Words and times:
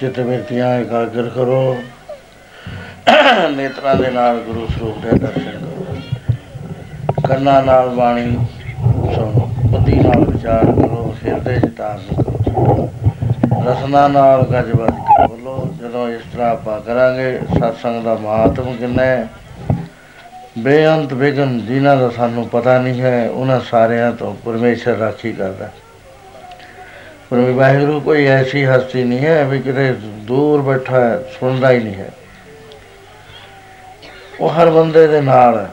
ਚਿੱਤ 0.00 0.20
ਬਿਰਤੀਆਂ 0.20 0.80
ਇਕਾਗਰ 0.80 1.28
ਕਰੋ। 1.28 1.76
ਨੇਤਰਾਂ 3.56 3.96
ਦੇ 3.96 4.10
ਨਾਲ 4.10 4.38
ਗੁਰੂ 4.38 4.66
ਸਰੂਪ 4.66 4.98
ਦੇ 4.98 5.10
ਦਰਸ਼ਨ 5.18 5.50
ਕਰੋ। 5.50 7.28
ਕੰਨਾਂ 7.28 7.62
ਨਾਲ 7.62 7.88
ਬਾਣੀ 7.88 8.38
ਸੁਣੋ, 9.14 9.50
ਬੁੱਧੀ 9.66 9.94
ਨਾਲ 9.94 10.24
ਵਿਚਾਰ 10.24 10.64
ਕਰੋ 10.64 11.14
ਹਿਰਦੇ 11.24 11.60
'ਚ 11.60 11.76
ਧਾਰਨ 11.76 12.22
ਕਰੋ। 12.22 12.88
ਰਸਨਾ 13.66 14.08
ਨਾਲ 14.08 14.42
ਗੱਜ 14.42 14.70
ਵੱਜ 14.70 14.90
ਕੇ 14.90 15.26
ਬੋਲੋ, 15.26 15.74
ਜਦੋਂ 15.82 16.08
ਇਸ 16.08 16.22
ਤਰ੍ਹਾਂ 16.32 16.50
ਆਪਾਂ 16.50 16.80
ਕਰਾਂਗੇ, 16.80 17.38
ਸਤਸੰਗ 17.38 18.04
ਦਾ 18.04 18.14
ਮਹਾਤਮ 18.14 18.76
ਕਿੰਨਾ 18.76 19.02
ਹੈ? 19.02 19.28
ਬੇਅੰਤ 20.58 21.12
ਵਿਗਨ 21.12 21.58
ਜਿਨ੍ਹਾਂ 21.66 21.96
ਦਾ 21.96 22.10
ਸਾਨੂੰ 22.10 22.48
ਪਤਾ 22.48 22.78
ਨਹੀਂ 22.78 23.00
ਹੈ, 23.00 23.28
ਉਹਨਾਂ 23.28 23.60
ਸਾਰਿਆਂ 23.60 24.12
ਤੋਂ 24.12 24.34
ਪਰਮੇਸ਼ਰ 24.34 24.96
ਰਾਖੀ 24.96 25.32
ਕਰਦਾ 25.32 25.64
ਹੈ। 25.64 25.72
ਪਰ 27.30 27.38
ਵਾਹਿਗੁਰੂ 27.38 28.00
ਕੋਈ 28.00 28.24
ਐਸੀ 28.26 28.64
ਹਸਤੀ 28.64 29.02
ਨਹੀਂ 29.04 29.18
ਹੈ 29.18 29.44
ਵੀ 29.44 29.58
ਕਿਤੇ 29.58 29.92
ਦੂਰ 30.28 30.62
ਬੈਠਾ 30.62 31.00
ਹੈ, 31.00 31.18
ਸੁਣਦਾ 31.40 31.70
ਹੀ 31.70 31.78
ਨਹੀਂ 31.78 31.94
ਹੈ। 31.94 32.08
ਉਹ 34.40 34.50
ਹਰ 34.50 34.70
ਬੰਦੇ 34.70 35.06
ਦੇ 35.06 35.20
ਨਾਲ 35.20 35.58
ਹੈ, 35.58 35.68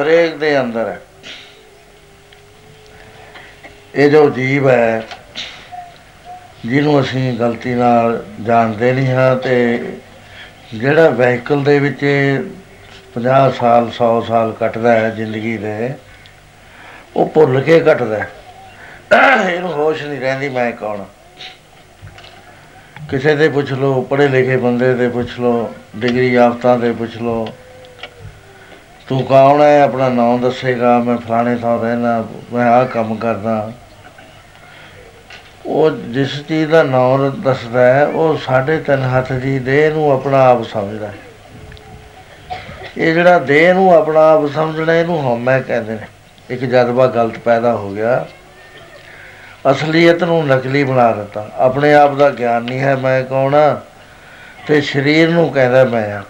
ਹਰੇਕ 0.00 0.36
ਦੇ 0.36 0.60
ਅੰਦਰ 0.60 0.88
ਹੈ। 0.88 1.00
ਇਹ 3.94 4.10
ਜੋ 4.10 4.30
ਜੀਵ 4.30 4.68
ਹੈ, 4.68 5.02
ਜਿਹਨੂੰ 6.66 7.00
ਅਸੀਂ 7.00 7.32
ਗਲਤੀ 7.32 7.74
ਨਾਲ 7.74 8.24
ਜਾਣਦੇ 8.46 8.92
ਨਹੀਂ 8.92 9.08
ਹਾਂ 9.08 9.36
ਤੇ 9.36 9.78
ਜਿਹੜਾ 10.74 11.08
ਵਹੀਕਲ 11.10 11.62
ਦੇ 11.64 11.78
ਵਿੱਚ 11.78 12.04
50 13.14 13.52
ਸਾਲ 13.52 13.90
100 13.90 14.20
ਸਾਲ 14.28 14.52
ਕੱਟਦਾ 14.52 14.92
ਹੈ 14.92 15.10
ਜ਼ਿੰਦਗੀ 15.10 15.56
ਦੇ, 15.56 15.92
ਉਹ 17.16 17.26
ਭੁੱਲ 17.26 17.60
ਕੇ 17.60 17.80
ਕੱਟਦਾ 17.80 18.18
ਹੈ। 18.18 18.28
ਇਹਨੂੰ 19.12 19.72
ਹੋਸ਼ 19.72 20.02
ਨਹੀਂ 20.02 20.20
ਰਹਿੰਦੀ 20.20 20.48
ਮੈਂ 20.48 20.72
ਕੌਣ 20.72 21.04
ਕਿਸੇ 23.10 23.34
ਦੇ 23.36 23.48
ਪੁੱਛ 23.48 23.72
ਲਓ, 23.72 24.00
ਪੜ੍ਹੇ 24.02 24.28
ਲਿਖੇ 24.28 24.56
ਬੰਦੇ 24.56 24.94
ਦੇ 24.94 25.08
ਪੁੱਛ 25.08 25.38
ਲਓ 25.40 25.74
ਡਿਗਰੀ 25.96 26.32
ਯਾਫਤਾ 26.32 26.76
ਦੇ 26.76 26.92
ਪੁੱਛ 26.92 27.16
ਲਓ। 27.16 27.48
ਤੂੰ 29.08 29.24
ਕੌਣ 29.24 29.62
ਹੈ 29.62 29.82
ਆਪਣਾ 29.82 30.08
ਨਾਮ 30.08 30.40
ਦੱਸੇਗਾ, 30.40 30.98
ਮੈਂ 30.98 31.16
ਫਲਾਣੇ 31.16 31.56
ਥਾਂ 31.56 31.78
ਰਹਿਣਾ, 31.78 32.24
ਮੈਂ 32.52 32.66
ਆਹ 32.66 32.86
ਕੰਮ 32.86 33.14
ਕਰਦਾ। 33.14 33.72
ਉਹ 35.66 35.90
ਜਿਸ 35.90 36.42
ਚੀਜ਼ 36.42 36.70
ਦਾ 36.70 36.82
ਨਾਮ 36.82 37.42
ਦੱਸਦਾ 37.42 37.94
ਹੈ, 37.94 38.06
ਉਹ 38.06 38.36
ਸਾਢੇ 38.36 38.78
ਤਿੰਨ 38.78 39.02
ਹੱਥ 39.02 39.32
ਦੀ 39.32 39.58
ਦੇਹ 39.58 39.90
ਨੂੰ 39.92 40.12
ਆਪਣਾ 40.12 40.44
ਆਪ 40.44 40.62
ਸਮਝਦਾ 40.62 41.06
ਹੈ। 41.06 41.14
ਇਹ 42.98 43.14
ਜਿਹੜਾ 43.14 43.38
ਦੇਹ 43.38 43.74
ਨੂੰ 43.74 43.94
ਆਪਣਾ 43.94 44.20
ਆਪ 44.20 44.46
ਸਮਝਣਾ, 44.46 44.94
ਇਹਨੂੰ 44.94 45.22
ਹਉਮੈ 45.22 45.60
ਕਹਿੰਦੇ 45.60 45.92
ਨੇ। 45.92 46.06
ਇੱਕ 46.50 46.64
ਜਜ਼ਬਾ 46.64 47.06
ਗਲਤ 47.06 47.38
ਪੈਦਾ 47.38 47.72
ਹੋ 47.72 47.90
ਗਿਆ। 47.90 48.26
ਅਸਲੀਅਤ 49.70 50.22
ਨੂੰ 50.24 50.46
ਨਕਲੀ 50.46 50.82
ਬਣਾ 50.84 51.10
ਦਿੱਤਾ। 51.12 51.48
ਆਪਣੇ 51.56 51.92
ਆਪ 51.94 52.14
ਦਾ 52.14 52.30
ਗਿਆਨ 52.30 52.62
ਨਹੀਂ 52.62 52.80
ਹੈ 52.80 52.94
ਮੈਂ 52.96 53.22
ਕੌਣ 53.24 53.54
ਆ, 53.54 53.80
ਤੇ 54.66 54.80
ਸਰੀਰ 54.80 55.30
ਨੂੰ 55.30 55.48
ਕਹਿੰਦਾ 55.52 55.84
ਮੈਂ 55.84 56.12
ਆ। 56.14 56.22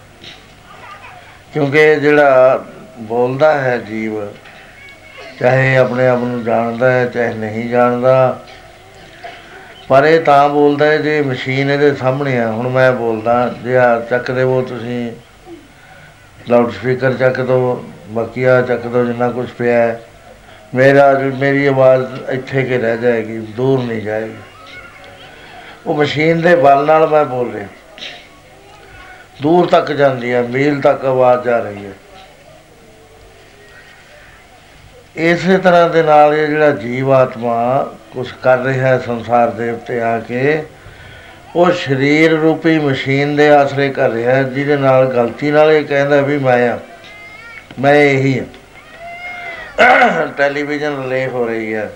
ਕਿਉਂਕਿ 1.53 1.95
ਜਿਹੜਾ 1.95 2.65
ਬੋਲਦਾ 2.99 3.53
ਹੈ 3.61 3.77
ਜੀਵ, 3.77 4.13
ਚਾਹੇ 5.39 5.75
ਆਪਣੇ 5.77 6.07
ਆਪ 6.07 6.19
ਨੂੰ 6.19 6.43
ਜਾਣਦਾ 6.43 6.91
ਹੈ, 6.91 7.05
ਚਾਹੇ 7.05 7.33
ਨਹੀਂ 7.33 7.69
ਜਾਣਦਾ, 7.69 8.39
ਪਰ 9.89 10.05
ਇਹ 10.05 10.19
ਤਾਂ 10.21 10.49
ਬੋਲਦਾ 10.49 10.85
ਹੈ 10.85 10.97
ਜੇ 10.97 11.21
ਮਸ਼ੀਨ 11.21 11.69
ਇਹਦੇ 11.71 11.93
ਸਾਹਮਣੇ 11.95 12.37
ਆ। 12.39 12.49
ਹੁਣ 12.51 12.69
ਮੈਂ 12.69 12.91
ਬੋਲਦਾ, 12.91 13.53
ਜੇ 13.63 13.77
ਆ 13.77 13.99
ਚੱਕ 13.99 14.31
ਦੇਵੋ 14.31 14.61
ਤੁਸੀਂ, 14.61 15.11
ਲਾਊਡ 16.49 16.71
ਸਪੀਕਰ 16.71 17.13
ਚੱਕ 17.13 17.41
ਦੋ, 17.41 17.85
ਬਕੀਆ 18.09 18.61
ਚੱਕ 18.61 18.81
ਦੋ, 18.81 19.05
ਜਿੰਨਾ 19.05 19.29
ਕੁਝ 19.29 19.49
ਪਿਆ 19.49 19.77
ਹੈ। 19.77 20.01
ਮੇਰਾ 20.75 21.11
ਮੇਰੀ 21.39 21.65
ਆਵਾਜ਼ 21.65 22.29
ਇੱਥੇ 22.29 22.63
ਕੇ 22.63 22.77
ਰਹਿ 22.77 22.97
ਜਾਏਗੀ, 22.97 23.37
ਦੂਰ 23.57 23.83
ਨਹੀਂ 23.83 24.01
ਜਾਏਗੀ। 24.01 24.35
ਉਹ 25.85 25.95
ਮਸ਼ੀਨ 25.95 26.41
ਦੇ 26.41 26.55
ਬਲ 26.55 26.85
ਨਾਲ 26.85 27.07
ਮੈਂ 27.07 27.23
ਬੋਲ 27.25 27.51
ਰਿਹਾ। 27.53 27.67
ਦੂਰ 29.41 29.67
ਤੱਕ 29.67 29.91
ਜਾਂਦੀ 29.91 30.33
ਹੈ 30.33 30.41
ਮੀਲ 30.43 30.79
ਤੱਕ 30.81 31.05
ਆਵਾਜ਼ 31.05 31.45
ਜਾ 31.45 31.59
ਰਹੀ 31.59 31.85
ਹੈ 31.85 31.93
ਇਸੇ 35.25 35.57
ਤਰ੍ਹਾਂ 35.57 35.89
ਦੇ 35.89 36.01
ਨਾਲ 36.03 36.33
ਇਹ 36.35 36.47
ਜਿਹੜਾ 36.47 36.71
ਜੀਵ 36.71 37.11
ਆਤਮਾ 37.13 37.55
ਕੁਝ 38.13 38.27
ਕਰ 38.43 38.57
ਰਿਹਾ 38.59 38.87
ਹੈ 38.87 38.97
ਸੰਸਾਰ 39.05 39.49
ਦੇ 39.51 39.69
ਉੱਤੇ 39.71 39.99
ਆ 40.01 40.17
ਕੇ, 40.19 40.63
ਉਹ 41.55 41.71
ਸਰੀਰ 41.75 42.31
ਰੂਪੀ 42.31 42.77
ਮਸ਼ੀਨ 42.79 43.35
ਦੇ 43.35 43.49
ਆਸਰੇ 43.49 43.89
ਕਰ 43.89 44.09
ਰਿਹਾ 44.09 44.35
ਹੈ, 44.35 44.43
ਜਿਹਦੇ 44.43 44.77
ਨਾਲ 44.77 45.05
ਗਲਤੀ 45.13 45.51
ਨਾਲ 45.51 45.71
ਇਹ 45.71 45.85
ਕਹਿੰਦਾ 45.85 46.21
ਵੀ 46.21 46.37
ਮੈਂ 46.37 46.69
ਆ, 46.69 46.77
ਮੈਂ 47.79 47.95
ਇਹੀ 47.95 48.37
ਹਾਂ 48.39 48.45
ਟੈਲੀਵਿਜ਼ਨ 50.37 51.01
ਰਿਲੇ 51.03 51.27
ਹੋ 51.27 51.45
ਰਹੀ 51.45 51.73
ਹੈ। 51.73 51.91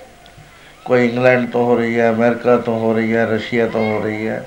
ਕੋਈ 0.85 1.09
ਇੰਗਲੈਂਡ 1.09 1.51
ਤੋਂ 1.51 1.65
ਹੋ 1.65 1.75
ਰਹੀ 1.75 1.99
ਹੈ, 1.99 2.09
ਅਮਰੀਕਾ 2.09 2.57
ਤੋਂ 2.57 2.79
ਹੋ 2.79 2.93
ਰਹੀ 2.93 3.15
ਹੈ, 3.15 3.25
ਰਸ਼ੀਆ 3.25 3.67
ਤੋਂ 3.67 3.91
ਹੋ 3.91 4.03
ਰਹੀ 4.03 4.27
ਹੈ। 4.27 4.45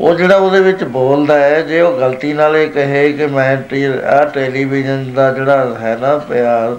ਉਹ 0.00 0.14
ਜਿਹੜਾ 0.14 0.36
ਉਹਦੇ 0.36 0.60
ਵਿੱਚ 0.60 0.84
ਬੋਲਦਾ 0.84 1.38
ਹੈ, 1.38 1.60
ਜੇ 1.60 1.80
ਉਹ 1.80 2.00
ਗਲਤੀ 2.00 2.32
ਨਾਲ 2.32 2.56
ਇਹ 2.56 2.68
ਕਹੇ 2.68 3.12
ਕਿ 3.12 3.26
ਮੈਂ 3.26 3.56
ਆ 4.04 4.24
ਟੈਲੀਵਿਜ਼ਨ 4.24 5.12
ਦਾ 5.14 5.32
ਜਿਹੜਾ 5.32 5.78
ਹੈ 5.80 5.96
ਨਾ 6.00 6.18
ਪਿਆ 6.18 6.76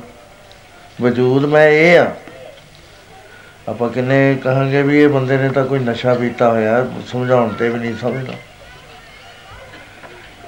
ਵਜੂਦ 1.02 1.46
ਮੈਂ 1.46 1.68
ਇਹ 1.68 2.00
ਆ। 2.00 2.12
ਆਪਾਂ 3.70 3.90
ਕਿੰਨੇ 3.90 4.38
ਕਹਾਂਗੇ 4.44 4.82
ਵੀ 4.82 5.04
ਇਹ 5.04 5.10
ਬੰਦੇ 5.10 5.38
ਨੇ 5.38 5.50
ਤਾਂ 5.50 5.66
ਕੋਈ 5.66 5.80
ਨਸ਼ਾ 5.80 6.14
ਪੀਤਾ 6.14 6.50
ਹੋਇਆ, 6.50 6.88
ਸਮਝਾਉਣ 7.08 7.50
ਤੇ 7.50 7.70
ਵੀ 7.70 7.80
ਨਹੀਂ 7.80 7.96
ਸਮਝਦਾ। 8.02 8.34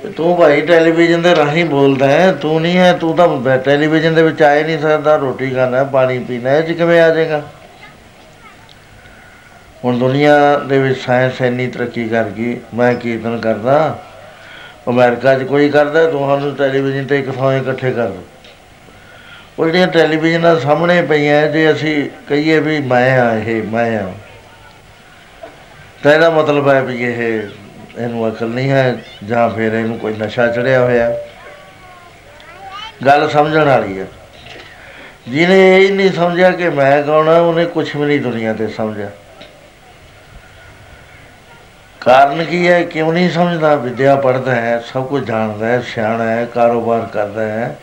ਤੂੰ 0.07 0.35
ਭਾਈ 0.37 0.61
ਟੈਲੀਵਿਜ਼ਨ 0.61 1.21
ਦੇ 1.21 1.35
ਰਾਹੀਂ 1.35 1.65
ਬੋਲਦਾ 1.65 2.07
ਹੈ, 2.07 2.31
ਤੂੰ 2.31 2.61
ਨਹੀਂ 2.61 2.77
ਹੈ, 2.77 2.91
ਤੂੰ 2.93 3.15
ਤਾਂ 3.15 3.57
ਟੈਲੀਵਿਜ਼ਨ 3.57 4.15
ਦੇ 4.15 4.23
ਵਿੱਚ 4.23 4.41
ਆਏ 4.43 4.63
ਨਹੀਂ 4.63 4.79
ਸਕਦਾ, 4.79 5.15
ਰੋਟੀ 5.15 5.49
ਖਾਣਾ 5.49 5.83
ਪਾਣੀ 5.83 6.19
ਪੀਣਾ 6.19 6.55
ਇਹ 6.57 6.63
'ਚ 6.63 6.71
ਕਿਵੇਂ 6.71 6.99
ਆ 7.01 7.09
ਜਾਏਗਾ? 7.09 7.41
ਹੁਣ 9.85 9.97
ਦੁਨੀਆ 9.99 10.35
ਦੇ 10.59 10.77
ਵਿੱਚ 10.79 10.99
ਸਾਇੰਸ 10.99 11.41
ਇੰਨੀ 11.41 11.67
ਤਰੱਕੀ 11.67 12.07
ਕਰ 12.09 12.29
ਗਈ 12.29 12.57
ਮੈਂ 12.73 12.93
ਕੀਰਤਨ 12.93 13.39
ਕਰਦਾ, 13.39 13.97
ਅਮਰੀਕਾ 14.89 15.33
'ਚ 15.33 15.43
ਕੋਈ 15.43 15.69
ਕਰਦਾ, 15.69 16.05
ਤੁਹਾਨੂੰ 16.05 16.55
ਟੈਲੀਵਿਜ਼ਨ 16.55 17.05
ਤੇ 17.05 17.19
ਇੱਕ 17.19 17.31
ਥਾਂ 17.31 17.53
ਇਕੱਠੇ 17.53 17.91
ਕਰ 17.91 18.07
ਦੋ। 18.07 18.23
ਉਹ 19.59 19.65
ਜਿਹੜੀਆਂ 19.65 19.87
ਟੈਲੀਵਿਜ਼ਨਾਂ 19.87 20.55
ਸਾਹਮਣੇ 20.59 21.01
ਪਈਆਂ, 21.01 21.47
ਜੇ 21.47 21.71
ਅਸੀਂ 21.71 22.09
ਕਹੀਏ 22.29 22.59
ਵੀ 22.59 22.79
ਮੈਂ 22.79 23.19
ਆ 23.19 23.33
ਇਹ, 23.35 23.61
ਮੈਂ 23.63 23.97
ਆ 23.99 24.11
ਤਾਂ 26.03 26.13
ਇਹਦਾ 26.13 26.29
ਮਤਲਬ 26.29 26.67
ਹੈ 26.69 26.81
ਵੀ 26.81 27.03
ਇਹ 27.03 27.47
ਇਹਨੂੰ 27.97 28.29
ਅਕਲ 28.29 28.47
ਨਹੀਂ 28.47 28.71
ਹੈ, 28.71 28.97
ਜਾਂ 29.27 29.49
ਫਿਰ 29.49 29.73
ਇਹਨੂੰ 29.73 29.99
ਕੋਈ 29.99 30.13
ਨਸ਼ਾ 30.13 30.47
ਚੜਿਆ 30.47 30.83
ਹੋਇਆ। 30.83 31.17
ਗੱਲ 33.05 33.29
ਸਮਝਣ 33.29 33.65
ਵਾਲੀ 33.65 33.99
ਹੈ। 33.99 34.05
ਜਿਹਨੇ 35.29 35.85
ਇਹ 35.85 35.91
ਨਹੀਂ 35.91 36.11
ਸਮਝਿਆ 36.11 36.51
ਕਿ 36.51 36.69
ਮੈਂ 36.69 37.03
ਕੌਣ 37.03 37.27
ਹਾਂ, 37.27 37.41
ਉਹਨੇ 37.41 37.65
ਕੁਝ 37.65 37.95
ਵੀ 37.95 38.05
ਨਹੀਂ 38.05 38.21
ਦੁਨੀਆ 38.21 38.53
ਤੇ 38.53 38.67
ਸਮਝਿਆ। 38.67 39.09
ਕਾਰਨ 42.01 42.43
ਕੀ 42.43 42.67
ਹੈ, 42.67 42.83
ਕਿਉਂ 42.83 43.13
ਨਹੀਂ 43.13 43.29
ਸਮਝਦਾ? 43.29 43.75
ਵਿਦਿਆ 43.75 44.15
ਪੜ੍ਹਦਾ 44.15 44.55
ਹੈ, 44.55 44.83
ਸਭ 44.93 45.07
ਕੁਝ 45.07 45.25
ਜਾਣਦਾ 45.25 45.65
ਹੈ, 45.65 45.81
ਸਿਆਣਾ 45.81 46.23
ਹੈ, 46.23 46.45
ਕਾਰੋਬਾਰ 46.45 47.01
ਕਰਦਾ 47.13 47.41
ਹੈ। 47.41 47.79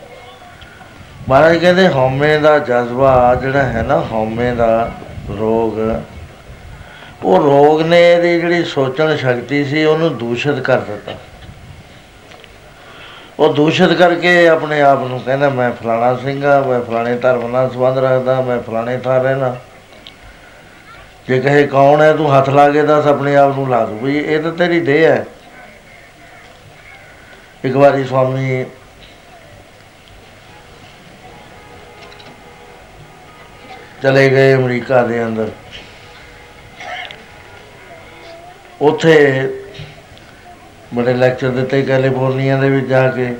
ਮਹਾਰਾਜ 1.29 1.57
ਕਹਿੰਦੇ, 1.57 1.87
ਹਉਮੈ 1.87 2.37
ਦਾ 2.37 2.59
ਜਜ਼ਬਾ 2.59 3.35
ਜਿਹੜਾ 3.41 3.63
ਹੈ 3.63 3.83
ਨਾ, 3.83 4.05
ਹਉਮੈ 4.11 4.53
ਦਾ 4.53 4.91
ਰੋਗ 5.39 5.73
ਉਹ 7.23 7.39
ਰੋਗ 7.39 7.81
ਨੇ 7.81 7.99
ਇਹਦੀ 8.13 8.39
ਜਿਹੜੀ 8.39 8.63
ਸੋਚਣ 8.65 9.15
ਸ਼ਕਤੀ 9.17 9.63
ਸੀ, 9.65 9.83
ਉਹਨੂੰ 9.85 10.17
ਦੂਸ਼ਿਤ 10.17 10.59
ਕਰ 10.59 10.79
ਦਿੱਤਾ। 10.79 11.15
ਉਹ 13.39 13.53
ਦੂਸ਼ਿਤ 13.53 13.93
ਕਰਕੇ 13.93 14.47
ਆਪਣੇ 14.47 14.81
ਆਪ 14.81 15.03
ਨੂੰ 15.03 15.19
ਕਹਿੰਦਾ, 15.19 15.49
ਮੈਂ 15.49 15.71
ਫਲਾਣਾ 15.71 16.15
ਸਿੰਘ 16.15 16.43
ਆ 16.45 16.59
ਮੈਂ 16.61 16.79
ਫਲਾਣੇ 16.81 17.15
ਧਰਮ 17.17 17.47
ਨਾਲ 17.47 17.69
ਸੰਬੰਧ 17.69 17.97
ਰੱਖਦਾ, 17.97 18.41
ਮੈਂ 18.41 18.59
ਫਲਾਣੇ 18.59 18.97
ਥਾਂ 18.97 19.19
ਰਹਿਣਾ। 19.23 19.55
ਜੇ 21.27 21.39
ਕਹੇ 21.39 21.65
ਕੌਣ 21.67 22.01
ਹੈ, 22.01 22.13
ਤੂੰ 22.13 22.37
ਹੱਥ 22.37 22.49
ਲਾ 22.49 22.69
ਕੇ 22.69 22.81
ਦੱਸ, 22.81 23.07
ਆਪਣੇ 23.07 23.35
ਆਪ 23.35 23.55
ਨੂੰ 23.55 23.69
ਲਾ 23.69 23.85
ਦੂ 23.85 23.99
ਵੀ 23.99 24.17
ਇਹ 24.17 24.41
ਤਾਂ 24.43 24.51
ਤੇਰੀ 24.51 24.79
ਦੇਹ 24.79 25.07
ਹੈ। 25.07 25.25
ਇੱਕ 27.65 27.75
ਵਾਰੀ 27.75 28.03
ਸਵਾਮੀ 28.03 28.65
ਚਲੇ 34.03 34.29
ਗਏ 34.29 34.53
ਅਮਰੀਕਾ 34.55 35.01
ਦੇ 35.03 35.23
ਅੰਦਰ। 35.23 35.49
ਉੱਥੇ 38.83 39.49
ਬੜੇ 40.93 41.13
ਲੈਕਚਰ 41.13 41.49
ਦਿੱਤੇ 41.49 41.81
ਕੈਲੀਫੋਰਨੀਆ 41.81 42.57
ਦੇ 42.57 42.69
ਵਿੱਚ 42.69 42.87
ਜਾ 42.87 43.07
ਕੇ। 43.09 43.35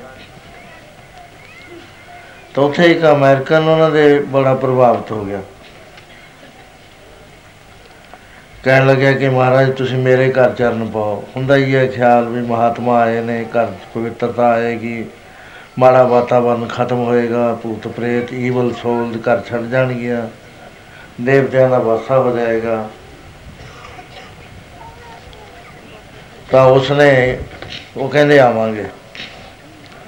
ਤਾਂ 2.54 2.64
ਉੱਥੇ 2.64 2.84
ਇੱਕ 2.84 3.04
ਅਮਰੀਕਨ 3.04 3.68
ਉਹਨਾਂ 3.68 3.90
ਦੇ 3.90 4.18
ਬੜਾ 4.18 4.54
ਪ੍ਰਭਾਵਿਤ 4.54 5.12
ਹੋ 5.12 5.24
ਗਿਆ। 5.24 5.42
ਕਹਿਣ 8.64 8.86
ਲੱਗਿਆ 8.86 9.12
ਕਿ 9.12 9.28
ਮਹਾਰਾਜ, 9.28 9.72
ਤੁਸੀਂ 9.72 9.98
ਮੇਰੇ 9.98 10.32
ਘਰ 10.32 10.50
ਚਰਨ 10.50 10.86
ਪਾਓ। 10.86 11.24
ਹੁੰਦਾ 11.36 11.56
ਹੀ 11.56 11.74
ਹੈ 11.76 11.86
ਖਿਆਲ 11.86 12.28
ਵੀ 12.28 12.40
ਮਹਾਤਮਾ 12.40 13.00
ਆਏ 13.00 13.20
ਨੇ, 13.20 13.44
ਘਰ 13.44 13.66
'ਚ 13.66 13.94
ਪਵਿੱਤਰਤਾ 13.94 14.48
ਆਏਗੀ। 14.50 15.04
ਮਾੜਾ 15.78 16.02
ਵਾਤਾਵਰਨ 16.04 16.66
ਖਤਮ 16.66 16.96
ਹੋਏਗਾ, 16.96 17.54
ਭੂਤ 17.54 17.88
ਪ੍ਰੇਤ 17.88 18.32
ਈਵਲ 18.32 18.72
ਸੋਲ 18.72 19.18
ਘਰ 19.28 19.42
ਛੱਡ 19.50 19.62
ਜਾਣਗੀਆਂ। 19.62 20.28
ਦੇਵਤਿਆਂ 21.20 21.68
ਦਾ 21.70 21.78
ਵਾਸਾ 21.78 22.18
ਹੋ 22.18 22.36
ਜਾਏਗਾ 22.36 22.88
ਤਾਂ 26.54 26.64
ਉਸਨੇ, 26.64 27.38
ਉਹ 27.96 28.08
ਕਹਿੰਦੇ 28.08 28.38
ਆਵਾਂਗੇ, 28.38 28.84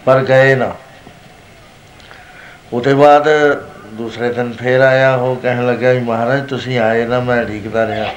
ਪਰ 0.05 0.21
ਗਏ 0.25 0.55
ਨਾ। 0.55 0.75
ਉਹਦੇ 2.73 2.95
ਬਾਅਦ 2.95 3.29
ਦੂਸਰੇ 3.93 4.33
ਦਿਨ 4.33 4.53
ਫੇਰ 4.53 4.81
ਆਇਆ, 4.81 5.15
ਉਹ 5.15 5.37
ਕਹਿਣ 5.37 5.67
ਲੱਗਾ 5.67 5.93
ਵੀ 5.93 6.01
ਮਹਾਰਾਜ 6.01 6.49
ਤੁਸੀਂ 6.49 6.79
ਆਏ 6.79 7.07
ਨਾ, 7.07 7.21
ਮੈਂ 7.21 7.45
ਢੀਕਦਾ 7.45 7.87
ਰਿਹਾ। 7.87 8.13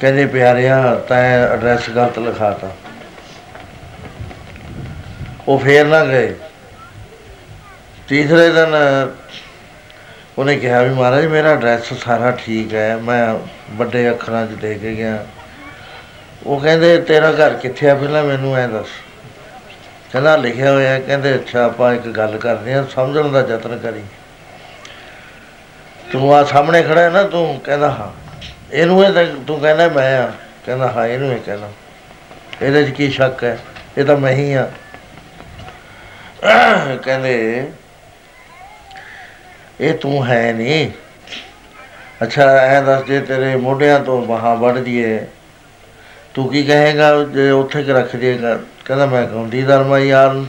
ਕਹਿੰਦੇ 0.00 0.26
ਪਿਆਰਿਆ, 0.26 0.94
ਤੈਂ 0.94 1.48
ਐਡਰੈਸ 1.48 1.90
ਗਲਤ 1.90 2.18
ਲਿਖਾਤਾ। 2.18 2.70
ਉਹ 5.48 5.58
ਫੇਰ 5.58 5.86
ਨਾ 5.86 6.04
ਗਏ। 6.04 6.34
ਤੀਸਰੇ 8.08 8.48
ਦਿਨ 8.50 8.76
ਉਹਨੇ 10.38 10.56
ਕਿਹਾ 10.56 10.82
ਵੀ 10.82 10.94
ਮਹਾਰਾਜ, 10.94 11.26
ਮੇਰਾ 11.26 11.50
ਐਡਰੈਸ 11.50 11.92
ਸਾਰਾ 11.94 12.30
ਠੀਕ 12.30 12.74
ਹੈ, 12.74 12.96
ਮੈਂ 12.96 13.34
ਵੱਡੇ 13.70 14.10
ਅੱਖਰਾਂ 14.10 14.46
'ਚ 14.46 14.50
ਦੇ 14.50 14.74
ਕੇ 14.74 14.94
ਗਿਆ। 14.94 15.26
ਉਹ 16.46 16.60
ਕਹਿੰਦੇ, 16.60 16.98
ਤੇਰਾ 16.98 17.30
ਘਰ 17.30 17.54
ਕਿੱਥੇ 17.54 17.90
ਆ? 17.90 17.94
ਪਹਿਲਾਂ 17.94 18.24
ਮੈਨੂੰ 18.24 18.56
ਐ 18.56 18.66
ਦੱਸ। 18.66 18.86
ਕਹਿੰਦਾ, 20.12 20.36
ਲਿਖਿਆ 20.36 20.72
ਹੋਇਆ 20.72 20.90
ਹੈ। 20.90 21.00
ਕਹਿੰਦੇ, 21.00 21.34
ਅੱਛਾ, 21.34 21.64
ਆਪਾਂ 21.64 21.94
ਇੱਕ 21.94 22.08
ਗੱਲ 22.08 22.38
ਕਰਦੇ 22.38 22.74
ਆ 22.74 22.86
ਸਮਝਣ 22.94 23.28
ਦਾ 23.28 23.40
ਯਤਨ 23.40 23.78
ਕਰੀ। 23.78 24.02
ਤੂੰ 26.12 26.34
ਆ 26.34 26.44
ਸਾਹਮਣੇ 26.44 26.82
ਖੜਾ 26.82 27.00
ਹੈ 27.00 27.10
ਨਾ, 27.10 27.22
ਤੂੰ 27.22 27.60
ਕਹਿੰਦਾ, 27.64 27.90
ਹਾਂ। 27.90 28.12
ਇਹਨੂੰ 28.72 29.04
ਇਹ 29.04 29.12
ਤਾਂ 29.12 29.26
ਤੂੰ 29.46 29.60
ਕਹਿੰਦਾ, 29.60 29.88
ਮੈਂ 29.88 30.22
ਆ। 30.22 30.32
ਕਹਿੰਦਾ, 30.66 30.88
ਹਾਂ, 30.88 31.06
ਇਹਨੂੰ 31.06 31.32
ਇਹ 31.32 31.40
ਕਹਿੰਦਾ 31.40 31.70
ਇਹਦੇ 32.62 32.84
'ਚ 32.84 32.90
ਕੀ 32.90 33.10
ਸ਼ੱਕ 33.10 33.44
ਹੈ? 33.44 33.58
ਇਹ 33.98 34.04
ਤਾਂ 34.04 34.16
ਮੈਂ 34.16 34.32
ਹੀ 34.32 34.52
ਆ। 34.52 34.70
ਕਹਿੰਦੇ, 37.04 37.68
ਇਹ 39.80 39.94
ਤੂੰ 39.94 40.26
ਹੈ 40.26 40.52
ਨਹੀਂ। 40.52 40.90
ਅੱਛਾ, 42.22 42.42
ਐ 42.50 42.80
ਦੱਸ, 42.80 43.04
ਜੇ 43.04 43.20
ਤੇਰੇ 43.20 43.56
ਮੋਢਿਆਂ 43.56 44.00
ਤੋਂ 44.00 44.26
ਬਾਹਾਂ 44.26 44.56
ਵੱਢ 44.56 44.78
ਦੀਏ 44.78 45.26
ਤੂੰ 46.34 46.48
ਕੀ 46.48 46.62
ਕਹੇਗਾ? 46.64 47.24
ਜੇ 47.24 47.50
ਉੱਥੇ 47.50 47.82
ਕਿ 47.82 47.92
ਰੱਖ 47.92 48.16
ਦੇਗਾ। 48.16 48.58
ਕਹਿੰਦਾ, 48.84 49.06
ਮੈਂ 49.06 49.26
ਕਹੂੰਦੀ, 49.26 49.62
ਧਰਮਾ 49.62 49.98
ਯਾਰ 49.98 50.44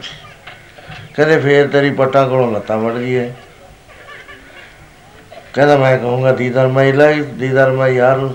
ਕਹਿੰਦੇ, 1.15 1.39
ਫੇਰ 1.39 1.67
ਤੇਰੀ 1.67 1.91
ਪੱਟਾਂ 1.91 2.29
ਕੋਲੋਂ 2.29 2.51
ਲੱਤਾਂ 2.51 2.77
ਵੱਢ 2.77 2.93
ਦੀਏ 2.93 3.33
ਕਹਿੰਦਾ, 5.53 5.77
ਮੈਂ 5.77 5.97
ਕਹੂੰਗਾ 5.97 6.31
ਦੀਦਾਰ 6.31 6.67
ਮੈਂ 6.67 6.93
ਲਾਈ 6.93 7.21
ਦੀਦਾਰ 7.21 7.71
ਮੈਂ 7.71 7.87
ਯਾਰ 7.87 8.29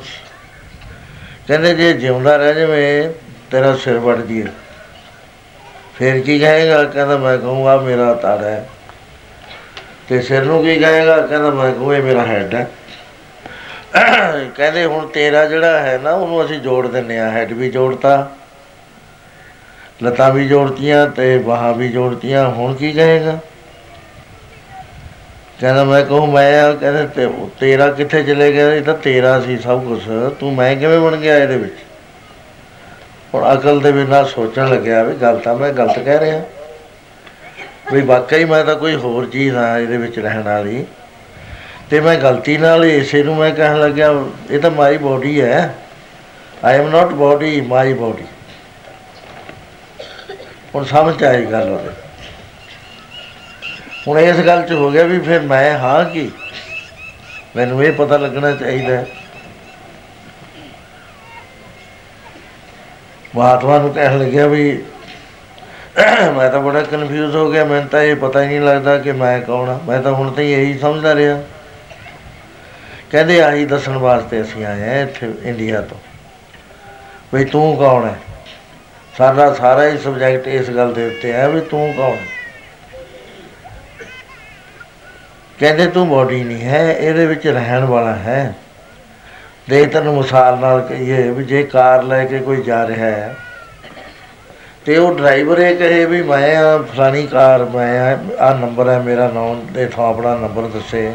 ਕਹਿੰਦੇ, 1.49 1.75
ਜੇ 1.75 1.93
ਜਿਉਂਦਾ 1.93 2.37
ਰਹਿ 2.37 2.55
ਜਾਵੇ, 2.55 3.15
ਤੇਰਾ 3.51 3.77
ਸਿਰ 3.77 3.99
ਵੱਢ 3.99 4.17
ਦੀਏ 4.17 4.47
ਫੇਰ 5.97 6.21
ਕੀ 6.21 6.39
ਕਹੇਗਾ? 6.39 6.85
ਕਹਿੰਦਾ, 6.85 7.17
ਮੈਂ 7.17 7.39
ਕਹੂੰਗਾ, 7.39 7.77
ਮੇਰਾ 7.77 8.15
ਤਾੜ 8.15 8.45
ਹੈ। 8.45 8.69
ਤੇ 10.09 10.23
ਸਿਰ 10.23 10.43
ਨੂੰ 10.43 10.63
ਕੀ 10.63 10.77
ਕਹੇਗਾ? 10.77 11.27
ਕਹਿੰਦਾ, 11.27 11.51
ਮੈਂ 11.51 11.73
ਕਹੂੰ, 11.73 11.95
ਇਹ 11.95 12.03
ਮੇਰਾ 12.03 12.27
ਹੈਡ 12.27 12.55
ਹੈ। 12.55 12.71
ਕਹਿੰਦੇ 14.57 14.85
ਹੁਣ 14.85 15.07
ਤੇਰਾ 15.07 15.45
ਜਿਹੜਾ 15.47 15.79
ਹੈ 15.81 15.99
ਨਾ, 15.99 16.11
ਉਹਨੂੰ 16.11 16.45
ਅਸੀਂ 16.45 16.59
ਜੋੜ 16.61 16.87
ਦਿੰਨੇ 16.87 17.19
ਆ 17.19 17.29
ਹੈਡ 17.31 17.53
ਵੀ 17.53 17.71
ਜੋੜਤਾ, 17.71 18.29
ਲੱਤਾਂ 20.03 20.31
ਵੀ 20.31 20.47
ਜੋੜਤੀਆਂ 20.49 21.07
ਤੇ 21.07 21.37
ਬਾਹਾਂ 21.39 21.73
ਵੀ 21.75 21.89
ਜੋੜਤੀਆਂ, 21.89 22.49
ਹੁਣ 22.51 22.75
ਕੀ 22.75 22.93
ਕਹੇਗਾ? 22.93 23.39
ਕਹਿੰਦਾ 25.61 25.85
ਮੈਂ 25.85 26.03
ਕਹੂੰ, 26.05 26.29
ਮੈਂ 26.33 26.63
ਆ, 26.63 26.73
ਕਹਿੰਦੇ 26.73 27.07
ਤੇ 27.07 27.29
ਤੇਰਾ 27.61 27.89
ਕਿੱਥੇ 27.91 28.23
ਚਲੇ 28.23 28.53
ਗਿਆ? 28.53 28.73
ਇਹ 28.75 28.83
ਤਾਂ 28.83 28.95
ਤੇਰਾ 28.95 29.41
ਸੀ 29.41 29.57
ਸਭ 29.59 29.85
ਕੁਝ 29.85 30.01
ਤੂੰ 30.41 30.55
ਮੈਂ 30.55 30.75
ਕਿਵੇਂ 30.77 30.99
ਬਣ 31.01 31.17
ਗਿਆ 31.17 31.37
ਇਹਦੇ 31.39 31.57
ਵਿੱਚ? 31.57 31.75
ਹੁਣ 33.35 33.53
ਅਕਲ 33.55 33.81
ਦੇ 33.81 33.93
ਬਿਨਾਂ 33.93 34.25
ਸੋਚਣ 34.25 34.69
ਲੱਗਿਆ 34.69 35.03
ਵੀ 35.03 35.15
ਗੱਲ 35.15 35.39
ਤਾਂ 35.39 35.55
ਮੈਂ 35.57 35.73
ਗਲਤ 35.73 35.99
ਕਹਿ 35.99 36.19
ਰਿਹਾ। 36.21 36.43
ਵੀ 37.93 38.01
ਵਾਕਈ 38.03 38.45
ਮੈਂ 38.45 38.65
ਤਾਂ 38.65 38.75
ਕੋਈ 38.77 38.95
ਹੋਰ 38.97 39.27
ਚੀਜ਼ 39.27 39.57
ਆ 39.57 39.79
ਇਹਦੇ 39.79 39.97
ਵਿੱਚ 39.97 40.19
ਰਹਿਣ 40.19 40.43
ਵਾਲੀ। 40.43 40.85
ਤੇ 41.91 42.01
ਮੈਂ 42.01 42.17
ਗਲਤੀ 42.17 42.57
ਨਾਲ 42.59 42.85
ਇਸੇ 42.85 43.23
ਨੂੰ 43.23 43.37
ਮੈਂ 43.37 43.51
ਕਹਿਣ 43.51 43.81
ਲੱਗਿਆ, 43.81 44.25
ਇਹ 44.51 44.61
ਤਾਂ 44.61 44.71
ਮਾਈ 44.71 44.97
ਬੋਡੀ 44.97 45.41
ਹੈ। 45.41 45.75
I 46.65 46.79
am 46.79 46.89
not 46.89 47.07
body 47.07 47.61
my 47.61 47.93
body. 47.93 48.25
ਹੁਣ 50.75 50.85
ਸਮਝ 50.85 51.25
ਆਈ 51.25 51.47
ਗੱਲ 51.47 51.69
ਉਹਦੇ। 51.69 51.91
ਹੁਣ 54.09 54.19
ਇਸ 54.19 54.37
ਗੱਲ 54.37 54.63
'ਚ 54.63 54.73
ਹੋ 54.73 54.91
ਗਿਆ 54.91 55.05
ਵੀ 55.05 55.19
ਫਿਰ 55.21 55.41
ਮੈਂ 55.41 55.79
ਹਾਂ 55.79 56.05
ਕੀ? 56.05 56.31
ਮੈਨੂੰ 57.57 57.85
ਇਹ 57.85 57.93
ਪਤਾ 57.93 58.17
ਲੱਗਣਾ 58.17 58.53
ਚਾਹੀਦਾ 58.53 58.97
ਹੈ। 58.97 59.07
ਮਹਾਤਮਾ 63.37 63.79
ਨੂੰ 63.79 63.95
ਕਹਿਣ 63.95 64.19
ਲੱਗਿਆ 64.19 64.47
ਵੀ 64.47 64.85
ਮੈਂ 66.37 66.51
ਤਾਂ 66.51 66.61
ਬੜਾ 66.61 66.83
ਕਨਫਿਊਜ਼ 66.83 67.37
ਹੋ 67.37 67.51
ਗਿਆ, 67.51 67.65
ਮੈਨੂੰ 67.65 67.89
ਤਾਂ 67.89 68.03
ਇਹ 68.03 68.17
ਪਤਾ 68.17 68.43
ਹੀ 68.43 68.47
ਨਹੀਂ 68.47 68.61
ਲੱਗਦਾ 68.61 68.99
ਕਿ 68.99 69.13
ਮੈਂ 69.13 69.41
ਕੌਣ 69.41 69.69
ਆ। 69.69 69.81
ਮੈਂ 69.89 70.03
ਤਾਂ 70.03 70.13
ਹੁਣ 70.13 70.31
ਤਾਂ 70.31 70.43
ਇਹੀ 70.43 70.79
ਸਮਝਦਾ 70.79 71.15
ਰਿਹਾ। 71.15 71.43
ਕਹਿੰਦੇ 73.11 73.41
ਆਹੀ 73.43 73.65
ਦੱਸਣ 73.67 73.97
ਵਾਸਤੇ 73.99 74.41
ਅਸੀਂ 74.43 74.65
ਆਏ 74.67 74.89
ਆ 74.89 75.01
ਇੱਥੇ 75.03 75.33
ਇੰਡੀਆ 75.43 75.81
ਤੋਂ। 75.81 75.99
ਵੀ 77.35 77.45
ਤੂੰ 77.45 77.77
ਕੌਣ 77.77 78.05
ਹੈ? 78.05 78.15
ਸਾਡਾ 79.15 79.53
ਸਾਰਾ 79.55 79.87
ਹੀ 79.87 79.99
ਸਬਜੈਕਟ 79.99 80.49
ਇਸ 80.49 80.71
ਗੱਲ 80.71 80.93
ਦੇ 80.95 81.07
ਉੱਤੇ 81.07 81.33
ਹੈ 81.33 81.49
ਵੀ 81.49 81.61
ਤੂੰ 81.61 81.93
ਕੌਣ 81.97 82.13
ਹੈ? 82.13 82.27
ਕਹਿੰਦੇ 85.59 85.87
ਤੂੰ 85.87 86.09
ਬੋਡੀ 86.09 86.43
ਨਹੀਂ 86.45 86.65
ਹੈ, 86.65 86.93
ਇਹਦੇ 86.93 87.27
ਵਿੱਚ 87.27 87.47
ਰਹਿਣ 87.47 87.85
ਵਾਲਾ 87.85 88.15
ਹੈ। 88.17 88.55
ਦੇ 89.69 89.85
ਤੈਨੂੰ 89.87 90.17
ਮਿਸਾਲ 90.17 90.59
ਨਾਲ 90.59 90.81
ਕਹੀਏ 90.81 91.23
ਵੀ 91.31 91.45
ਜੇ 91.45 91.63
ਕਾਰ 91.63 92.03
ਲੈ 92.03 92.25
ਕੇ 92.25 92.39
ਕੋਈ 92.39 92.63
ਜਾ 92.63 92.87
ਰਿਹਾ 92.87 93.07
ਹੈ, 93.07 93.35
ਤੇ 94.87 94.97
ਉਹ 94.97 95.15
ਡਰਾਈਵਰ 95.15 95.59
ਇਹ 95.59 95.77
ਕਹੇ 95.77 96.05
ਵੀ 96.05 96.23
ਮੈਂ 96.23 96.57
ਆ, 96.57 96.77
ਫਲਾਣੀ 96.79 97.27
ਕਾਰ 97.27 97.65
ਮੈਂ 97.67 97.89
ਆ 98.03 98.19
ਆ 98.41 98.53
ਨੰਬਰ 98.55 98.89
ਹੈ 98.89 98.99
ਮੇਰਾ 98.99 99.29
ਨਾਮ 99.29 99.67
ਦੇ 99.73 99.87
ਥਾਂ 99.87 100.09
ਆਪਣਾ 100.09 100.35
ਨੰਬਰ 100.37 100.69
ਦੱਸੇ। 100.69 101.11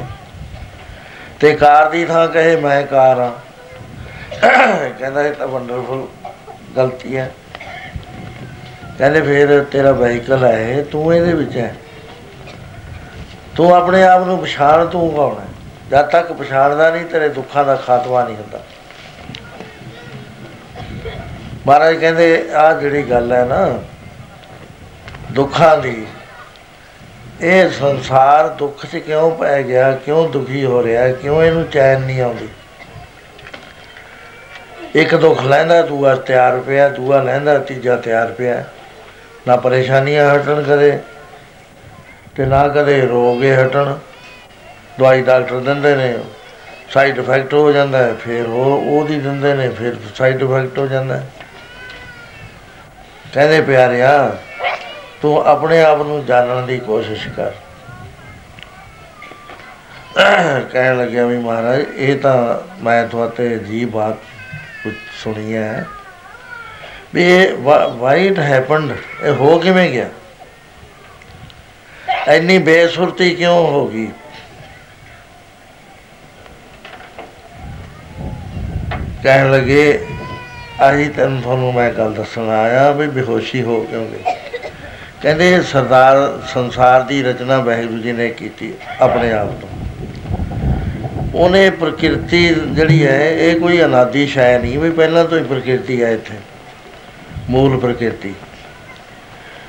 ਤੇ 1.41 1.53
ਕਾਰ 1.53 1.89
ਦੀ 1.89 2.05
ਥਾਂ 2.05 2.27
ਕਹੇ 2.27 2.55
ਮੈਂ 2.55 2.83
ਕਾਰ 2.83 3.19
ਆ। 3.19 3.33
ਕਹਿੰਦਾ 4.99 5.21
ਇਹ 5.21 5.33
ਤਾਂ 5.33 5.47
ਵੰਡਰਫੁਲ 5.47 6.07
ਗਲਤੀ 6.77 7.17
ਹੈ। 7.17 7.31
ਕਹਿੰਦੇ 8.97 9.21
ਫਿਰ 9.21 9.63
ਤੇਰਾ 9.63 9.91
ਵਹੀਕਲ 9.91 10.45
ਹੈ, 10.45 10.83
ਤੂੰ 10.91 11.15
ਇਹਦੇ 11.15 11.33
ਵਿੱਚ 11.33 11.57
ਹੈ। 11.57 11.75
ਤੂੰ 13.55 13.75
ਆਪਣੇ 13.75 14.03
ਆਪ 14.03 14.25
ਨੂੰ 14.25 14.39
ਪਛਾਣ, 14.39 14.85
ਤੂੰ 14.85 15.11
ਕੌਣ 15.11 15.39
ਹੈ? 15.39 15.47
ਜਦ 15.91 16.05
ਤੱਕ 16.05 16.31
ਪਛਾਣਦਾ 16.31 16.89
ਨਹੀਂ, 16.89 17.05
ਤੇਰੇ 17.05 17.29
ਦੁੱਖਾਂ 17.29 17.65
ਦਾ 17.65 17.75
ਖਾਤਮਾ 17.75 18.23
ਨਹੀਂ 18.23 18.35
ਹੁੰਦਾ। 18.35 18.59
ਮਹਾਰਾਜ 21.67 21.95
ਕਹਿੰਦੇ 21.95 22.49
ਆ 22.53 22.73
ਜਿਹੜੀ 22.73 23.03
ਗੱਲ 23.03 23.33
ਹੈ 23.33 23.45
ਨਾ, 23.45 23.79
ਦੁੱਖਾਂ 25.31 25.77
ਦੀ 25.77 26.07
ਇਹ 27.41 27.69
ਸੰਸਾਰ 27.69 28.47
ਦੁੱਖ 28.47 28.85
'ਚ 28.85 28.97
ਕਿਉਂ 28.97 29.35
ਪੈ 29.35 29.61
ਗਿਆ, 29.63 29.91
ਕਿਉਂ 29.91 30.29
ਦੁਖੀ 30.29 30.65
ਹੋ 30.65 30.83
ਰਿਹਾ, 30.83 31.11
ਕਿਉਂ 31.11 31.43
ਇਹਨੂੰ 31.43 31.63
ਚੈਨ 31.65 32.01
ਨਹੀਂ 32.01 32.21
ਆਉਂਦੀ? 32.21 32.49
ਇੱਕ 34.95 35.15
ਦੁੱਖ 35.15 35.41
ਲੈਂਦਾ, 35.41 35.81
ਦੂਆ 35.81 36.15
ਤਿਆਰ 36.15 36.59
ਪਿਆ, 36.59 36.89
ਦੂਆ 36.89 37.21
ਲੈਂਦਾ, 37.21 37.57
ਤੀਜਾ 37.59 37.95
ਤਿਆਰ 37.95 38.31
ਪਿਆ। 38.31 38.63
ਨਾ 39.47 39.55
ਪਰੇਸ਼ਾਨੀਆਂ 39.55 40.35
ਹਟਣ 40.35 40.61
ਕਦੇ 40.63 40.99
ਤੇ 42.35 42.45
ਨਾ 42.45 42.67
ਕਦੇ 42.67 43.01
ਰੋਗੇ 43.01 43.55
ਹਟਣ। 43.55 43.95
ਦਵਾਈ 44.99 45.21
ਡਾਕਟਰ 45.21 45.59
ਦਿੰਦੇ 45.59 45.95
ਨੇ, 45.95 46.17
ਸਾਈਡ 46.89 47.17
ਇਫੈਕਟ 47.19 47.53
ਹੋ 47.53 47.71
ਜਾਂਦਾ 47.71 47.97
ਹੈ, 47.97 48.13
ਫਿਰ 48.13 48.45
ਉਹ 48.45 48.83
ਉਹਦੀ 48.87 49.19
ਦਿੰਦੇ 49.19 49.53
ਨੇ, 49.53 49.69
ਫਿਰ 49.69 49.95
ਸਾਈਡ 50.15 50.41
ਇਫੈਕਟ 50.41 50.77
ਹੋ 50.79 50.87
ਜਾਂਦਾ 50.87 51.17
ਹੈ। 51.17 51.27
ਕਹਿੰਦੇ 53.33 53.61
ਪਿਆਰਿਆ 53.61 54.37
ਤੂੰ 55.21 55.41
ਆਪਣੇ 55.47 55.81
ਆਪ 55.81 56.01
ਨੂੰ 56.01 56.25
ਜਾਣਨ 56.25 56.65
ਦੀ 56.65 56.77
ਕੋਸ਼ਿਸ਼ 56.79 57.27
ਕਰ। 57.27 57.51
ਕਹਿਣ 60.71 60.97
ਲੱਗਿਆ 60.97 61.25
ਵੀ 61.25 61.37
ਮਹਾਰਾਜ, 61.37 61.83
ਇਹ 61.95 62.15
ਤਾਂ 62.19 62.57
ਮੈਂ 62.83 63.05
ਤੁਹਾਤੇ 63.07 63.57
ਜੀ 63.59 63.83
ਬਾਤ 63.85 64.15
ਕੁਝ 64.83 64.93
ਸੁਣੀ 65.23 65.55
ਹੈ। 65.55 65.85
ਵੀ 67.13 67.25
ਵਾਈ 67.97 68.27
ਇਟ 68.27 68.39
ਹੈਪਨਡ 68.39 68.95
ਇਹ 69.23 69.31
ਹੋ 69.31 69.57
ਕਿਵੇਂ 69.59 69.89
ਗਿਆ? 69.89 70.09
ਇੰਨੀ 72.27 72.57
ਬੇਸੁਰਤੀ 72.59 73.33
ਕਿਉਂ 73.35 73.67
ਹੋ 73.67 73.87
ਗਈ? 73.87 74.07
ਕਹਿਣ 79.23 79.51
ਲੱਗੇ, 79.51 80.05
ਆਹੀ 80.81 81.09
ਤੈਨੂੰ 81.09 81.41
ਤੁਹਾਨੂੰ 81.41 81.73
ਮੈਂ 81.73 81.91
ਗੱਲ 81.93 82.13
ਦੱਸਣ 82.13 82.49
ਆਇਆ 82.49 82.91
ਵੀ 82.91 83.07
ਬੇਹੋਸ਼ੀ 83.07 83.61
ਹੋ 83.61 83.79
ਕਿਉਂ 83.81 84.05
ਗਈ? 84.07 84.23
ਕਹਿੰਦੇ 85.21 85.61
ਸਰਦਾਰ 85.61 86.39
ਸੰਸਾਰ 86.53 87.01
ਦੀ 87.01 87.23
ਰਚਨਾ 87.23 87.59
ਵਾਹਿਗੁਰੂ 87.59 88.01
ਜੀ 88.01 88.11
ਨੇ 88.11 88.29
ਕੀਤੀ 88.29 88.73
ਆਪਣੇ 88.99 89.31
ਆਪ 89.31 89.49
ਤੋਂ। 89.61 89.69
ਉਹਨੇ 91.35 91.69
ਪ੍ਰਕਿਰਤੀ 91.69 92.47
ਜਿਹੜੀ 92.47 93.05
ਹੈ, 93.07 93.31
ਇਹ 93.31 93.59
ਕੋਈ 93.59 93.81
ਅਨਾਦੀ 93.83 94.27
ਸ਼ੈ 94.27 94.59
ਨਹੀਂ, 94.59 94.79
ਵੀ 94.79 94.89
ਪਹਿਲਾਂ 94.89 95.25
ਤੋਂ 95.25 95.37
ਹੀ 95.37 95.43
ਪ੍ਰਕਿਰਤੀ 95.43 96.03
ਹੈ 96.03 96.11
ਇੱਥੇ। 96.11 96.33
ਮੂਲ 97.49 97.79
ਪ੍ਰਕਿਰਤੀ। 97.79 98.33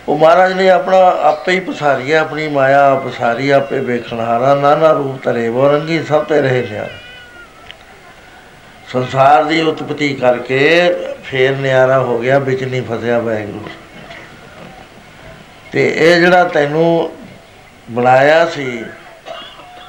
ਉਹ 0.09 0.19
ਮਹਾਰਾਜ 0.19 0.53
ਨੇ 0.53 0.71
ਆਪਣਾ 0.71 0.97
ਆਪੇ 1.23 1.53
ਹੀ 1.53 1.61
ਪਸਾਰੀ 1.61 2.13
ਹੈ 2.13 2.19
ਆਪਣੀ 2.19 2.49
ਮਾਇਆ 2.49 2.95
ਪਸਾਰੀ, 2.95 3.51
ਆਪੇ 3.51 3.79
ਵੇਖਣਹਾਰਾ 3.81 4.55
ਨਾਨਾ 4.55 4.93
ਰੂਪ 4.93 5.23
ਤਰੇ 5.23 5.49
ਵਰੰਗੀ 5.49 6.03
ਸਭ 6.03 6.25
ਤੇ 6.25 6.41
ਰਹੇ 6.41 6.67
ਨੇ 6.71 6.89
ਸੰਸਾਰ 8.93 9.45
ਦੀ 9.45 9.61
ਉਤਪਤੀ 9.61 10.15
ਕਰਕੇ 10.15 10.95
ਫੇਰ 11.25 11.57
ਨਿਆਰਾ 11.57 11.99
ਹੋ 11.99 12.19
ਗਿਆ, 12.19 12.39
ਵਿੱਚ 12.39 12.65
ਨਹੀਂ 12.65 12.83
ਫਸਿਆ 12.83 13.19
ਵੈਗਰੂ 13.19 13.61
ਤੇ 15.73 15.93
ਇਹ 15.97 16.21
ਜਿਹੜਾ 16.21 16.45
ਤੈਨੂੰ 16.45 17.11
ਬਣਾਇਆ 17.91 18.47
ਸੀ, 18.47 18.85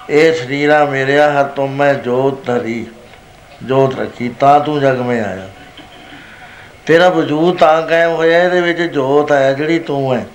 ਇਹ 0.10 0.34
ਸਰੀਰਾ 0.34 0.86
ਮੇਰਿਆ 0.86 1.40
ਹੱਥੋਂ 1.40 1.68
ਮੈਂ 1.68 1.94
ਜੋਤ 1.94 2.46
ਧਰੀ, 2.46 2.86
ਜੋਤ 3.64 4.00
ਰੱਖੀ, 4.00 4.30
ਤਾਂ 4.30 4.60
ਤੂੰ 4.60 4.80
ਜਗ 4.82 5.00
ਮੇ 5.00 5.20
ਆਇਆ। 5.20 5.50
ਤੇਰਾ 6.86 7.10
ਵਜੂਦ 7.10 7.58
ਤਾਂ 7.58 7.82
ਕਾਇਮ 7.88 8.12
ਹੋਇਆ, 8.12 8.44
ਇਹਦੇ 8.44 8.62
ਵਿੱਚ 8.62 8.82
ਜੋਤ 8.82 9.32
ਹੈ, 9.32 9.54
ਜਿਹੜੀ 9.54 9.80
ਤੂੰ 9.80 10.16
ਹੈ। 10.16 10.26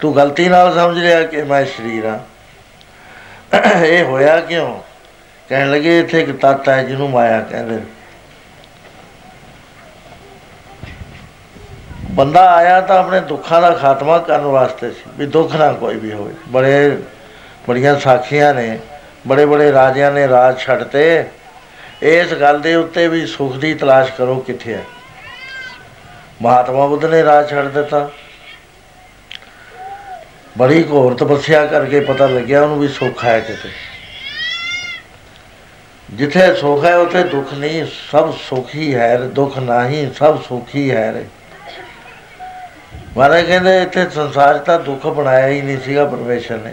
ਤੂੰ 0.00 0.16
ਗਲਤੀ 0.16 0.48
ਨਾਲ 0.48 0.74
ਸਮਝ 0.74 0.98
ਲਿਆ 0.98 1.22
ਕਿ 1.22 1.42
ਮੈਂ 1.42 1.64
ਸਰੀਰ 1.64 2.04
ਆ 2.04 2.18
ਇਹ 3.82 4.04
ਹੋਇਆ 4.04 4.40
ਕਿਉਂ? 4.40 4.80
ਕਹਿਣ 5.48 5.70
ਲੱਗੇ, 5.70 6.00
ਇੱਥੇ 6.00 6.20
ਇੱਕ 6.20 6.32
ਤੱਤ 6.32 6.68
ਹੈ 6.68 6.82
ਜਿਹਨੂੰ 6.82 7.10
ਮਾਇਆ 7.10 7.40
ਕਹਿੰਦੇ 7.40 7.78
ਬੰਦਾ 12.16 12.50
ਆਇਆ 12.50 12.80
ਤਾਂ 12.80 12.98
ਆਪਣੇ 12.98 13.20
ਦੁੱਖਾਂ 13.20 13.62
ਦਾ 13.62 13.70
ਖਾਤਮਾ 13.70 14.18
ਕਰਨ 14.18 14.44
ਵਾਸਤੇ 14.44 14.90
ਸੀ, 14.90 15.10
ਵੀ 15.18 15.26
ਦੁੱਖ 15.26 15.56
ਨਾ 15.56 15.72
ਕੋਈ 15.72 15.96
ਵੀ 15.96 16.12
ਹੋਵੇ। 16.12 16.34
ਬੜੇ, 16.48 16.98
ਬੜੀਆਂ 17.68 17.98
ਸਾਖੀਆਂ 18.00 18.54
ਨੇ, 18.54 18.78
ਬੜੇ 19.26 19.46
ਬੜੇ 19.46 19.72
ਰਾਜਿਆਂ 19.72 20.12
ਨੇ 20.12 20.28
ਰਾਜ 20.28 20.58
ਛੱਡਤੇ 20.58 21.24
ਇਸ 22.02 22.32
ਗੱਲ 22.32 22.60
ਦੇ 22.60 22.74
ਉੱਤੇ 22.74 23.08
ਵੀ 23.08 23.26
ਸੁਖ 23.26 23.56
ਦੀ 23.56 23.74
ਤਲਾਸ਼ 23.74 24.12
ਕਰੋ 24.12 24.36
ਕਿੱਥੇ 24.36 24.74
ਹੈ। 24.74 24.84
ਮਹਾਤਮਾ 26.42 26.86
ਬੁੱਧ 26.86 27.04
ਨੇ 27.04 27.22
ਰਾਜ 27.24 27.50
ਛੱਡ 27.50 27.68
ਦਿੱਤਾ। 27.68 28.10
ਬੜੀ 30.58 30.84
ਘੋਰ 30.90 31.14
ਤਪੱਸਿਆ 31.14 31.66
ਕਰਕੇ 31.66 32.00
ਪਤਾ 32.00 32.26
ਲੱਗਿਆ 32.26 32.62
ਉਹਨੂੰ 32.62 32.80
ਵੀ 32.80 32.88
ਸੁੱਖ 32.88 33.24
ਹੈ 33.24 33.40
ਕਿਤੇ। 33.40 33.68
ਜਿੱਥੇ 36.10 36.54
ਸੁੱਖ 36.54 36.84
ਹੈ, 36.84 36.96
ਉੱਥੇ 36.96 37.22
ਦੁੱਖ 37.24 37.54
ਨਹੀਂ, 37.54 37.86
ਸਭ 38.12 38.34
ਸੁਖ 38.48 38.74
ਹੀ 38.74 38.94
ਹੈ, 38.94 39.18
ਦੁੱਖ 39.18 39.58
ਨਹੀਂ 39.58 40.12
ਸਭ 40.12 40.42
ਸੁਖ 40.42 40.68
ਹੀ 40.74 40.90
ਹੈ। 40.90 41.12
ਰੇ 41.12 41.24
ਮਹਾਰਾਜ 43.16 43.44
ਕਹਿੰਦੇ 43.46 43.80
ਇੱਥੇ 43.82 44.04
ਸੰਸਾਰ 44.14 44.58
'ਚ 44.58 44.64
ਤਾਂ 44.64 44.78
ਦੁੱਖ 44.78 45.06
ਬਣਾਇਆ 45.06 45.46
ਹੀ 45.48 45.60
ਨਹੀਂ 45.62 45.78
ਸੀਗਾ 45.84 46.04
ਪਰਮੇਸ਼ਰ 46.04 46.56
ਨੇ। 46.56 46.72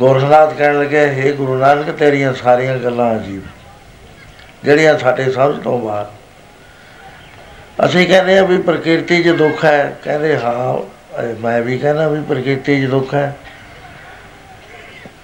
ਗੋਰਖਨਾਥ 0.00 0.54
ਕਹਿਣ 0.54 0.78
ਲੱਗੇ 0.78 1.04
हे 1.18 1.34
ਗੁਰੂ 1.36 1.56
ਨਾਨਕ, 1.56 1.90
ਤੇਰੀਆਂ 1.90 2.32
ਸਾਰੀਆਂ 2.34 2.76
ਗੱਲਾਂ 2.76 3.14
ਅਜੀਬ, 3.16 3.42
ਜਿਹੜੀਆਂ 4.64 4.96
ਸਾਡੇ 4.98 5.30
ਸਮਝ 5.32 5.62
ਤੋਂ 5.64 5.78
ਬਾਹਰ। 5.80 6.06
ਅਸੀਂ 7.86 8.06
ਕਹਿੰਦੇ 8.08 8.38
ਆ 8.38 8.42
ਵੀ 8.44 8.58
ਪ੍ਰਕਿਰਤੀ 8.58 9.22
'ਚ 9.22 9.28
ਦੁੱਖ 9.36 9.64
ਹੈ। 9.64 9.96
ਕਹਿੰਦੇ 10.04 10.36
ਹਾਂ 10.38 10.76
ਮੈਂ 11.40 11.60
ਵੀ 11.62 11.78
ਕਹਿੰਦਾ 11.78 12.08
ਵੀ 12.08 12.20
ਪ੍ਰਕਿਰਤੀ 12.28 12.80
'ਚ 12.82 12.90
ਦੁੱਖ 12.90 13.14
ਹੈ। 13.14 13.34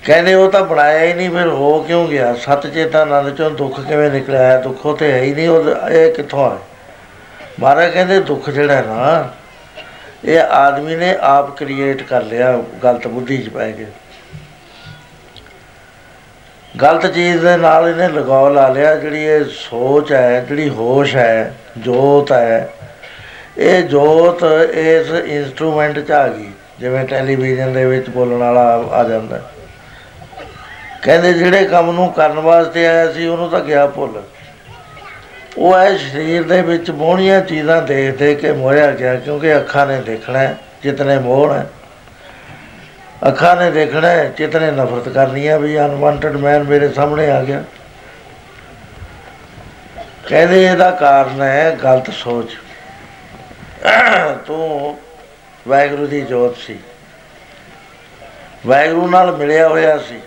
ਕਹਿੰਦੇ 0.05 0.35
ਉਹ 0.35 0.51
ਤਾਂ 0.51 0.63
ਬਣਾਇਆ 0.65 1.05
ਹੀ 1.05 1.13
ਨਹੀਂ, 1.15 1.31
ਫਿਰ 1.31 1.47
ਹੋ 1.49 1.81
ਕਿਉਂ 1.83 2.07
ਗਿਆ? 2.09 2.33
ਸਤ 2.37 2.67
ਚੇਤਾ 2.67 3.01
ਆਨੰਦ 3.03 3.37
ਚੋਂ 3.37 3.51
ਦੁੱਖ 3.53 3.81
ਕਿਵੇਂ 3.81 4.11
ਨਿਕਲਿਆ? 4.11 4.43
ਹੈ 4.43 4.61
ਦੁੱਖ 4.63 4.87
ਉਹ 4.87 4.97
ਤੇ 4.97 5.13
ਹੈ 5.13 5.21
ਹੀ 5.23 5.35
ਨਹੀਂ, 5.35 5.49
ਉਹ 5.49 5.89
ਇਹ 5.89 6.13
ਕਿੱਥੋਂ 6.15 6.45
ਆ 6.47 6.59
ਮਹਾਰਾਜ 7.61 7.91
ਕਹਿੰਦੇ 7.91 8.21
ਦੁੱਖ 8.23 8.49
ਜਿਹੜਾ 8.51 8.81
ਨਾ 8.83 9.33
ਇਹ 10.25 10.41
ਆਦਮੀ 10.41 10.97
ਨੇ 10.97 11.15
ਆਪ 11.21 11.57
ਕ੍ਰੀਏਟ 11.57 12.03
ਕਰ 12.03 12.23
ਲਿਆ, 12.23 12.53
ਗਲਤ 12.85 13.07
ਬੁੱਧੀ 13.07 13.37
'ਚ 13.39 13.49
ਪੈ 13.49 13.71
ਕੇ। 13.71 13.87
ਗਲਤ 16.83 17.07
ਚੀਜ਼ 17.07 17.43
ਦੇ 17.43 17.57
ਨਾਲ 17.57 17.89
ਇਹਨੇ 17.89 18.09
ਲਗਾਉ 18.09 18.49
ਲਾ 18.49 18.69
ਲਿਆ, 18.69 18.95
ਜਿਹੜੀ 18.95 19.25
ਇਹ 19.25 19.45
ਸੋਚ 19.51 20.13
ਹੈ, 20.13 20.41
ਜਿਹੜੀ 20.41 20.69
ਹੋਸ਼ 20.69 21.15
ਹੈ, 21.17 21.55
ਜੋਤ 21.79 22.33
ਹੈ। 22.33 22.69
ਇਹ 23.59 23.83
ਜੋਤ 23.83 24.43
ਇਸ 24.73 25.11
ਇਨਸਟਰੂਮੈਂਟ 25.11 25.99
'ਚ 25.99 26.11
ਆ 26.11 26.27
ਗਈ, 26.29 26.51
ਜਿਵੇਂ 26.81 27.05
ਟੈਲੀਵਿਜ਼ਨ 27.05 27.73
ਦੇ 27.73 27.85
ਵਿੱਚ 27.85 28.11
ਬੋਲਣ 28.11 28.39
ਵਾਲਾ 28.39 28.65
ਆ 28.93 29.03
ਜਾਂਦਾ। 29.05 29.41
ਕਹਿੰਦੇ 31.03 31.33
ਜਿਹੜੇ 31.33 31.65
ਕੰਮ 31.65 31.91
ਨੂੰ 31.91 32.13
ਕਰਨ 32.13 32.39
ਵਾਸਤੇ 32.39 32.87
ਆਇਆ 32.87 33.13
ਸੀ, 33.13 33.27
ਉਹਨੂੰ 33.27 33.51
ਤਾਂ 33.51 33.61
ਗਿਆ 33.61 33.87
ਭੁੱਲ। 33.87 34.23
ਉਹ 35.59 35.79
ਹੈ 35.79 35.97
ਸਰੀਰ 35.97 36.43
ਦੇ 36.43 36.63
ਵਿੱਚ 36.63 36.91
ਮੋਹਣੀਆਂ 36.91 37.41
ਚੀਜ਼ਾਂ 37.41 37.83
ਦੇਖ 37.83 38.17
ਦੇਖ 38.17 38.39
ਕੇ 38.39 38.53
ਮੋਹਿਆ 38.53 38.91
ਗਿਆ, 38.91 39.15
ਕਿਉਂਕਿ 39.15 39.57
ਅੱਖਾਂ 39.57 39.87
ਨੇ 39.87 40.01
ਦੇਖਣਾ 40.01 40.55
ਜਿਤਨੇ 40.83 41.19
ਮੋਹਣ 41.19 41.53
ਹੈ। 41.53 41.67
ਅੱਖਾਂ 43.29 43.57
ਨੇ 43.57 43.71
ਦੇਖਣਾ 43.71 44.25
ਚਿੱਤ 44.25 44.57
ਨੇ 44.57 44.71
ਨਫ਼ਰਤ 44.71 45.09
ਕਰਨੀ 45.09 45.49
ਹੈ, 45.49 45.59
ਵੀ 45.59 45.81
ਅਨਵਾਂਟਡ 45.81 46.37
ਮੈਨ 46.37 46.63
ਮੇਰੇ 46.63 46.89
ਸਾਹਮਣੇ 46.89 47.31
ਆ 47.31 47.43
ਗਿਆ। 47.43 47.65
ਕਹਿੰਦੇ 50.29 50.67
ਇਹਦਾ 50.67 50.91
ਕਾਰਨ 50.91 51.43
ਹੈ 51.43 51.77
ਗਲਤ 51.85 52.11
ਸੋਚ। 52.13 52.59
ਤੂੰ 54.47 54.99
ਵੈਗਰੂ 55.69 56.07
ਦੀ 56.07 56.21
ਜੋਤ 56.21 56.57
ਸੀ। 56.57 56.79
ਵੈਗਰੂ 58.67 59.09
ਨਾਲ 59.09 59.37
ਮਿਲਿਆ 59.37 59.69
ਹੋਇਆ 59.69 59.99
ਸੀ। 59.99 60.21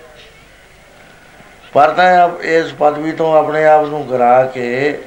ਪਰ 1.73 1.89
ਤਾਂ 1.89 2.29
ਇਸ 2.41 2.73
ਪਦਵੀ 2.73 3.11
ਤੋਂ 3.11 3.37
ਆਪਣੇ 3.37 3.65
ਆਪ 3.65 3.85
ਨੂੰ 3.85 4.09
ਗਰਾ 4.09 4.43
ਕੇ 4.43 4.99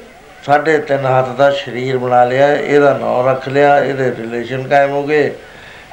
ਸਾਢੇ 0.47 0.79
ਤਿੰਨ 0.79 1.07
ਹੱਥ 1.07 1.29
ਦਾ 1.29 1.51
ਸਰੀਰ 1.51 1.99
ਬਣਾ 1.99 2.25
ਲਿਆ, 2.25 2.53
ਇਹਦਾ 2.53 2.99
ਨਾਮ 2.99 3.29
ਰੱਖ 3.29 3.49
ਲਿਆ, 3.49 3.79
ਇਹਦੇ 3.79 4.11
ਰਿਲੇਸ਼ਨ 4.11 4.69
ਕਾਇਮ 4.69 4.91
ਹੋ 4.91 5.03
ਗਏ, 5.03 5.35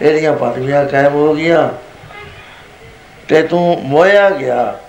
ਇਹਦੀਆਂ 0.02 0.34
ਪਦਵੀਆਂ 0.34 0.86
ਕਾਇਮ 0.86 1.14
ਹੋ 1.14 1.36
ਗਈਆਂ। 1.36 1.70
ਤੇ 3.28 3.44
ਤੂੰ 3.44 3.82
ਮੋਇਆ 3.84 4.30
ਗਿਆ, 4.30 4.80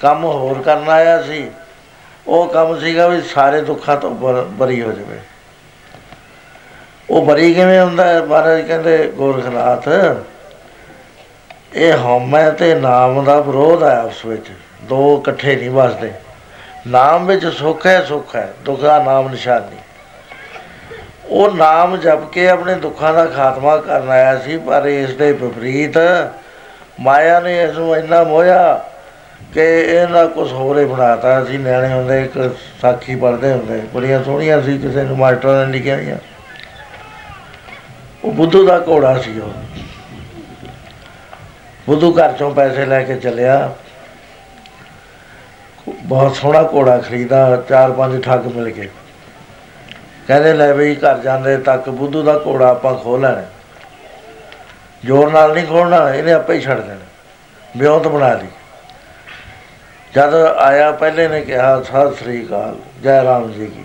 ਕੰਮ 0.00 0.24
ਹੋਰ 0.24 0.62
ਕਰਨ 0.62 0.88
ਆਇਆ 0.88 1.22
ਸੀ। 1.22 1.50
ਉਹ 2.26 2.48
ਕੰਮ 2.48 2.80
ਸੀਗਾ 2.80 3.08
ਵੀ 3.08 3.22
ਸਾਰੇ 3.22 3.60
ਦੁੱਖਾਂ 3.60 3.96
ਤੋਂ 3.96 4.10
ਬਰੀ 4.44 4.82
ਹੋ 4.82 4.92
ਜਾਵੇ। 4.92 5.18
ਉਹ 7.10 7.26
ਬਰੀ 7.26 7.54
ਕਿਵੇਂ 7.54 7.80
ਹੁੰਦਾ 7.80 8.04
ਹੈ? 8.04 8.22
ਮਹਾਰਾਜ 8.22 8.60
ਕਹਿੰਦੇ, 8.60 9.12
ਗੋਰਖਨਾਥ, 9.16 9.88
ਇਹ 11.74 11.94
ਹਉਮੈ 12.04 12.50
ਤੇ 12.50 12.74
ਨਾਮ 12.74 13.24
ਦਾ 13.24 13.40
ਵਿਰੋਧ 13.40 13.82
ਹੈ 13.82 13.96
ਆਪਸ 13.96 14.24
ਵਿੱਚ। 14.24 14.46
ਦੋ 14.82 15.18
ਇਕੱਠੇ 15.18 15.56
ਨਹੀਂ 15.56 15.70
ਵਸਦੇ। 15.70 16.12
ਨਾਮ 16.86 17.26
ਵਿੱਚ 17.26 17.46
ਸੁੱਖ 17.46 17.86
ਹੈ 17.86 18.04
ਸੁੱਖ 18.04 18.34
ਹੈ, 18.36 18.48
ਦੁੱਖ 18.64 18.80
ਦਾ 18.80 19.02
ਨਾਮ 19.02 19.28
ਨਿਸ਼ਾਨ 19.28 19.62
ਨਹੀਂ। 19.62 19.78
ਉਹ 21.28 21.54
ਨਾਮ 21.56 21.96
ਜਪ 21.96 22.28
ਕੇ 22.32 22.48
ਆਪਣੇ 22.48 22.74
ਦੁੱਖਾਂ 22.74 23.12
ਦਾ 23.14 23.24
ਖਾਤਮਾ 23.26 23.76
ਕਰਨ 23.76 24.10
ਆਇਆ 24.10 24.38
ਸੀ, 24.38 24.56
ਪਰ 24.56 24.86
ਇਸ 24.86 25.14
ਦੇ 25.14 25.32
ਵਿਪਰੀਤ 25.32 25.98
ਮਾਇਆ 27.00 27.40
ਨੇ 27.40 27.62
ਇਸ 27.62 27.70
ਨੂੰ 27.70 27.96
ਇੰਨਾ 27.96 28.22
ਮੋਇਆ 28.24 28.84
ਕਿ 29.54 29.64
ਇਹਨਾਂ 29.80 30.26
ਕੁਝ 30.26 30.52
ਹੋਰੇ 30.52 30.84
ਬਣਾਤਾ। 30.84 31.44
ਸੀ 31.44 31.58
ਨਿਆਣੇ 31.58 31.92
ਹੁੰਦੇ, 31.92 32.22
ਇੱਕ 32.24 32.54
ਸਾਖੀ 32.80 33.14
ਪੜਦੇ 33.14 33.52
ਹੁੰਦੇ, 33.52 33.80
ਬੜੀਆਂ 33.94 34.22
ਸੋਹਣੀਆਂ 34.24 34.60
ਸੀ, 34.62 34.78
ਕਿਸੇ 34.78 35.02
ਨੂੰ 35.02 35.16
ਮਾਸਟਰ 35.18 35.66
ਨੇ 35.66 35.72
ਲਿਖਿਆ 35.72 35.96
ਹੋਈਆਂ 35.96 36.16
ਉਹ 38.24 38.32
ਬੁੱਧੂ 38.32 38.66
ਦਾ 38.66 38.78
ਘੋੜਾ 38.88 39.18
ਸੀ 39.18 39.38
ਉਹ। 39.40 39.52
ਬੁੱਧੂ 41.86 42.12
ਘਰ 42.12 42.32
ਚੋਂ 42.32 42.50
ਪੈਸੇ 42.50 42.84
ਲੈ 42.84 43.02
ਕੇ 43.02 43.16
ਚੱਲਿਆ। 43.16 43.72
ਬਹੁਤ 45.88 46.36
ਸੋਹਣਾ 46.36 46.62
ਘੋੜਾ 46.62 46.98
ਖਰੀਦਾ, 46.98 47.64
ਚਾਰ 47.68 47.92
ਪੰਜ 47.92 48.24
ਠੱਗ 48.24 48.46
ਮਿਲ 48.46 48.70
ਕੇ 48.70 48.90
ਕਹਿੰਦੇ 50.28 50.54
ਲੈ 50.54 50.74
ਬਈ 50.74 50.94
ਘਰ 50.94 51.18
ਜਾਂਦੇ 51.18 51.56
ਤੱਕ 51.56 51.88
ਬੁੱਧੂ 51.88 52.22
ਦਾ 52.22 52.40
ਘੋੜਾ 52.46 52.70
ਆਪਾਂ 52.70 52.94
ਖੋਲ 52.94 53.20
ਲੈਣਾ। 53.20 53.42
ਜੋਰ 55.04 55.30
ਨਾਲ 55.30 55.54
ਨਹੀਂ 55.54 55.66
ਖੋਲਣਾ 55.66 56.14
ਇਹਨੇ 56.14 56.32
ਆਪੇ 56.32 56.54
ਹੀ 56.54 56.60
ਛੱਡ 56.60 56.80
ਦੇਣਾ। 56.80 57.06
ਵਿਉਂਤ 57.76 58.08
ਬਣਾ 58.08 58.32
ਲਈ। 58.32 58.46
ਜਦ 60.14 60.34
ਆਇਆ, 60.58 60.92
ਪਹਿਲੇ 60.92 61.28
ਨੇ 61.28 61.40
ਕਿਹਾ, 61.40 61.82
ਸਤਿ 61.82 62.14
ਸ੍ਰੀ 62.14 62.46
ਅਕਾਲ, 62.46 62.76
ਜੈ 63.02 63.24
ਰਾਮ 63.24 63.52
ਜੀ 63.52 63.66
ਕੀ? 63.66 63.84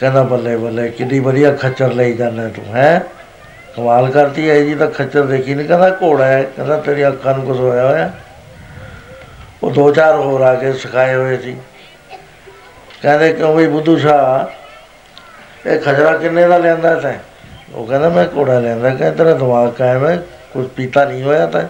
ਕਹਿੰਦਾ, 0.00 0.22
ਬੱਲੇ 0.22 0.56
ਬੱਲੇ 0.56 0.88
ਕਿੰਨੀ 0.88 1.18
ਵਧੀਆ 1.18 1.52
ਖੱਚਰ 1.52 1.92
ਲਈ 1.92 2.12
ਜਾਂਦਾ 2.12 2.48
ਤੂੰ, 2.48 2.76
ਹੈ? 2.76 3.04
ਕਮਾਲ 3.76 4.10
ਕਰਤੀ 4.10 4.50
ਹੈ 4.50 4.60
ਜੀ 4.60 4.74
ਤਾਂ 4.74 4.86
ਖੱਚਰ 4.86 5.26
ਦੇਖੀ 5.26 5.54
ਨਹੀਂ 5.54 5.68
ਕਹਿੰਦਾ, 5.68 5.98
ਘੋੜਾ 6.02 6.26
ਹੈ। 6.26 6.42
ਕਹਿੰਦਾ 6.42 6.76
ਤੇਰੀ 6.76 7.08
ਅੱਖਾਂ 7.08 7.34
ਨੂੰ 7.34 7.46
ਕੁਝ 7.46 7.60
ਹੋਇਆ 7.60 7.86
ਹੋਇਆ। 7.88 8.10
ਉਹ 9.62 9.70
ਦੋ 9.70 9.90
ਚਾਰ 9.90 10.16
ਹੋਰ 10.16 10.40
ਆ 10.40 10.54
ਕੇ 10.54 10.72
ਸਿਖਾਏ 10.72 11.14
ਹੋਏ 11.14 11.36
ਸੀ। 11.36 11.56
ਕਹਿੰਦੇ 13.02 13.32
ਕਿਉਂ 13.32 13.54
ਵੀ 13.54 13.66
ਬੁੱਧੂ 13.66 13.98
ਸ਼ਾਹ, 13.98 15.68
ਇਹ 15.68 15.80
ਖਜਰਾ 15.80 16.16
ਕਿੰਨੇ 16.16 16.48
ਦਾ 16.48 16.58
ਲੈਂਦਾ 16.58 16.94
ਤੈਂ? 16.94 17.18
ਉਹ 17.74 17.86
ਕਹਿੰਦਾ 17.86 18.08
ਮੈਂ 18.08 18.26
ਘੋੜਾ 18.36 18.58
ਲੈਂਦਾ 18.58 18.88
ਕਹਿੰਦਾ 18.88 19.24
ਤੇਰਾ 19.24 19.34
ਦਿਮਾਗ 19.34 19.72
ਕਾਇਮ 19.72 20.06
ਹੈ 20.06 20.22
ਕੁਝ 20.52 20.68
ਪੀਤਾ 20.68 21.04
ਨਹੀਂ 21.04 21.22
ਹੋਇਆ 21.22 21.46
ਤਾਂ। 21.46 21.62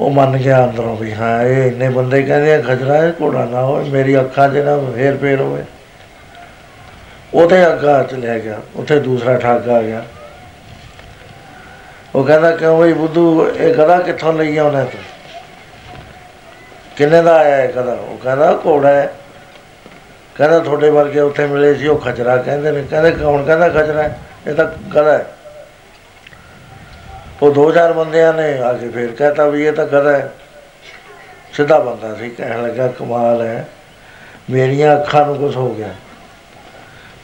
ਉਹ 0.00 0.10
ਮੰਨ 0.10 0.36
ਗਿਆ 0.36 0.64
ਅੰਦਰੋਂ 0.64 0.96
ਵੀ, 0.96 1.14
ਹਾਂ, 1.14 1.42
ਇਹ 1.42 1.72
ਇੰਨੇ 1.72 1.88
ਬੰਦੇ 1.88 2.22
ਕਹਿੰਦੇ 2.22 2.54
ਆ, 2.54 2.60
ਖਜਰਾ 2.60 2.94
ਹੈ, 2.94 3.12
ਘੋੜਾ 3.20 3.44
ਨਾ 3.44 3.62
ਹੋਵੇ 3.62 3.90
ਮੇਰੀ 3.90 4.20
ਅੱਖਾਂ 4.20 4.48
'ਚ 4.48 4.56
ਨਾ 4.56 4.78
ਫੇਰ 4.96 5.16
ਫੇਰ 5.16 5.40
ਹੋਵੇ। 5.40 5.64
ਉਹਦੇ 7.34 7.66
ਅੱਗਾ 7.66 8.02
ਚ 8.02 8.14
ਲੈ 8.14 8.38
ਗਿਆ, 8.38 8.60
ਉੱਥੇ 8.76 9.00
ਦੂਸਰਾ 9.00 9.38
ਠੱਗ 9.38 9.68
ਆ 9.68 9.82
ਗਿਆ। 9.82 10.04
ਉਹ 12.14 12.24
ਕਹਿੰਦਾ 12.24 12.50
ਕਿਉਂ 12.50 12.80
ਬਈ 12.80 12.92
ਬੁੱਧੂ, 12.92 13.50
ਇਹ 13.50 13.74
ਗਦਾ 13.74 13.98
ਕਿੱਥੋਂ 13.98 14.32
ਲਈ 14.32 14.56
ਆਉਣਾ 14.56 14.84
ਤੂੰ? 14.84 15.15
ਕਿੰਨੇ 16.96 17.22
ਦਾ 17.22 17.36
ਆਇਆ 17.36 17.64
ਇਹ 17.64 17.68
ਗਦਾ 17.68 17.92
ਉਹ 17.92 18.18
ਕਹਿੰਦਾ 18.18 18.60
ਘੋੜਾ 18.66 18.88
ਹੈ। 18.88 19.12
ਕਹਿੰਦਾ 20.34 20.58
ਤੁਹਾਡੇ 20.58 20.90
ਵਰਗੇ 20.90 21.20
ਉੱਥੇ 21.20 21.46
ਮਿਲੇ 21.46 21.74
ਸੀ, 21.74 21.86
ਉਹ 21.86 21.98
ਖਚਰਾ 21.98 22.36
ਕਹਿੰਦੇ 22.36 22.70
ਨੇ। 22.70 22.84
ਕਹਿੰਦੇ 22.90 23.10
ਕੌਣ 23.10 23.44
ਕਹਿੰਦਾ 23.44 23.68
ਖਚਰਾ 23.68 24.10
ਇਹ 24.46 24.54
ਤਾਂ 24.54 24.64
ਗਦਾ 24.64 25.18
ਹੈ। 25.18 25.26
ਉਹ 27.42 27.52
ਦੋ 27.52 27.70
ਚਾਰ 27.70 27.92
ਬੰਦਿਆਂ 27.92 28.32
ਨੇ 28.32 28.58
ਆ 28.58 28.72
ਕੇ 28.72 28.88
ਫੇਰ 28.88 29.12
ਕਹਤਾ 29.12 29.46
ਵੀ 29.46 29.66
ਇਹ 29.66 29.72
ਤਾਂ 29.72 29.86
ਗਦਾ 29.86 30.16
ਹੈ। 30.16 30.32
ਸਿੱਧਾ 31.52 31.78
ਬੰਦਾ 31.78 32.14
ਸੀ, 32.14 32.30
ਕਹਿਣ 32.30 32.62
ਲੱਗਾ, 32.62 32.88
ਕਮਾਲ 32.88 33.42
ਹੈ। 33.42 33.68
ਮੇਰੀਆਂ 34.50 34.96
ਅੱਖਾਂ 34.96 35.26
ਨੂੰ 35.26 35.36
ਕੁਝ 35.36 35.56
ਹੋ 35.56 35.74
ਗਿਆ। 35.74 35.88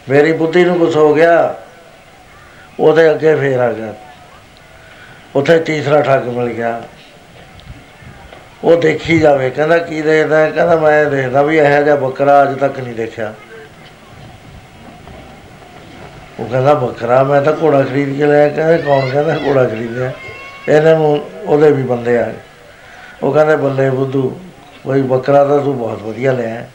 ਮੇਰੀ 0.09 0.33
ਬੁੱਧੀ 0.33 0.65
ਨੂੰ 0.65 0.79
ਕੁਝ 0.79 0.97
ਹੋ 0.97 1.15
ਗਿਆ। 1.15 1.55
ਉਹਦੇ 2.81 3.11
ਅੱਗੇ 3.11 3.35
ਫੇਰ 3.35 3.59
ਆ 3.59 3.73
ਗਿਆ। 3.73 3.95
ਉੱਥੇ 5.37 5.59
ਤੀਸਰਾ 5.59 6.01
ਠੱਗ 6.01 6.25
ਮਿਲ 6.25 6.49
ਗਿਆ। 6.49 6.83
ਉਹ 8.64 8.77
ਦੇਖੀ 8.77 9.18
ਜਾਵੇ, 9.18 9.51
ਕਹਿੰਦਾ 9.51 9.79
ਕੀ 9.79 10.03
ਦੇਖਦਾ 10.03 10.38
ਹੈ? 10.38 10.51
ਕਹਿੰਦਾ 10.51 10.77
ਮੈਂ 10.77 11.07
ਦੇਖਦਾ 11.07 11.42
ਵੀ 11.42 11.59
ਇਹੋ 11.59 11.83
ਜਿਹਾ 11.83 11.96
ਬੱਕਰਾ 11.96 12.42
ਅੱਜ 12.42 12.59
ਤੱਕ 12.59 12.79
ਨਹੀਂ 12.79 12.94
ਦੇਖਿਆ। 12.94 13.35
ਉਹ 16.40 16.46
ਕਹਿੰਦਾ, 16.46 16.75
ਬੱਕਰਾ 16.75 17.22
ਮੈਂ 17.22 17.42
ਤਾਂ 17.42 17.53
ਘੋੜਾ 17.62 17.83
ਖਰੀਦ 17.83 18.16
ਕੇ 18.16 18.27
ਲਿਆ 18.27 18.48
ਕਹਿੰਦਾ 18.48 18.77
ਕੌਣ 18.77 19.11
ਕਹਿੰਦਾ 19.11 19.38
ਘੋੜਾ 19.46 19.64
ਖਰੀਦਿਆ? 19.64 20.12
ਇਹਨਾਂ 20.68 20.94
ਨੂੰ 20.94 21.31
ਉਹਦੇ 21.46 21.72
ਵੀ 21.72 21.83
ਬੰਦੇ 21.83 22.18
ਆ 22.18 22.22
ਗਏ। 22.22 22.35
ਉਹ 23.22 23.33
ਕਹਿੰਦੇ, 23.33 23.57
ਬੱਲੇ 23.57 23.90
ਬੁੱਧੂ, 23.90 24.40
ਬਈ 24.87 25.03
ਬੱਕਰਾ 25.03 25.44
ਤਾਂ 25.44 25.61
ਤੂੰ 25.61 25.79
ਬਹੁਤ 25.79 26.03
ਵਧੀਆ 26.03 26.33
ਲਿਆ। 26.33 26.48
ਹੈ। 26.48 26.70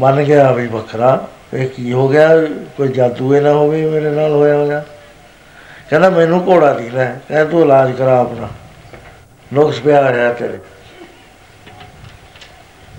ਮੰਨ 0.00 0.22
ਗਿਆ 0.22 0.52
ਵੀ 0.52 0.68
ਬੱਕਰਾ, 0.68 1.28
ਇਹ 1.54 1.68
ਕੀ 1.68 1.92
ਹੋ 1.92 2.08
ਗਿਆ? 2.08 2.28
ਕੋਈ 2.76 2.88
ਜਾਦੂ 2.88 3.34
ਇਹ 3.34 3.42
ਨਾ 3.42 3.52
ਹੋਵੇ, 3.52 3.86
ਮੇਰੇ 3.86 4.10
ਨਾਲ 4.10 4.30
ਹੋਇਆ 4.32 4.56
ਹੋਇਆ। 4.56 4.84
ਕਹਿੰਦਾ, 5.90 6.10
ਮੈਨੂੰ 6.10 6.46
ਘੋੜਾ 6.46 6.72
ਦੀ 6.72 6.90
ਲੈ, 6.90 7.04
ਕਹਿੰਦਾ, 7.04 7.44
ਤੂੰ 7.44 7.62
ਇਲਾਜ 7.62 7.92
ਕਰਾ 7.92 8.20
ਆਪਣਾ। 8.20 8.48
ਨੁਕਸ 9.52 9.80
ਪਿਆ 9.80 10.12
ਰਿਹਾ 10.12 10.32
ਤੇਰੇ। 10.32 10.58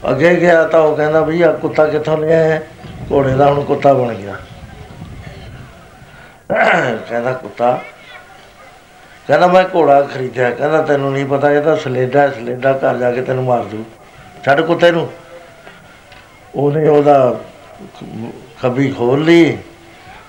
ਅੱਗੇ 0.09 0.35
ਗਿਆ 0.35 0.63
ਤਾਂ 0.63 0.79
ਉਹ 0.79 0.95
ਕਹਿੰਦਾ 0.97 1.21
ਵੀ 1.21 1.41
ਆ 1.41 1.51
ਕੁੱਤਾ 1.51 1.85
ਕਿੱਥੋਂ 1.87 2.17
ਲਿਆ 2.17 2.37
ਹੈ? 2.37 2.61
ਘੋੜੇ 3.11 3.33
ਦਾ 3.35 3.51
ਹੁਣ 3.51 3.63
ਕੁੱਤਾ 3.63 3.93
ਬਣ 3.93 4.13
ਗਿਆ। 4.13 4.35
ਕਹਿੰਦਾ 7.09 7.33
ਕੁੱਤਾ 7.33 7.79
ਕਹਿੰਦਾ 9.27 9.47
ਮੈਂ 9.47 9.63
ਘੋੜਾ 9.75 10.01
ਖਰੀਦਿਆ। 10.03 10.49
ਕਹਿੰਦਾ 10.51 10.81
ਤੈਨੂੰ 10.81 11.11
ਨਹੀਂ 11.13 11.25
ਪਤਾ 11.25 11.51
ਇਹ 11.51 11.61
ਤਾਂ 11.61 11.75
ਸਲੇਡਾ 11.77 12.21
ਹੈ, 12.21 12.29
ਸਲੇਡਾ 12.29 12.73
ਘਰ 12.73 12.97
ਜਾ 12.97 13.11
ਕੇ 13.11 13.21
ਤੈਨੂੰ 13.21 13.43
ਮਾਰ 13.43 13.63
ਦੂ 13.63 13.83
ਛੱਡ 14.45 14.61
ਕੁੱਤੇ 14.61 14.91
ਨੂੰ। 14.91 15.09
ਉਹਨੇ 16.55 16.87
ਉਹਦਾ 16.87 17.39
ਖੱਬੀ 18.61 18.91
ਖੋਲ 18.91 19.23
ਲਈ। 19.25 19.57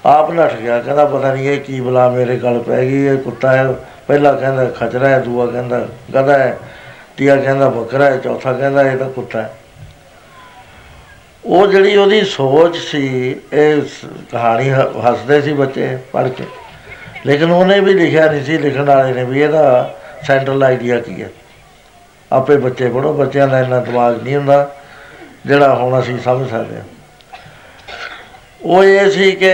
ਆਪ 0.06 0.30
ਨੱਠ 0.30 0.54
ਗਿਆ। 0.54 0.80
ਕਹਿੰਦਾ 0.80 1.04
ਪਤਾ 1.04 1.32
ਨਹੀਂ 1.34 1.48
ਇਹ 1.48 1.60
ਕੀ 1.60 1.80
ਬਲਾ 1.80 2.08
ਮੇਰੇ 2.08 2.36
ਗਲ 2.36 2.62
ਪੈ 2.62 2.80
ਗਈ 2.80 3.04
ਇਹ 3.06 3.18
ਕੁੱਤਾ 3.18 3.52
ਹੈ। 3.52 3.74
ਪਹਿਲਾ 4.08 4.32
ਕਹਿੰਦਾ 4.32 4.64
ਖਚਰਾ 4.64 5.08
ਹੈ, 5.08 5.18
ਦੂਆ 5.18 5.46
ਕਹਿੰਦਾ 5.46 5.88
ਗਧਾ 6.14 6.38
ਹੈ, 6.38 6.58
ਤੀਆ 7.16 7.36
ਕਹਿੰਦਾ 7.36 7.68
ਬੱਕਰਾ 7.68 8.04
ਹੈ, 8.04 8.16
ਚੌਥਾ 8.16 8.52
ਕਹਿੰਦਾ 8.52 8.82
ਇਹ 8.82 8.96
ਤਾਂ 8.96 9.10
ਕੁੱਤਾ 9.10 9.42
ਹੈ। 9.42 9.54
ਉਹ 11.44 11.66
ਜਿਹੜੀ 11.66 11.96
ਉਹਦੀ 11.96 12.24
ਸੋਚ 12.24 12.76
ਸੀ, 12.76 13.36
ਇਹ 13.52 13.82
ਸ- 13.82 14.06
ਕਹਾਣੀ 14.32 14.70
ਹ- 14.70 15.10
ਹੱਸਦੇ 15.10 15.42
ਸੀ 15.42 15.52
ਬੱਚੇ 15.52 15.98
ਪੜ੍ਹ 16.12 16.28
ਕੇ। 16.28 16.44
ਲੇਕਿਨ 17.26 17.50
ਉਹਨੇ 17.50 17.80
ਵੀ 17.80 17.94
ਲਿਖਿਆ 17.94 18.32
ਨਹੀਂ 18.32 18.44
ਸੀ, 18.44 18.58
ਲਿਖਣ 18.58 18.84
ਵਾਲੇ 18.84 19.12
ਨੇ 19.12 19.24
ਵੀ, 19.24 19.40
ਇਹਦਾ 19.40 19.94
ਸੈਂਟਰਲ 20.22 20.62
ਆਈਡੀਆ 20.62 21.00
ਕੀ 21.00 21.22
ਹੈ? 21.22 21.28
ਆਪੇ 22.32 22.56
ਬੱਚੇ 22.56 22.88
ਪੜੋ 22.88 23.12
ਬੱਚਿਆਂ 23.12 23.48
ਦਾ 23.48 23.60
ਇੰਨਾ 23.60 23.80
ਦਿਮਾਗ 23.80 24.22
ਨਹੀਂ 24.22 24.36
ਹੁੰਦਾ, 24.36 24.76
ਜਿਹੜਾ 25.46 25.74
ਹੁਣ 25.74 26.00
ਅਸੀਂ 26.00 26.18
ਸਮਝ 26.18 26.50
ਸਕਦੇ 26.50 26.76
ਹਾਂ। 26.76 26.84
ਉਹ 28.62 28.84
ਇਹ 28.84 29.10
ਸੀ 29.10 29.32
ਕਿ 29.32 29.48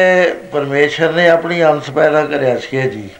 ਪਰਮੇਸ਼ਰ 0.52 1.12
ਨੇ 1.12 1.28
ਆਪਣੀ 1.28 1.64
ਅੰਸ਼ 1.64 1.90
ਪੈਦਾ 1.90 2.24
ਕਰਿਆ 2.24 2.58
ਸੀ 2.58 2.82
ਜੀ। 2.82 3.10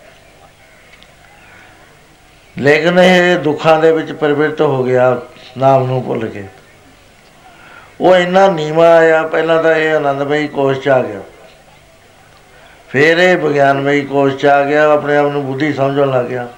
ਲੇਕਿਨ 2.59 2.99
ਇਹ 2.99 3.37
ਦੁੱਖਾਂ 3.37 3.81
ਦੇ 3.81 3.93
ਵਿੱਚ 3.93 4.13
ਪਰਿਵਰਤ 4.13 4.61
ਹੋ 4.61 4.85
ਗਿਆ, 4.85 5.21
ਨਾਮ 5.59 5.87
ਨੂੰ 5.87 6.05
ਭੁੱਲ 6.05 6.29
ਕੇ। 6.29 6.45
ਉਹ 8.01 8.17
ਇੰਨਾ 8.17 8.49
ਨੀਵਾ 8.49 8.97
ਆਇਆ, 8.97 9.23
ਪਹਿਲਾਂ 9.23 9.63
ਤਾਂ 9.63 9.77
ਇਹ 9.77 9.95
ਆਨੰਦਮਈ 9.95 10.49
ਕੋਸ਼ 10.49 10.81
ਚ 10.81 10.89
ਆ 10.89 11.03
ਗਿਆ। 11.03 11.21
ਫਿਰ 12.89 13.19
ਇਹ 13.19 13.37
ਵਿਗਿਆਨਮਈ 13.37 14.01
ਕੋਸ਼ 14.01 14.37
ਚ 14.37 14.47
ਆ 14.47 14.65
ਗਿਆ 14.65 14.91
ਆਪਣੇ 14.93 15.17
ਆਪ 15.17 15.27
ਨੂੰ 15.27 15.47
ਬੁੱਧੀ 15.47 15.73
ਸਮਝਣ 15.73 16.11
ਲੱਗ 16.11 16.25
ਗਿਆ। 16.25 16.49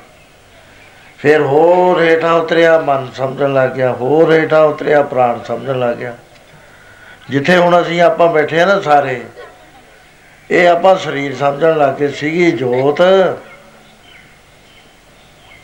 ਫਿਰ 1.18 1.40
ਹੋਰ 1.40 2.02
ਹੇਠਾਂ 2.02 2.32
ਉਤਰਿਆ, 2.34 2.78
ਮਨ 2.78 3.08
ਸਮਝਣ 3.16 3.54
ਲੱਗ 3.54 3.70
ਗਿਆ। 3.70 3.92
ਹੋਰ 3.92 4.32
ਹੇਠਾਂ 4.32 4.64
ਉਤਰਿਆ, 4.64 5.02
ਪ੍ਰਾਣ 5.02 5.40
ਸਮਝਣ 5.42 5.78
ਲੱਗ 5.78 5.96
ਗਿਆ। 5.96 6.16
ਜਿੱਥੇ 7.30 7.56
ਹੁਣ 7.56 7.82
ਅਸੀਂ 7.82 8.02
ਆਪਾਂ 8.02 8.32
ਬੈਠੇ 8.32 8.60
ਆ 8.60 8.66
ਨਾ 8.66 8.80
ਸਾਰੇ, 8.80 9.20
ਇਹ 10.50 10.68
ਆਪਾਂ 10.68 10.96
ਸਰੀਰ 10.96 11.36
ਸਮਝਣ 11.36 11.78
ਲੱਗ 11.78 11.94
ਗਏ। 11.94 12.08
ਸੀਗੀ 12.08 12.50
ਜੋਤ 12.50 13.02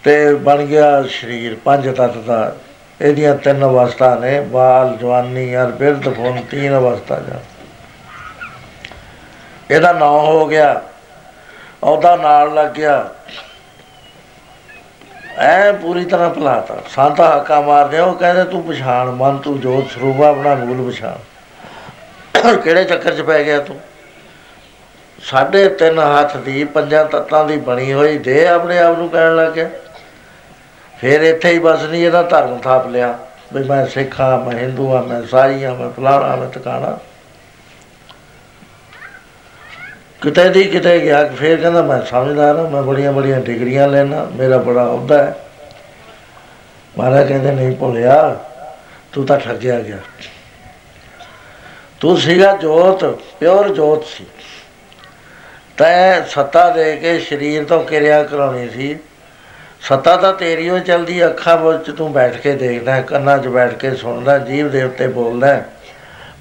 ਤੇ 0.05 0.35
ਬਣ 0.35 0.63
ਗਿਆ 0.63 1.03
ਸਰੀਰ 1.03 1.57
ਪੰਜ 1.65 1.97
ਤੱਤ 1.97 2.17
ਦਾ। 2.17 2.57
ਇਹਦੀਆਂ 3.01 3.35
ਤਿੰਨ 3.35 3.65
ਅਵਸਥਾ 3.65 4.15
ਨੇ 4.15 4.41
ਬਾਲ 4.41 4.97
ਜਵਾਨੀ 4.97 5.57
ਅਰ 5.57 5.67
ਬਿਰਧ 5.67 6.09
ਫੁਨ 6.15 6.43
ਤਿੰਨ 6.51 6.79
ਅਵਸਥਾ 6.79 7.21
ਜਾ। 7.21 7.41
ਇਹਦਾ 9.71 9.93
ਨਾਂ 9.93 10.09
ਹੋ 10.09 10.47
ਗਿਆ 10.47 10.83
ਉਹਦਾ 11.83 12.17
ਨਾਲ 12.17 12.55
ਲੱਗ 12.55 12.71
ਗਿਆ। 12.71 13.11
ਐ 15.39 15.73
ਪੂਰੀ 15.73 16.05
ਤਰ੍ਹਾਂ 16.05 16.31
ਭਲਾਤਾ। 16.31 16.77
ਸੰਤ 16.89 17.21
ਹੱਕਾ 17.21 17.61
ਮਾਰਦੇ 17.61 17.99
ਆ, 17.99 18.05
ਉਹ 18.05 18.15
ਕਹਿੰਦੇ 18.15 18.45
ਤੂੰ 18.45 18.63
ਪਛਾਣ 18.63 19.11
ਮਨ 19.11 19.39
ਤੂੰ 19.39 19.61
ਜੋਤ 19.61 19.91
ਸਰੂਪ 19.91 20.23
ਆ, 20.23 20.29
ਆਪਣਾ 20.29 20.55
ਮੂਲ 20.55 20.91
ਪਛਾਣ। 20.91 22.57
ਕਿਹੜੇ 22.57 22.85
ਚੱਕਰ 22.85 23.15
'ਚ 23.15 23.21
ਪੈ 23.21 23.43
ਗਿਆ 23.43 23.59
ਤੂੰ? 23.59 23.81
ਸਾਢੇ 25.23 25.69
ਤਿੰਨ 25.69 25.99
ਹੱਥ 25.99 26.37
ਦੀ 26.37 26.65
ਪੰਜਾਂ 26.65 27.05
ਤੱਤਾਂ 27.05 27.45
ਦੀ 27.45 27.57
ਬਣੀ 27.57 27.93
ਹੋਈ 27.93 28.19
ਦੇ 28.19 28.47
ਆਪਣੇ 28.47 28.79
ਆਪ 28.79 28.99
ਨੂੰ 28.99 29.09
ਕਹਿਣ 29.09 29.37
ਲੱਗ 29.37 29.53
ਗਿਆ। 29.53 29.71
ਫਿਰ 31.01 31.21
ਇੱਥੇ 31.21 31.51
ਹੀ 31.51 31.59
ਬਸ 31.59 31.83
ਨਹੀਂ, 31.83 32.07
ਇਹਦਾ 32.07 32.23
ਧਰਮ 32.23 32.59
ਥਾਪ 32.59 32.87
ਲਿਆ। 32.87 33.19
ਵੀ 33.53 33.65
ਮੈਂ 33.65 33.87
ਸਿੱਖ 33.87 34.21
ਹਾਂ 34.21 34.39
ਮੈਂ 34.39 34.59
ਹਿੰਦੂ 34.59 34.95
ਹਾਂ 34.95 35.03
ਮੈਂ 35.03 35.23
ਸਾਈ 35.23 35.65
ਹਾਂ 35.65 35.75
ਮੈਂ 35.75 35.91
ਫਲਾਣਾ, 35.91 36.37
ਮੈਂ 36.37 36.49
ਟਿਕਾਣਾ। 36.49 36.99
ਕਿਤੇ 40.23 40.49
ਦੀ 40.49 40.65
ਕਿਤੇ 40.65 40.99
ਗਿਆ, 41.01 41.25
ਫਿਰ 41.25 41.61
ਕਹਿੰਦਾ 41.61 41.83
ਮੈਂ 41.83 42.03
ਸਮਝਦਾਰ 42.03 42.57
ਹਾਂ, 42.57 42.71
ਮੈਂ 42.71 42.83
ਬੜੀਆਂ 42.83 43.13
ਬੜੀਆਂ 43.13 43.41
ਡਿਗਰੀਆਂ 43.41 43.89
ਲੈਣਾ 43.89 44.25
ਮੇਰਾ 44.25 44.59
ਬੜਾ 44.59 44.85
ਅਹੁਦਾ 44.87 45.23
ਹੈ। 45.23 45.37
ਮਹਾਰਾਜ 46.99 47.29
ਕਹਿੰਦੇ, 47.29 47.53
ਨਹੀਂ 47.53 47.77
ਭੁੱਲਿਆ, 47.77 48.37
ਤੂੰ 49.13 49.27
ਤਾਂ 49.27 49.39
ਠੱਗਿਆ 49.39 49.81
ਗਿਆ। 49.81 49.99
ਤੂੰ 52.01 52.17
ਸੀਗਾ 52.17 52.57
ਜੋਤ, 52.57 53.05
ਪਿਓਰ 53.41 53.69
ਜੋਤ 53.69 54.05
ਸੀ। 54.05 54.27
ਤੈ 55.77 56.23
ਸੱਤਾ 56.23 56.71
ਦੇ 56.71 56.97
ਕੇ 56.97 57.19
ਸਰੀਰ 57.21 57.65
ਤੋਂ 57.65 57.85
ਕਿਰਿਆ 57.85 58.23
ਕਰਾਉਣੀ 58.23 58.69
ਸੀ। 58.69 58.99
ਸੱਤਾ 59.83 60.17
ਤਾਂ 60.17 60.33
ਤੇਰੀ 60.33 60.69
ਉਹ 60.71 60.79
ਚਲਦੀ 60.79 61.25
ਅੱਖਾਂ 61.27 61.57
ਵਿੱਚ 61.59 61.91
ਤੂੰ 61.91 62.13
ਬੈਠ 62.13 62.37
ਕੇ 62.37 62.53
ਦੇਖਦਾ 62.53 62.95
ਹੈ, 62.95 63.03
ਕੰਨਾਂ 63.03 63.39
'ਚ 63.39 63.49
ਬੈਠ 63.49 63.75
ਕੇ 63.75 63.95
ਸੁਣਦਾ 63.95 64.39
ਜੀਵ 64.39 64.69
ਦੇ 64.71 64.83
ਉੱਤੇ 64.83 65.07
ਬੋਲਦਾ 65.09 65.47
ਹੈ। 65.47 65.69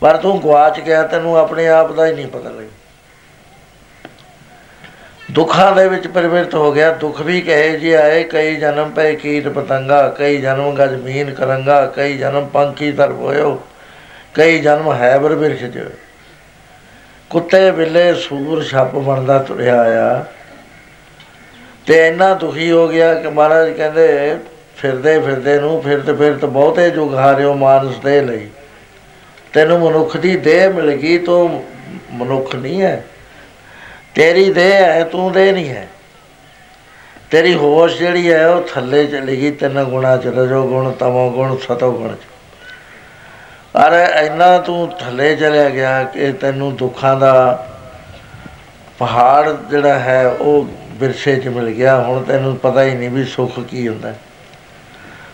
ਪਰ 0.02 0.18
ਤੂੰ 0.18 0.40
ਗਵਾਚ 0.42 0.80
ਗਿਆ 0.80 1.04
ਤੈਨੂੰ 1.04 1.38
ਆਪਣੇ 1.38 1.68
ਆਪ 1.68 1.92
ਦਾ 1.92 2.06
ਹੀ 2.06 2.14
ਨਹੀਂ 2.14 2.28
ਪਤਾ 2.28 2.50
ਲੱਗ 2.50 2.66
ਦੁੱਖਾਂ 5.32 5.72
ਦੇ 5.76 5.88
ਵਿੱਚ 5.88 6.08
ਪਰਿਵਰਤ 6.08 6.54
ਹੋ 6.56 6.72
ਗਿਆ 6.72 6.92
ਦੁੱਖ 6.92 7.22
ਵੀ 7.22 7.42
ਕਹੇ 7.42 7.78
ਜੀ 7.80 7.92
ਆਏ 7.94 8.24
ਕਈ 8.24 8.56
ਜਨਮ 8.56 8.92
ਪਏ 8.92 9.16
ਕੀਟ 9.16 9.48
ਪਤੰਗਾ 9.48 10.08
ਕਈ 10.10 10.38
ਜਨਮ 10.38 10.76
ਗਜ 10.76 10.94
ਮੀਨ 10.96 11.34
ਕਰੰਗਾ 11.34 11.86
ਕਈ 11.86 12.18
ਜਨਮ 12.18 12.46
ਪੰਖੀ 12.46 12.92
ਤਰ 12.92 13.12
ਹੋਇਓ 13.12 13.62
ਕਈ 14.34 14.60
ਜਨਮ 14.60 14.94
ਹੈਬਰ 14.94 15.36
ਬਿਰਖ 15.36 15.64
ਚ 15.64 15.88
ਕੁੱਤੇ 17.30 17.72
ਬਿੱਲੇ 17.72 18.14
ਸੂਰ 18.14 18.64
ਛੱਪ 18.64 18.96
ਬਣਦਾ 18.96 19.38
ਤੁਰਿਆ 19.40 19.82
ਆ 19.82 20.26
ਤੇ 21.88 22.08
ਇੰਨਾ 22.08 22.34
ਦੁਖੀ 22.34 22.72
ਹੋ 22.72 22.88
ਗਿਆ 22.88 23.14
ਕਿ 23.14 23.28
ਮਹਾਰਾਜ 23.28 23.70
ਕਹਿੰਦੇ 23.70 24.38
ਫਿਰਦੇ 24.78 25.20
ਫਿਰਦੇ 25.20 25.60
ਨੂੰ 25.60 25.82
ਫਿਰਦੇ 25.82 26.14
ਫਿਰਤ 26.14 26.46
ਬਹੁਤੇ 26.46 26.90
ਜੁਗ 26.90 27.16
ਹਾਰਿਓ 27.16 27.54
ਮਾਨਸ 27.54 27.96
ਦੇ 27.96 28.22
ਲਈ। 28.22 28.48
ਤੈਨੂੰ 29.54 29.80
ਮਨੁੱਖ 29.80 30.18
ਦੀ 30.18 30.36
ਦੇਹ 30.36 30.70
ਮਿਲ 30.70 30.92
ਗਈ 30.92 31.18
ਤੂੰ 31.18 31.64
ਮਨੁੱਖ 32.12 32.56
ਨਹੀਂ 32.56 32.82
ਹੈ। 32.82 33.06
ਤੇਰੀ 34.16 34.54
ਦੇਹ 34.54 34.74
ਹੈ, 34.74 35.04
ਤੂੰ 35.04 35.32
ਦੇਹ 35.32 35.54
ਨਹੀਂ 35.54 35.70
ਹੈ। 35.70 35.88
ਤੇਰੀ 37.32 37.54
ਹੋਸ਼ 37.54 37.98
ਜਿਹੜੀ 37.98 38.34
ਹੈ, 38.34 38.50
ਉਹ 38.50 38.62
ਥੱਲੇ 38.62 39.06
ਚਲੀ 39.08 39.42
ਗਈ, 39.42 39.52
ਤਿੰਨ 39.52 39.84
ਗੁਣਾ 39.84 40.18
ਚ 40.18 40.28
ਰਜੋ 40.28 40.68
ਗੁਣ, 40.68 40.92
ਤਮੋ 40.92 41.30
ਗੁਣ, 41.30 41.58
ਸਤੋ 41.58 41.92
ਗੁਣ 41.92 42.16
ਚ। 42.16 42.20
ਅਰੇ 43.78 44.26
ਇੰਨਾ 44.26 44.58
ਤੂੰ 44.58 44.88
ਥੱਲੇ 44.88 45.36
ਚਲਿਆ 45.36 45.70
ਗਿਆ 45.70 46.04
ਕਿ 46.04 46.32
ਤੈਨੂੰ 46.32 46.76
ਦੁੱਖਾਂ 46.76 47.16
ਦਾ 47.16 47.68
ਪਹਾੜ 48.98 49.56
ਜਿਹੜਾ 49.70 50.00
ਹੈ, 50.00 50.28
ਉਹ 50.28 50.68
ਵਿਰਸੇ 51.00 51.36
ਚ 51.36 51.48
ਮਿਲ 51.48 51.70
ਗਿਆ, 51.70 52.02
ਹੁਣ 52.02 52.24
ਤੈਨੂੰ 52.24 52.56
ਪਤਾ 52.56 52.84
ਹੀ 52.84 52.96
ਨਹੀਂ 52.96 53.10
ਵੀ 53.10 53.24
ਸੁੱਖ 53.24 53.60
ਕੀ 53.60 53.88
ਹੁੰਦਾ। 53.88 54.10
ਹੈ। 54.10 54.20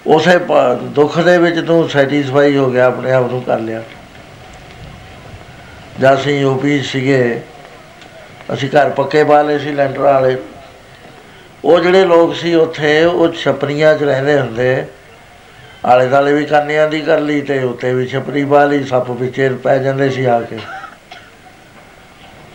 ਉਸੇ 0.07 0.37
ਪ- 0.37 0.81
ਦੁੱਖ 0.81 1.19
ਦੇ 1.19 1.37
ਵਿੱਚ 1.37 1.59
ਤੂੰ 1.59 1.89
ਸੈਟੀਸਫਾਈ 1.89 2.57
ਹੋ 2.57 2.71
ਗਿਆ, 2.71 2.85
ਆਪਣੇ 2.85 3.11
ਆਪ 3.11 3.31
ਨੂੰ 3.31 3.41
ਕਰ 3.41 3.59
ਲਿਆ। 3.59 3.83
ਜਦ 5.99 6.13
ਅਸੀਂ 6.13 6.41
ਯੂਪੀ 6.41 6.81
ਸੀਗੇ, 6.81 7.41
ਅਸੀਂ 8.53 8.69
ਘਰ 8.69 8.89
ਪੱਕੇ 8.89 9.23
ਪਾ 9.23 9.41
ਲਏ 9.41 9.59
ਸੀ 9.59 9.71
ਲੈਂਟਰ 9.71 9.99
ਵਾਲੇ। 9.99 10.37
ਉਹ 11.65 11.79
ਜਿਹੜੇ 11.79 12.05
ਲੋਕ 12.05 12.35
ਸੀ 12.35 12.55
ਉੱਥੇ, 12.55 13.05
ਉਹ 13.05 13.33
ਛਪਰੀਆਂ 13.33 13.95
'ਚ 13.95 14.03
ਰਹਿੰਦੇ 14.03 14.39
ਹੁੰਦੇ। 14.39 14.85
ਆਲੇ 15.85 16.07
ਦਾਲੇ 16.07 16.33
ਵੀ 16.33 16.45
ਕਾਨਿਆਂ 16.45 16.89
ਦੀ 16.89 17.01
ਕਰ 17.01 17.19
ਲਈ 17.19 17.41
ਤੇ 17.41 17.63
ਉੱਤੇ 17.63 17.93
ਵੀ 17.93 18.07
ਛਪਰੀ 18.07 18.45
ਪਾ 18.45 18.65
ਲਈ, 18.65 18.83
ਸੱਪ 18.83 19.11
ਵਿੱਚੇ 19.11 19.49
ਪੈ 19.49 19.77
ਜਾਂਦੇ 19.77 20.09
ਸੀ 20.09 20.25
ਆ 20.25 20.41
ਕੇ। 20.41 20.57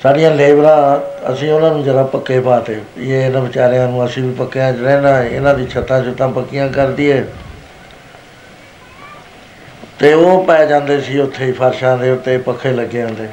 ਸਾਡੀਆਂ 0.02 0.30
ਲੇਬਰਾਂ 0.30 1.32
ਅਸੀਂ 1.32 1.52
ਉਹਨਾਂ 1.52 1.70
ਨੂੰ 1.70 1.84
ਜਰਾ 1.84 2.02
ਪੱਕੇ 2.02 2.40
ਪਾਤੇ। 2.40 2.80
ਇਹ 2.98 3.26
ਇਹਨਾਂ 3.26 3.40
ਵਿਚਾਰਿਆਂ 3.40 3.88
ਨੂੰ 3.88 4.04
ਅਸੀਂ 4.06 4.22
ਵੀ 4.22 4.34
ਪੱਕਿਆਂ 4.34 4.72
'ਚ 4.72 4.80
ਰਹਿਣਾ 4.80 5.22
ਇਹਨਾਂ 5.22 5.54
ਦੀ 5.54 5.66
ਛੱਤਾਂ 5.66 6.02
ਛੁੱਤਾਂ 6.04 6.28
ਪੱਕੀਆਂ 6.28 6.68
ਕਰ 6.68 6.90
ਦਈਏ। 6.90 7.24
ਤੇ 9.98 10.12
ਉਹ 10.12 10.44
ਪੈ 10.44 10.64
ਜਾਂਦੇ 10.66 11.00
ਸੀ 11.00 11.18
ਉੱਥੇ 11.18 11.44
ਹੀ 11.44 11.52
ਫਰਸ਼ਾਂ 11.52 11.96
ਦੇ 11.98 12.10
ਉੱਤੇ 12.10 12.38
ਪੱਖੇ 12.38 12.72
ਲੱਗੇ 12.72 13.02
ਹੁੰਦੇ। 13.04 13.28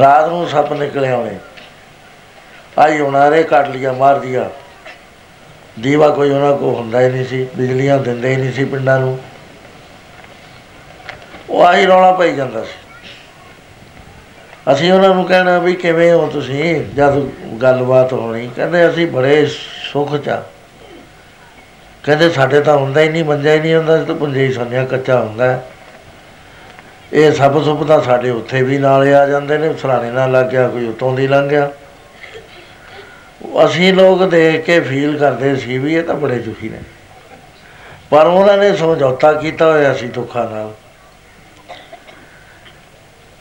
ਰਾਤ 0.00 0.28
ਨੂੰ 0.28 0.48
ਸੱਪ 0.48 0.72
ਨਿਕਲੇ 0.72 1.08
ਆਉਣੇ 1.08 1.36
ਆਈ 2.78 3.00
ਉਨਾਰੇ 3.00 3.42
ਕੱਟ 3.42 3.68
ਲਿਆ, 3.68 3.92
ਮਾਰ 3.92 4.18
ਦਿਆ। 4.18 4.50
ਦੀਵਾ 5.80 6.08
ਕੋਈ 6.08 6.30
ਉਹਨਾਂ 6.30 6.56
ਕੋ 6.56 6.74
ਹੁੰਦਾ 6.74 7.00
ਹੀ 7.00 7.08
ਨਹੀਂ 7.08 7.24
ਸੀ, 7.24 7.46
ਬਿਜਲੀਆਂ 7.56 7.98
ਦਿੰਦੇ 7.98 8.30
ਹੀ 8.30 8.36
ਨਹੀਂ 8.36 8.52
ਸੀ 8.52 8.64
ਪਿੰਡਾਂ 8.64 9.00
ਨੂੰ। 9.00 9.18
ਉਹ 11.50 11.62
ਆਹੀ 11.64 11.86
ਰੌਲਾ 11.86 12.12
ਪਈ 12.12 12.34
ਜਾਂਦਾ 12.36 12.62
ਸੀ। 12.64 12.85
ਅਸੀਂ 14.72 14.92
ਉਹਨਾਂ 14.92 15.14
ਨੂੰ 15.14 15.24
ਕਹਿਣਾ 15.24 15.58
ਵੀ 15.58 15.74
ਕਿਵੇਂ 15.74 16.12
ਹੋ 16.12 16.26
ਤੁਸੀਂ? 16.26 16.84
ਜਦ 16.84 17.22
ਗੱਲਬਾਤ 17.62 18.12
ਹੋਣੀ। 18.12 18.50
ਕਹਿੰਦੇ 18.56 18.88
ਅਸੀਂ 18.88 19.06
ਬੜੇ 19.06 19.46
ਸੁੱਖ 19.92 20.16
ਚ 20.16 20.28
ਆ। 20.28 20.42
ਕਹਿੰਦੇ 22.02 22.30
ਸਾਡੇ 22.30 22.60
ਤਾਂ 22.60 22.76
ਹੁੰਦਾ 22.76 23.00
ਹੀ 23.00 23.08
ਨਹੀਂ, 23.08 23.24
ਮੰਜਾ 23.24 23.52
ਹੀ 23.52 23.60
ਨਹੀਂ 23.60 23.74
ਹੁੰਦਾ 23.74 24.04
ਤੇ 24.04 24.14
ਪੁੰਜੇ 24.14 24.46
ਹੀ 24.46 24.52
ਸੰਨਿਆ 24.52 24.84
ਕੱਚਾ 24.84 25.20
ਹੁੰਦਾ। 25.20 25.52
ਹੈ। 25.52 25.66
ਇਹ 27.12 27.32
ਸਭ 27.32 27.64
ਸੁਭ 27.64 27.88
ਤਾਂ 27.88 28.02
ਸਾਡੇ 28.02 28.30
ਉੱਥੇ 28.30 28.62
ਵੀ 28.62 28.78
ਨਾਲੇ 28.78 29.14
ਆ 29.14 29.26
ਜਾਂਦੇ 29.26 29.58
ਨੇ 29.58 29.74
ਸਰਾਣੇ 29.74 30.10
ਨਾਲ 30.10 30.32
ਲੱਗ 30.32 30.46
ਗਿਆ, 30.46 30.68
ਕੋਈ 30.68 30.88
ਉਤੋਂ 30.88 31.14
ਦੀ 31.14 31.26
ਲੰਘ 31.26 31.48
ਗਿਆ। 31.48 31.70
ਅਸੀਂ 33.66 33.94
ਲੋਕ 33.94 34.24
ਦੇਖ 34.24 34.64
ਕੇ 34.64 34.80
ਫੀਲ 34.80 35.18
ਕਰਦੇ 35.18 35.56
ਸੀ 35.56 35.78
ਵੀ 35.78 35.94
ਇਹ 35.94 36.02
ਤਾਂ 36.02 36.14
ਬੜੇ 36.14 36.38
ਦੁਖੀ 36.38 36.68
ਨੇ। 36.68 36.78
ਪਰ 38.10 38.26
ਉਹਨਾਂ 38.26 38.58
ਨੇ 38.58 38.76
ਸਮਝੌਤਾ 38.76 39.32
ਕੀਤਾ 39.32 39.72
ਹੋਇਆ 39.72 39.94
ਸੀ 39.94 40.08
ਦੁੱਖਾਂ 40.08 40.50
ਨਾਲ। 40.50 40.72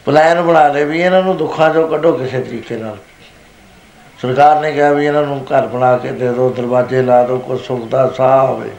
ਪਲਾਨ 0.06 0.42
ਬਣਾ 0.42 0.68
ਲੈ 0.68 0.86
ਵੀ 0.86 1.02
ਇਹਨਾਂ 1.02 1.24
ਨੂੰ 1.24 1.38
ਦੁੱਖਾਂ 1.38 1.74
ਚੋਂ 1.74 1.88
ਕੱਢੋ 1.88 2.12
ਕਿਸੇ 2.12 2.42
ਤਰੀਕੇ 2.42 2.78
ਨਾਲ। 2.78 2.98
ਸਰਕਾਰ 4.22 4.62
ਨੇ 4.62 4.72
ਕਿਹਾ 4.72 4.92
ਵੀ 4.92 5.06
ਇਹਨਾਂ 5.06 5.24
ਨੂੰ 5.24 5.46
ਘਰ 5.46 5.68
ਬਣਾ 5.68 5.98
ਕੇ 5.98 6.12
ਦੇ 6.12 6.28
ਦਿਓ, 6.28 6.50
ਦਰਵਾਜ਼ੇ 6.50 7.02
ਲਾ 7.02 7.24
ਦਿਓ, 7.24 7.38
ਕੋਈ 7.38 7.58
ਸੁੱਖ 7.58 7.86
ਦਾ 7.86 8.08
ਸਾਹ 8.08 8.48
ਹੋਵੇ। 8.48 8.70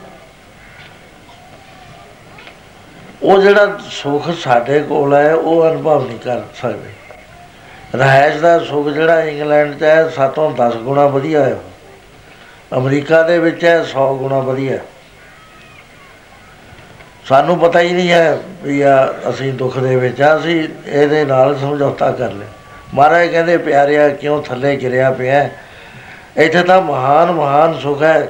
ਉਹ 3.22 3.38
ਜਿਹੜਾ 3.38 3.78
ਸੁੱਖ 3.90 4.30
ਸਾਡੇ 4.30 4.80
ਕੋਲ 4.80 5.14
ਹੈ, 5.14 5.34
ਉਹ 5.34 5.70
ਅਨੁਭਵ 5.70 6.06
ਨਹੀਂ 6.06 6.18
ਕਰ 6.18 6.42
ਸਕਦੇ। 6.62 6.90
ਰਹਾਇਸ਼ 7.94 8.36
ਦਾ 8.36 8.58
ਸੁੱਖ 8.58 8.88
ਜਿਹੜਾ 8.88 9.20
ਇੰਗਲੈਂਡ 9.20 9.78
'ਚ 9.78 9.82
ਹੈ 9.82 10.08
7 10.08 10.34
ਤੋਂ 10.34 10.50
10 10.50 10.74
ਗੁਣਾ 10.74 11.06
ਵਧੀਆ 11.06 11.44
ਹੈ। 11.44 11.56
ਅਮਰੀਕਾ 12.78 13.22
ਦੇ 13.22 13.38
ਵਿੱਚ 13.38 13.64
ਹੈ 13.64 13.82
100 13.82 14.14
ਗੁਣਾ 14.16 14.38
ਵਧੀਆ। 14.38 14.72
ਹੈ 14.72 14.82
ਸਾਨੂੰ 17.28 17.58
ਪਤਾ 17.58 17.80
ਹੀ 17.80 17.92
ਨਹੀਂ 17.92 18.10
ਹੈ 18.10 18.38
ਵੀ 18.62 18.82
ਆ 18.82 19.14
ਅਸੀਂ 19.30 19.52
ਦੁੱਖ 19.52 19.78
ਦੇ 19.78 19.96
ਵਿੱਚ 19.96 20.22
ਆ, 20.22 20.36
ਅਸੀਂ 20.36 20.68
ਇਹਦੇ 20.86 21.24
ਨਾਲ 21.24 21.58
ਸਮਝੌਤਾ 21.58 22.10
ਕਰ 22.10 22.30
ਲਿਆ। 22.30 22.48
ਮਹਾਰਾਜ 22.94 23.28
ਕਹਿੰਦੇ, 23.28 23.56
ਪਿਆਰਿਆ, 23.56 24.08
ਕਿਉਂ 24.08 24.42
ਥੱਲੇ 24.42 24.76
ਗਿਰਿਆ 24.76 25.10
ਪਿਆ? 25.10 25.34
ਹੈ? 25.34 25.50
ਇੱਥੇ 26.36 26.62
ਤਾਂ 26.62 26.82
ਮਹਾਨ 26.82 27.32
ਮਹਾਨ 27.32 27.78
ਸੁਖ 27.78 28.02
ਹੈ। 28.02 28.28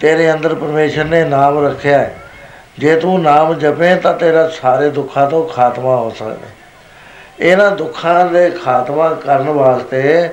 ਤੇਰੇ 0.00 0.32
ਅੰਦਰ 0.32 0.54
ਪਰਮੇਸ਼ਰ 0.54 1.04
ਨੇ 1.04 1.24
ਨਾਮ 1.24 1.66
ਰੱਖਿਆ 1.66 1.98
ਹੈ। 1.98 2.14
ਜੇ 2.78 3.00
ਤੂੰ 3.00 3.22
ਨਾਮ 3.22 3.54
ਜਪੇ 3.54 3.94
ਤਾਂ 3.94 4.14
ਤੇਰਾ 4.14 4.48
ਸਾਰੇ 4.48 4.90
ਦੁੱਖਾਂ 4.90 5.30
ਤੋਂ 5.30 5.48
ਖਾਤਮਾ 5.48 5.96
ਹੋ 5.96 6.10
ਸਕਦਾ 6.10 6.46
ਇਹਨਾਂ 7.40 7.70
ਦੁੱਖਾਂ 7.70 8.26
ਦੇ 8.26 8.50
ਖਾਤਮਾ 8.50 9.08
ਕਰਨ 9.08 9.50
ਵਾਸਤੇ 9.50 10.30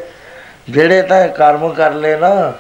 ਜਿਹੜੇ 0.69 1.01
ਤਾਂ 1.01 1.28
ਕਰਮ 1.28 1.69
ਕਰ 1.69 1.91
ਲਏ 1.91 2.15
ਨਾ 2.15 2.54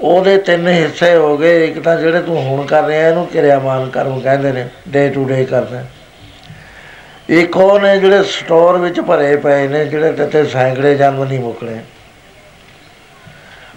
ਉਹਦੇ 0.00 0.36
ਤਿੰਨ 0.38 0.68
ਹਿੱਸੇ 0.68 1.14
ਹੋ 1.16 1.36
ਗਏ, 1.38 1.66
ਇੱਕ 1.66 1.78
ਤਾਂ 1.78 1.96
ਜਿਹੜੇ 1.96 2.20
ਤੂੰ 2.20 2.42
ਹੁਣ 2.42 2.66
ਕਰ 2.66 2.84
ਰਿਹਾ, 2.84 3.08
ਇਹਨੂੰ 3.08 3.26
ਕਿਰਿਆਮਾਨ 3.26 3.90
ਕਰਮ 3.90 4.20
ਕਹਿੰਦੇ 4.20 4.52
ਨੇ 4.52 4.68
ਡੇ 4.88 5.08
ਟੂ 5.08 5.24
ਡੇ 5.24 5.44
ਕਰਨਾ 5.44 5.84
ਇੱਕ 7.28 7.56
ਉਹ 7.56 7.80
ਨੇ 7.80 7.98
ਜਿਹੜੇ 7.98 8.22
ਸਟੋਰ 8.22 8.78
ਵਿੱਚ 8.78 9.00
ਭਰੇ 9.00 9.36
ਪਏ 9.36 9.68
ਨੇ, 9.68 9.84
ਜਿਹੜੇ 9.84 10.12
ਤੇ 10.12 10.44
ਸੈਂਕੜੇ 10.44 10.94
ਜਨਮ 10.94 11.24
ਨਹੀਂ 11.24 11.38
ਮੁੱਕਣੇ। 11.40 11.78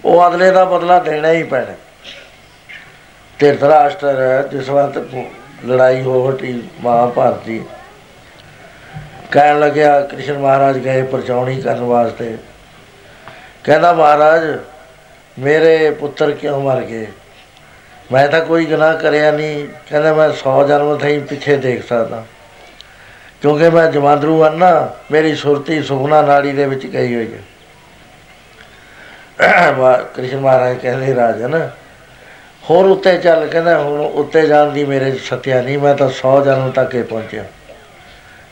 ਉਹ 0.06 0.28
ਅਗਲੇ 0.28 0.52
ਦਾ 0.52 0.66
ਬਦਲਾ 0.66 1.00
ਦੇਣਾ 1.00 1.32
ਹੀ 1.32 1.44
ਪੈਣਾ। 1.44 1.74
ਧਿਰਤਰਾਸ਼ਟਰ 3.40 4.20
ਹੈ, 4.20 4.42
ਜਿਸ 4.42 4.70
ਵਕਤ 4.70 4.98
ਲੜਾਈ 5.66 6.02
ਹੋ 6.02 6.30
ਹਟੀ 6.30 6.64
ਮਹਾਭਾਰਤ। 6.82 7.46
ਦੀ 7.46 7.62
ਕਹਿਣ 9.32 9.60
ਲੱਗਿਆ, 9.60 10.02
ਕ੍ਰਿਸ਼ਨ 10.02 10.38
ਮਹਾਰਾਜ 10.38 10.78
ਗਏ 10.78 11.02
ਪਰਚਾਉਣੀ 11.02 11.62
ਕਰਨ 11.62 11.80
ਵਾਸਤੇ। 11.80 12.38
ਕਹਿੰਦਾ, 13.64 13.94
ਮਹਾਰਾਜ 13.94 14.58
ਮੇਰੇ 15.40 15.92
ਪੁੱਤਰ 15.92 16.32
ਕਿਉਂ 16.32 16.62
ਮਰ 16.62 16.82
ਗਏ? 16.82 17.08
ਮੈਂ 18.12 18.28
ਤਾਂ 18.28 18.46
ਕੋਈ 18.46 18.66
ਗੁਨਾਹ 18.66 18.98
ਕਰਿਆ 18.98 19.32
ਨਹੀਂ। 19.32 19.68
ਕਹਿੰਦਾ, 19.90 20.14
ਮੈਂ 20.14 20.30
100 20.30 20.68
ਜਨਮ 20.68 20.98
ਥਈ 20.98 21.20
ਪਿੱਛੇ 21.20 21.58
ਦੇਖ 21.58 21.88
ਸਕਦਾ। 21.88 22.26
ਕਿਉਂਕਿ 23.42 23.70
ਮੈਂ 23.70 23.92
ਜਮਾਂਦਰੂ 23.92 24.44
ਹਾਂ 24.44 24.52
ਨਾ, 24.52 24.94
ਮੇਰੀ 25.12 25.36
ਸੁਰਤੀ 25.36 25.84
ਸੁਖਨਾ 25.84 26.22
ਨਾੜੀ 26.22 26.52
ਦੇ 26.52 26.66
ਵਿੱਚ 26.66 26.86
ਗਈ 26.86 27.16
ਹੋਈ 27.16 27.34
ਹੈ। 27.34 27.40
ਮਾ- 29.72 30.04
ਕ੍ਰਿਸ਼ਨ 30.04 30.40
ਮਹਾਰਾਜ 30.40 30.78
ਕਹਿੰਦੇ, 30.78 31.16
ਰਾਜਨ, 31.16 31.70
ਹੋਰ 32.70 32.86
ਉੱਤੇ 32.86 33.18
ਚੱਲ। 33.18 33.48
ਕਹਿੰਦਾ, 33.48 33.80
ਹੁਣ 33.80 34.00
ਉੱਤੇ 34.00 34.48
ਜਾਣ 34.48 34.72
ਦੀ 34.72 34.86
ਮੇਰੇ 34.86 35.12
'ਚ 35.12 35.22
ਸਤਿਆ 35.22 35.62
ਨਹੀਂ, 35.62 35.80
ਮੈਂ 35.80 35.96
ਤਾਂ 35.96 36.10
100 36.10 36.42
ਜਨਮ 36.46 36.72
ਤੱਕ 36.72 36.96
ਹੀ 36.96 37.04
ਪਹੁੰਚਿਆ। 37.04 37.46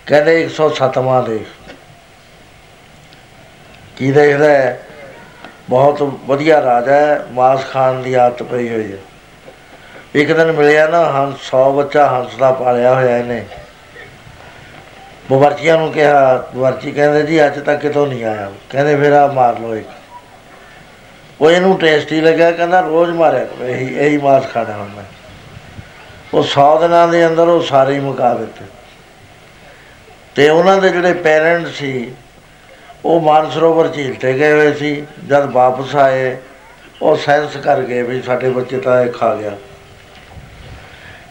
ਕਹਿੰਦੇ 0.06 0.44
107ਵਾਂ 0.44 1.24
ਦੇਖ। 1.24 1.72
ਕੀ 3.98 4.12
ਦੇਖਦਾ 4.12 4.50
ਹੈ? 4.50 4.84
ਬਹੁਤ 5.70 6.02
ਵਧੀਆ 6.02 6.62
ਰਾਜਾ 6.62 6.96
ਹੈ 6.96 7.26
ਮਾਸ 7.32 7.66
ਖਾਣ 7.72 8.02
ਦੀ 8.02 8.14
ਆਦਤ 8.14 8.44
ਪਈ 8.44 8.70
ਹੋਈ 8.70 8.92
ਹੈ। 8.92 8.98
ਇੱਕ 10.16 10.32
ਦਿਨ 10.32 10.52
ਮਿਲਿਆ 10.52 10.88
ਨਾ 10.88 11.12
ਹੰਸ 11.12 11.36
100 11.48 11.72
ਬੱਚਾ 11.72 12.08
ਹੰਸ 12.08 12.36
ਦਾ 12.36 12.52
ਪਾਲਿਆ 12.52 12.96
ਹੋਇਆ 12.96 13.18
ਇਹਨੇ। 13.18 13.46
ਬਵਰਚੀਆਂ 15.30 15.78
ਨੂੰ 15.78 15.92
ਕਿਹਾ 15.92 16.46
ਬਵਰਚੀ 16.56 16.92
ਕਹਿੰਦੇ 16.92 17.24
ਜੀ 17.24 17.46
ਅੱਜ 17.46 17.60
ਤੱਕ 17.60 17.80
ਕਿਤੋਂ 17.80 18.08
ਨਹੀਂ 18.08 18.26
ਆਇਆ। 18.26 18.52
ਕਹਿੰਦੇ 18.70 18.96
ਫਿਰ 18.96 19.12
ਆ 19.12 19.28
ਮਾਰ 19.28 19.60
ਲਓ 19.60 19.76
ਇੱਕ। 19.76 19.88
ਉਹ 21.42 21.52
ਇਹਨੂੰ 21.52 21.80
ਟੇਸਟੀ 21.80 22.22
ਲੱਗਿਆ 22.22 22.52
ਕਹਿੰਦਾ 22.52 22.80
ਰੋਜ਼ 22.80 23.12
ਮਾਰਿਆ 23.12 23.46
ਕਰੋ, 23.46 23.68
ਇਹੀ 23.68 23.98
ਇਹੀ 23.98 24.18
ਮਾਸ 24.18 24.44
ਖਾਣਾ 24.54 24.74
ਹੁਣ 24.74 24.90
ਮੈਂ। 24.96 25.04
ਉਹ 26.34 26.44
100 26.44 26.80
ਦਿਨਾਂ 26.80 27.08
ਦੇ 27.08 27.28
ਅੰਦਰ 27.28 27.48
ਉਹ 27.48 27.62
ਸਾਰੇ 27.62 27.94
ਹੀ 27.94 28.00
ਮੁਕਾ 28.00 28.34
ਦਿੱਤੇ। 28.34 28.66
ਤੇ 30.36 30.50
ਉਹਨਾਂ 30.50 30.78
ਦੇ 30.78 30.90
ਜਿਹੜੇ 30.90 31.14
ਪੇਰੈਂਟ 31.14 31.68
ਸੀ 31.68 32.12
ਉਹ 33.06 33.22
ਮਾਨਸਰੋਵਰ 33.22 33.88
ਝੀਲ 33.88 34.16
ਤੇ 34.16 34.34
ਗਏ 34.34 34.52
ਹੋਏ 34.54 34.74
ਸੀ, 34.74 35.04
ਜਦ 35.28 35.46
ਵਾਪਸ 35.46 35.96
ਆਏ, 35.96 36.38
ਉਹ 37.02 37.16
ਸੈਂਸ 37.16 37.58
ਕਰ 37.58 37.82
ਗਏ 37.82 38.02
ਵੀ 38.02 38.22
ਸਾਡੇ 38.22 38.50
ਬੱਚੇ 38.50 38.78
ਤਾਂ 38.78 39.02
ਇਹ 39.02 39.12
ਖਾ 39.12 39.36
ਗਿਆ। 39.36 39.52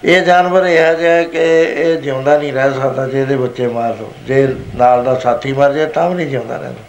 ਇਹ 0.05 0.23
ਜਾਨਵਰ 0.23 0.67
ਇਹ 0.67 0.95
ਜਿਹਾ 0.95 1.23
ਕਿ 1.23 1.63
ਇਹ 1.63 1.97
ਜਿਉਂਦਾ 1.97 2.39
ਨਹੀਂ 2.39 2.53
ਰਹਿ 2.53 2.71
ਸਕਦਾ 2.71 3.09
ਜੇ 3.09 3.21
ਇਹਦੇ 3.21 3.37
ਬੱਚੇ 3.37 3.67
ਮਾਰ 3.67 3.93
ਦੋ। 3.93 4.13
ਜੇ 4.23 4.57
ਨਾਲ 4.77 5.05
ਦਾ 5.05 5.15
ਸਾਥੀ 5.15 5.53
ਮਰ 5.53 5.73
ਜਾਏ 5.73 5.87
ਤਾਂ 5.87 6.11
ਵੀ 6.11 6.15
ਨਹੀਂ 6.15 6.27
ਜਿਉਂਦਾ 6.27 6.57
ਰਹਿੰਦਾ। 6.57 6.81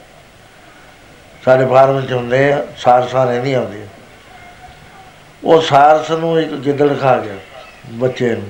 ਸਾਡੇ 1.46 1.66
ਫਾਰਮ 1.66 2.06
ਚ 2.06 2.14
ਹੁੰਦੇ 2.14 2.54
ਆ, 2.54 2.66
ਸਾਰਸਾਂ 2.78 3.28
ਰਹਿੰਦੀ 3.28 3.54
ਆਉਂਦੀ। 3.54 3.82
ਉਹ 5.44 5.62
ਸਾਰਸ 5.62 6.12
ਨੂੰ 6.12 6.42
ਇੱਕ 6.42 6.54
ਗਿੱਦੜ 6.54 7.00
ਖਾ 7.00 7.18
ਗਿਆ 7.18 7.34
ਬੱਚੇ 7.92 8.30
ਨੂੰ। 8.30 8.48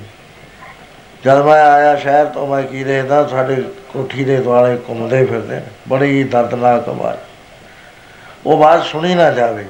ਜਦ 1.26 1.42
ਮੈਂ 1.42 1.66
ਆਇਆ 1.66 1.96
ਸ਼ਹਿਰ 1.96 2.26
ਤੋਂ, 2.26 2.48
ਮੈਂ 2.48 2.64
ਕੀ 2.64 2.84
ਦੇਖਦਾ, 2.84 3.28
ਸਾਡੇ 3.28 3.64
ਕੋਠੀ 3.90 4.24
ਦੇ 4.24 4.38
ਦੁਆਲੇ 4.38 4.78
ਘੁੰਮਦੇ 4.90 5.26
ਫਿਰਦੇ 5.26 5.56
ਨੇ 5.56 5.64
ਬੜੀ 5.90 6.24
ਦਰਦਨਾਕ 6.24 6.90
ਆਵਾਜ਼। 6.90 7.20
ਉਹ 8.46 8.54
ਆਵਾਜ਼ 8.54 8.84
ਸੁਣੀ 8.84 9.16
ਨਾ 9.16 9.32
ਜਾਵੇ। 9.32 9.66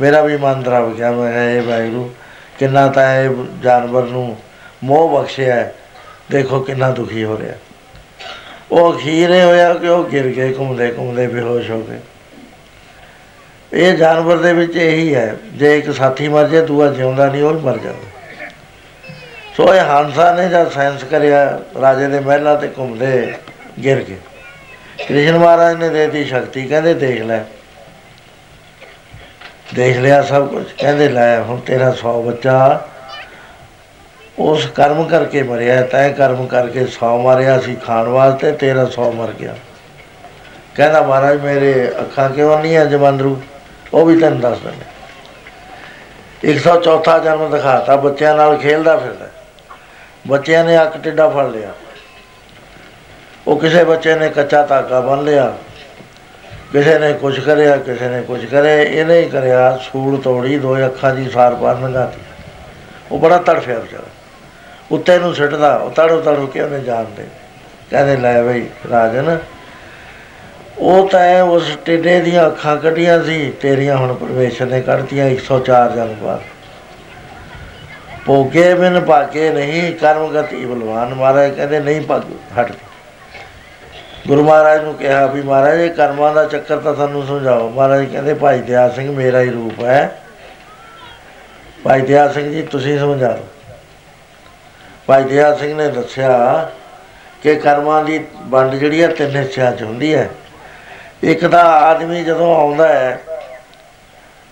ਮੇਰਾ 0.00 0.22
ਵੀ 0.22 0.36
ਮਨ 0.36 0.62
ਦਰਬ 0.62 0.96
ਗਿਆ 0.96 1.12
ਮੈਂ 1.12 1.32
ਕਿਹਾ, 1.32 1.44
ਇਹ 1.44 1.62
ਵਾਹਿਗੁਰੂ 1.62 2.14
ਕਿੰਨਾ 2.58 2.88
ਤਾਂ 2.88 3.14
ਇਹ 3.14 3.30
ਜਾਨਵਰ 3.62 4.02
ਨੂੰ 4.02 4.36
ਮੋਹ 4.84 5.22
ਬਖਸ਼ਿਆ 5.22 5.54
ਹੈ। 5.54 5.74
ਦੇਖੋ 6.30 6.60
ਕਿੰਨਾ 6.60 6.90
ਦੁਖੀ 6.90 7.24
ਹੋ 7.24 7.38
ਰਿਹਾ। 7.38 7.54
ਉਹ 8.72 8.94
ਅਖੀਰੇ 8.94 9.44
ਹੋਇਆ 9.44 9.74
ਕਿ 9.74 9.88
ਉਹ 9.88 10.04
ਗਿਰ 10.04 10.26
ਗਏ 10.26 10.54
ਘੁੰਮਦੇ 10.58 10.94
ਘੁੰਮਦੇ 10.98 11.26
ਬੇਹੋਸ਼ 11.26 11.70
ਹੋ 11.70 11.82
ਗਏ। 11.82 11.98
ਇਹ 13.72 13.96
ਜਾਨਵਰ 13.96 14.36
ਦੇ 14.36 14.52
ਵਿੱਚ 14.52 14.76
ਇਹੀ 14.76 15.14
ਹੈ 15.14 15.36
ਜੇ 15.52 15.78
ਇੱਕ 15.78 15.94
ਸਾਥੀ 15.94 16.28
ਮਰ 16.28 16.48
ਜਾਏ 16.48 16.66
ਦੂਆ 16.66 16.90
ਜਿਉਂਦਾ 16.92 17.26
ਨਹੀਂ 17.26 17.42
ਉਹ 17.42 17.54
ਵੀ 17.54 17.60
ਮਰ 17.60 17.78
ਜਾਂਦਾ। 17.78 18.13
ਸੋ 19.56 19.74
ਇਹ 19.74 19.80
ਹੰਸਾ 19.80 20.34
ਨੇ 20.34 20.48
ਜਦ 20.48 20.70
ਸਾਇੰਸ 20.70 21.04
ਕਰਿਆ, 21.04 21.60
ਰਾਜੇ 21.80 22.06
ਦੇ 22.06 22.20
ਮਹਿਲਾਂ 22.20 22.56
ਤੇ 22.56 22.70
ਘੁੰਮਦੇ 22.78 23.34
ਗਿਰ 23.84 24.00
ਗਏ। 24.00 24.16
ਕ੍ਰਿਸ਼ਨ 25.08 25.38
ਮਹਾਰਾਜ 25.38 25.76
ਨੇ 25.76 25.88
ਦੇਤੀ 25.88 26.24
ਸ਼ਕਤੀ, 26.24 26.66
ਕਹਿੰਦੇ 26.66 26.94
ਦੇਖ 26.94 27.22
ਲੈ। 27.22 27.38
ਦੇਖ 29.74 29.98
ਲਿਆ 29.98 30.22
ਸਭ 30.22 30.48
ਕੁਝ 30.48 30.64
ਕਹਿੰਦੇ 30.78 31.08
ਲੈ 31.08 31.40
ਹੁਣ 31.40 31.60
ਤੇਰਾ 31.60 31.92
100 31.92 32.22
ਬੱਚਾ। 32.22 32.88
ਉਸ 34.38 34.66
ਕਰਮ 34.66 35.04
ਕਰਕੇ 35.04 35.42
ਮਰਿਆ, 35.42 35.82
ਤੈਂ 35.82 36.10
ਕਰਮ 36.10 36.46
ਕਰਕੇ 36.46 36.86
100 36.86 37.18
ਮਾਰਿਆ 37.18 37.60
ਸੀ 37.60 37.74
ਖਾਣ 37.74 38.08
ਵਾਸਤੇ, 38.08 38.52
ਤੇਰਾ 38.52 38.84
100 38.84 39.12
ਮਰ 39.12 39.32
ਗਿਆ। 39.32 39.54
ਕਹਿੰਦਾ 40.74 41.02
ਮਹਾਰਾਜ, 41.02 41.40
ਮੇਰੇ 41.40 41.92
ਅੱਖਾਂ 42.00 42.30
ਕਿਉਂ 42.30 42.58
ਨਹੀਂ 42.58 42.76
ਹੈ 42.76 42.84
ਜਵੰਦਰੂ? 42.84 43.42
ਉਹ 43.94 44.06
ਵੀ 44.06 44.20
ਤੈਨੂੰ 44.20 44.40
ਦੱਸ 44.40 44.58
ਦਿੰਦੇ। 44.58 44.84
104 46.50 47.18
ਜਨਮ 47.18 47.50
ਦਿਖਾਤਾ, 47.50 47.96
ਬੱਚਿਆਂ 47.96 48.34
ਨਾਲ 48.34 48.56
ਖੇਲਦਾ 48.56 48.96
ਫਿਰਦਾ। 48.96 49.26
ਬੱਚਿਆਂ 50.26 50.64
ਨੇ 50.64 50.82
ਅੱਖ 50.82 50.96
ਟਿੱਡਾ 50.96 51.28
ਫੜ 51.28 51.46
ਲਿਆ। 51.46 51.70
ਉਹ 53.46 53.60
ਕਿਸੇ 53.60 53.84
ਬੱਚੇ 53.84 54.14
ਨੇ 54.14 54.28
ਕੱਚਾ 54.28 54.66
ਧਾਗਾ 54.66 55.00
ਬੰਨ 55.00 55.24
ਲਿਆ। 55.24 55.54
ਕਿਸੇ 56.72 56.98
ਨੇ 56.98 57.12
ਕੁਝ 57.12 57.40
ਕਰਿਆ, 57.40 57.76
ਕਿਸੇ 57.76 58.08
ਨੇ 58.08 58.22
ਕੁਝ 58.22 58.44
ਕਰਿਆ, 58.44 58.82
ਇਹਨੇ 58.82 59.20
ਹੀ 59.20 59.28
ਕਰਿਆ, 59.28 59.78
ਸੂਲ 59.82 60.20
ਤੋੜੀ, 60.20 60.58
ਦੋ 60.58 60.76
ਅੱਖਾਂ 60.86 61.14
ਦੀ 61.14 61.30
ਸਾਰ 61.30 61.54
ਪਾਰ 61.54 61.78
ਲੰਘਾਤੀ। 61.78 62.20
ਉਹ 63.12 63.18
ਬੜਾ 63.18 63.38
ਤੜਫਿਆ 63.38 63.78
ਵਿਚਾਰਾ। 63.78 64.06
ਉੱਤੇ 64.90 65.18
ਨੂੰ 65.18 65.34
ਸਿੱਟਦਾ, 65.34 65.76
ਉਹ 65.76 65.90
ਤੜੋ 65.90 66.20
ਤੜੋ 66.20 66.46
ਕੇ 66.46 66.60
ਉਹਨੇ 66.60 66.80
ਜਾਣ 66.80 67.04
ਦੇ। 67.04 67.26
ਕਹਿੰਦੇ, 67.90 68.16
ਲੈ 68.16 68.42
ਬਈ 68.42 68.66
ਰਾਜਨ, 68.90 69.38
ਉਹ 70.78 71.08
ਤਾਂ 71.08 71.20
ਐਂ 71.20 71.42
ਉਸ 71.42 71.76
ਟਿੱਡੇ 71.84 72.20
ਦੀਆਂ 72.20 72.46
ਅੱਖਾਂ 72.46 72.76
ਕੱਢੀਆਂ 72.76 73.24
ਸੀ, 73.24 73.50
ਤੇਰੀਆਂ 73.50 73.96
ਹੁਣ 73.96 74.14
ਪਰਮੇਸ਼ਰ 74.14 74.66
ਨੇ 74.66 74.80
ਕੱਢਤੀਆਂ 74.80 75.26
104 75.26 75.90
ਜਨਮ 75.90 76.14
ਬਾਅਦ। 76.14 76.40
ਭੋਗੇ 78.26 78.74
ਬਿਨ 78.74 79.00
ਭਾਗੇ 79.00 79.50
ਨਹੀਂ, 79.50 79.94
ਕਰਮ 79.94 80.32
ਗਤੀ 80.32 80.64
ਬਲਵਾਨ 80.64 81.14
ਮਹਾਰਾਜ 81.14 81.54
ਕਹਿੰਦੇ 81.54 81.80
ਨਹੀਂ 81.80 82.00
ਭੱਗ, 82.00 82.22
ਹਟ 82.60 82.72
ਗੁਰੂ 84.26 84.44
ਮਹਾਰਾਜ 84.44 84.82
ਨੂੰ 84.84 84.94
ਕਿਹਾ 84.94 85.26
ਵੀ 85.26 85.42
ਮਹਾਰਾਜ, 85.42 85.80
ਇਹ 85.80 85.90
ਕਰਮਾਂ 85.90 86.34
ਦਾ 86.34 86.44
ਚੱਕਰ 86.44 86.76
ਤਾਂ 86.76 86.94
ਸਾਨੂੰ 86.94 87.26
ਸਮਝਾਓ। 87.26 87.68
ਮਹਾਰਾਜ 87.68 88.04
ਕਹਿੰਦੇ, 88.04 88.34
ਭਾਈ 88.34 88.58
ਦਿਆ 88.58 88.88
ਸਿੰਘ 88.88 89.10
ਮੇਰਾ 89.10 89.40
ਹੀ 89.40 89.50
ਰੂਪ 89.50 89.84
ਹੈ। 89.84 90.20
ਭਾਈ 91.84 92.00
ਦਿਆ 92.00 92.28
ਸਿੰਘ 92.28 92.50
ਜੀ, 92.50 92.62
ਤੁਸੀਂ 92.62 92.98
ਸਮਝਾ 92.98 93.28
ਦਿਓ। 93.28 93.44
ਭਾਈ 95.06 95.24
ਦਿਆ 95.24 95.54
ਸਿੰਘ 95.54 95.74
ਨੇ 95.74 95.88
ਦੱਸਿਆ 95.88 96.70
ਕਿ 97.42 97.54
ਕਰਮਾਂ 97.54 98.04
ਦੀ 98.04 98.24
ਵੰਡ 98.42 98.74
ਜਿਹੜੀ 98.74 99.02
ਹੈ 99.02 99.08
ਤਿੰਨ 99.08 99.36
ਹਿੱਸਿਆਂ 99.36 99.72
'ਚ 99.72 99.82
ਹੁੰਦੀ 99.82 100.14
ਹੈ। 100.14 100.28
ਇੱਕ 101.22 101.46
ਤਾਂ 101.46 101.64
ਆਦਮੀ 101.64 102.24
ਜਦੋਂ 102.24 102.56
ਆਉਂਦਾ 102.56 102.88
ਹੈ, 102.88 103.20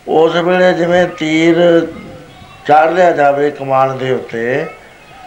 ਉਸ 0.08 0.36
ਵੇਲੇ 0.36 0.72
ਜਿਵੇਂ 0.72 1.06
ਤੀਰ 1.06 1.86
ਚਾੜ 2.66 2.90
ਲਿਆ 2.90 3.12
ਜਾਵੇ 3.12 3.50
ਕਮਾਨ 3.50 3.98
ਦੇ 3.98 4.10
ਉੱਤੇ, 4.10 4.66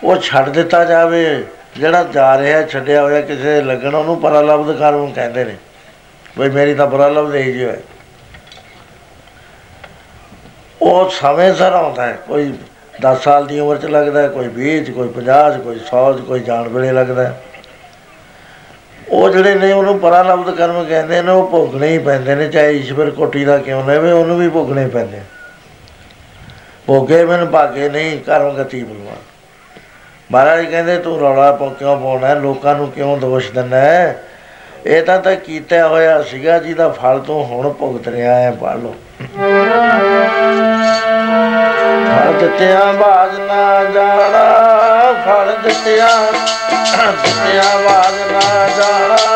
ਉਹ 0.03 0.17
ਛੱਡ 0.17 0.49
ਦਿੱਤਾ 0.49 0.85
ਜਾਵੇ। 0.85 1.43
ਜਿਹੜਾ 1.77 2.03
ਜਾ 2.03 2.37
ਰਿਹਾ, 2.37 2.61
ਛੱਡਿਆ 2.61 3.01
ਹੋਇਆ 3.01 3.21
ਕਿਸੇ 3.21 3.43
ਦੇ 3.43 3.61
ਲੱਗਣ, 3.61 3.95
ਉਹਨੂੰ 3.95 4.21
ਪਰਲਬਧ 4.21 4.79
ਕਰਮ 4.79 5.11
ਕਹਿੰਦੇ 5.11 5.45
ਨੇ। 5.45 5.55
ਬਈ 6.37 6.49
ਮੇਰੀ 6.49 6.73
ਤਾਂ 6.73 6.87
ਪਰਲਬਧ 6.87 7.35
ਹੀ 7.35 7.53
ਜੀ 7.53 7.65
ਹੋਇਆ। 7.65 7.77
ਉਹ 10.81 11.09
ਸਮੇਂ 11.09 11.53
ਸਰ 11.53 11.73
ਆਉਂਦਾ 11.73 12.05
ਹੈ। 12.05 12.17
ਕੋਈ 12.27 12.53
10 13.01 13.23
ਸਾਲ 13.23 13.47
ਦੀ 13.47 13.59
ਉਮਰ 13.59 13.77
'ਚ 13.77 13.85
ਲੱਗਦਾ 13.85 14.21
ਹੈ, 14.21 14.27
ਕੋਈ 14.27 14.47
20 14.47 14.83
'ਚ, 14.83 14.91
ਕੋਈ 14.91 15.07
50 15.07 15.51
'ਚ, 15.51 15.61
ਕੋਈ 15.61 15.79
100 15.79 16.13
'ਚ, 16.13 16.21
ਕੋਈ 16.21 16.39
ਜਾਣ 16.39 16.67
ਵੇਲੇ 16.67 16.91
ਲੱਗਦਾ 16.91 17.23
ਹੈ। 17.23 17.41
ਉਹ 19.09 19.29
ਜਿਹੜੇ 19.29 19.55
ਨੇ, 19.55 19.73
ਉਹਨੂੰ 19.73 19.99
ਪਰਾਲਬਧ 19.99 20.55
ਕਰਮ 20.55 20.85
ਕਹਿੰਦੇ 20.85 21.21
ਨੇ, 21.21 21.31
ਉਹ 21.31 21.47
ਭੋਗਣੇ 21.47 21.87
ਹੀ 21.87 21.97
ਪੈਂਦੇ 21.97 22.35
ਨੇ, 22.35 22.47
ਚਾਹੇ 22.47 22.73
ਈਸ਼ਵਰ 22.73 23.09
ਕੋਟੀ 23.09 23.45
ਦਾ 23.45 23.57
ਕਿਉਂ 23.57 23.83
ਲੈਵੇ 23.83 24.11
ਉਹਨੂੰ 24.11 24.39
ਵੀ 24.39 24.49
ਭੋਗਣੇ 24.49 24.87
ਪੈਂਦੇ 24.87 25.21
ਭੋਗੇ 26.87 27.23
ਮਨ 27.25 27.45
ਭਾਗੇ, 27.45 27.89
ਨਹੀਂ 27.89 28.19
ਕਰਮ 28.23 28.55
ਗਤੀ 28.55 28.83
ਬਲਵਾ 28.83 29.15
ਮਹਾਰਾਜ 30.29 30.65
ਕਹਿੰਦੇ, 30.65 30.97
ਤੂੰ 30.97 31.19
ਰੌਲਾ 31.19 31.51
ਕਿਉਂ 31.51 31.97
ਪਾਉਣਾ 31.99 32.33
ਲੋਕਾਂ 32.33 32.75
ਨੂੰ 32.75 32.89
ਕਿਉਂ 32.91 33.17
ਦੋਸ਼ 33.17 33.51
ਦਿੰਦਾ 33.51 33.81
ਇਹ 34.85 35.01
ਤਾਂ 35.03 35.19
ਤਾਂ 35.19 35.35
ਕੀਤਾ 35.35 35.87
ਹੋਇਆ 35.87 36.21
ਸੀਗਾ, 36.23 36.57
ਜਿਹਦਾ 36.59 36.89
ਫਲ 36.91 37.19
ਤੂੰ 37.19 37.43
ਹੁਣ 37.45 37.69
ਭੁਗਤ 37.69 38.07
ਰਿਹਾ 38.07 38.35
ਹੈ 38.35 38.51
ਪੜ 38.51 38.75
ਲੋ 38.77 38.93
ਫਲ 42.07 42.33
ਦਿੱਤਿਆਂ 42.39 42.93
ਬਾਜ 42.93 43.39
ਨਾ 43.39 43.83
ਜਾਣਾ, 43.93 44.43
ਫਲ 45.25 45.55
ਦਿੱਤਿਆਂ 45.63 46.09
ਦਿੱਤਿਆਂ 47.23 47.77
ਬਾਜ 47.85 48.15
ਨਾ 48.31 48.67
ਜਾਣਾ। 48.77 49.34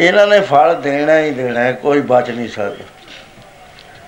ਇਹਨਾਂ 0.00 0.26
ਨੇ 0.26 0.40
ਫਲ 0.40 0.74
ਦੇਣਾ 0.82 1.18
ਹੀ 1.18 1.30
ਦੇਣਾ 1.30 1.60
ਹੈ, 1.60 1.72
ਕੋਈ 1.72 2.00
ਬਚ 2.00 2.30
ਨਹੀਂ 2.30 2.48
ਸਕਦਾ। 2.48 2.84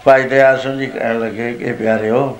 ਭਾਈ 0.04 0.22
ਦਇਆ 0.22 0.56
ਸਿੰਘ 0.56 0.78
ਜੀ 0.78 0.86
ਕਹਿਣ 0.86 1.18
ਲੱਗੇ 1.20 1.52
ਕਿ 1.54 1.72
ਪਿਆਰਿਓ, 1.72 2.38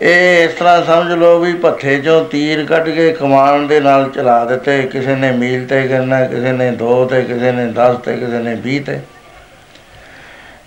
ਇਹ 0.00 0.44
ਇਸ 0.44 0.52
ਤਰ੍ਹਾਂ 0.54 0.82
ਸਮਝ 0.84 1.12
ਲਓ 1.12 1.38
ਵੀ 1.38 1.52
ਪੱਥੇ 1.52 1.98
ਚੋਂ 2.00 2.24
ਤੀਰ 2.24 2.64
ਕੱਢ 2.64 2.88
ਕੇ 2.88 3.10
ਕਮਾਨ 3.12 3.66
ਦੇ 3.66 3.80
ਨਾਲ 3.80 4.08
ਚਲਾ 4.10 4.44
ਦਿੱਤੇ, 4.44 4.80
ਕਿਸੇ 4.82 5.14
ਨੇ 5.14 5.30
ਮੀਲ 5.32 5.66
ਤੇ 5.66 5.86
ਕਰਨਾ 5.88 6.24
ਕਿਸੇ 6.26 6.52
ਨੇ 6.52 6.70
2 6.72 7.04
ਤੇ, 7.04 7.22
ਕਿਸੇ 7.22 7.52
ਨੇ 7.52 7.66
10 7.72 7.96
ਤੇ, 8.04 8.16
ਕਿਸੇ 8.16 8.38
ਨੇ 8.38 8.54
20 8.64 8.78
ਤੇ। 8.86 8.98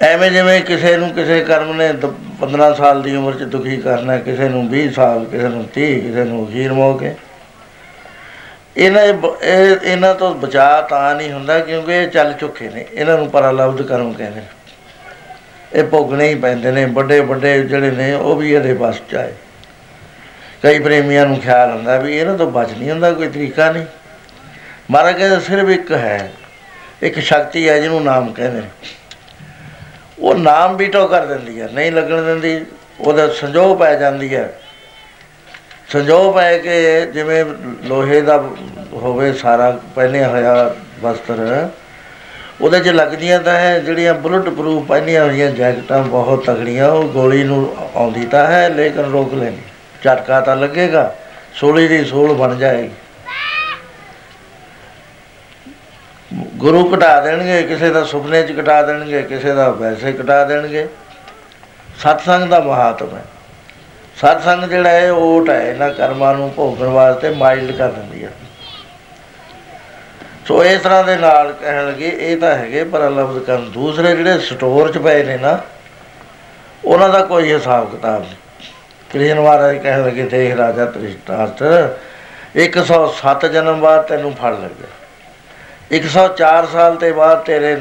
ਐਵੇਂ 0.02 0.30
ਜਿਵੇਂ 0.32 0.60
ਕਿਸੇ 0.62 0.95
ਨੂੰ 0.97 1.10
ਕਿਸੇ 1.10 1.39
ਕਰਮ 1.43 1.76
ਨੇ 1.78 1.91
15 2.41 2.74
ਸਾਲ 2.74 3.02
ਦੀ 3.02 3.16
ਉਮਰ 3.16 3.34
'ਚ 3.34 3.43
ਦੁਖੀ 3.52 3.78
ਕਰਨਾ 3.78 4.18
ਕਿਸੇ 4.20 4.47
ਨੂੰ 4.49 4.68
20 4.70 4.88
ਸਾਲ, 4.91 5.26
ਕਿਸੇ 5.26 5.47
ਨੂੰ 5.47 5.66
30 5.76 5.99
ਕਿਸੇ 5.99 6.24
ਨੂੰ 6.24 6.47
ਹੀਰ 6.52 6.74
ਮੋ 6.74 6.93
ਕੇ 6.93 7.14
ਇਹਨਾਂ 8.78 9.03
ਇਹ 9.03 9.76
ਇਹਨਾਂ 9.84 10.13
ਤੋਂ 10.15 10.34
ਬਚਾ 10.36 10.82
ਤਾਂ 10.82 11.13
ਨਹੀਂ 11.15 11.32
ਹੁੰਦਾ 11.32 11.59
ਕਿਉਂਕਿ 11.59 11.93
ਇਹ 11.93 12.07
ਚੱਲ 12.07 12.34
ਚੁੱਕੇ 12.34 12.69
ਨੇ। 12.69 12.86
ਇਹਨਾਂ 12.93 13.17
ਨੂੰ 13.17 13.30
ਪਰਲਬਧ 13.30 13.82
ਕਰਮ 13.82 14.13
ਕਹਿੰਦੇ 14.13 14.39
ਨੇ। 14.39 14.45
ਇਹ 15.74 15.84
ਭੋਗਣੇ 15.84 16.28
ਹੀ 16.28 16.36
ਪੈਂਦੇ 16.36 16.72
ਨੇ, 16.72 16.86
ਵੱਡੇ 16.86 17.19
ਵੱਡੇ 17.19 17.61
ਜਿਹੜੇ 17.61 17.91
ਨੇ 17.91 18.13
ਉਹ 18.13 18.36
ਵੀ 18.36 18.53
ਇਹਦੇ 18.53 18.74
ਬਸ 18.74 19.01
ਚ 19.11 19.15
ਆਏ 19.15 19.34
ਕਈ 20.63 20.80
ਪ੍ਰੇਮੀਆਂ 20.80 21.26
ਨੂੰ 21.26 21.39
ਖਿਆਲ 21.39 21.72
ਹੁੰਦਾ 21.72 21.97
ਵੀ 21.97 22.17
ਇਹਨਾਂ 22.17 22.38
ਤੋਂ 22.38 22.49
ਬਚ 22.51 22.72
ਨਹੀਂ 22.72 22.89
ਹੁੰਦਾ, 22.91 23.11
ਕੋਈ 23.11 23.28
ਤਰੀਕਾ 23.28 23.72
ਨਹੀਂ। 23.72 23.86
ਮਾਰਾ 24.91 25.11
ਕਹਿੰਦਾ 25.11 25.39
ਸਿਰਫ 25.39 25.69
ਇੱਕ 25.69 25.91
ਹੈ, 25.91 26.32
ਇੱਕ 27.01 27.19
ਸ਼ਕਤੀ 27.19 27.67
ਹੈ 27.69 27.80
ਜਿਹਨੂੰ 27.80 28.03
ਨਾਮ 28.03 28.32
ਕਹਿੰਦੇ 28.34 28.61
ਨੇ। 28.61 28.67
ਉਹ 30.19 30.36
ਨਾਮ 30.36 30.76
ਵੀ 30.78 30.88
ਟੋ 30.88 31.07
ਕਰ 31.07 31.26
ਦਿੰਦੀ 31.26 31.61
ਹੈ, 31.61 31.69
ਨਹੀਂ 31.74 31.91
ਲੱਗਣ 31.91 32.22
ਦਿੰਦੀ, 32.22 32.65
ਉਹਦਾ 32.99 33.28
ਸੰਜੋਗ 33.28 33.78
ਪੈ 33.80 33.95
ਜਾਂਦੀ 33.95 34.34
ਹੈ। 34.36 34.49
ਸੰਜੋਗ 35.92 36.38
ਹੈ 36.39 36.58
ਕਿ 36.58 37.06
ਜਿਵੇਂ 37.06 37.44
ਲੋਹੇ 37.84 38.22
ਦਾ 38.22 38.38
ਹੋਵੇ 38.94 39.32
ਸਾਰਾ, 39.34 39.70
ਪਹਿਨਿਆ 39.96 40.28
ਹੋਇਆ 40.28 40.76
ਵਸਤਰ, 41.02 41.70
ਉਹਦੇ 42.62 42.80
'ਚ 42.80 42.88
ਲੱਗਦੀਆਂ 42.88 43.39
ਤਾਂ 43.39 43.54
ਹੈ 43.54 43.80
ਜਿਹੜੀਆਂ 43.80 44.14
ਬੁਲਟ 44.14 44.50
ਪ੍ਰੂਫ 44.50 44.88
ਪਹਿਨੀਆਂ 44.88 45.26
ਹੋਈਆਂ 45.26 45.50
ਜੈਕਟਾਂ 45.52 46.02
ਬਹੁਤ 46.04 46.46
ਤਗੜੀਆਂ 46.46 46.89
ਉਹ 46.89 47.04
ਗੋਲੀ 47.04 47.44
ਨੂੰ 47.44 47.76
ਆਉਂਦੀ 47.96 48.26
ਤਾਂ 48.26 48.46
ਹੈ, 48.48 48.70
ਲੇਕਿਨ 48.70 49.12
ਰੋਕ 49.12 49.34
ਲੈਂਦੀ। 49.34 49.62
ਝਟਕਾ 50.04 50.39
ਤਾਂ 50.42 50.56
ਲੱਗੇਗਾ, 50.56 51.16
ਸੋਲੀ 51.56 51.88
ਦੀ 51.88 52.04
ਸੋਲ 52.06 52.34
ਬਣ 52.34 52.56
ਜਾਏਗੀ। 52.56 52.89
ਗੁਰੂ 56.58 56.96
ਘਟਾ 56.96 57.20
ਦੇਣਗੇ, 57.22 57.62
ਕਿਸੇ 57.64 57.89
ਦਾ 57.89 58.04
ਸੁਪਨੇ 58.04 58.44
'ਚ 58.44 58.60
ਘਟਾ 58.60 58.82
ਦੇਣਗੇ, 58.82 59.22
ਕਿਸੇ 59.22 59.54
ਦਾ 59.54 59.70
ਵੈਸੇ 59.70 60.14
ਘਟਾ 60.14 60.44
ਦੇਣਗੇ। 60.46 60.88
ਸਤਸੰਗ 62.00 62.50
ਦਾ 62.50 62.60
ਮਹਾਤਮ 62.60 63.16
ਹੈ। 63.16 63.24
ਸਤਸੰਗ 64.22 64.63
ਜਿਹੜਾ 64.69 64.89
ਹੈ 64.89 65.11
ਓਟ 65.11 65.49
ਹੈ 65.49 65.61
ਇਹਨਾਂ 65.63 65.89
ਕਰਮਾਂ 65.91 66.34
ਨੂੰ 66.34 66.51
ਭੋਗਣ 66.55 66.88
ਵਾਸਤੇ 66.88 67.30
ਮਾਈਲਡ 67.36 67.72
ਕਰ 67.78 67.91
ਦਿੰਦੀ 67.91 68.24
ਹੈ 68.24 68.32
ਸੋ 70.47 70.63
ਇਸ 70.63 70.82
ਤਰ੍ਹਾਂ 70.82 71.03
ਦੇ 71.03 71.15
ਨਾਲ 71.17 71.51
ਕਹਿਣ 71.53 71.86
ਲੱਗੇ, 71.88 72.07
ਇਹ 72.07 72.38
ਤਾਂ 72.38 72.53
ਹੈਗੇ 72.55 72.84
ਪਰ 72.84 73.09
ਲਫ਼ਜ਼ 73.11 73.43
ਕਰਨ 73.45 73.69
ਦੂਸਰੇ 73.72 74.15
ਜਿਹੜੇ 74.15 74.39
ਸਟੋਰ 74.39 74.91
'ਚ 74.91 74.97
ਪਏ 74.97 75.24
ਨੇ 75.24 75.38
ਨਾ, 75.38 75.59
ਉਹਨਾਂ 76.86 77.09
ਦਾ 77.09 77.22
ਕੋਈ 77.26 77.51
ਹਿਸਾਬ 77.53 77.89
ਕਿਤਾਬ 77.91 78.22
ਨਹੀਂ। 78.22 78.36
ਕ੍ਰਿਸ਼ਨ 79.09 79.39
ਮਹਾਰਾਜ 79.39 79.78
ਕਹਿਣ 79.78 80.05
ਲੱਗੇ, 80.05 80.24
ਦੇਖ 80.24 80.55
ਰਾਜਾ 80.57 80.86
ਤ੍ਰਿਸ਼ਟਾਰਥ 80.88 81.63
107 82.57 83.45
ਜਨਮ 83.47 83.80
ਬਾਅਦ 83.82 84.05
ਤੈਨੂੰ 84.07 84.34
ਫੜ 84.36 84.53
ਲੱਗਿਆ। 84.53 84.88
104 85.91 86.65
ਸਾਲ 86.65 86.95
ਤੇ 86.95 87.11
ਬਾਅਦ 87.11 87.43
ਤੇਰੇ 87.45 87.76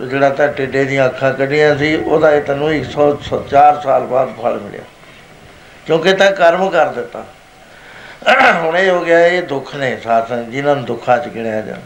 ਜਿਹੜਾ 0.00 0.28
ਤਾਂ 0.30 0.48
ਟਿੱਡੇ 0.48 0.84
ਦੀਆਂ 0.84 1.06
ਅੱਖਾਂ 1.06 1.32
ਕੱਢੀਆਂ 1.32 1.76
ਸੀ, 1.78 1.94
ਉਹਦਾ 1.96 2.30
ਇਹ 2.32 2.42
ਤੈਨੂੰ 2.42 2.72
104 2.72 3.80
ਸਾਲ 3.82 4.06
ਬਾਅਦ 4.06 4.28
ਫਲ 4.42 4.58
ਮਿਲਿਆ। 4.58 4.82
ਕਿਉਂਕਿ 5.86 6.12
ਤਾਂ 6.12 6.30
ਕਰਮ 6.32 6.68
ਕਰ 6.70 6.86
ਦਿੱਤਾ। 6.86 7.24
ਹੁਣ 8.54 8.76
ਇਹ 8.76 8.90
ਹੋ 8.90 9.00
ਗਿਆ, 9.00 9.26
ਇਹ 9.26 9.42
ਦੁੱਖ 9.42 9.74
ਨੇ 9.76 9.96
ਸਾਥ 10.04 10.32
ਜਿਨ੍ਹਾਂ 10.32 10.74
ਨੂੰ 10.76 10.84
ਦੁੱਖਾਂ 10.84 11.18
'ਚ 11.18 11.28
ਗਿਣਿਆ 11.28 11.60
ਜਾਂਦਾ। 11.60 11.82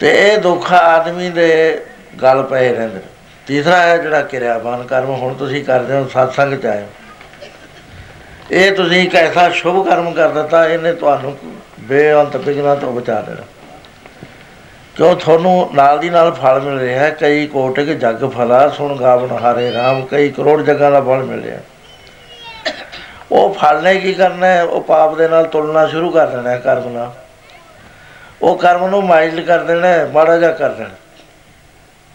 ਤੇ 0.00 0.10
ਇਹ 0.22 0.38
ਦੁੱਖ 0.38 0.72
ਆਦਮੀ 0.72 1.30
ਦੇ 1.30 1.80
ਗਲ 2.22 2.42
ਪਏ 2.42 2.72
ਰਹਿੰਦੇ 2.72 3.00
ਤੀਸਰਾ 3.46 3.76
ਹੈ 3.76 3.96
ਜਿਹੜਾ 3.96 4.20
ਕਿਰਿਆਵਾਨ 4.22 4.82
ਕਰਮ, 4.86 5.10
ਹੁਣ 5.10 5.34
ਤੁਸੀਂ 5.34 5.64
ਕਰਦੇ 5.64 5.94
ਹੋ 5.94 6.08
satsang 6.14 6.56
ਚ 6.56 6.66
ਆਏ 6.66 6.84
ਇਹ 8.50 8.72
ਤੁਸੀਂ 8.72 9.02
ਇੱਕ 9.02 9.14
ਐਸਾ 9.14 9.48
ਸ਼ੁਭ 9.50 9.84
ਕਰਮ 9.88 10.12
ਕਰ 10.12 10.28
ਦਿੱਤਾ, 10.28 10.66
ਇਹਨੇ 10.66 10.92
ਤੁਹਾਨੂੰ 10.92 11.36
ਬੇਅੰਤ 11.80 12.36
ਬਿਗਨਾ 12.36 12.74
ਤੋਂ 12.74 12.92
ਬਚਾ 12.92 13.20
ਦੇਣਾ। 13.20 13.42
ਕਿਉਂ? 14.96 15.14
ਤੁਹਾਨੂੰ 15.16 15.70
ਨਾਲ 15.74 15.98
ਦੀ 15.98 16.10
ਨਾਲ 16.10 16.32
ਫਲ 16.32 16.60
ਮਿਲ 16.60 16.78
ਰਿਹਾ 16.78 17.08
ਕਈ 17.10 17.46
ਕੋਟਿਕ 17.46 17.88
ਜਗ, 17.98 18.28
ਫਲਾ 18.30 18.68
ਸੁਣ 18.68 18.96
ਗਾਵਣ 18.96 19.30
ਹਾਰੇ 19.38 19.70
RAM 19.70 20.04
ਕਈ 20.06 20.30
ਕਰੋੜ 20.30 20.60
ਜਗਾਂ 20.62 20.90
ਦਾ 20.90 21.00
ਫਲ 21.00 21.22
ਮਿਲ 21.22 21.42
ਰਿਹਾ 21.42 21.58
ਉਹ 23.34 23.54
ਫਲ 23.54 23.82
ਨੇ 23.82 23.94
ਕੀ 23.96 24.14
ਕਰਨਾ 24.14 24.46
ਹੈ? 24.46 24.62
ਉਹ 24.62 24.80
ਪਾਪ 24.80 25.14
ਦੇ 25.14 25.28
ਨਾਲ 25.28 25.44
ਤੁਲਨਾ 25.44 25.86
ਸ਼ੁਰੂ 25.86 26.10
ਕਰ 26.10 26.26
ਦੇਣਾ 26.26 26.56
ਕਰਮ 26.56 26.88
ਨਾਲ। 26.88 27.12
ਉਹ 28.42 28.58
ਕਰਮ 28.58 28.86
ਨੂੰ 28.86 29.04
ਮਾਈਲਡ 29.04 29.46
ਕਰ 29.46 29.58
ਦੇਣਾ 29.58 29.88
ਮਾੜਾ 30.12 30.36
ਜਿਹਾ 30.38 30.50
ਕਰ 30.50 30.68
ਦੇਣਾ 30.68 30.90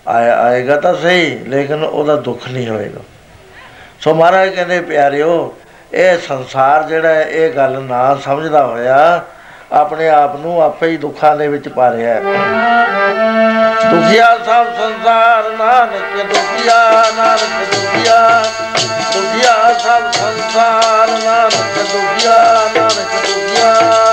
ਆਏ 0.08 0.30
ਆਏਗਾ 0.30 0.76
ਤਾਂ 0.76 0.94
ਸਹੀ, 0.96 1.40
ਲੇਕਿਨ 1.40 1.84
ਉਹਦਾ 1.84 2.16
ਦੁੱਖ 2.16 2.50
ਨਹੀਂ 2.50 2.68
ਹੋਏਗਾ। 2.68 3.02
ਸੋ 4.02 4.14
ਮਹਾਰਾਜ 4.14 4.50
ਕਹਿੰਦੇ, 4.50 4.82
ਪਿਆਰਿਓ, 4.82 5.58
ਇਹ 5.94 6.18
ਸੰਸਾਰ 6.18 6.84
ਜਿਹੜਾ 6.84 7.22
ਇਹ 7.22 7.54
ਗੱਲ 7.54 7.82
ਨਾ 7.82 8.16
ਸਮਝਦਾ 8.16 8.66
ਹੋਇਆ 8.68 9.26
ਆਪਣੇ 9.72 10.10
ਆਪ 10.10 10.36
ਨੂੰ 10.36 10.62
ਆਪੇ 10.62 10.88
ਹੀ 10.88 10.98
ਦੁੱਖਾਂ 10.98 11.36
ਦੇ 11.36 11.48
ਵਿੱਚ 11.48 11.68
ਪਾ 11.68 11.92
ਰਿਹਾ 11.92 12.14
ਹੈ। 12.14 12.22
ਦੁਖੀਆ 13.92 14.38
ਸਭ 14.38 14.66
ਸੰਸਾਰ 14.66 15.44
ਨਾਨਕ, 15.44 16.24
ਦੁਖੀਆ 16.24 17.06
ਨਾਨਕ, 17.18 17.76
ਦੁਖੀਆ। 17.76 18.46
ਦੁਖੀਆ 19.14 19.74
ਸਭ 19.74 20.12
ਸੰਸਾਰ 20.12 21.08
ਨਾਨਕ, 21.08 21.82
ਦੁਖੀਆ 21.94 22.62
ਨਾਨਕ, 22.76 23.28
ਦੁਖੀਆ। 23.28 24.09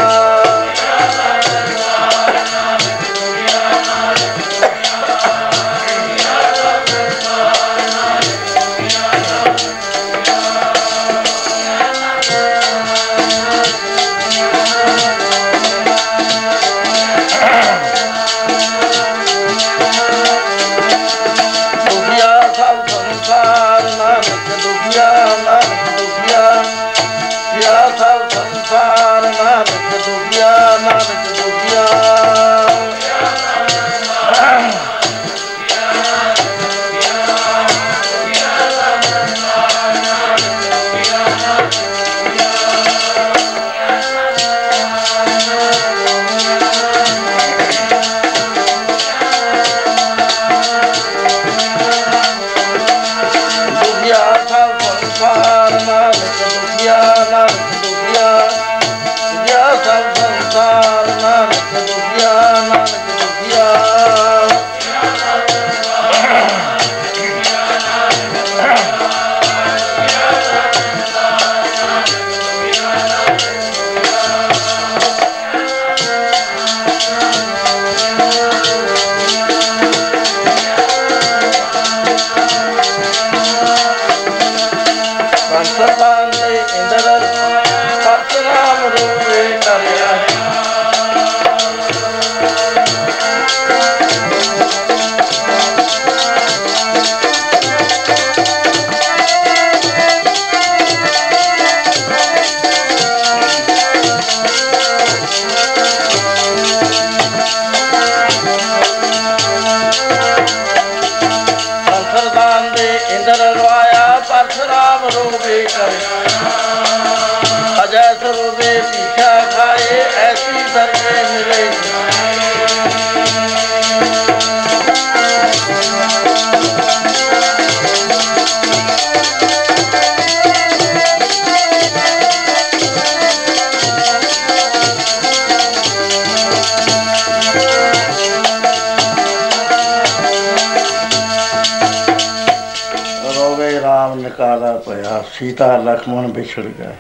ਸੀਤਾ 145.38 145.76
ਲਖਮਣ 145.76 146.26
ਵਿਛੜ 146.26 146.62
ਗਏ 146.62 146.92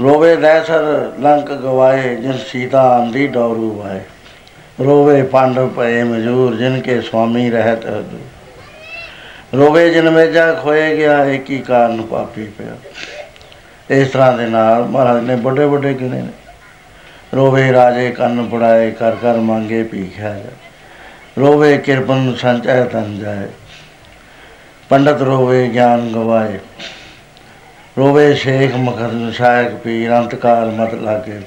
ਰੋਵੇ 0.00 0.36
ਦੈਸਰ 0.36 1.12
ਲੰਕ 1.20 1.52
ਗਵਾਏ, 1.52 2.14
ਜਿਨ 2.16 2.38
ਸੀਤਾ 2.48 2.82
ਆਂਦੀ 2.82 3.26
ਡੌਰੂ 3.26 3.70
ਵਾਏ। 3.74 4.00
ਰੋਵੇ 4.84 5.22
ਪਾਂਡਵ 5.22 5.68
ਪਏ 5.68 6.02
ਮਜੂਰ, 6.02 6.54
ਜਿਨ 6.54 6.80
ਕੇ 6.80 7.00
ਸੁਆਮੀ 7.00 7.50
ਰਹਿਤ 7.50 7.86
ਹਦੂ 7.86 8.18
ਰੋਵੇ 9.54 9.88
ਜਿਨ 9.90 10.10
ਮੇਜਾ 10.10 10.52
ਖੋਏ 10.52 10.96
ਗਿਆ, 10.96 11.24
ਏਕੀ 11.24 11.58
ਕਾਰਨ 11.58 12.02
ਪਾਪੀ 12.02 12.44
ਪਿਆ। 12.44 12.76
ਇਸ 13.90 14.08
ਤਰ੍ਹਾਂ 14.08 14.32
ਦੇ 14.32 14.46
ਨਾਲ 14.46 14.84
ਮਹਾਰਾਜ 14.84 15.22
ਨੇ 15.24 15.34
ਵੱਡੇ 15.34 15.64
ਵੱਡੇ 15.64 15.94
ਕਿਨੇ 15.94 16.22
ਨੇ। 16.22 16.32
ਰੋਵੇ 17.34 17.72
ਰਾਜੇ 17.72 18.10
ਕੰਨ 18.10 18.46
ਪੜਾਏ 18.48 18.90
ਕਰ 18.90 19.16
ਕਰ 19.22 19.36
ਮੰਗੇ 19.36 19.82
ਪੀਖਿਆ 19.82 20.36
ਰੋਵੇ 21.38 21.78
ਕਿਰਪਨ 21.78 22.34
ਸੰਚੈ 22.34 22.84
ਤਨ 22.84 23.18
ਜਾਏ। 23.18 23.46
ਪੰਡਤ 24.90 25.22
ਰੋਵੇ 25.22 25.68
ਗਿਆਨ 25.68 26.12
ਗਵਾਏ। 26.12 26.58
ਰੋਵੇ 27.98 28.34
ਸ਼ੇਖ 28.34 28.74
ਮਖਦਮ 28.74 29.30
ਸ਼ਾਇਕ 29.30 29.74
ਪੀਰ, 29.74 30.12
ਅੰਤਕਾਲ 30.18 30.70
ਮਤ 30.70 30.94
ਲਾਗੇ। 30.94 31.40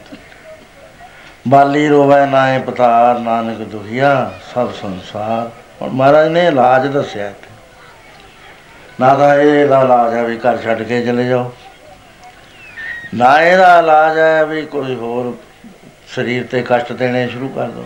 ਬਾਲੀ 1.47 1.87
ਰੋਵੇ 1.87 2.25
ਨਾਏ 2.25 2.59
ਪਤਾਰ, 2.59 3.19
ਨਾਨਕ 3.19 3.57
ਦੁਖੀਆ, 3.57 4.31
ਸਭ 4.53 4.71
ਸੰਸਾਰ। 4.73 5.49
ਔਰ 5.81 5.89
ਮਹਾਰਾਜ 5.89 6.27
ਨੇ 6.27 6.45
ਇਲਾਜ 6.47 6.87
ਦੱਸਿਆ 6.87 7.29
ਇੱਥੇ। 7.29 7.47
ਨਾ 8.99 9.13
ਤਾਂ 9.15 9.35
ਇਹ 9.35 9.67
ਦਾ 9.67 9.81
ਇਲਾਜ 9.81 10.13
ਹੈ 10.13 10.23
ਵੀ 10.23 10.37
ਘਰ 10.37 10.57
ਛੱਡ 10.57 10.83
ਕੇ 10.83 11.01
ਚਲੇ 11.05 11.25
ਜਾਓ। 11.25 11.51
ਨਾ 13.13 13.41
ਇਹਦਾ 13.41 13.79
ਇਲਾਜ 13.79 14.17
ਹੈ 14.19 14.45
ਵੀ 14.45 14.61
ਕੋਈ 14.65 14.95
ਹੋਰ 14.95 15.33
ਸਰੀਰ 16.15 16.45
ਤੇ 16.45 16.63
ਕਸ਼ਟ 16.67 16.91
ਦੇਣੇ 16.93 17.27
ਸ਼ੁਰੂ 17.27 17.49
ਕਰ 17.49 17.67
ਦੋ 17.67 17.85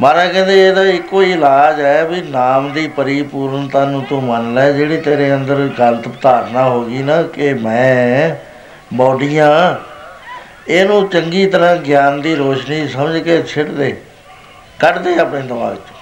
ਮਹਾਰਾਜ 0.00 0.32
ਕਹਿੰਦੇ 0.32 0.66
ਇਹਦਾ 0.66 0.82
ਇੱਕੋ 0.84 1.20
ਹੀ 1.22 1.32
ਇਲਾਜ 1.32 1.80
ਹੈ 1.80 2.04
ਵੀ 2.04 2.20
ਨਾਮ 2.22 2.72
ਦੀ 2.72 2.86
ਪਰਿਪੂਰਨਤਾ 2.88 3.84
ਨੂੰ 3.84 4.04
ਤੂੰ 4.04 4.22
ਮੰਨ 4.24 4.52
ਲੈ, 4.54 4.70
ਜਿਹੜੀ 4.72 4.96
ਤੇਰੇ 5.00 5.32
ਅੰਦਰ 5.34 5.68
ਗਲਤ 5.78 6.08
ਧਾਰਨਾ 6.22 6.64
ਹੋ 6.64 6.84
ਗਈ 6.84 7.02
ਨਾ 7.02 7.22
ਕਿ 7.24 7.52
ਮੈਂ 7.54 8.34
ਬੋਡੀਆਂ, 8.94 9.76
ਇਹਨੂੰ 10.68 11.08
ਚੰਗੀ 11.08 11.46
ਤਰ੍ਹਾਂ 11.46 11.76
ਗਿਆਨ 11.78 12.20
ਦੀ 12.20 12.34
ਰੋਸ਼ਨੀ 12.34 12.86
ਸਮਝ 12.88 13.22
ਕੇ 13.22 13.42
ਛਿੜ 13.42 13.66
ਦੇ, 13.66 13.96
ਕੱਢ 14.80 14.98
ਦੇ 14.98 15.18
ਆਪਣੇ 15.18 15.40
ਦਿਮਾਗ 15.42 15.74
ਚੋਂ। 15.76 15.96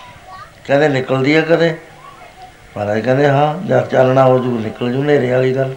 ਕਹਿੰਦੇ 0.66 0.88
ਨਿਕਲਦੀ 0.88 1.36
ਹੈ 1.36 1.40
ਕਦੇ? 1.42 1.74
ਮਹਾਰਾਜ 2.76 3.00
ਕਹਿੰਦੇ 3.00 3.28
ਹਾਂ 3.28 3.54
ਜਦ 3.66 3.88
ਚੱਲਣਾ 3.88 4.24
ਹੋ 4.24 4.38
ਜੂ, 4.38 4.58
ਨਿਕਲ 4.58 4.92
ਜੂ 4.92 5.02
ਨੇਰੇ 5.04 5.30
ਵਾਲੀ 5.32 5.54
ਗੱਲ। 5.56 5.74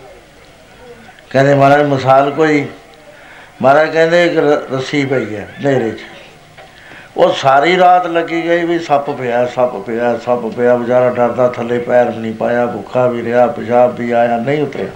ਕਹਿੰਦੇ 1.30 1.56
ਮਹਾਰਾਜ 1.56 1.86
ਮਿਸਾਲ 1.86 2.32
ਕੋਈ, 2.32 2.66
ਮਹਾਰਾਜ 3.62 3.90
ਕਹਿੰਦੇ 3.90 4.26
ਇੱਕ 4.26 4.38
ਰੱਸੀ 4.74 5.06
ਪਈ 5.06 5.36
ਹੈ 5.36 5.48
ਨੇਰੇ 5.64 5.92
'ਚ। 5.92 6.17
ਉਹ 7.18 7.34
ਸਾਰੀ 7.34 7.78
ਰਾਤ 7.78 8.06
ਲੱਗੀ 8.08 8.42
ਗਈ 8.50 8.64
ਵੀ 8.66 8.80
ਸੱਪ 8.80 9.10
ਪਿਆ 9.10 9.46
ਸੱਪ 9.46 9.76
ਪਿਆ 9.76 10.18
ਸੱਪ 10.18 10.46
ਪਿਆ, 10.58 10.76
ਵਿਚਾਰਾ 10.76 11.10
ਡਰਦਾ, 11.10 11.48
ਥੱਲੇ 11.48 11.80
ਪੈਰ 11.80 12.10
ਵੀ 12.10 12.18
ਨਹੀਂ 12.18 12.34
ਪਾਇਆ, 12.34 12.66
ਭੁੱਖਾ 12.66 13.08
ਵੀ 13.08 13.24
ਰਿਹਾ, 13.24 13.48
ਪਿਸ਼ਾਬ 13.48 13.96
ਵੀ 13.96 14.12
ਆਇਆ, 14.12 14.38
ਨਹੀਂ 14.38 14.62
ਉਤਰਿਆ। 14.62 14.88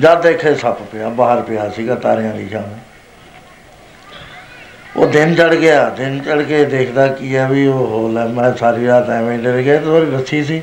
ਜਦ 0.00 0.22
ਦੇਖੇ 0.22 0.54
ਸੱਪ 0.54 0.80
ਪਿਆ, 0.82 1.08
ਬਾਹਰ 1.08 1.42
ਪਿਆ 1.42 1.68
ਸੀਗਾ 1.68 1.94
ਤਾਰਿਆਂ 1.94 2.34
ਦੀ 2.34 2.48
ਛਾਂ। 2.48 2.62
ਉਹ 4.96 5.06
ਦਿਨ 5.06 5.34
ਚੜ 5.34 5.54
ਗਿਆ, 5.54 5.88
ਦਿਨ 5.90 6.18
ਚੜ 6.20 6.42
ਕੇ 6.42 6.64
ਦੇਖਦਾ 6.64 7.06
ਕੀ 7.06 7.36
ਹੈ 7.36 7.46
ਵੀ 7.48 7.66
ਉਹ 7.66 7.86
ਹੋ 7.86 8.08
ਲੈ, 8.08 8.24
ਮੈਂ 8.24 8.52
ਸਾਰੀ 8.54 8.86
ਰਾਤ 8.86 9.10
ਐਵੇਂ 9.10 9.38
ਡਰ 9.38 9.60
ਗਿਆ 9.62 9.78
ਤੇ 9.80 9.86
ਉਹ 9.86 10.12
ਰੱਸੀ 10.12 10.44
ਸੀ। 10.44 10.62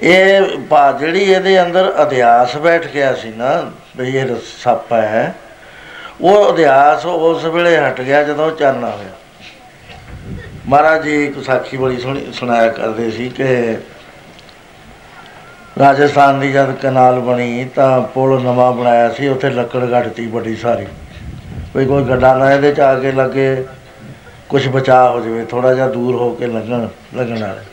ਇਹ 0.00 0.56
ਬਾ 0.58 0.92
ਜਿਹੜੀ 0.92 1.20
ਇਹਦੇ 1.20 1.62
ਅੰਦਰ 1.62 1.92
ਅਧਿਆਸ 2.02 2.56
ਬੈਠ 2.56 2.86
ਗਿਆ 2.86 3.12
ਸੀ 3.14 3.32
ਨਾ, 3.36 3.70
ਵੀ 3.96 4.16
ਇਹ 4.16 4.34
ਸੱਪ 4.64 4.92
ਹੈ 4.92 5.34
ਉਹ 6.20 6.52
ਅਧਿਆਸ 6.52 7.04
ਉਸ 7.06 7.44
ਵੇਲੇ 7.44 7.76
ਹਟ 7.76 8.00
ਗਿਆ 8.00 8.22
ਜਦੋਂ 8.22 8.50
ਚਾਨਣਾ 8.50 8.90
ਹੋਇਆ 8.90 9.10
ਮਹਾਰਾਜ 10.68 11.02
ਜੀ 11.02 11.24
ਇੱਕ 11.24 11.42
ਸਾਖੀ 11.44 11.76
ਬੜੀ 11.76 11.98
ਸੁਣੀ, 11.98 12.32
ਸੁਣਾਇਆ 12.32 12.68
ਕਰਦੇ 12.68 13.10
ਸੀ 13.10 13.28
ਕਿ 13.28 13.76
ਰਾਜਸਥਾਨ 15.78 16.40
ਦੀ 16.40 16.52
ਜਦ 16.52 16.72
ਕਨਾਲ 16.72 17.20
ਬਣੀ 17.20 17.64
ਤਾਂ 17.74 18.00
ਪੁਲ 18.14 18.40
ਨਵਾਂ 18.42 18.72
ਬਣਾਇਆ 18.72 19.08
ਸੀ, 19.08 19.28
ਉੱਥੇ 19.28 19.50
ਲੱਕੜ 19.50 19.84
ਘੜਤੀ 19.92 20.26
ਵੱਡੀ 20.26 20.56
ਸਾਰੀ। 20.56 20.86
ਕੋਈ 21.72 21.86
ਕੋਈ 21.86 22.04
ਗੱਡਾ 22.04 22.34
ਨਾ 22.36 22.52
ਇਹਦੇ 22.52 22.72
ਚ 22.72 22.80
ਆ 22.80 22.94
ਕੇ 22.94 23.12
ਲੱਗੇ 23.12 23.64
ਕੁਝ 24.48 24.68
ਬਚਾ 24.68 25.10
ਹੋ 25.10 25.20
ਜਾਵੇ 25.20 25.44
ਥੋੜਾ 25.44 25.74
ਜਿਹਾ 25.74 25.88
ਦੂਰ 25.88 26.14
ਹੋ 26.14 26.30
ਕੇ 26.30 26.46
ਲੱਗਣ 26.46 26.88
ਲੱਗਣ 27.14 27.42
ਵਾਲੇ। 27.42 27.64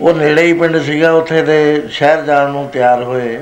ਉਹ 0.00 0.14
ਨੇੜੇ 0.14 0.42
ਹੀ 0.42 0.52
ਪਿੰਡ 0.52 0.82
ਸੀਗਾ, 0.82 1.12
ਉੱਥੇ 1.12 1.42
ਦੇ 1.42 1.82
ਸ਼ਹਿਰ 1.90 2.22
ਜਾਣ 2.22 2.50
ਨੂੰ 2.50 2.68
ਤਿਆਰ 2.68 3.02
ਹੋਏ। 3.02 3.40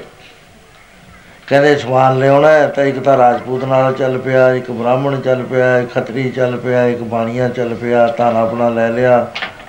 ਕਹਿੰਦੇ 1.48 1.76
ਸਮਾਨ 1.76 2.18
ਲਿਆਉਣਾ 2.18 2.66
ਤਾਂ 2.66 2.84
ਇੱਕ 2.84 2.98
ਤਾਂ 2.98 3.16
ਰਾਜਪੂਤ 3.18 3.64
ਨਾਲ 3.64 3.92
ਚੱਲ 3.92 4.18
ਪਿਆ, 4.18 4.52
ਇੱਕ 4.54 4.70
ਬ੍ਰਾਹਮਣ 4.70 5.20
ਚੱਲ 5.20 5.42
ਪਿਆ, 5.42 5.78
ਇੱਕ 5.78 5.92
ਖੱਤਰੀ 5.92 6.30
ਚੱਲ 6.30 6.56
ਪਿਆ, 6.56 6.86
ਇੱਕ 6.86 7.00
ਬਾਣੀਆਂ 7.00 7.48
ਚੱਲ 7.48 7.74
ਪਿਆ, 7.74 8.06
ਧਾਨਾ 8.06 8.40
ਆਪਣਾ 8.40 8.68
ਲੈ 8.68 8.88
ਲਿਆ, 8.88 9.26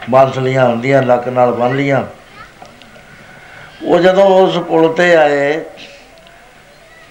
ਬਾਂਸਲੀਆਂ 0.10 0.66
ਹੁੰਦੀਆਂ 0.66 1.02
ਲੱਕ 1.04 1.28
ਨਾਲ 1.28 1.52
ਬੰਨ 1.52 1.76
ਲੀਆਂ 1.76 2.04
ਉਹ 3.86 4.00
ਜਦੋਂ 4.00 4.26
ਉਸ 4.26 4.58
ਪੁਲ 4.58 4.94
ਤੇ 4.94 5.16
ਆਏ, 5.16 5.64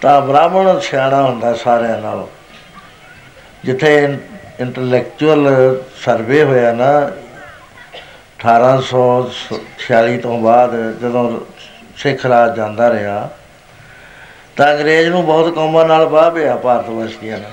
ਤਾਂ 0.00 0.20
ਬ੍ਰਾਹਮਣ 0.20 0.78
ਸਿਆਣਾ 0.80 1.22
ਹੁੰਦਾ 1.22 1.54
ਸਾਰਿਆਂ 1.54 1.98
ਨਾਲੋਂ। 1.98 2.26
ਜਿੱਥੇ 3.64 4.18
ਇੰਟੈਲੈਕਚੁਅਲ 4.60 5.82
ਸਰਵੇ 6.04 6.42
ਹੋਇਆ 6.44 6.72
ਨਾ 6.72 7.10
1846 8.38 10.16
ਤੋਂ 10.18 10.38
ਬਾਅਦ 10.40 10.74
ਜਦੋਂ 11.00 11.40
ਸਿੱਖ 11.96 12.26
ਰਾਜ 12.26 12.56
ਜਾਂਦਾ 12.56 12.90
ਰਿਹਾ 12.92 13.30
ਤਾਂ 14.56 14.72
ਅੰਗਰੇਜ਼ 14.72 15.08
ਨੂੰ 15.08 15.24
ਬਹੁਤ 15.26 15.54
ਕੌਮਾਂ 15.54 15.84
ਨਾਲ 15.84 16.06
ਬਾਹ 16.06 16.30
ਪਿਆ 16.30 16.56
ਭਾਰਤ 16.56 16.88
ਵਸਤੀਆਂ 16.88 17.38
ਨਾਲ। 17.38 17.52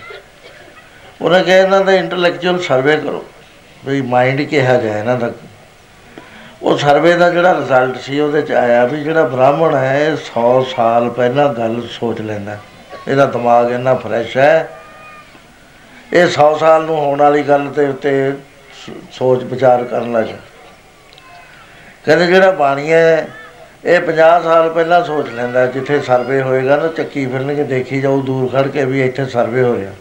ਉਹਨੇ 1.22 1.44
ਕਿਹਾ 1.44 1.58
ਇਹਨਾਂ 1.58 1.82
ਦਾ 1.82 1.94
ਇੰਟੈਲੈਕਚੁਅਲ 1.94 2.60
ਸਰਵੇ 2.60 2.98
ਕਰੋ, 2.98 3.24
ਵੀ 3.86 4.02
ਮਾਈਂਡ 4.02 4.42
ਕਿਹਾ 4.42 4.78
ਜਾਏ 4.78 5.00
ਇਹਨਾਂ 5.00 5.18
ਦਾ। 5.18 5.32
ਉਹ 6.64 6.78
ਸਰਵੇ 6.78 7.14
ਦਾ 7.18 7.30
ਜਿਹੜਾ 7.30 7.54
ਰਿਜ਼ਲਟ 7.54 8.00
ਸੀ 8.00 8.20
ਉਹਦੇ 8.20 8.42
ਚ 8.42 8.52
ਆਇਆ 8.52 8.86
ਵੀ 8.86 9.04
ਜਿਹੜਾ 9.04 9.24
ਬ੍ਰਾਹਮਣ 9.24 9.76
ਹੈ 9.76 10.16
100 10.16 10.64
ਸਾਲ 10.76 11.10
ਪਹਿਲਾਂ 11.10 11.54
ਗੱਲ 11.54 11.82
ਸੋਚ 11.92 12.22
ਲੈਂਦਾ। 12.22 12.58
ਇਹਦਾ 13.08 13.26
ਦਿਮਾਗ 13.26 13.72
ਇੰਨਾ 13.72 13.94
ਫਰੈਸ਼ 13.94 14.38
ਹੈ। 14.38 14.70
ਇਹ 16.14 16.28
100 16.28 16.54
ਸਾਲ 16.58 16.84
ਨੂੰ 16.84 16.96
ਹੋਣ 16.96 17.20
ਵਾਲੀ 17.20 17.44
ਗੱਲ 17.44 17.68
ਤੇ 17.68 17.88
ਉੱਤੇ 17.88 18.34
ਸੋਚ 19.12 19.44
ਵਿਚਾਰ 19.44 19.84
ਕਰਨ 19.84 20.12
ਲੱਗ 20.12 20.26
ਕਹਿੰਦੇ 22.06 22.28
ਜਿਹੜਾ 22.28 22.52
ਬਾਣੀ 22.52 22.92
ਹੈ 22.92 23.28
ਇਹ 23.86 24.00
50 24.02 24.44
ਸਾਲ 24.44 24.70
ਪਹਿਲਾਂ 24.70 25.04
ਸੋਚ 25.04 25.30
ਲੈਂਦਾ 25.30 25.66
ਜਿੱਥੇ 25.66 26.00
ਸਰਵੇ 26.00 26.42
ਹੋਏਗਾ 26.42 26.76
ਨਾ 26.76 26.88
ਚੱਕੀ 26.88 27.26
ਫਿਰਨਗੇ, 27.26 27.64
ਦੇਖੀ 27.64 28.02
ਜਾਊ, 28.02 28.22
ਦੂਰ 28.22 28.50
ਖੜ 28.50 28.68
ਕੇ 28.68 28.86
ਵੀ 28.86 29.02
ਇੱਥੇ 29.02 29.26
ਸਰਵੇ 29.26 29.62
ਹੋ 29.62 29.76
ਰਿਹਾ 29.76 29.92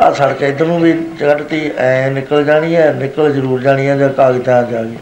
ਆ 0.00 0.12
ਸੜਕ 0.12 0.42
ਇਧਰ 0.42 0.66
ਨੂੰ 0.66 0.80
ਵੀ 0.80 0.92
ਚੜਤੀ 1.20 1.70
ਐ 1.78 2.10
ਨਿਕਲ 2.10 2.44
ਜਾਣੀ 2.44 2.76
ਹੈ, 2.76 2.92
ਨਿਕਲ 2.92 3.32
ਜ਼ਰੂਰ 3.32 3.60
ਜਾਣੀ 3.60 3.88
ਹੈ, 3.88 3.96
ਜਾਂ 3.96 4.08
ਕਾਗਜ਼ਾਂ 4.08 4.62
ਜਾ 4.62 4.82
ਗਈ 4.82 4.96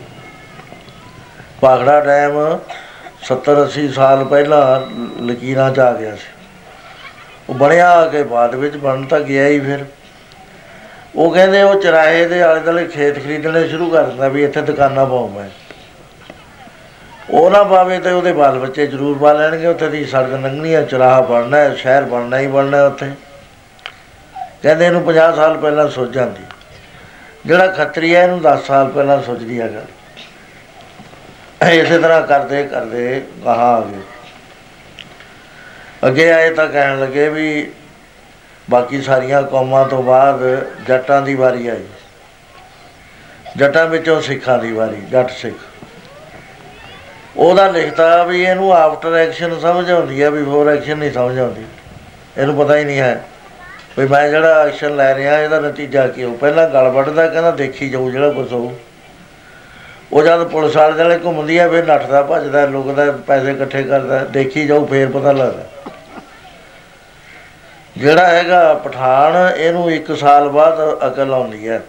ਪਾਖੜਾ 1.60 2.00
ਡੈਮ 2.00 2.58
70 3.22 3.56
80 3.64 3.88
ਸਾਲ 3.88 4.24
ਪਹਿਲਾਂ 4.24 4.80
ਲਕੀਰਾਂ 5.22 5.70
ਚ 5.70 5.78
ਆ 5.78 5.92
ਗਿਆ 5.92 6.14
ਸੀ। 6.14 6.32
ਉਹ 7.48 7.54
ਬਣਿਆ 7.54 7.90
ਆ 7.90 8.06
ਕੇ 8.08 8.22
ਬਾਅਦ 8.22 8.54
ਵਿੱਚ 8.54 8.76
ਬਣ 8.76 9.04
ਤਾਂ 9.04 9.20
ਗਿਆ 9.20 9.46
ਹੀ 9.46 9.60
ਫਿਰ। 9.60 9.84
ਉਹ 11.16 11.30
ਕਹਿੰਦੇ 11.30 11.62
ਉਹ 11.62 11.80
ਚਰਾਏ 11.80 12.24
ਦੇ 12.24 12.42
ਆਲੇ 12.42 12.60
ਦੁਆਲੇ 12.60 12.84
ਖੇਤ 12.84 13.24
ਖਰੀਦਣੇ 13.24 13.68
ਸ਼ੁਰੂ 13.68 13.90
ਕਰ 13.90 14.02
ਦਿੰਦਾ 14.02 14.28
ਵੀ 14.28 14.44
ਇੱਥੇ 14.44 14.60
ਦੁਕਾਨਾਂ 14.60 15.06
ਪਾਉਂ 15.06 15.28
ਮੈਂ 15.28 15.48
ਉਹ 17.30 17.50
ਨਾ 17.50 17.64
ਪਾਵੇ 17.64 17.98
ਤੇ 17.98 18.10
ਉਹਦੇ 18.10 18.32
ਬਾਲ 18.32 18.58
ਬੱਚੇ 18.58 18.86
ਜ਼ਰੂਰ 18.86 19.18
ਪਾ 19.18 19.32
ਲੈਣਗੇ, 19.32 19.66
ਉੱਥੇ 19.66 19.88
ਦੀ 19.88 20.04
ਸੜਕ 20.04 20.32
ਲੰਘਣੀ 20.32 20.74
ਹੈ 20.74 20.82
ਚਰਾਹਾ 20.82 21.20
ਬਣਨਾ 21.20 21.56
ਹੈ 21.56 21.74
ਸ਼ਹਿਰ 21.74 22.02
ਬਣਨਾ 22.02 22.38
ਹੀ 22.38 22.46
ਬਣਨਾ 22.46 22.86
ਉੱਥੇ। 22.86 23.10
ਕਹਿੰਦੇ 24.62 24.86
ਇਹਨੂੰ 24.86 25.02
50 25.02 25.36
ਸਾਲ 25.36 25.58
ਪਹਿਲਾਂ 25.58 25.88
ਸੋਚ 25.88 26.10
ਜਾਂਦੀ। 26.10 26.42
ਜਿਹੜਾ 27.46 27.66
ਖੱਤਰੀ 27.66 28.14
ਹੈ 28.14 28.22
ਇਹਨੂੰ 28.22 28.42
10 28.42 28.66
ਸਾਲ 28.66 28.88
ਪਹਿਲਾਂ 28.88 29.22
ਸੋਚਦੀ 29.22 29.60
ਹੈ 29.60 29.68
ਗੱਲ। 29.68 29.86
ਇਸੇ 31.68 31.98
ਤਰ੍ਹਾਂ 31.98 32.22
ਕਰਦੇ 32.22 32.64
ਕਰਦੇ 32.64 33.22
ਕਹਾ 33.44 33.76
ਆ 33.76 33.80
ਗਏ। 33.80 34.00
ਅੱਗੇ 36.06 36.32
ਆਏ 36.32 36.50
ਤਾਂ 36.50 36.66
ਕਹਿਣ 36.66 37.00
ਲੱਗੇ 37.00 37.28
ਵੀ 37.28 37.72
ਬਾਕੀ 38.70 39.02
ਸਾਰੀਆਂ 39.02 39.42
ਕੌਮਾਂ 39.42 39.88
ਤੋਂ 39.88 40.02
ਬਾਅਦ 40.02 40.66
ਜੱਟਾਂ 40.88 41.22
ਦੀ 41.22 41.34
ਵਾਰੀ 41.34 41.68
ਆਈ। 41.68 41.84
ਜੱਟਾਂ 43.56 43.86
ਵਿੱਚੋਂ 43.86 44.20
ਸਿੱਖਾਂ 44.20 44.58
ਦੀ 44.58 44.72
ਵਾਰੀ, 44.72 44.96
ਜੱਟ 44.96 45.30
ਸਿੱਖ। 45.30 45.54
ਉਹਦਾ 47.36 47.68
ਲਿਖਤਾ 47.68 48.22
ਵੀ 48.24 48.42
ਇਹਨੂੰ 48.42 48.72
ਆਫਟਰ 48.72 49.14
ਐਕਸ਼ਨ 49.14 49.58
ਸਮਝ 49.60 49.90
ਆਉਂਦੀ 49.90 50.22
ਹੈ 50.22 50.30
ਬਿਫੋਰ 50.30 50.68
ਐਕਸ਼ਨ 50.68 50.98
ਨਹੀਂ 50.98 51.12
ਸਮਝ 51.12 51.38
ਆਉਂਦੀ 51.38 51.64
ਇਹਨੂੰ 52.38 52.56
ਪਤਾ 52.56 52.76
ਹੀ 52.76 52.84
ਨਹੀਂ 52.84 52.98
ਹੈ 52.98 53.24
ਵੀ 53.98 54.06
ਮੈਂ 54.06 54.28
ਜਿਹੜਾ 54.28 54.62
ਐਕਸ਼ਨ 54.64 54.96
ਲੈ 54.96 55.14
ਰਿਹਾ, 55.14 55.38
ਇਹਦਾ 55.38 55.60
ਨਤੀਜਾ 55.60 56.06
ਕੀ 56.06 56.24
ਹੋ 56.24 56.32
ਪਹਿਲਾਂ 56.34 56.68
ਗਲ 56.68 56.88
ਵੱਢਦਾ, 56.88 57.26
ਕਹਿੰਦਾ 57.26 57.50
ਦੇਖੀ 57.50 57.88
ਜਾਊ 57.88 58.10
ਜਿਹੜਾ 58.10 58.30
ਕੁਝ 58.30 58.52
ਹੋਊ। 58.52 58.70
ਉਹ 60.12 60.22
ਜਦ 60.22 60.42
ਪੁਲਿਸ 60.44 60.76
ਵਾਲੇ 60.76 61.08
ਦੇ 61.08 61.18
ਘੁੰਮਦੀ 61.24 61.58
ਆ, 61.58 61.68
ਫਿਰ 61.68 61.84
ਨੱਠਦਾ, 61.84 62.22
ਭੱਜਦਾ, 62.22 62.64
ਲੁਕਦਾ, 62.66 63.10
ਪੈਸੇ 63.26 63.50
ਇਕੱਠੇ 63.50 63.82
ਕਰਦਾ, 63.82 64.18
ਦੇਖੀ 64.24 64.66
ਜਾਊ, 64.66 64.86
ਫੇਰ 64.86 65.08
ਪਤਾ 65.10 65.32
ਲੱਗਦਾ। 65.32 65.90
ਜਿਹੜਾ 67.96 68.26
ਹੈਗਾ 68.26 68.74
ਪਠਾਨ, 68.74 69.36
ਇਹਨੂੰ 69.56 69.90
1 69.90 70.14
ਸਾਲ 70.14 70.48
ਬਾਅਦ 70.48 70.98
ਅਕਲ 71.06 71.32
ਆਉਂਦੀ 71.34 71.68
ਹੈ। 71.68 71.80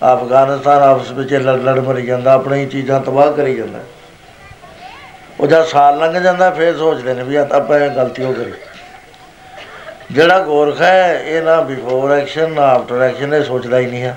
ਅਫਗਾਨਿਸਤਾਨ 0.00 0.82
ਆਪਸ 0.82 1.10
ਵਿੱਚ 1.10 1.34
ਲੜ 1.34 1.58
ਲੜ 1.60 1.78
ਮਰੀ 1.78 2.06
ਜਾਂਦਾ 2.06 2.32
ਆਪਣੀ 2.32 2.66
ਚੀਜ਼ਾਂ 2.66 3.00
ਤਬਾਹ 3.00 3.32
ਕਰੀ 3.32 3.54
ਜਾਂਦਾ। 3.54 3.78
ਉਹ 5.40 5.46
ਜਦ 5.46 5.64
ਸਾਲ 5.64 5.98
ਲੰਘ 5.98 6.18
ਜਾਂਦਾ, 6.20 6.50
ਫੇਰ 6.50 6.76
ਸੋਚਦੇ 6.76 7.14
ਨੇ 7.14 7.22
ਵੀ 7.22 7.36
ਆਪਾਂ 7.36 7.78
ਇਹ 7.78 7.90
ਗਲਤੀ 7.90 8.24
ਹੋ 8.24 8.32
ਗਈ। 8.32 8.52
ਜਿਹੜਾ 10.12 10.38
ਗੋਰਖਾ 10.38 10.84
ਹੈ, 10.84 11.20
ਇਹ 11.20 11.42
ਨਾ 11.42 11.60
ਬਿਫੋਰ 11.60 12.12
ਐਕਸ਼ਨ 12.12 12.50
ਨਾ 12.50 12.62
ਆਫਟਰ 12.62 13.02
ਐਕਸ਼ਨ 13.02 13.34
ਇਹ 13.34 13.42
ਸੋਚਦਾ 13.44 13.78
ਹੀ 13.78 13.86
ਨਹੀਂ 13.86 14.02
ਹੈ 14.02 14.16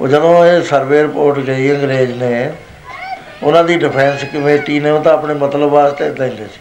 ਉਹ 0.00 0.08
ਜਦੋਂ 0.08 0.46
ਇਹ 0.46 0.62
ਸਰਵੇ 0.62 1.02
ਰਿਪੋਰਟ 1.02 1.38
ਗਈ 1.38 1.70
ਅੰਗਰੇਜ਼ 1.72 2.12
ਨੇ, 2.12 2.52
ਉਹਨਾਂ 3.42 3.64
ਦੀ 3.64 3.76
ਡਿਫੈਂਸ 3.76 4.24
ਕਮੇਟੀ 4.24 4.80
ਨੇ 4.80 4.90
ਉਹ 4.90 5.02
ਤਾਂ 5.02 5.12
ਆਪਣੇ 5.12 5.34
ਮਤਲਬ 5.34 5.70
ਵਾਸਤੇ 5.70 6.10
ਦਿੰਦੇ 6.10 6.46
ਸੀ। 6.46 6.60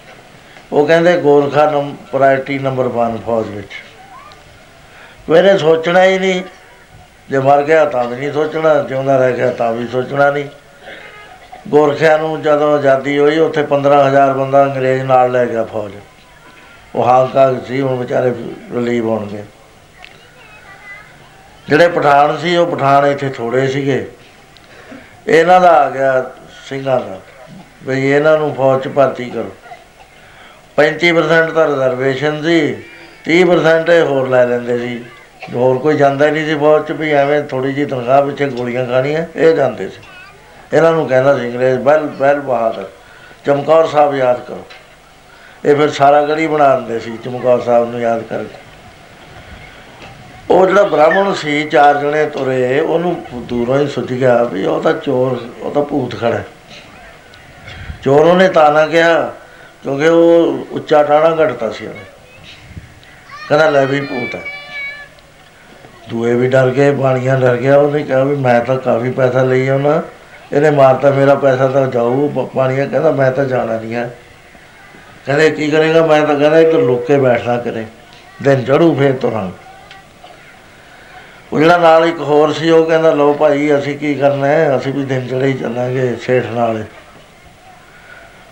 ਉਹ 0.71 0.85
ਕਹਿੰਦੇ 0.87 1.17
ਗੋਰਖਾ 1.17 1.69
ਨੰਬਰ 1.71 1.95
ਪ੍ਰਾਇਰਟੀ 2.11 2.59
ਨੰਬਰ 2.59 2.87
1 2.87 3.17
ਫੌਜ 3.25 3.47
ਵਿੱਚ। 3.47 3.71
ਮੇਰੇ 5.29 5.57
ਸੋਚਣਾ 5.57 6.03
ਹੀ 6.03 6.19
ਨਹੀਂ। 6.19 6.43
ਜੇ 7.29 7.39
ਮਰ 7.39 7.63
ਗਿਆ 7.63 7.85
ਤਾਂ 7.85 8.03
ਵੀ 8.03 8.15
ਨਹੀਂ 8.15 8.31
ਸੋਚਣਾ, 8.33 8.73
ਜਿਉਂਦਾ 8.81 9.17
ਰਹਿ 9.17 9.33
ਗਿਆ 9.33 9.51
ਤਾਂ 9.51 9.71
ਵੀ 9.71 9.87
ਸੋਚਣਾ 9.87 10.29
ਨਹੀਂ। 10.31 10.45
ਗੋਰਖਿਆਂ 11.67 12.19
ਨੂੰ 12.19 12.41
ਜਦੋਂ 12.41 12.77
ਆਜ਼ਾਦੀ 12.77 13.19
ਹੋਈ, 13.19 13.37
ਉੱਥੇ 13.37 13.63
15000 13.63 14.33
ਬੰਦਾ 14.33 14.63
ਅੰਗਰੇਜ਼ 14.63 15.03
ਨਾਲ 15.03 15.31
ਲੈ 15.31 15.45
ਗਿਆ 15.45 15.63
ਫੌਜ। 15.63 15.91
ਉਹ 16.95 17.03
ਹਾਲਕਾ 17.03 17.53
ਸੀ, 17.67 17.81
ਹੁਣ 17.81 17.97
ਵਿਚਾਰੇ 17.97 18.29
ਰਿਲੀਵ 18.73 19.05
ਹੋਣਗੇ। 19.05 19.43
ਜਿਹੜੇ 21.69 21.87
ਪਠਾਨ 21.87 22.37
ਸੀ, 22.37 22.55
ਉਹ 22.55 22.67
ਪਠਾਨ 22.67 23.05
ਇੱਥੇ 23.05 23.29
ਥੋੜੇ 23.29 23.67
ਸੀਗੇ। 23.67 24.07
ਇਹਨਾਂ 25.27 25.61
ਦਾ 25.61 25.69
ਆ 25.69 25.89
ਗਿਆ 25.89 26.31
ਸਿੰਘਾਂ 26.69 26.99
ਦਾ। 26.99 27.19
ਵੀ 27.83 28.11
ਇਹਨਾਂ 28.11 28.37
ਨੂੰ 28.37 28.55
ਫੌਜ 28.55 28.83
'ਚ 28.83 28.87
ਭਰਤੀ 28.87 29.25
ਕਰੋ। 29.25 29.55
35% 30.75 31.51
ਤਾਂ 31.51 31.67
ਰਿਜ਼ਰਵੇਸ਼ਨ 31.67 32.43
ਸੀ 32.43 32.83
30% 33.25 33.89
ਇਹ 33.89 34.05
ਹੋਰ 34.05 34.27
ਲੈ 34.27 34.45
ਲੈਂਦੇ 34.45 34.79
ਸੀ। 34.79 35.05
ਹੋਰ 35.55 35.77
ਕੋਈ 35.77 35.97
ਜਾਂਦਾ 35.97 36.25
ਹੀ 36.25 36.31
ਨਹੀਂ 36.31 36.45
ਸੀ 36.45 36.55
ਫੌਜ 36.55 36.87
'ਚ 36.87 36.91
ਵੀ 36.91 37.11
ਐਵੇਂ 37.11 37.43
ਥੋੜੀ 37.43 37.73
ਜੀ 37.73 37.85
ਤਨਖਾਹ 37.85 38.25
ਪਿੱਛੇ 38.25 38.45
ਗੋਲੀਆਂ 38.45 38.85
ਖਾਣੀਆਂ, 38.85 39.25
ਇਹ 39.35 39.55
ਜਾਂਦੇ 39.55 39.89
ਸੀ। 39.89 40.01
ਇਹਨਾਂ 40.73 40.91
ਨੂੰ 40.91 41.07
ਕਹਿੰਦਾ 41.07 41.37
ਸੀ 41.37 41.47
ਅੰਗਰੇਜ਼ 41.47 41.79
ਬੈਲ 41.79 41.99
ਬੈਲ 41.99 42.39
ਬਹਾਦਰ, 42.39 42.89
ਚਮਕੌਰ 43.45 43.87
ਸਾਹਿਬ 43.87 44.15
ਯਾਦ 44.15 44.39
ਕਰੋ। 44.39 44.65
ਇਹ 45.65 45.75
ਫਿਰ 45.75 45.89
ਸਾਰਾ 45.89 46.25
ਗੜੀ 46.25 46.47
ਬਣਾ 46.47 46.75
ਦਿੰਦੇ 46.75 46.99
ਸੀ, 46.99 47.17
ਚਮਕੌਰ 47.17 47.61
ਸਾਹਿਬ 47.61 47.91
ਨੂੰ 47.91 48.01
ਯਾਦ 48.01 48.21
ਕਰਕੇ। 48.21 48.59
ਉਹ 50.49 50.67
ਜਿਹੜਾ 50.67 50.83
ਬ੍ਰਾਹਮਣ 50.83 51.33
ਸੀ, 51.33 51.63
ਚਾਰ 51.63 51.97
ਜਣੇ 51.97 52.25
ਤੁਰੇ, 52.25 52.79
ਉਹਨੂੰ 52.79 53.25
ਦੂਰੋਂ 53.33 53.79
ਹੀ 53.79 53.87
ਸੁੱਝ 53.87 54.13
ਗਿਆ 54.13 54.43
ਵੀ 54.43 54.65
ਉਹ 54.65 54.81
ਤਾਂ 54.81 54.93
ਚੋਰ, 54.93 55.49
ਉਹ 55.61 55.71
ਤਾਂ 55.71 55.83
ਭੂਤ 55.83 56.19
ਖੜਾ 56.19 56.35
ਹੈ। 56.35 56.45
ਚੋਰ 58.03 58.25
ਉਹਨੇ 58.25 58.49
ਤਾਂ 58.49 58.71
ਨਾ 58.71 58.87
ਕਿਹਾ, 58.87 59.33
ਕਿਉਂਕਿ 59.83 60.07
ਉਹ 60.07 60.57
ਉੱਚਾ 60.71 61.03
ਟਾਣਾ 61.03 61.45
ਘਟਤਾ 61.45 61.69
ਸੀ 61.69 61.87
ਉਹਨੇ। 61.87 62.05
ਕਹਿੰਦਾ, 63.49 63.69
ਲੈ 63.69 63.85
ਵੀ 63.85 64.01
ਭੂਤ 64.01 64.35
ਹੈ। 64.35 64.41
ਦੂਏ 66.09 66.33
ਵੀ 66.33 66.47
ਡਰ 66.47 66.69
ਗਏ, 66.69 66.91
ਬਾਣੀਆਂ 66.91 67.39
ਡਰ 67.39 67.55
ਗਿਆ, 67.55 67.77
ਉਹਨੇ 67.77 68.03
ਕਿਹਾ 68.03 68.23
ਵੀ 68.23 68.35
ਮੈਂ 68.35 68.61
ਤਾਂ 68.61 68.77
ਕਾਫੀ 68.77 69.11
ਪੈਸਾ 69.11 69.43
ਲਈ 69.43 69.67
ਆਉਣਾ। 69.67 70.01
ਇਹਨੇ 70.53 70.69
ਮਾਰਤਾ, 70.69 71.11
ਮੇਰਾ 71.11 71.35
ਪੈਸਾ 71.35 71.67
ਤਾਂ 71.67 71.87
ਜਾਊ 71.87 72.29
ਬ- 72.29 72.49
ਬਾਣੀਆ 72.55 72.85
ਕਹਿੰਦਾ, 72.85 73.11
ਮੈਂ 73.11 73.31
ਤਾਂ 73.31 73.45
ਜਾਣਾ 73.45 73.79
ਨਹੀਂ 73.79 73.95
ਹੈ 73.95 74.17
ਕਹਿੰਦੇ, 75.25 75.51
ਕੀ 75.51 75.71
ਕਰੇਗਾ? 75.71 76.05
ਮੈਂ 76.05 76.27
ਤਾਂ 76.27 76.39
ਕਹਿੰਦਾ, 76.39 76.59
ਇੱਕ 76.59 76.69
ਲੁੱਕ 76.69 77.05
ਕੇ 77.05 77.17
ਬੈਠਣਾ 77.17 77.57
ਕਰੇ। 77.57 77.85
ਦਿਨ 78.43 78.63
ਚੜੂ, 78.63 78.95
ਫੇਰ 78.95 79.13
ਤੁਰਾਂਗੇ। 79.13 79.71
ਉਹ 81.53 81.59
ਜਿਹੜਾ 81.59 81.77
ਨਾਲ 81.77 82.05
ਇੱਕ 82.05 82.19
ਹੋਰ 82.19 82.53
ਸੀ, 82.53 82.69
ਉਹ 82.69 82.85
ਕਹਿੰਦਾ, 82.85 83.13
ਲਓ 83.13 83.33
ਭਾਈ, 83.33 83.75
ਅਸੀਂ 83.75 83.97
ਕੀ 83.97 84.15
ਕਰਨਾ 84.15 84.47
ਹੈ? 84.47 84.77
ਅਸੀਂ 84.77 84.93
ਵੀ 84.93 85.05
ਦਿਨ 85.05 85.27
ਚੜੇ 85.27 85.45
ਹੀ 85.45 85.53
ਚੱਲਾਂਗੇ, 85.53 86.15
ਸੇਠ 86.15 86.45
ਨਾਲ। 86.45 86.83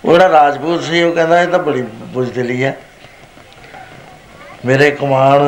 ਉਹ 0.05 0.13
ਜਿਹੜਾ 0.13 0.29
ਰਾਜਪੂਤ 0.29 0.83
ਸੀ, 0.83 1.03
ਉਹ 1.03 1.13
ਕਹਿੰਦਾ, 1.13 1.41
ਇਹ 1.41 1.47
ਤਾਂ 1.47 1.59
ਬੜੀ 1.59 1.81
ਬੁਝਦਿਲੀ 1.81 2.63
ਹੈ। 2.63 2.77
ਮੇਰੇ 4.65 4.91
ਕਮਾਨ 4.91 5.39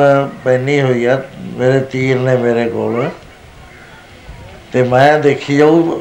ਪੈਣੀ 0.44 0.82
ਹੋਈ 0.82 1.04
ਆ, 1.04 1.22
ਮੇਰੇ 1.38 1.80
ਤੀਰ 1.80 2.18
ਨੇ 2.18 2.36
ਮੇਰੇ 2.36 2.68
ਕੋਲ। 2.68 3.10
ਤੇ 4.72 4.82
ਮੈਂ 4.82 5.18
ਦੇਖੀ 5.18 5.56
ਜਾਊ 5.56 6.00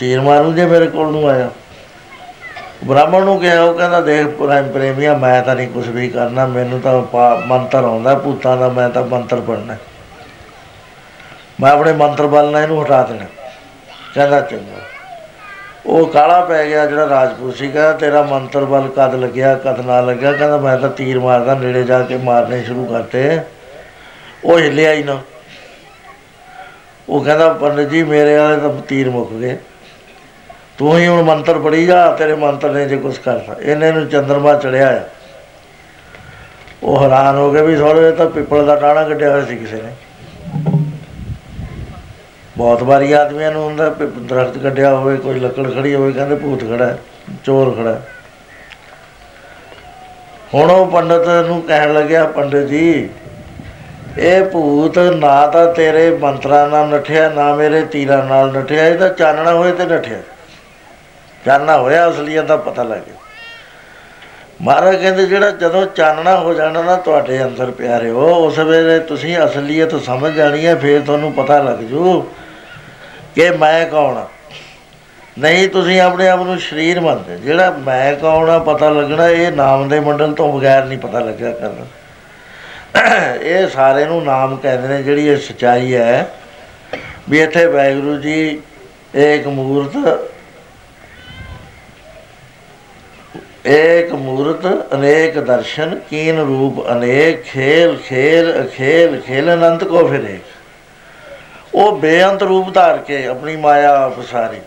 ਤੀਰ 0.00 0.20
ਮਾਰੂ 0.20 0.52
ਜੇ 0.52 0.66
ਮੇਰੇ 0.66 0.86
ਕੋਲ 0.86 1.12
ਨੂੰ 1.12 1.28
ਆਇਆ। 1.28 1.50
ਬ੍ਰਾਹਮਣ 2.84 3.22
ਨੂੰ 3.22 3.40
ਕਿਹਾ, 3.40 3.62
ਉਹ 3.62 3.74
ਕਹਿੰਦਾ, 3.74 4.00
ਦੇਖ 4.00 4.26
ਪ੍ਰੇਮ 4.26 4.72
ਪ੍ਰੇਮੀਆ, 4.72 5.14
ਮੈਂ 5.14 5.42
ਤਾਂ 5.42 5.56
ਨਹੀਂ 5.56 5.68
ਕੁਝ 5.68 5.88
ਵੀ 5.88 6.08
ਕਰਨਾ, 6.08 6.46
ਮੈਨੂੰ 6.46 6.80
ਤਾਂ 6.80 7.02
ਪਾ- 7.02 7.46
ਮੰਤਰ 7.46 7.84
ਆਉਂਦਾ, 7.84 8.14
ਭੂਤਾਂ 8.14 8.56
ਦਾ 8.56 8.68
ਮੈਂ 8.68 8.90
ਤਾਂ 8.90 9.06
ਮੰਤਰ 9.06 9.40
ਪੜਨਾ 9.40 9.76
ਮੈਂ 11.60 11.70
ਆਪਣੇ 11.70 11.92
ਮੰਤਰ 11.92 12.26
ਬਲ 12.26 12.50
ਨਾਲ 12.50 12.62
ਇਹਨੂੰ 12.62 12.82
ਹਟਾ 12.82 13.02
ਦੇਣਾ। 13.02 13.24
ਕਹਿੰਦਾ, 14.14 14.40
ਚੰਗਾ। 14.40 14.82
ਉਹ 15.86 16.06
ਕਾਲਾ 16.06 16.44
ਪੈ 16.44 16.66
ਗਿਆ, 16.66 16.86
ਜਿਹੜਾ 16.86 17.08
ਰਾਜਪੂਤ 17.08 17.56
ਸੀਗਾ, 17.56 17.92
ਤੇਰਾ 17.92 18.22
ਮੰਤਰ 18.22 18.64
ਬਲ 18.64 18.88
ਕਦ 18.96 19.14
ਲੱਗਿਆ, 19.14 19.54
ਕਦ 19.54 19.80
ਨਾ 19.80 20.00
ਲੱਗਿਆ? 20.00 20.32
ਕਹਿੰਦਾ, 20.32 20.56
ਮੈਂ 20.56 20.78
ਤਾਂ 20.78 20.88
ਤੀਰ 20.88 21.20
ਮਾਰਦਾ, 21.20 21.54
ਨੇੜੇ 21.54 21.82
ਜਾ 21.82 22.02
ਕੇ 22.02 22.16
ਮਾਰਨੇ 22.16 22.62
ਸ਼ੁਰੂ 22.62 22.84
ਕਰਤੇ। 22.84 23.40
ਉਹ 24.44 24.58
ਹਿੱਲਿਆ 24.58 24.92
ਹੀ 24.92 25.02
ਨਾ। 25.02 25.20
ਉਹ 27.08 27.24
ਕਹਿੰਦਾ, 27.24 27.52
ਪੰਡਤ 27.52 27.90
ਜੀ, 27.90 28.02
ਮੇਰੇ 28.02 28.36
ਵਾਲੇ 28.36 28.56
ਤਾਂ 28.56 28.74
ਤੀਰ 28.88 29.10
ਮੁੱਕ 29.10 29.32
ਗਏ। 29.32 29.58
ਤੂੰ 30.80 30.96
ਹੀ 30.98 31.06
ਹੁਣ 31.06 31.22
ਮੰਤਰ 31.22 31.58
ਪੜੀ 31.58 31.86
ਜਾ 31.86 32.16
ਤੇਰੇ 32.16 32.34
ਮੰਤਰ 32.34 32.70
ਨੇ 32.70 32.84
ਜੇ 32.84 32.96
ਕੁਝ 32.96 33.16
ਕਰਤਾ। 33.18 33.56
ਇਹਨੇ 33.62 33.90
ਨੂੰ 33.92 34.06
ਚੰਦਰਮਾ 34.08 34.54
ਚੜਿਆ 34.54 34.86
ਆ। 34.90 35.00
ਉਹ 36.82 37.02
ਹੈਰਾਨ 37.02 37.36
ਹੋ 37.36 37.50
ਗਏ 37.52 37.62
ਵੀ 37.62 37.76
ਸੋਰੇ 37.76 38.10
ਤਾਂ 38.12 38.28
ਪਿੱਪਲ 38.30 38.64
ਦਾ 38.66 38.76
ਟਾਣਾ 38.76 39.02
ਕੱਢਿਆ 39.04 39.30
ਹੋਇਆ 39.30 39.44
ਸੀ 39.44 39.56
ਕਿਸੇ 39.56 39.76
ਨੇ। 39.76 39.92
ਬਹੁਤ 42.58 42.82
ਵਾਰੀ 42.82 43.12
ਆਦਮੀਆਂ 43.12 43.50
ਨੂੰ 43.52 43.64
ਹੁੰਦਾ 43.64 43.88
ਵੀ 43.88 44.06
ਦਰਖਤ 44.06 44.58
ਕੱਢਿਆ 44.58 44.94
ਹੋਵੇ 44.94 45.16
ਕੋਈ 45.16 45.40
ਲੱਕੜ 45.40 45.70
ਖੜੀ 45.74 45.94
ਹੋਵੇ 45.94 46.12
ਕਹਿੰਦੇ 46.12 46.34
ਭੂਤ 46.34 46.60
ਖੜਾ 46.60 46.86
ਹੈ, 46.86 46.98
ਚੋਰ 47.44 47.74
ਖੜਾ 47.74 47.90
ਹੈ। 47.90 48.02
ਹੁਣ 50.54 50.70
ਉਹ 50.70 50.86
ਪੰਡਤ 50.86 51.28
ਨੂੰ 51.46 51.62
ਕਹਿਣ 51.62 51.94
ਲੱਗਿਆ 51.94 52.24
ਪੰਡਤ 52.24 52.66
ਜੀ 52.66 53.08
ਇਹ 54.18 54.44
ਭੂਤ 54.44 54.98
ਨਾ 54.98 55.46
ਤਾਂ 55.46 55.72
ਤੇਰੇ 55.74 56.10
ਮੰਤਰਾਂ 56.10 56.68
ਨਾਲ 56.68 56.88
ਨਠਿਆ 56.88 57.28
ਨਾ 57.28 57.54
ਮੇਰੇ 57.54 57.82
ਤੀਰਾਂ 57.82 58.24
ਨਾਲ 58.24 58.52
ਨਠਿਆ 58.52 58.86
ਇਹ 58.86 58.98
ਤਾਂ 58.98 59.08
ਚਾਨਣਾ 59.08 59.52
ਹੋਏ 59.52 59.72
ਤੇ 59.72 59.84
ਨਠਿਆ। 59.84 60.18
ਚਾਨਣਾ 61.46 61.78
ਹੋਇਆ 61.78 62.08
ਅਸਲੀਅਤ 62.10 62.44
ਦਾ 62.44 62.56
ਪਤਾ 62.56 62.82
ਲੱਗ 62.82 62.98
ਗਿਆ। 62.98 63.14
ਮਹਾਰਾਜ 64.62 64.96
ਕਹਿੰਦੇ, 64.96 65.26
ਜਿਹੜਾ 65.26 65.50
ਜਦੋਂ 65.50 65.86
ਚਾਨਣਾ 65.86 66.36
ਹੋ 66.36 66.54
ਜਾਣਾ 66.54 66.82
ਨਾ 66.82 66.96
ਤੁਹਾਡੇ 66.96 67.42
ਅੰਦਰ 67.44 67.70
ਪਿਆਰਿਓ 67.70 68.34
ਉਸ 68.46 68.58
ਵੇਲੇ 68.58 68.98
ਤੁਸੀਂ 68.98 69.38
ਅਸਲੀਅਤ 69.44 69.94
ਸਮਝ 69.94 70.32
ਜਾਣੀ 70.32 70.66
ਹੈ, 70.66 70.74
ਫਿਰ 70.76 71.00
ਤੁਹਾਨੂੰ 71.00 71.32
ਪਤਾ 71.32 71.58
ਲੱਗ 71.62 71.78
ਜੂ 71.78 72.20
ਕਿ 73.34 73.50
ਮੈਂ 73.50 73.86
ਕੌਣ 73.86 74.16
ਆ। 74.16 74.26
ਨਹੀਂ, 75.38 75.68
ਤੁਸੀਂ 75.68 76.00
ਆਪਣੇ 76.00 76.28
ਆਪ 76.28 76.40
ਨੂੰ 76.40 76.58
ਸਰੀਰ 76.60 77.00
ਮੰਨਦੇ। 77.00 77.36
ਜਿਹੜਾ 77.36 77.70
ਮੈਂ 77.70 78.14
ਕੌਣ 78.14 78.50
ਆ, 78.50 78.58
ਪਤਾ 78.58 78.90
ਲੱਗਣਾ, 78.90 79.28
ਇਹ 79.28 79.52
ਨਾਮ 79.52 79.88
ਦੇ 79.88 80.00
ਮੰਡਲ 80.00 80.32
ਤੋਂ 80.32 80.52
ਬਗੈਰ 80.52 80.84
ਨਹੀਂ 80.84 80.98
ਪਤਾ 80.98 81.18
ਲੱਗਿਆ 81.18 81.52
ਕਰਨਾ। 81.52 81.86
ਇਹ 83.34 83.68
ਸਾਰੇ 83.68 84.04
ਨੂੰ 84.04 84.24
ਨਾਮ 84.24 84.56
ਕਹਿੰਦੇ 84.56 84.88
ਨੇ, 84.88 85.02
ਜਿਹੜੀ 85.02 85.26
ਇਹ 85.28 85.36
ਸਚਾਈ 85.36 85.94
ਹੈ, 85.94 86.28
ਵੀ 87.30 87.40
ਇੱਥੇ 87.40 87.66
ਵਾਹਿਗੁਰੂ 87.66 88.16
ਜੀ 88.16 88.60
ਇੱਕ 89.14 89.46
ਮੂਰਤ 89.46 89.96
ਏਕ 93.66 94.12
ਮੂਰਤ, 94.12 94.94
ਅਨੇਕ 94.94 95.38
ਦਰਸ਼ਨ, 95.38 96.00
ਕੀਨ 96.10 96.38
ਰੂਪ, 96.38 96.92
ਅਨੇਕ 96.92 97.42
ਖੇਲ 97.42 97.96
ਖੇਲ 97.96 98.66
ਖੇਲ 98.66 99.20
ਖੇਲ, 99.20 99.54
ਅਨੰਤ 99.54 99.84
ਕੋ 99.84 100.06
ਫਿਰੇ 100.08 100.38
ਉਹ 101.74 101.96
ਬੇਅੰਤ 101.96 102.42
ਰੂਪ 102.42 102.74
ਧਾਰ 102.74 102.98
ਕੇ 102.98 103.26
ਆਪਣੀ 103.26 103.56
ਮਾਇਆ 103.56 104.08
ਪਸਾਰੀ 104.08 104.60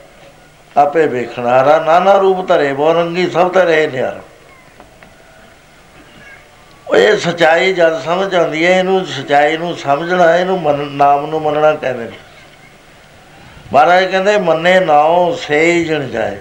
ਆਪੇ 0.77 1.07
ਵੇਖਣਾਰਾ 1.07 1.79
ਨਾਨਾ 1.79 2.17
ਰੂਪ 2.17 2.47
ਧਰੇ, 2.47 2.73
ਬੋਰੰਗੀ 2.73 3.29
ਸਭ 3.29 3.53
ਧਰੇ 3.53 3.87
ਨਿਆਰ। 3.87 4.19
ਉਹ 6.87 6.95
ਇਹ 6.95 7.17
ਸਚਾਈ 7.17 7.73
ਜਦ 7.73 8.01
ਸਮਝ 8.01 8.35
ਆਉਂਦੀ 8.35 8.65
ਹੈ, 8.65 8.79
ਇਹਨੂੰ 8.79 9.05
ਸਚਾਈ 9.05 9.57
ਨੂੰ 9.57 9.75
ਸਮਝਣਾ, 9.75 10.35
ਇਹਨੂੰ 10.37 10.61
ਮੰਨ- 10.61 10.91
ਨਾਮ 10.91 11.25
ਨੂੰ 11.25 11.41
ਮੰਨਣਾ 11.41 11.73
ਕਹਿੰਦੇ 11.73 12.03
ਨੇ 12.03 12.17
ਮਹਾਰਾਜ 13.73 14.05
ਕਹਿੰਦੇ, 14.05 14.37
ਮੰਨੇ 14.37 14.79
ਨਾਉ, 14.79 15.35
ਸੇਈ 15.35 15.85
ਜਣ 15.85 16.07
ਜਾਏ। 16.07 16.37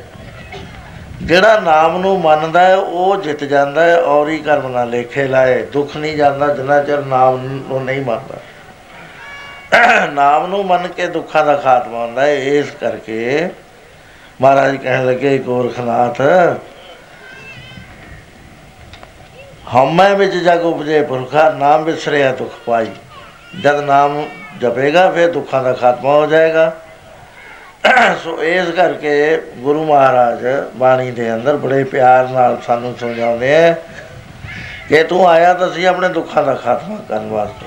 ਜਿਹੜਾ 1.22 1.58
ਨਾਮ 1.60 1.96
ਨੂੰ 1.98 2.20
ਮੰਨਦਾ 2.20 2.60
ਹੈ, 2.60 2.76
ਉਹ 2.76 3.16
ਜਿੱਤ 3.16 3.44
ਜਾਂਦਾ 3.44 3.82
ਹੈ 3.84 3.96
ਔਰ 3.96 4.28
ਹੀ 4.28 4.38
ਕਰਮ 4.38 4.68
ਨਾ 4.68 4.84
ਲੇਖੇ 4.84 5.26
ਲਾਏ। 5.28 5.62
ਦੁੱਖ 5.62 5.96
ਨਹੀਂ 5.96 6.16
ਜਾਂਦਾ 6.16 6.54
ਜਿੰਨਾ 6.54 6.82
ਚਿਰ 6.82 6.98
ਨਾਮ 6.98 7.36
ਨੂੰ 7.68 7.84
ਨਹੀਂ 7.84 8.00
ਮੰਨਦਾ। 8.04 8.38
ਨਾਮ 10.12 10.46
ਨੂੰ 10.46 10.64
ਮੰਨ 10.66 10.88
ਕੇ 10.88 11.06
ਦੁੱਖਾਂ 11.06 11.44
ਦਾ 11.46 11.56
ਖਾਤਮਾ 11.56 11.98
ਹੁੰਦਾ 11.98 12.22
ਹੈ। 12.22 12.34
ਇਸ 12.34 12.70
ਕਰਕੇ 12.80 13.48
ਮਹਾਰਾਜ 14.40 14.76
ਕਹਿਣ 14.76 15.06
ਲੱਗੇ 15.06 15.38
ਗੋਰਖਨਾਥ, 15.38 16.20
ਹਉਮੈ 19.74 20.12
ਵਿੱਚ 20.14 20.34
ਜਗ 20.34 20.64
ਉਪਜੇ 20.64 21.02
ਪੁਰਖਾ 21.02 21.48
ਨਾਮ 21.50 21.84
ਵਿਸਰਿਆ 21.84 22.32
ਦੁੱਖ 22.32 22.54
ਪਾਈ। 22.66 22.86
ਜਦ 23.62 23.80
ਨਾਮ 23.80 24.22
ਜਪੇਗਾ, 24.60 25.10
ਫਿਰ 25.10 25.30
ਦੁੱਖਾਂ 25.32 25.62
ਦਾ 25.62 25.72
ਖਾਤਮਾ 25.72 26.10
ਹੋ 26.10 26.26
ਜਾਏਗਾ। 26.26 26.72
ਸੋ 28.24 28.42
ਇਸ 28.42 28.68
ਕਰਕੇ 28.68 29.42
ਗੁਰੂ 29.58 29.84
ਮਹਾਰਾਜ 29.84 30.38
ਬਾਣੀ 30.76 31.10
ਦੇ 31.10 31.34
ਅੰਦਰ 31.34 31.56
ਬੜੇ 31.56 31.84
ਪਿਆਰ 31.84 32.28
ਨਾਲ 32.28 32.58
ਸਾਨੂੰ 32.66 32.94
ਸਮਝਾਉਂਦੇ 33.00 33.56
ਆ 33.68 33.74
ਕਿ 34.88 35.02
ਤੂੰ 35.04 35.28
ਆਇਆ 35.28 35.54
ਤਾਂ 35.54 35.70
ਸੀ 35.70 35.84
ਆਪਣੇ 35.84 36.08
ਦੁੱਖਾਂ 36.08 36.42
ਦਾ 36.42 36.54
ਖਾਤਮਾ 36.54 36.96
ਕਰਨ 37.08 37.28
ਵਾਸਤੇ। 37.30 37.66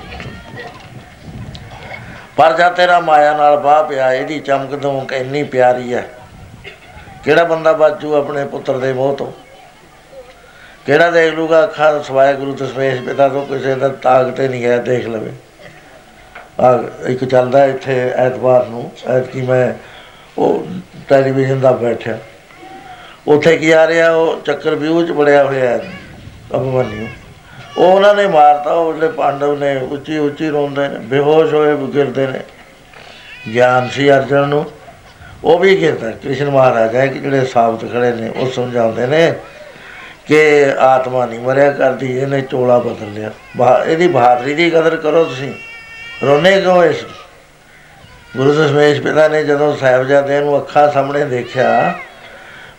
ਪਰ 2.36 2.52
ਜਦ 2.52 2.72
ਤੇਰਾ 2.72 3.00
ਮਾਇਆ 3.00 3.36
ਨਾਲ 3.36 3.56
ਬਾਹ 3.56 3.84
ਪਿਆ, 3.84 4.12
ਇਹਦੀ 4.12 4.40
ਚਮਕ 4.40 4.74
ਦਮਕ 4.74 5.12
ਇੰਨੀ 5.12 5.42
ਪਿਆਰੀ 5.42 5.94
ਹੈ 5.94 6.04
ਕਿਹੜਾ 7.24 7.44
ਬੰਦਾ 7.44 7.72
ਬਾਜੂ 7.72 8.14
ਆਪਣੇ 8.14 8.44
ਪੁੱਤਰ 8.44 8.78
ਦੇ 8.78 8.92
ਮੋਹ 8.92 9.16
ਤੋਂ? 9.16 9.32
ਕਿਹੜਾ 10.86 11.10
ਦੇਖ 11.10 11.34
ਲੂਗਾ 11.34 11.64
ਅੱਖਾਂ 11.64 12.02
ਸਵਾਏ 12.02 12.34
ਗੁਰੂ 12.34 12.54
ਤਸਮੇਸ਼ 12.54 13.02
ਪਿਤਾ 13.02 13.28
ਤੋਂ, 13.28 13.46
ਕਿਸੇ 13.46 13.74
ਦਾ 13.74 13.88
ਤਾਕਤ 13.88 14.40
ਹੀ 14.40 14.48
ਨਹੀਂ 14.48 14.64
ਹੈ, 14.64 14.78
ਦੇਖ 14.78 15.06
ਲਵੇ। 15.06 15.32
ਆ 16.60 16.84
ਇੱਕ 17.06 17.24
ਚੱਲਦਾ 17.24 17.64
ਇੱਥੇ 17.64 18.12
ਐਤਵਾਰ 18.16 18.66
ਨੂੰ, 18.66 18.90
ਐਤਕੀ 19.08 19.42
ਮੈਂ 19.42 19.95
ਉਹ 20.38 20.66
ਟੈਲੀਵਿਜ਼ਨ 21.08 21.60
ਦਾ 21.60 21.72
ਬੈਠਿਆ। 21.72 22.18
ਉੱਥੇ 23.28 23.56
ਕੀ 23.56 23.70
ਆ 23.70 23.86
ਰਿਹਾ, 23.86 24.10
ਉਹ 24.10 24.40
ਚੱਕਰ 24.40 24.74
ਵਿਊ 24.74 25.06
ਚ 25.06 25.10
ਬੜਿਆ 25.10 25.44
ਹੋਇਆ 25.44 25.70
ਹੈ 25.70 25.78
ਅਭਿਮਨਿਊ 26.56 27.06
ਉਹ 27.78 27.92
ਉਹਨਾਂ 27.92 28.14
ਨੇ 28.14 28.26
ਮਾਰਤਾ, 28.26 28.72
ਉਹ 28.72 28.94
ਜਿਹੜੇ 28.94 29.08
ਪਾਂਡਵ 29.08 29.58
ਨੇ, 29.58 29.76
ਉੱਚੀ 29.76 30.18
ਉੱਚੀ 30.18 30.48
ਰੋਂਦੇ 30.48 30.88
ਨੇ, 30.88 30.98
ਬੇਹੋਸ਼ 30.98 31.54
ਹੋਏ 31.54 31.76
ਗਿਰਦੇ 31.94 32.26
ਨੇ। 32.26 32.40
ਗਿਆਨ 33.54 33.88
ਸੀ 33.88 34.10
ਅਰਜਨ 34.10 34.48
ਨੂੰ। 34.48 34.70
ਉਹ 35.44 35.58
ਵੀ 35.58 35.80
ਗਿਰਦਾ, 35.80 36.10
ਕ੍ਰਿਸ਼ਨ 36.10 36.50
ਮਹਾਰਾਜ 36.50 36.96
ਹੈ 36.96 37.06
ਕਿ 37.06 37.18
ਜਿਹੜੇ 37.18 37.44
ਸਾਬਤ 37.44 37.92
ਖੜੇ 37.92 38.12
ਨੇ, 38.12 38.28
ਉਹ 38.28 38.50
ਸਮਝਾਉਂਦੇ 38.50 39.06
ਨੇ 39.06 39.34
ਕਿ 40.26 40.64
ਆਤਮਾ 40.78 41.26
ਨਹੀਂ 41.26 41.40
ਮਰਿਆ, 41.40 41.72
ਕਰਦੀ 41.72 42.18
ਇਹਨੇ 42.18 42.40
ਚੋਲਾ 42.40 42.78
ਬਦਲ 42.78 43.12
ਲਿਆ। 43.12 43.30
ਬਹਾ- 43.56 43.88
ਇਹਦੀ 43.88 44.08
ਬਹਾਦਰੀ 44.08 44.54
ਦੀ 44.54 44.70
ਕਦਰ 44.70 44.96
ਕਰੋ 44.96 45.24
ਤੁਸੀਂ। 45.24 45.52
ਰੋਨੇ 46.26 46.60
ਕਿਉਂ 46.60 46.84
ਇਸ 46.84 47.04
ਗੁਰੂ 48.36 48.52
ਦਸ਼ਮੇਸ਼ 48.54 49.00
ਪਿਤਾ 49.00 49.26
ਨੇ 49.28 49.42
ਜਦੋਂ 49.44 49.76
ਸਾਹਿਬਜ਼ਾਦਿਆਂ 49.76 50.40
ਨੂੰ 50.42 50.56
ਅੱਖਾਂ 50.58 50.90
ਸਾਹਮਣੇ 50.92 51.24
ਦੇਖਿਆ, 51.24 51.94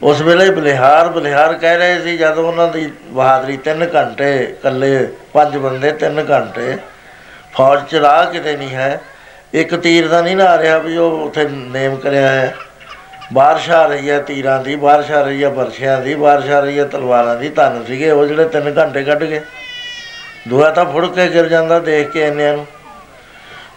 ਉਸ 0.03 0.21
ਵੇਲੇ 0.21 0.49
ਬਲਿਹਾਰ 0.51 1.07
ਬਲਿਹਾਰ 1.09 1.53
ਕਹਿ 1.53 1.77
ਰਹੇ 1.77 1.99
ਸੀ, 2.01 2.17
ਜਦੋਂ 2.17 2.43
ਉਹਨਾਂ 2.43 2.67
ਦੀ 2.67 2.91
ਬਹਾਦਰੀ 3.07 3.57
3 3.65 3.85
ਘੰਟੇ 3.95 4.33
ਇਕੱਲੇ 4.43 5.07
ਪੰਜ 5.33 5.57
ਬੰਦੇ 5.57 5.91
3 6.03 6.23
ਘੰਟੇ 6.29 6.77
ਫੌਜ 7.53 7.83
ਚ 7.89 7.95
ਰਾਹ 7.95 8.23
ਕਿਤੇ 8.25 8.55
ਨਹੀਂ 8.57 8.75
ਹੈ, 8.75 8.99
ਇੱਕ 9.53 9.75
ਤੀਰ 9.75 10.07
ਦਾ 10.07 10.21
ਨਹੀਂ 10.21 10.35
ਨਾ 10.37 10.45
ਆ 10.45 10.57
ਰਿਹਾ 10.57 10.77
ਵੀ 10.77 10.97
ਉਹ 10.97 11.19
ਉੱਥੇ 11.21 11.47
ਨੇਮ 11.49 11.95
ਕਰਿਆ 11.95 12.27
ਹੈ। 12.27 12.55
ਬਾਰਿਸ਼ 13.33 13.69
ਆ 13.71 13.85
ਰਹੀ 13.85 14.09
ਹੈ 14.09 14.19
ਤੀਰਾਂ 14.21 14.59
ਦੀ, 14.63 14.75
ਬਾਰਿਸ਼ 14.75 15.11
ਆ 15.11 15.21
ਰਹੀ 15.21 15.43
ਹੈ 15.43 15.49
ਬਰਸ਼ਿਆਂ 15.49 15.99
ਦੀ, 16.01 16.15
ਬਾਰਿਸ਼ 16.15 16.49
ਆ 16.49 16.59
ਰਹੀ 16.59 16.79
ਹੈ 16.79 16.85
ਤਲਵਾਰਾਂ 16.85 17.35
ਦੀ, 17.35 17.49
ਧੰਨ 17.49 17.83
ਸੀਗੇ, 17.85 18.11
ਉਹ 18.11 18.25
ਜਿਹੜੇ 18.25 18.45
3 18.49 18.71
ਘੰਟੇ 18.77 19.03
ਕੱਢ 19.03 19.23
ਗਏ। 19.23 19.41
ਦੂਆ 20.47 20.69
ਤਾਂ 20.69 20.85
ਫੁੜ 20.85 21.05
ਕੇ 21.05 21.27
ਗਿਰ 21.27 21.47
ਜਾਂਦਾ 21.47 21.79
ਦੇਖ 21.79 22.09
ਕੇ 22.09 22.27
ਇੰਨਿਆਂ 22.27 22.53
ਨੂੰ। 22.53 22.65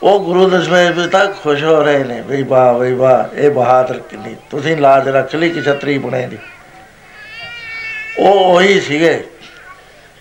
ਉਹ 0.02 0.20
ਗੁਰੂ 0.24 0.48
ਦਸ਼ਮੇਸ਼ 0.50 0.90
ਵੀ 0.90 1.06
ਤਾਂ 1.08 1.26
ਖੁਸ਼ 1.42 1.62
ਹੋ 1.64 1.82
ਰਹੇ 1.82 2.04
ਨੇ 2.04 2.20
ਵੀ 2.20 2.42
ਵਾਹ 2.42 2.78
ਵੀ 2.78 2.92
ਵਾਹ, 2.92 3.36
ਇਹ 3.36 3.50
ਬਹਾਦਰ 3.50 3.98
ਕਿੰਨੀ, 4.00 4.34
ਤੁਸੀਂ 4.50 4.76
ਲਾਜ 4.76 5.08
ਰੱਖ 5.08 5.34
ਲਈ 5.34 5.50
ਕਿ 5.50 5.62
ਛਤਰੀ 5.62 5.98
ਬਣੇ 5.98 6.26
ਦੀ। 6.26 6.38
ਉਹ 8.18 8.54
ਉਹੀ 8.54 8.80
ਸੀਗੇ। 8.80 9.22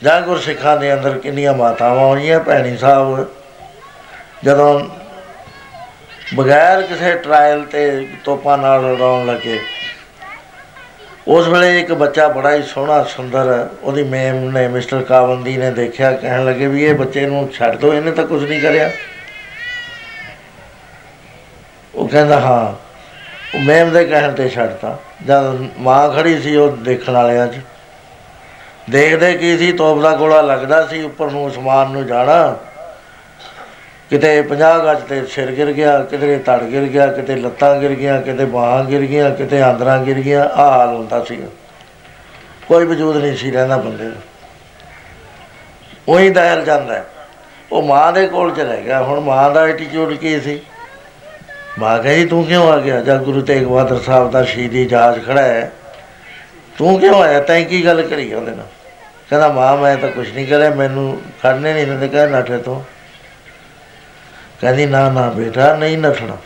ਜਾਂ 0.03 0.21
ਗੁਰਸਿੱਖਾਂ 0.21 0.75
ਦੇ 0.77 0.93
ਅੰਦਰ 0.93 1.17
ਕਿੰਨੀਆਂ 1.17 1.53
ਮਾਤਾਵਾਂ 1.53 2.05
ਹੋਈਆਂ, 2.07 2.39
ਭੈਣੀ 2.39 2.77
ਸਾਹਿਬ, 2.77 3.25
ਜਦੋਂ 4.43 4.79
ਬਗੈਰ 6.35 6.81
ਕਿਸੇ 6.81 7.15
ਟ੍ਰਾਇਲ 7.15 7.63
ਤੇ 7.63 8.07
ਤੋਪਾਂ 8.23 8.57
ਨਾਲ 8.57 8.81
ਲੜਾਉਣ 8.83 9.25
ਲੱਗੇ, 9.25 9.59
ਉਸ 11.27 11.47
ਵੇਲੇ 11.47 11.79
ਇੱਕ 11.79 11.91
ਬੱਚਾ 11.93 12.27
ਬੜਾ 12.27 12.53
ਹੀ 12.55 12.63
ਸੋਹਣਾ, 12.63 13.03
ਸੁੰਦਰ, 13.03 13.67
ਉਹਦੀ 13.83 14.03
ਮੇਮ 14.03 14.49
ਨੇ 14.51 14.67
ਮਿਸਟਰ 14.67 15.01
ਕਾਵੰਦੀ 15.03 15.57
ਨੇ 15.57 15.71
ਦੇਖਿਆ, 15.71 16.11
ਕਹਿਣ 16.11 16.45
ਲੱਗੇ 16.45 16.67
ਵੀ 16.67 16.85
ਇਹ 16.85 16.93
ਬੱਚੇ 16.95 17.25
ਨੂੰ 17.25 17.49
ਛੱਡ 17.53 17.75
ਦਿਓ 17.75 17.93
ਇਹਨੇ 17.93 18.11
ਤਾਂ 18.11 18.25
ਕੁਝ 18.27 18.43
ਨਹੀਂ 18.49 18.61
ਕਰਿਆ। 18.61 18.89
ਉਹ 21.95 22.07
ਕਹਿੰਦਾ, 22.07 22.39
ਹਾਂ। 22.39 22.89
ਉਹ 23.57 23.59
ਮੇਮ 23.59 23.93
ਦੇ 23.93 24.05
ਕਹਿਣ 24.05 24.31
ਤੇ 24.31 24.49
ਛੱਡਤਾ। 24.49 24.97
ਜਦ 25.27 25.67
ਮਾਂ 25.77 26.09
ਖੜੀ 26.09 26.39
ਸੀ 26.39 26.55
ਉਹ 26.55 26.77
ਦੇਖਣ 26.77 27.13
ਵਾਲਿਆਂ 27.13 27.47
'ਚ। 27.47 27.59
ਦੇਖਦੇ 28.89 29.33
ਕੀ 29.33 29.57
ਸੀ 29.57 29.71
ਤੋਪ 29.71 30.01
ਦਾ 30.01 30.15
ਗੋਲਾ 30.15 30.41
ਲੱਗਦਾ 30.41 30.87
ਸੀ, 30.87 31.03
ਉੱਪਰ 31.03 31.31
ਨੂੰ 31.31 31.49
ਅਸਮਾਨ 31.49 31.91
ਨੂੰ 31.91 32.07
ਜਾਣਾ। 32.07 32.57
ਕਿਤੇ 34.09 34.41
50 34.41 34.79
ਗੱਜ 34.79 35.01
ਤੇ 35.01 35.25
ਸਿਰ 35.25 35.51
ਗਿਰ 35.51 35.71
ਗਿਆ 35.71 35.99
ਕਿਤੇ 35.99 36.37
ਧੜ 36.37 36.63
ਗਿਰ 36.63 36.83
ਗਿਆ, 36.83 37.07
ਕਿਤੇ 37.07 37.35
ਲੱਤਾਂ 37.35 37.79
ਗਿਰ 37.79 37.91
ਗਿਆ 37.91 38.21
ਕਿਤੇ 38.21 38.45
ਬਾਹਾਂ 38.45 38.83
ਗਿਰ 38.83 39.01
ਗਈਆਂ, 39.01 39.31
ਕਿਤੇ 39.31 39.61
ਆਂਦਰਾਂ 39.61 39.99
ਗਿਰ 39.99 40.19
ਗਈਆਂ। 40.19 40.45
ਆ 40.45 40.71
ਹਾਲ 40.71 40.95
ਹੁੰਦਾ 40.95 41.23
ਸੀ। 41.23 41.43
ਕੋਈ 42.67 42.85
ਵਜੂਦ 42.85 43.17
ਨਹੀਂ 43.17 43.37
ਸੀ 43.37 43.51
ਰਹਿੰਦਾ 43.51 43.77
ਬੰਦੇ 43.77 44.05
ਦਾ। 44.05 44.21
ਉਹੀ 46.07 46.29
ਦਹਿਲ 46.29 46.65
ਜਾਂਦਾ। 46.65 47.03
ਉਹ 47.71 47.81
ਮਾਂ 47.81 48.13
ਦੇ 48.13 48.27
ਕੋਲ 48.27 48.55
ਚ 48.55 48.59
ਰਹਿ 48.59 48.81
ਗਿਆ। 48.81 49.03
ਹੁਣ 49.03 49.19
ਮਾਂ 49.19 49.51
ਦਾ 49.51 49.61
ਐਟੀਟਿਊਡ 49.61 50.13
ਕੀ 50.13 50.39
ਸੀ? 50.39 50.61
ਮਾਂ 51.79 51.99
ਕਹੀ 51.99 52.25
ਤੂੰ 52.25 52.45
ਕਿਉਂ 52.45 52.71
ਆ 52.71 52.77
ਗਿਆ? 52.77 53.01
ਜਦ 53.01 53.21
ਗੁਰੂ 53.21 53.41
ਤੇਗ 53.41 53.63
ਬਹਾਦਰ 53.63 53.99
ਸਾਹਿਬ 53.99 54.31
ਦਾ 54.31 54.43
ਸ਼ਹੀਦੀ 54.43 54.85
ਜਾਜ 54.85 55.25
ਖੜਾ 55.25 55.41
ਹੈ। 55.41 55.71
ਤੂੰ 56.77 56.99
ਕਿਉਂ 56.99 57.21
ਆਇਆ? 57.21 57.39
ਤੈਂ 57.39 57.65
ਕੀ 57.65 57.85
ਗੱਲ 57.85 58.01
ਕਰੀ 58.01 58.33
ਉਹਦੇ 58.33 58.51
ਨਾਲ? 58.51 58.65
ਕਹਿੰਦਾ, 59.29 59.47
ਮਾਂ, 59.47 59.77
ਮੈਂ 59.77 59.97
ਤਾਂ 59.97 60.09
ਕੁਝ 60.09 60.33
ਨਹੀਂ 60.33 60.47
ਕਰਿਆ, 60.47 60.69
ਮੈਨੂੰ 60.69 61.21
ਖੜਨੇ 61.43 61.73
ਨਹੀਂ 61.73 61.87
ਦਿੰਦੇ 61.87 62.07
ਕਹਿੰਦਾ 62.07 62.37
ਨੱਠੇ 62.37 62.57
ਤੋਂ 62.57 62.81
ਕਹਿੰਦੀ, 64.61 64.85
ਨਾ 64.85 65.09
ਨਾ 65.09 65.29
ਬੇਟਾ, 65.29 65.75
ਨਹੀਂ 65.75 65.97
ਨੱਠਣਾ। 65.97 66.37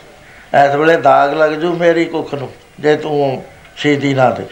ਇਸ 0.66 0.74
ਵੇਲੇ 0.74 0.96
ਦਾਗ 0.96 1.34
ਲੱਗ 1.34 1.50
ਜੂ 1.50 1.74
ਮੇਰੀ 1.74 2.04
ਕੁੱਖ 2.04 2.34
ਨੂੰ, 2.34 2.50
ਜੇ 2.80 2.96
ਤੂੰ 2.96 3.44
ਸ਼ਹੀਦੀ 3.76 4.14
ਨਾ 4.14 4.30
ਦੇ। 4.30 4.44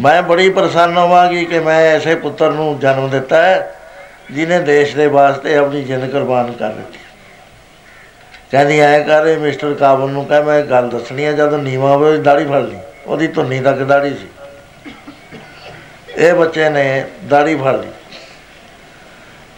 ਮੈਂ 0.00 0.22
ਬੜੀ 0.22 0.50
ਪ੍ਰਸੰਨ 0.50 0.96
ਹੋਵਾਂਗੀ 0.96 1.44
ਕਿ 1.44 1.58
ਮੈਂ 1.58 1.80
ਐਸੇ 1.94 2.14
ਪੁੱਤਰ 2.14 2.50
ਨੂੰ 2.50 2.78
ਜਨਮ 2.78 3.08
ਦਿੱਤਾ 3.08 3.42
ਹੈ 3.42 3.74
ਜਿਨੇ 4.30 4.58
ਦੇਸ਼ 4.58 4.96
ਦੇ 4.96 5.06
ਵਾਸਤੇ 5.06 5.56
ਆਪਣੀ 5.56 5.84
ਜਿੰਦ 5.84 6.10
ਕੁਰਬਾਨ 6.10 6.52
ਕਰ 6.52 6.68
ਦਿੱਤੀ। 6.68 6.98
ਕਹਿੰਦੀ, 8.50 8.78
ਐ 8.78 9.00
ਕਰੇ 9.00 9.36
ਮਿਸਟਰ 9.36 9.74
ਕਾਬਨ 9.74 10.10
ਨੂੰ 10.10 10.26
ਕਹ, 10.26 10.42
ਮੈਂ 10.42 10.62
ਗੱਲ 10.62 10.88
ਦੱਸਣੀ 10.88 11.24
ਹੈ 11.24 11.32
ਜਦੋਂ 11.32 11.58
ਨੀਵਾ 11.58 11.90
ਹੋਵੇ, 11.90 12.10
ਉਹਦੀ 12.10 12.22
ਦਾੜੀ 12.22 12.44
ਫੜ 12.44 12.60
ਲਈ। 12.60 12.78
ਉਹਦੀ 13.06 13.28
ਧੁੰਨੀ 13.28 13.60
ਤੱਕ 13.60 13.78
ਦਾੜੀ 13.78 14.14
ਸੀ। 14.14 14.28
ਇਹ 16.16 16.34
ਬੱਚੇ 16.34 16.68
ਨੇ 16.68 17.06
ਦਾੜੀ 17.28 17.56
ਫੜ 17.56 17.76
ਲਈ। 17.76 17.88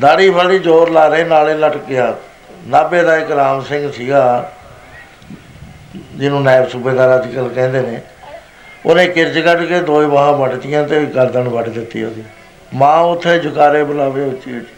ਦਾੜੀ 0.01 0.31
ਫੜ 0.31 0.43
ਲਈ, 0.43 0.59
ਜ਼ੋਰ 0.59 0.91
ਲਾ 0.91 1.09
ਰਹੇ, 1.09 1.25
ਨਾਲੇ 1.25 1.55
ਲਟਕ 1.55 1.85
ਗਿਆ। 1.85 2.17
ਨਾਬੇ 2.67 3.03
ਦਾ 3.03 3.17
ਇੱਕ 3.17 3.31
ਰਾਮ 3.31 3.63
ਸਿੰਘ 3.63 3.93
ਸੀਗਾ, 3.93 4.53
ਜਿਹਨੂੰ 5.97 6.43
ਨਾਇਬ 6.43 6.69
ਸੂਬੇਦਾਰ 6.69 7.23
ਅੱਜ 7.23 7.35
ਕੱਲ 7.35 7.49
ਕਹਿੰਦੇ 7.49 7.81
ਨੇ। 7.81 8.01
ਉਹਨੇ 8.87 9.07
ਕਿਰਚ 9.07 9.39
ਕੱਢ 9.39 9.65
ਕੇ 9.65 9.81
ਦੋਏ 9.81 10.07
ਬਾਹਾਂ 10.07 10.33
ਵੱਟਤੀਆਂ 10.33 10.89
ਤੇ 10.89 11.05
ਗਰਦਨ 11.05 11.49
ਵੱਟ 11.49 11.69
ਦਿੱਤੀ 11.69 12.05
ਉਹਦੀ। 12.05 12.25
ਮਾਂ 12.75 13.01
ਉੱਥੇ 13.01 13.39
ਜੁਕਾਰੇ 13.39 13.85
ਬੁਲਾਵੇ 13.85 14.25
ਉੱਚੀ 14.25 14.57
ਉੱਚੀ 14.57 14.75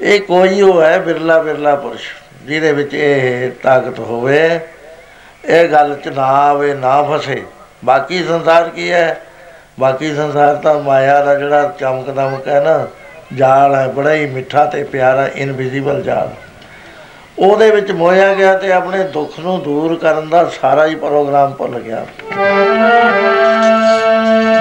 ਇਹ 0.00 0.20
ਕੋਈ 0.20 0.60
ਉਹ 0.60 0.82
ਹੈ 0.82 0.98
ਬਿਰਲਾ 0.98 1.42
ਬਿਰਲਾ 1.42 1.74
ਪੁਰਸ਼। 1.74 2.21
ਜਿਹਦੇ 2.44 2.72
ਵਿੱਚ 2.72 2.94
ਇਹ 2.94 3.50
ਤਾਕਤ 3.62 3.98
ਹੋਵੇ, 3.98 4.60
ਇਹ 5.44 5.68
ਗੱਲ 5.68 5.96
ਚ 6.04 6.08
ਨਾ 6.08 6.22
ਆਵੇ, 6.22 6.74
ਨਾ 6.74 7.02
ਫਸੇ। 7.02 7.42
ਬਾਕੀ 7.84 8.24
ਸੰਸਾਰ 8.24 8.68
ਕੀ 8.68 8.92
ਹੈ? 8.92 9.20
ਬਾਕੀ 9.80 10.14
ਸੰਸਾਰ 10.14 10.54
ਤਾਂ 10.54 10.80
ਮਾਇਆ 10.80 11.24
ਦਾ 11.24 11.34
ਜਿਹੜਾ 11.34 11.74
ਚਮਕਦਮਕ 11.80 12.48
ਹੈ 12.48 12.60
ਨਾ, 12.60 12.86
ਜਾਲ 13.36 13.74
ਹੈ, 13.74 13.88
ਬੜਾ 13.88 14.12
ਹੀ 14.12 14.26
ਮਿੱਠਾ 14.26 14.64
ਤੇ 14.64 14.84
ਪਿਆਰਾ 14.84 15.28
ਇਨਵਿਜ਼ੀਬਲ 15.34 16.02
ਜਾਲ। 16.02 16.30
ਉਹਦੇ 17.38 17.70
ਵਿੱਚ 17.70 17.92
ਮੋਇਆ 17.92 18.34
ਗਿਆ 18.34 18.54
ਤੇ 18.54 18.72
ਆਪਣੇ 18.72 19.02
ਦੁੱਖ 19.04 19.38
ਨੂੰ 19.38 19.62
ਦੂਰ 19.62 19.96
ਕਰਨ 19.96 20.28
ਦਾ 20.28 20.44
ਸਾਰਾ 20.44 20.86
ਹੀ 20.86 20.94
ਪ੍ਰੋਗਰਾਮ 20.94 21.52
ਭੁੱਲ 21.52 21.80
ਗਿਆ। 21.80 22.06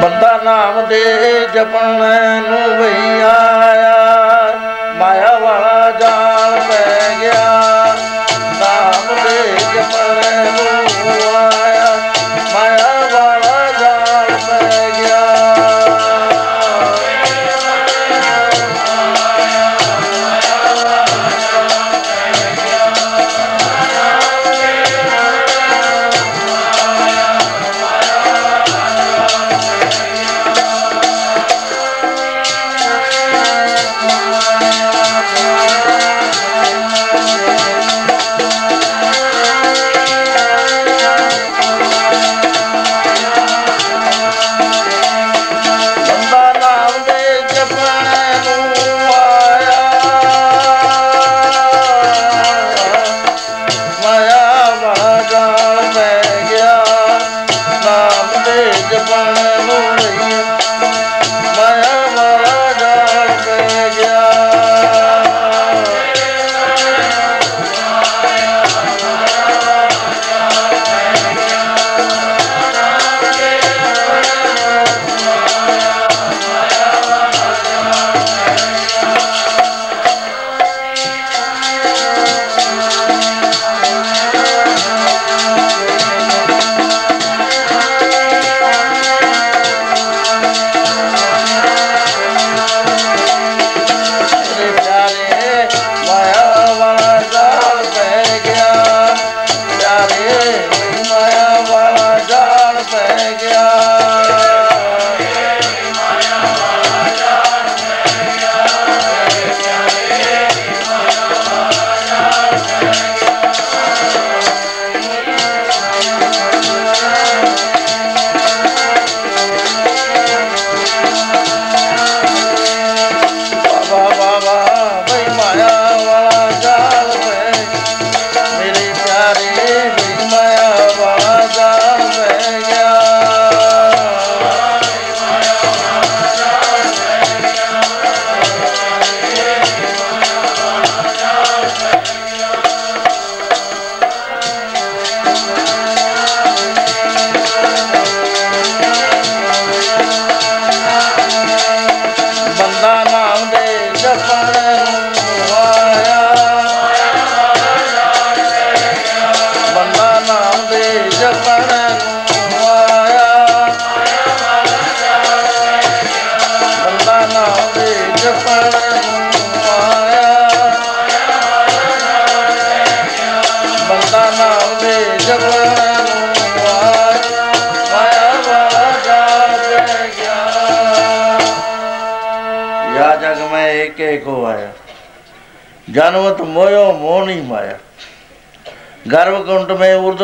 ਬੰਦਾ 0.01 0.39
ਨਾਮ 0.43 0.85
ਦੇ 0.85 1.03
ਜਪਣ 1.53 1.87
ਨੂੰ 2.49 2.77
ਵਈ 2.77 3.21
ਆਇਆ। 3.21 4.00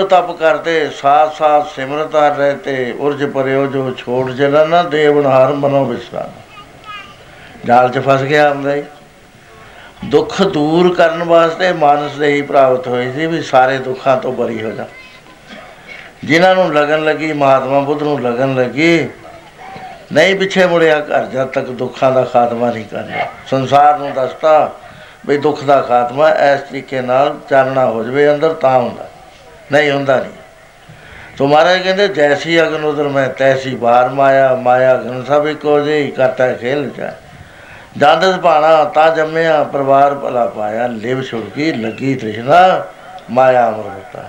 ਤਪ 0.09 0.31
ਕਰਦੇ, 0.31 0.89
ਸਾਥ 0.89 1.33
ਸਾਥ 1.33 1.67
ਸਿਮਰਤ 1.75 2.15
ਹਰ 2.15 2.35
ਰਹਤੇ 2.35 2.95
ਉਰਜ 2.99 3.23
ਪਰਿਓ 3.25 3.65
ਜੋ 3.65 3.91
ਛੋੜ 3.97 4.31
ਜਨਾ 4.31 4.63
ਨਾ 4.65 4.83
ਦੇਵਨ 4.83 5.25
ਹਾਰ 5.25 5.53
ਮਨੋ 5.53 5.85
ਵਿਸਰਾਮ। 5.85 6.31
ਜਾਲ 7.65 7.89
'ਚ 7.89 7.99
ਫਸ 7.99 8.21
ਗਿਆ 8.21 8.49
ਹੁੰਦਾ 8.49 8.73
ਹੀ। 8.75 8.83
ਦੁੱਖ 10.05 10.41
ਦੂਰ 10.41 10.93
ਕਰਨ 10.95 11.23
ਵਾਸਤੇ 11.23 11.71
ਮਾਨਸ 11.73 12.15
ਦੇ 12.15 12.27
ਹੀ 12.27 12.41
ਪ੍ਰਾਪਤ 12.41 12.87
ਹੋਈ 12.87 13.11
ਸੀ 13.11 13.25
ਵੀ 13.25 13.41
ਸਾਰੇ 13.41 13.77
ਦੁੱਖਾਂ 13.77 14.17
ਤੋਂ 14.17 14.33
ਬਰੀ 14.33 14.63
ਹੋ 14.63 14.71
ਜਾ। 14.71 14.85
ਜਿਨ੍ਹਾਂ 16.23 16.55
ਨੂੰ 16.55 16.73
ਲਗਨ 16.73 17.03
ਲੱਗੀ, 17.03 17.31
ਮਹਾਤਮਾ 17.33 17.79
ਬੁੱਧ 17.79 18.03
ਨੂੰ 18.03 18.19
ਲਗਨ 18.21 18.55
ਲੱਗੀ, 18.55 19.09
ਨਹੀਂ 20.13 20.35
ਪਿੱਛੇ 20.35 20.65
ਮੁੜਿਆ 20.65 20.99
ਘਰ 20.99 21.25
ਜਦ 21.25 21.47
ਤੱਕ 21.47 21.65
ਦੁੱਖਾਂ 21.65 22.11
ਦਾ 22.11 22.23
ਖਾਤਮਾ 22.23 22.71
ਨਹੀਂ 22.71 22.85
ਕਰਨਾ 22.85 23.25
ਸੰਸਾਰ 23.49 23.97
ਨੂੰ 23.99 24.13
ਦੱਸਤਾ 24.13 24.71
ਵੀ 25.25 25.37
ਦੁੱਖ 25.37 25.63
ਦਾ 25.63 25.81
ਖਾਤਮਾ 25.81 26.29
ਇਸ 26.29 26.59
ਤਰੀਕੇ 26.59 27.01
ਨਾਲ 27.01 27.35
ਚਾਨਣਾ 27.49 27.85
ਹੋ 27.85 28.03
ਜਵੇ, 28.03 28.33
ਅੰਦਰ 28.33 28.53
ਤਾਂ 28.53 28.77
ਹੁੰਦਾ। 28.79 29.06
ਨਹੀਂ 29.71 29.91
ਹੁੰਦਾ 29.91 30.19
ਨਹੀਂ 30.19 30.31
ਤੋ 31.37 31.47
ਮਹਾਰਾਜ 31.47 31.81
ਕਹਿੰਦੇ, 31.81 32.07
ਜੈਸੀ 32.07 32.61
ਅਗਨ 32.61 32.83
ਉਦਰ 32.83 33.07
ਮੈਂ, 33.07 33.27
ਤੈਸੀ 33.29 33.75
ਬਾਹਰ 33.75 34.09
ਮਾਇਆ 34.09 34.53
ਮਾਇਆ 34.55 34.93
ਅਗਨ 34.95 35.23
ਸਭ 35.23 35.47
ਇੱਕੋ 35.47 35.79
ਜਿਹੀ 35.79 36.09
ਕਰਤਾ 36.11 36.51
ਖੇਲ 36.53 36.89
ਜਾ 36.97 37.11
ਜਾਂਦਸ 37.97 38.37
ਪਾਣਾ 38.37 38.83
ਤਾਂ 38.83 39.09
ਜੰਮਿਆ, 39.15 39.63
ਪਰਿਵਾਰ 39.63 40.13
ਭਲਾ 40.15 40.45
ਪਾਇਆ, 40.45 40.87
ਲਿਵ 40.87 41.21
ਛੁੜਕੀ, 41.21 41.71
ਲੱਗੀ 41.71 42.15
ਤ੍ਰਿਸ਼ਨਾ, 42.15 42.85
ਮਾਇਆ 43.31 43.67
ਅਮਰਤਾ 43.69 44.23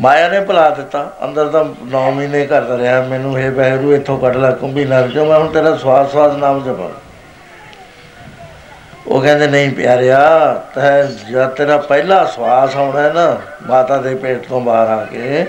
ਮਾਇਆ 0.00 0.28
ਨੇ 0.28 0.40
ਭੁਲਾ 0.40 0.68
ਦਿੱਤਾ। 0.70 1.00
ਅੰਦਰ 1.24 1.48
ਤਾਂ 1.48 1.64
9 1.84 2.10
ਮਹੀਨੇ 2.10 2.44
ਕਰਦਾ 2.46 2.78
ਰਿਹਾ, 2.78 3.00
ਮੈਨੂੰ 3.02 3.38
ਇਹ 3.38 3.50
ਬਹਿਰੂ 3.50 3.92
ਇੱਥੋਂ 3.94 4.18
ਕੱਢ 4.18 4.36
ਲੈ, 4.36 4.50
ਕੁੰਭੀ 4.50 4.84
ਨਾਲ 4.84 5.08
ਜੋ 5.08 5.24
ਮੈਂ 5.24 5.38
ਹੁਣ 5.38 5.48
ਤੇਰਾ 5.52 5.76
ਸਵਾਸ 5.76 6.10
ਸਵਾਸ 6.12 6.36
ਨਾਮ 6.36 6.62
ਜਪਾਂ। 6.64 6.88
ਉਹ 9.06 9.22
ਕਹਿੰਦੇ, 9.22 9.46
ਨਹੀਂ 9.46 9.70
ਪਿਆਰਿਆ 9.70 10.20
ਤੈ 10.74 11.02
ਜਦ 11.30 11.48
ਤੇਰਾ 11.48 11.76
ਪਹਿਲਾ 11.78 12.24
ਸਵਾਸ 12.26 12.76
ਆਉਣਾ 12.76 13.08
ਨਾ 13.12 13.40
ਮਾਤਾ 13.66 13.96
ਦੇ 13.96 14.14
ਪੇਟ 14.14 14.46
ਤੋਂ 14.48 14.60
ਬਾਹਰ 14.60 14.88
ਆ 14.90 15.04
ਕੇ, 15.04 15.46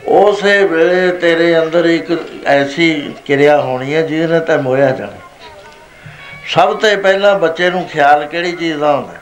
ਉਸੇ 0.00 0.64
ਵੇਲੇ 0.64 1.10
ਤੇਰੇ 1.18 1.58
ਅੰਦਰ 1.58 1.84
ਇੱਕ 1.84 2.12
ਐਸੀ 2.46 3.14
ਕਿਰਿਆ 3.24 3.60
ਹੋਣੀ 3.60 3.94
ਹੈ 3.94 4.02
ਜਿਹਦੇ 4.02 4.26
ਨਾਲ 4.26 4.40
ਤੈ 4.40 4.56
ਮੋਇਆ 4.58 4.90
ਜਾਣਾ। 4.90 5.24
ਸਭ 6.54 6.74
ਤੋਂ 6.74 6.96
ਪਹਿਲਾਂ 6.96 7.38
ਬੱਚੇ 7.38 7.70
ਨੂੰ 7.70 7.84
ਖਿਆਲ 7.84 8.26
ਕਿਹੜੀ 8.26 8.52
ਚੀਜ਼ 8.52 8.78
ਦਾ 8.78 8.94
ਹੁੰਦਾ 8.96 9.14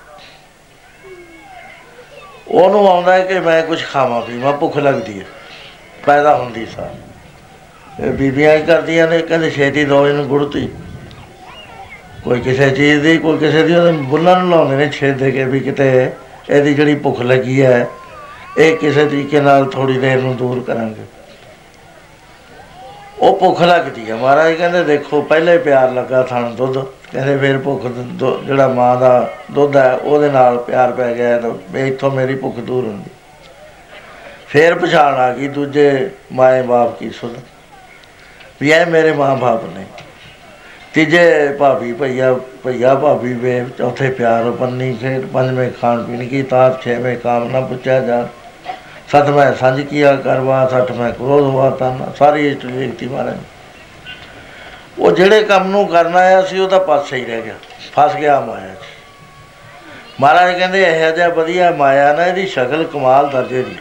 ਉਹਨੂੰ 2.49 2.87
ਆਉਂਦਾ 2.89 3.13
ਹੈ 3.13 3.25
ਕਿ 3.25 3.39
ਮੈਂ 3.41 3.63
ਕੁਝ 3.63 3.83
ਖਾਵਾਂ, 3.83 4.21
ਪੀਵਾਂ, 4.23 4.53
ਭੁੱਖ 4.53 4.77
ਲੱਗਦੀ 4.79 5.19
ਹੈ, 5.21 5.25
ਪੈਦਾ 6.07 6.35
ਹੁੰਦੀ 6.37 6.67
ਸਾਰ 6.67 8.05
ਇਹ 8.05 8.11
ਬੀਬੀਆਂ 8.13 8.59
ਕਰਦੀਆਂ 8.59 9.07
ਨੇ, 9.09 9.19
ਕਹਿੰਦੇ 9.19 9.51
ਛੇਤੀ 9.51 9.85
ਦੋ 9.85 10.07
ਇਹਨੂੰ 10.09 10.27
ਗੁੜਤੀ 10.29 10.69
ਕੋਈ 12.25 12.41
ਕਿਸੇ 12.41 12.71
ਚੀਜ਼ 12.71 13.03
ਦੀ, 13.03 13.17
ਕੋਈ 13.19 13.39
ਕਿਸੇ 13.39 13.63
ਦੀ 13.63 13.75
ਉਹਦੇ 13.75 13.93
ਬੁੱਲਾਂ 14.11 14.37
ਨੂੰ 14.39 14.51
ਲਾਉਂਦੇ 14.51 14.77
ਨੇ 14.77 14.89
ਛੇਦ 14.91 15.19
ਦੇ 15.19 15.31
ਕੇ 15.31 15.45
ਵੀ 15.45 15.61
ਕਿਤੇ 15.61 16.11
ਇਹਦੀ 16.51 16.75
ਜਿਹੜੀ 16.75 16.95
ਭੁੱਖ 16.95 17.21
ਲੱਗੀ 17.23 17.61
ਹੈ, 17.63 17.87
ਇਹ 18.59 18.77
ਕਿਸੇ 18.77 19.05
ਤਰੀਕੇ 19.07 19.41
ਨਾਲ 19.41 19.65
ਥੋੜੀ 19.71 19.99
ਦੇਰ 19.99 20.21
ਨੂੰ 20.21 20.37
ਦੂਰ 20.37 20.63
ਕਰਾਂਗੇ। 20.67 21.05
ਉਹ 23.19 23.37
ਭੁੱਖ 23.39 23.61
ਲੱਗਦੀ 23.63 24.11
ਹੈ 24.11 24.17
ਮਹਾਰਾਜ, 24.17 24.55
ਕਹਿੰਦੇ 24.55 24.83
ਦੇਖੋ 24.85 25.21
ਪਹਿਲੇ 25.23 25.57
ਪਿਆਰ 25.59 25.93
ਲੱਗਾ 25.93 26.23
ਥਣ 26.23 26.51
ਦੁੱਧ, 26.55 26.79
ਕਹਿੰਦੇ 27.13 27.37
ਫਿਰ 27.39 27.59
ਭੁੱਖ 27.59 27.87
ਜਿਹੜਾ 28.47 28.69
ਮਾਂ 28.69 28.97
ਦਾ 28.97 29.31
ਦੁੱਧ 29.53 29.77
ਹੈ, 29.77 29.93
ਉਹਦੇ 29.95 30.31
ਨਾਲ 30.31 30.59
ਪਿਆਰ 30.61 30.93
ਪੈ 30.93 31.13
ਗਿਆ 31.15 31.39
ਤਾਂ 31.39 31.51
ਇੱਥੋਂ 31.81 32.11
ਮੇਰੀ 32.11 32.35
ਭੁੱਖ 32.37 32.59
ਦੂਰ 32.59 32.85
ਹੁੰਦੀ। 32.85 33.11
ਫਿਰ 34.49 34.75
ਪਛਾਣ 34.75 35.15
ਆ 35.15 35.33
ਗਈ 35.33 35.49
ਦੂਜੇ 35.49 36.11
ਮਾਏ 36.33 36.63
ਬਾਪ 36.63 36.99
ਕੀ 36.99 37.11
ਸੁਣ 37.11 37.35
ਵੀ 38.61 38.71
ਇਹ 38.71 38.87
ਮੇਰੇ 38.87 39.13
ਮਾਂ-ਬਾਪ 39.13 39.65
ਨੇ। 39.75 39.85
ਤੀਜੇ 40.95 41.49
ਭਾਬੀ 41.59 41.93
ਭਈਆ 41.93 42.33
ਭਈਆ 42.65 42.95
ਭਾਬੀ 42.95 43.33
ਵੇ, 43.33 43.65
ਚੌਥੇ 43.79 44.11
ਪਿਆਰ 44.11 44.51
ਪੰਨੀ 44.51 44.97
ਖੇਡ 44.97 45.27
ਪੰਜਵੇਂ 45.27 45.71
ਖਾਣ 45.81 46.03
ਪੀਣ 46.03 46.27
ਕੀ 46.29 46.43
ਤਾਤ 46.43 46.83
ਛੇਵੇਂ 46.83 47.17
ਕਾਮ 47.17 47.51
ਨਾ 47.51 47.61
ਪੁੱਛਿਆ 47.61 48.01
ਜਾ 48.01 48.29
ਸਤਵੇਂ 49.09 49.53
ਸੰਜ 49.55 49.81
ਕੀਆ 49.81 50.15
ਕਰਵਾ, 50.17 50.67
ਸੱਠਵੇਂ 50.69 51.13
ਕ੍ਰੋਧ 51.13 51.43
ਹੋਆ 51.43 51.71
ਤਾਂ 51.71 52.13
ਸਾਰੀ 52.19 52.49
ਇਸ਼ਟ 52.49 52.65
ਵਿਅਕਤੀ 52.65 53.09
ਮਾਰੇ 53.09 53.33
ਉਹ 54.99 55.11
ਜਿਹੜੇ 55.11 55.43
ਕੰਮ 55.43 55.69
ਨੂੰ 55.71 55.87
ਕਰਨਾ 55.89 56.19
ਆਇਆ 56.19 56.43
ਸੀ, 56.43 56.59
ਉਹ 56.59 56.69
ਤਾਂ 56.69 56.81
ਪਾਸੇ 56.81 57.17
ਹੀ 57.17 57.25
ਰਹਿ 57.25 57.43
ਗਿਆ। 57.43 57.55
ਫਸ 57.97 58.15
ਗਿਆ 58.17 58.41
ਮਾਇਆ 58.41 58.75
'ਚ 58.75 60.21
ਮਹਾਰਾਜ 60.21 60.59
ਕਹਿੰਦੇ, 60.59 60.83
ਇਹ 60.83 61.13
ਜਿਹਾ 61.13 61.29
ਵਧੀਆ 61.29 61.71
ਮਾਇਆ 61.71 62.13
ਨਾ, 62.13 62.27
ਇਹਦੀ 62.27 62.47
ਸ਼ਕਲ 62.47 62.85
ਕਮਾਲ 62.85 63.29
ਦਰਜੇ 63.29 63.63
ਦੀ। 63.63 63.77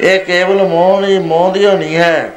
ਇਹ 0.00 0.24
ਕੇਵਲ 0.24 0.68
ਮੋਹ 0.68 1.00
ਨਹੀਂ, 1.00 1.20
ਮੋਹ 1.20 1.52
ਦੀ 1.52 1.66
ਨਹੀਂ 1.66 1.96
ਹੈ। 1.96 2.30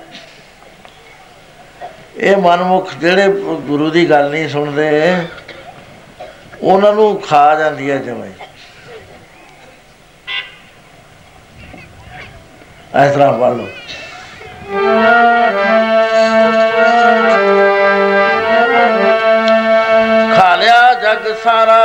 ਇਹ 2.21 2.37
ਮਨਮੁਖ 2.37 2.93
ਜਿਹੜੇ 3.01 3.27
ਗੁਰੂ 3.67 3.89
ਦੀ 3.89 4.09
ਗੱਲ 4.09 4.29
ਨਹੀਂ 4.31 4.47
ਸੁਣਦੇ, 4.49 4.89
ਉਹਨਾਂ 6.61 6.91
ਨੂੰ 6.93 7.21
ਖਾ 7.21 7.43
ਜਾਂਦੀ 7.55 7.89
ਹੈ 7.91 7.97
ਜਿਵੇਂ 7.97 8.29
ਇਸ 13.01 13.13
ਤਰ੍ਹਾਂ 13.13 13.31
ਪੜ 13.33 13.51
ਲਓ। 13.53 13.67
ਖਾ 20.35 20.55
ਲਿਆ 20.55 20.93
ਜਗ 21.03 21.33
ਸਾਰਾ 21.43 21.80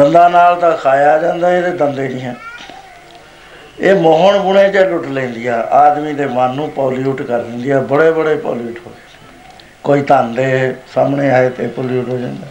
ਦੰਦਾਂ 0.00 0.30
ਨਾਲ 0.30 0.56
ਤਾਂ 0.56 0.76
ਖਾਇਆ 0.76 1.18
ਜਾਂਦਾ 1.18 1.56
ਇਹਦੇ 1.56 1.70
ਦੰਦੇ 1.70 2.08
ਨਹੀਂ 2.08 2.20
ਹੈ। 2.20 2.36
ਇਹ 3.80 3.94
ਮੋਹਣ 3.94 4.38
ਗੁਣੇ 4.38 4.72
ਚ 4.72 4.76
ਲੁੱਟ 4.76 5.06
ਲੈਂਦੀ 5.06 5.46
ਆ, 5.46 5.60
ਆਦਮੀ 5.60 6.12
ਦੇ 6.12 6.26
ਮਨ 6.26 6.54
ਨੂੰ 6.54 6.70
ਪੋਲਿਊਟ 6.70 7.22
ਕਰ 7.22 7.38
ਦਿੰਦੀ 7.38 7.70
ਆ, 7.70 7.80
ਬੜੇ 7.80 8.10
ਬੜੇ 8.10 8.36
ਪੋਲਿਊਟ 8.36 8.78
ਹੋ 8.86 8.92
ਕੋਈ 9.84 10.02
ਧਨ 10.02 10.34
ਦੇ 10.34 10.74
ਸਾਹਮਣੇ 10.94 11.30
ਆਏ 11.30 11.48
ਤੇ 11.48 11.66
ਪੋਲਿਊਟ 11.66 12.08
ਹੋ 12.08 12.18
ਜਾਂਦਾ। 12.18 12.46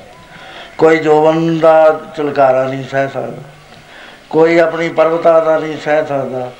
ਕੋਈ 0.78 0.98
ਜੋਵਨ 0.98 1.60
ਦਾ 1.60 2.00
ਚਲਕਾਰਾ 2.18 2.64
ਨਹੀਂ 2.64 2.84
ਸਹਿ 2.84 3.08
ਸਕਦਾ। 3.08 3.42
ਕੋਈ 4.30 4.60
ਆਪਣੀ 4.60 4.90
ਪਰਵਤਾ 4.90 5.40
ਦਾ 5.40 5.60
ਨਹੀਂ 5.60 5.78
ਸਹਿ 5.78 6.06
ਸਕਦਾ। 6.08 6.52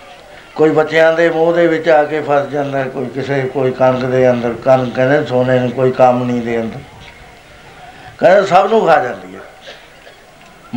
ਕੋਈ 0.56 0.70
ਬੱਚਿਆਂ 0.70 1.14
ਦੇ 1.14 1.30
ਮੋਹ 1.30 1.54
ਦੇ 1.54 1.68
ਵਿੱਚ 1.68 1.90
ਆ 1.90 2.04
ਕੇ 2.04 2.22
ਫਸ 2.22 2.50
ਜਾਂਦਾ, 2.52 2.84
ਕੋਈ 2.84 3.06
ਕਿਸੇ, 3.06 3.42
ਕੋਈ 3.42 3.72
ਕਣਕ 3.72 4.06
ਦੇ 4.06 4.32
ਅੰਦਰ 4.32 4.54
ਕਣਕ 4.66 4.96
ਕਹਿੰਦੇ 4.96 5.26
ਸੋਨੇ 5.26 5.60
ਨੂੰ 5.60 5.72
ਕੋਈ 5.72 5.92
ਕੰਮ 5.92 6.24
ਨਹੀਂ 6.24 6.42
ਦੇ 6.42 6.62
ਅੰਦਰ। 6.62 6.80
ਕਹਿੰਦੇ 8.20 8.48
ਸਭ 8.48 8.68
ਨੂੰ 8.70 8.88
ਖਾ 8.88 9.04
ਜਾਂਦੀ। 9.04 9.29
ਹੈ 9.29 9.29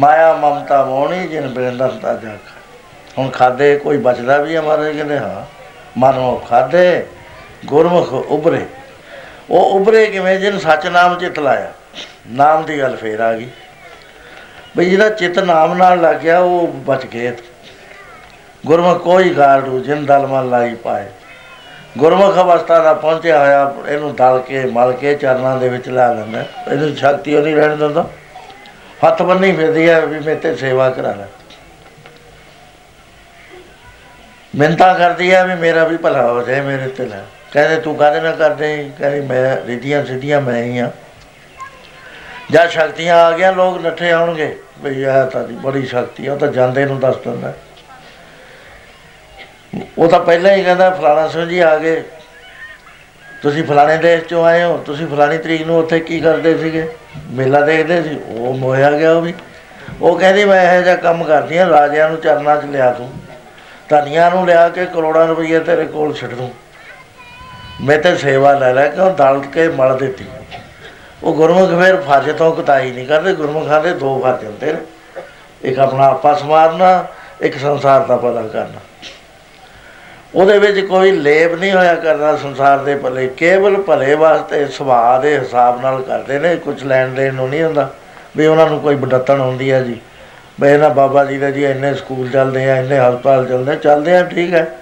ਮਾਇਆ 0.02 0.32
ਮਮਤਾ 0.32 0.84
ਮੋਣੀ 0.84 1.26
ਜਿਨ 1.26 1.48
ਬੇਂਦਰ 1.48 1.90
ਦਾ 1.90 2.14
ਜਾ 2.14 2.28
ਹੁਣ 3.18 3.30
ਖਾਦੇ, 3.30 3.76
ਕੋਈ 3.76 3.96
ਬਚਦਾ 3.96 4.38
ਵੀ 4.38 4.56
ਹੈ 4.56 4.60
ਮਾਰੇ 4.60 4.92
ਕਹਿੰਦੇ, 4.92 5.18
ਹਾਂ। 5.18 5.44
ਮਨੋ 5.98 6.46
ਖਾਦੇ, 6.48 7.06
ਗੁਰਮੁਖ 7.66 8.12
ਉਬਰੇ 8.12 8.66
ਉਹ 9.50 9.80
ਉਬਰੇ 9.80 10.06
ਕਿਵੇਂ? 10.06 10.40
ਜਿਨ 10.40 10.58
ਸੱਚ 10.58 10.86
ਨਾਮ 10.86 11.18
ਚਿਤ 11.18 11.38
ਲਾਇਆ। 11.38 11.72
ਨਾਮ 12.28 12.64
ਦੀ 12.64 12.80
ਗੱਲ 12.80 12.96
ਫੇਰ 12.96 13.20
ਆ 13.20 13.32
ਗਈ। 13.32 13.48
ਬਈ 14.76 14.90
ਜਿਹੜਾ 14.90 15.08
ਚਿਤ 15.08 15.38
ਨਾਮ 15.38 15.74
ਨਾਲ 15.74 16.00
ਲੱਗ 16.00 16.16
ਗਿਆ 16.16 16.38
ਉਹ 16.38 16.68
ਬਚ 16.68 17.06
ਗਏ। 17.06 17.36
ਗੁਰਮੁਖ 18.66 18.98
ਕੋਈ 18.98 19.30
ਗਾੜੂ 19.30 19.78
ਜਿਨ 19.78 20.06
ਦਲ 20.06 20.26
ਮਨ 20.26 20.50
ਲਾਈ 20.50 20.74
ਪਾਏ। 20.74 21.04
ਗੁਰਮੁਖ 21.98 22.34
ਅਵਸਥਾ 22.34 22.78
ਦਾ 22.78 22.94
ਪਹੁੰਚਿਆ 22.94 23.38
ਹੋਇਆ, 23.38 23.74
ਇਹਨੂੰ 23.88 24.14
ਦਲ 24.14 24.42
ਕੇ, 24.46 24.64
ਮਲ 24.64 24.92
ਕੇ 24.92 25.14
ਚਰਨਾਂ 25.14 25.56
ਦੇ 25.56 25.68
ਵਿੱਚ 25.68 25.88
ਲਾ 25.88 26.12
ਲੈਂਦਾ। 26.12 26.44
ਇਹਨੂੰ 26.72 26.96
ਸ਼ਕਤੀ 26.96 27.34
ਉਹ 27.34 27.42
ਨਹੀਂ 27.42 27.56
ਰਹਿਣ 27.56 27.76
ਦਿੰਦਾ। 27.76 28.06
ਹੱਥ 29.06 29.22
ਬੰਨੀ 29.22 29.52
ਫਿਰਦੀ 29.52 29.88
ਹੈ 29.88 30.06
ਵੀ 30.06 30.18
ਮੇਰੇ 30.18 30.36
ਤੇ 30.36 30.56
ਸੇਵਾ 30.56 30.90
ਕਰਾ 30.90 31.14
ਲੈ। 31.14 31.26
ਮਿੰਤਾ 34.56 34.94
ਕਰਦੀ 34.94 35.34
ਹੈ 35.34 35.46
ਵੀ 35.46 35.54
ਮੇਰਾ 35.54 35.84
ਵੀ 35.84 35.96
ਭਲਾ 35.96 36.32
ਹੋ 36.32 36.42
ਜਾਏ 36.42 36.60
ਮੇਰੇ 36.60 36.88
ਤੇ 36.88 37.06
ਲੈ। 37.06 37.20
ਕਹਿੰਦੇ, 37.52 37.76
ਤੂੰ 37.76 37.96
ਕਾਹਦੇ 37.96 38.20
ਨਾਲ 38.20 38.36
ਕਰਦੇ 38.36 38.90
ਕਹਿੰਦੀ, 38.98 39.20
ਮੈਂ 39.20 39.56
ਰਿਧੀਆਂ 39.66 40.06
ਸਿੱਧੀਆਂ 40.06 40.40
ਮੈਂ 40.40 40.62
ਹੀ 40.62 40.78
ਆ। 40.78 40.90
ਜਦ 42.50 42.68
ਸ਼ਕਤੀਆਂ 42.68 43.16
ਆ 43.16 43.32
ਗਿਆ 43.32 43.50
ਲੋਕ 43.50 43.80
ਨੱਠੇ 43.80 44.10
ਆਉਣਗੇ। 44.10 44.58
ਵੀ 44.78 45.02
ਇਹ 45.02 45.30
ਤਾਂ 45.30 45.44
ਬੜੀ 45.44 45.86
ਸ਼ਕਤੀ 45.86 46.26
ਆ, 46.26 46.32
ਉਹ 46.32 46.38
ਤਾਂ 46.38 46.48
ਜਾਂਦੇ 46.48 46.84
ਨੂੰ 46.84 47.00
ਦੱਸ 47.00 47.16
ਦਿੰਦਾ। 47.16 47.52
ਉਹ 49.98 50.08
ਤਾਂ 50.08 50.20
ਪਹਿਲਾਂ 50.20 50.56
ਹੀ 50.56 50.64
ਕਹਿੰਦਾ, 50.64 50.90
ਫਲਾਣਾ 50.90 51.28
ਸਿੰਘ 51.28 51.48
ਜੀ 51.48 51.58
ਆ 51.58 51.78
ਗਏ। 51.78 52.04
ਤੁਸੀਂ 53.42 53.64
ਫਲਾਣੇ 53.64 53.96
ਦੇਸ਼ 53.96 54.24
ਚੋਂ 54.24 54.44
ਆਏ 54.44 54.64
ਹੋ, 54.64 54.76
ਤੁਸੀਂ 54.86 55.06
ਫਲਾਣੀ 55.06 55.38
ਤਰੀਕ 55.38 55.66
ਨੂੰ 55.66 55.78
ਉੱਥੇ 55.78 56.00
ਕੀ 56.00 56.20
ਕਰਦੇ 56.20 56.58
ਸੀਗੇ? 56.58 56.88
ਮੇਲਾ 57.30 57.60
ਦੇਖਦੇ 57.60 58.02
ਸੀ, 58.02 58.18
ਉਹ 58.28 58.54
ਮੋਇਆ 58.54 58.90
ਗਿਆ 58.90 59.12
ਉਹ 59.12 59.22
ਵੀ। 59.22 59.34
ਉਹ 60.02 60.18
ਕਹਿੰਦੀ, 60.18 60.44
ਮੈਂ 60.44 60.74
ਇਹੋ 60.74 60.82
ਜਿਹਾ 60.82 60.96
ਕੰਮ 60.96 61.24
ਕਰਦੀ 61.24 61.56
ਆ 61.56 61.68
ਰਾਜਿਆਂ 61.68 62.08
ਨੂੰ 62.08 62.20
ਚਰਨਾਂ 62.20 62.56
'ਚ 62.56 62.64
ਲਿਆ 62.64 62.92
ਤੂੰ 62.92 63.12
ਧਨੀਆਂ 63.88 64.30
ਨੂੰ 64.30 64.46
ਲਿਆ 64.46 64.68
ਕੇ 64.68 64.86
ਕਰੋੜਾਂ 64.86 65.26
ਰੁਪਏ 65.26 65.58
ਤੇਰੇ 65.58 65.84
ਕੋਲ 65.84 66.14
ਛੱਡ 66.14 66.30
ਦੂੰ। 66.30 66.50
ਮੈਂ 67.80 67.98
ਤੇ 67.98 68.16
ਸੇਵਾ 68.16 68.52
ਲੈ 68.52 68.72
ਲੈ 68.74 68.88
ਕੇ 68.88 69.00
ਉਹ 69.00 69.10
ਦਲ 69.10 69.40
ਕੇ 69.40 69.68
ਮਲ 69.68 69.98
ਦਿੱਤੀ। 69.98 70.24
ਉਹ 71.22 71.34
ਗੁਰਮੁਖ 71.34 71.70
ਫਿਰ 71.70 71.96
ਫਰਜ਼ 71.96 72.30
ਤੋਂ 72.30 72.52
ਕਤਾਈ 72.52 72.90
ਨਹੀਂ 72.90 73.06
ਕਰਦੇ, 73.06 73.32
ਗੁਰਮੁਖਾਂ 73.32 73.80
ਦੇ 73.80 73.92
ਦੋ 73.94 74.20
ਫਰਜ਼ 74.20 74.44
ਹੁੰਦੇ 74.44 74.72
ਨੇ। 74.72 74.78
ਇੱਕ 75.62 75.78
ਆਪਣਾ 75.78 76.06
ਆਪਾ 76.06 76.34
ਸਮਾਰਨਾ, 76.34 77.06
ਇੱਕ 77.40 77.58
ਸੰਸਾਰ 77.58 78.00
ਦਾ 78.00 78.16
ਪਤਾ 78.16 78.42
ਕਰਨਾ। 78.42 78.80
ਉਹਦੇ 80.34 80.58
ਵਿੱਚ 80.58 80.80
ਕੋਈ 80.80 81.10
ਲੇਪ 81.10 81.54
ਨਹੀਂ 81.54 81.72
ਹੋਇਆ 81.72 81.94
ਕਰਦਾ 81.94 82.36
ਸੰਸਾਰ 82.36 82.78
ਦੇ 82.78 82.94
ਭਲੇ। 82.94 83.26
ਕੇਵਲ 83.26 83.76
ਭਲੇ 83.76 84.14
ਵਾਸਤੇ 84.14 84.66
ਸੁਭਾਅ 84.66 85.20
ਦੇ 85.20 85.38
ਹਿਸਾਬ 85.38 85.82
ਨਾਲ 85.82 86.02
ਕਰਦੇ 86.02 86.38
ਨੇ 86.38 86.56
ਕੁਝ 86.56 86.84
ਲੈਣ 86.84 87.08
ਦੇਣ 87.08 87.34
ਨੂੰ 87.34 87.48
ਨਹੀਂ 87.48 87.62
ਹੁੰਦਾ। 87.62 87.94
ਵੀ 88.36 88.46
ਉਹਨਾਂ 88.46 88.66
ਨੂੰ 88.66 88.80
ਕੋਈ 88.80 88.94
ਬਡਤਣ 88.94 89.40
ਹੁੰਦੀ 89.40 89.72
ਹੈ 89.72 89.82
ਜੀ। 89.82 90.00
ਬਈ 90.60 90.76
ਨਾ 90.76 90.88
ਬਾਬਾ 90.88 91.24
ਜੀ 91.24 91.38
ਦੇ 91.38 91.52
ਜੀ 91.52 91.64
ਇੰਨੇ 91.64 91.94
ਸਕੂਲ 91.94 92.30
ਚੱਲਦੇ 92.30 92.70
ਆ, 92.70 92.76
ਇੰਨੇ 92.76 92.98
ਹਸਪਤਾਲ 92.98 93.48
ਚੱਲਦੇ 93.48 93.76
ਚੱਲਦੇ 93.76 94.16
ਆ, 94.16 94.24
ਠੀਕ 94.24 94.54
ਹੈ। 94.54 94.78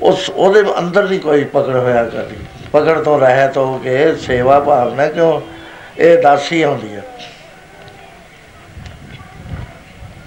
ਉਸ, 0.00 0.30
ਉਹਦੇ 0.30 0.64
ਅੰਦਰ 0.78 1.08
ਨਹੀਂ 1.08 1.20
ਕੋਈ 1.20 1.44
ਪਕੜ 1.44 1.76
ਹੋਇਆ 1.76 2.04
ਕਰਦੀ। 2.04 2.36
ਪਕੜ 2.72 2.98
ਤੋਂ 2.98 3.20
ਰਹਿਤ 3.20 3.56
ਹੋ 3.56 3.78
ਕੇ 3.78 4.14
ਸੇਵਾ 4.14 4.60
ਭਾਵਨਾ 4.60 5.06
ਕਿਉਂ? 5.06 5.40
ਇਹ 5.98 6.22
ਦਾਸੀ 6.22 6.64
ਹੁੰਦੀ 6.64 6.94
ਹੈ 6.94 7.02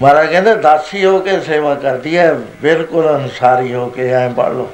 ਮਹਾਰਾਜ 0.02 0.30
ਕਹਿੰਦੇ, 0.30 0.54
ਦਾਸੀ 0.54 1.04
ਹੋ 1.04 1.18
ਕੇ 1.20 1.40
ਸੇਵਾ 1.40 1.74
ਕਰਦੀ 1.74 2.16
ਹੈ, 2.18 2.32
ਬਿਲਕੁਲ 2.62 3.08
ਅਨਸਾਰੀ 3.16 3.74
ਹੋ 3.74 3.86
ਕੇ 3.86 4.08
ਐ 4.10 4.28
ਪੜ 4.28 4.48
ਲਓ। 4.52 4.68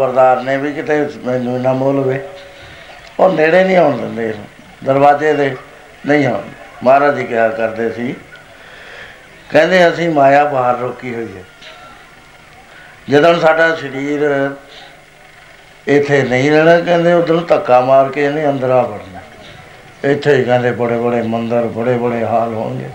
ਖਬਰਦਾਰ 0.00 0.42
ਨੇ 0.42 0.56
ਵੀ 0.56 0.72
ਕਿਤੇ 0.72 1.08
ਮੈਨੂੰ 1.24 1.62
ਨਾ 1.62 1.72
ਮੋਲਵੇ 1.72 2.28
ਉਹ 3.20 3.32
ਨੇੜੇ 3.32 3.64
ਨਹੀਂ 3.64 3.76
ਆਉਣ 3.76 3.96
ਦਿੰਦੇ 3.96 4.30
ਇਹਨੂੰ। 4.30 4.44
ਦਰਵਾਜ਼ੇ 4.84 5.32
ਦੇ 5.32 5.56
ਨਹੀਂ 6.06 6.26
ਆਉਣ। 6.26 6.40
ਮਹਾਰਾਜ 6.84 7.16
ਜੀ 7.16 7.24
ਕਿਹਾ 7.24 7.48
ਕਰਦੇ 7.48 7.90
ਸੀ? 7.90 8.14
ਕਹਿੰਦੇ 9.50 9.88
ਅਸੀਂ 9.88 10.10
ਮਾਇਆ 10.10 10.44
ਬਾਹਰ 10.44 10.78
ਰੋਕੀ 10.78 11.14
ਹੋਈ 11.14 11.28
ਹੈ। 11.36 11.42
ਜਦੋਂ 13.10 13.34
ਸਾਡਾ 13.34 13.76
ਸਰੀਰ 13.76 14.50
ਇੱਥੇ 15.86 16.22
ਨਹੀਂ 16.22 16.50
ਰਹਿਣਾ, 16.50 16.80
ਕਹਿੰਦੇ 16.80 17.12
ਉਧਰ 17.12 17.36
ਧੱਕਾ 17.36 17.80
ਮਾਰ 17.80 18.08
ਕੇ 18.08 18.24
ਇਹਨੇ 18.24 18.48
ਅੰਦਰ 18.48 18.70
ਆ 18.70 18.82
ਵੜਨਾ। 18.82 19.20
ਇੱਥੇ 20.10 20.34
ਹੀ 20.34 20.44
ਕਹਿੰਦੇ 20.44 20.72
ਬੜੇ 20.72 20.96
ਬੜੇ 20.96 21.22
ਮੰਦਰ 21.22 21.62
ਬੜੇ 21.62 21.94
ਬੜੇ 21.94 22.24
ਹਾਲ 22.24 22.54
ਹੋਣਗੇ। 22.54 22.88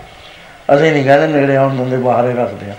ਅਸੀਂ 0.74 0.92
ਨਹੀਂ 0.92 1.04
ਕਹਿੰਦੇ 1.04 1.40
ਨੇੜੇ 1.40 1.56
ਆਉਣ 1.56 1.76
ਦਿੰਦੇ, 1.76 1.96
ਬਾਹਰ 1.96 2.30
ਹੀ 2.30 2.34
ਰੱਖਦੇ 2.34 2.70
ਆ। 2.70 2.74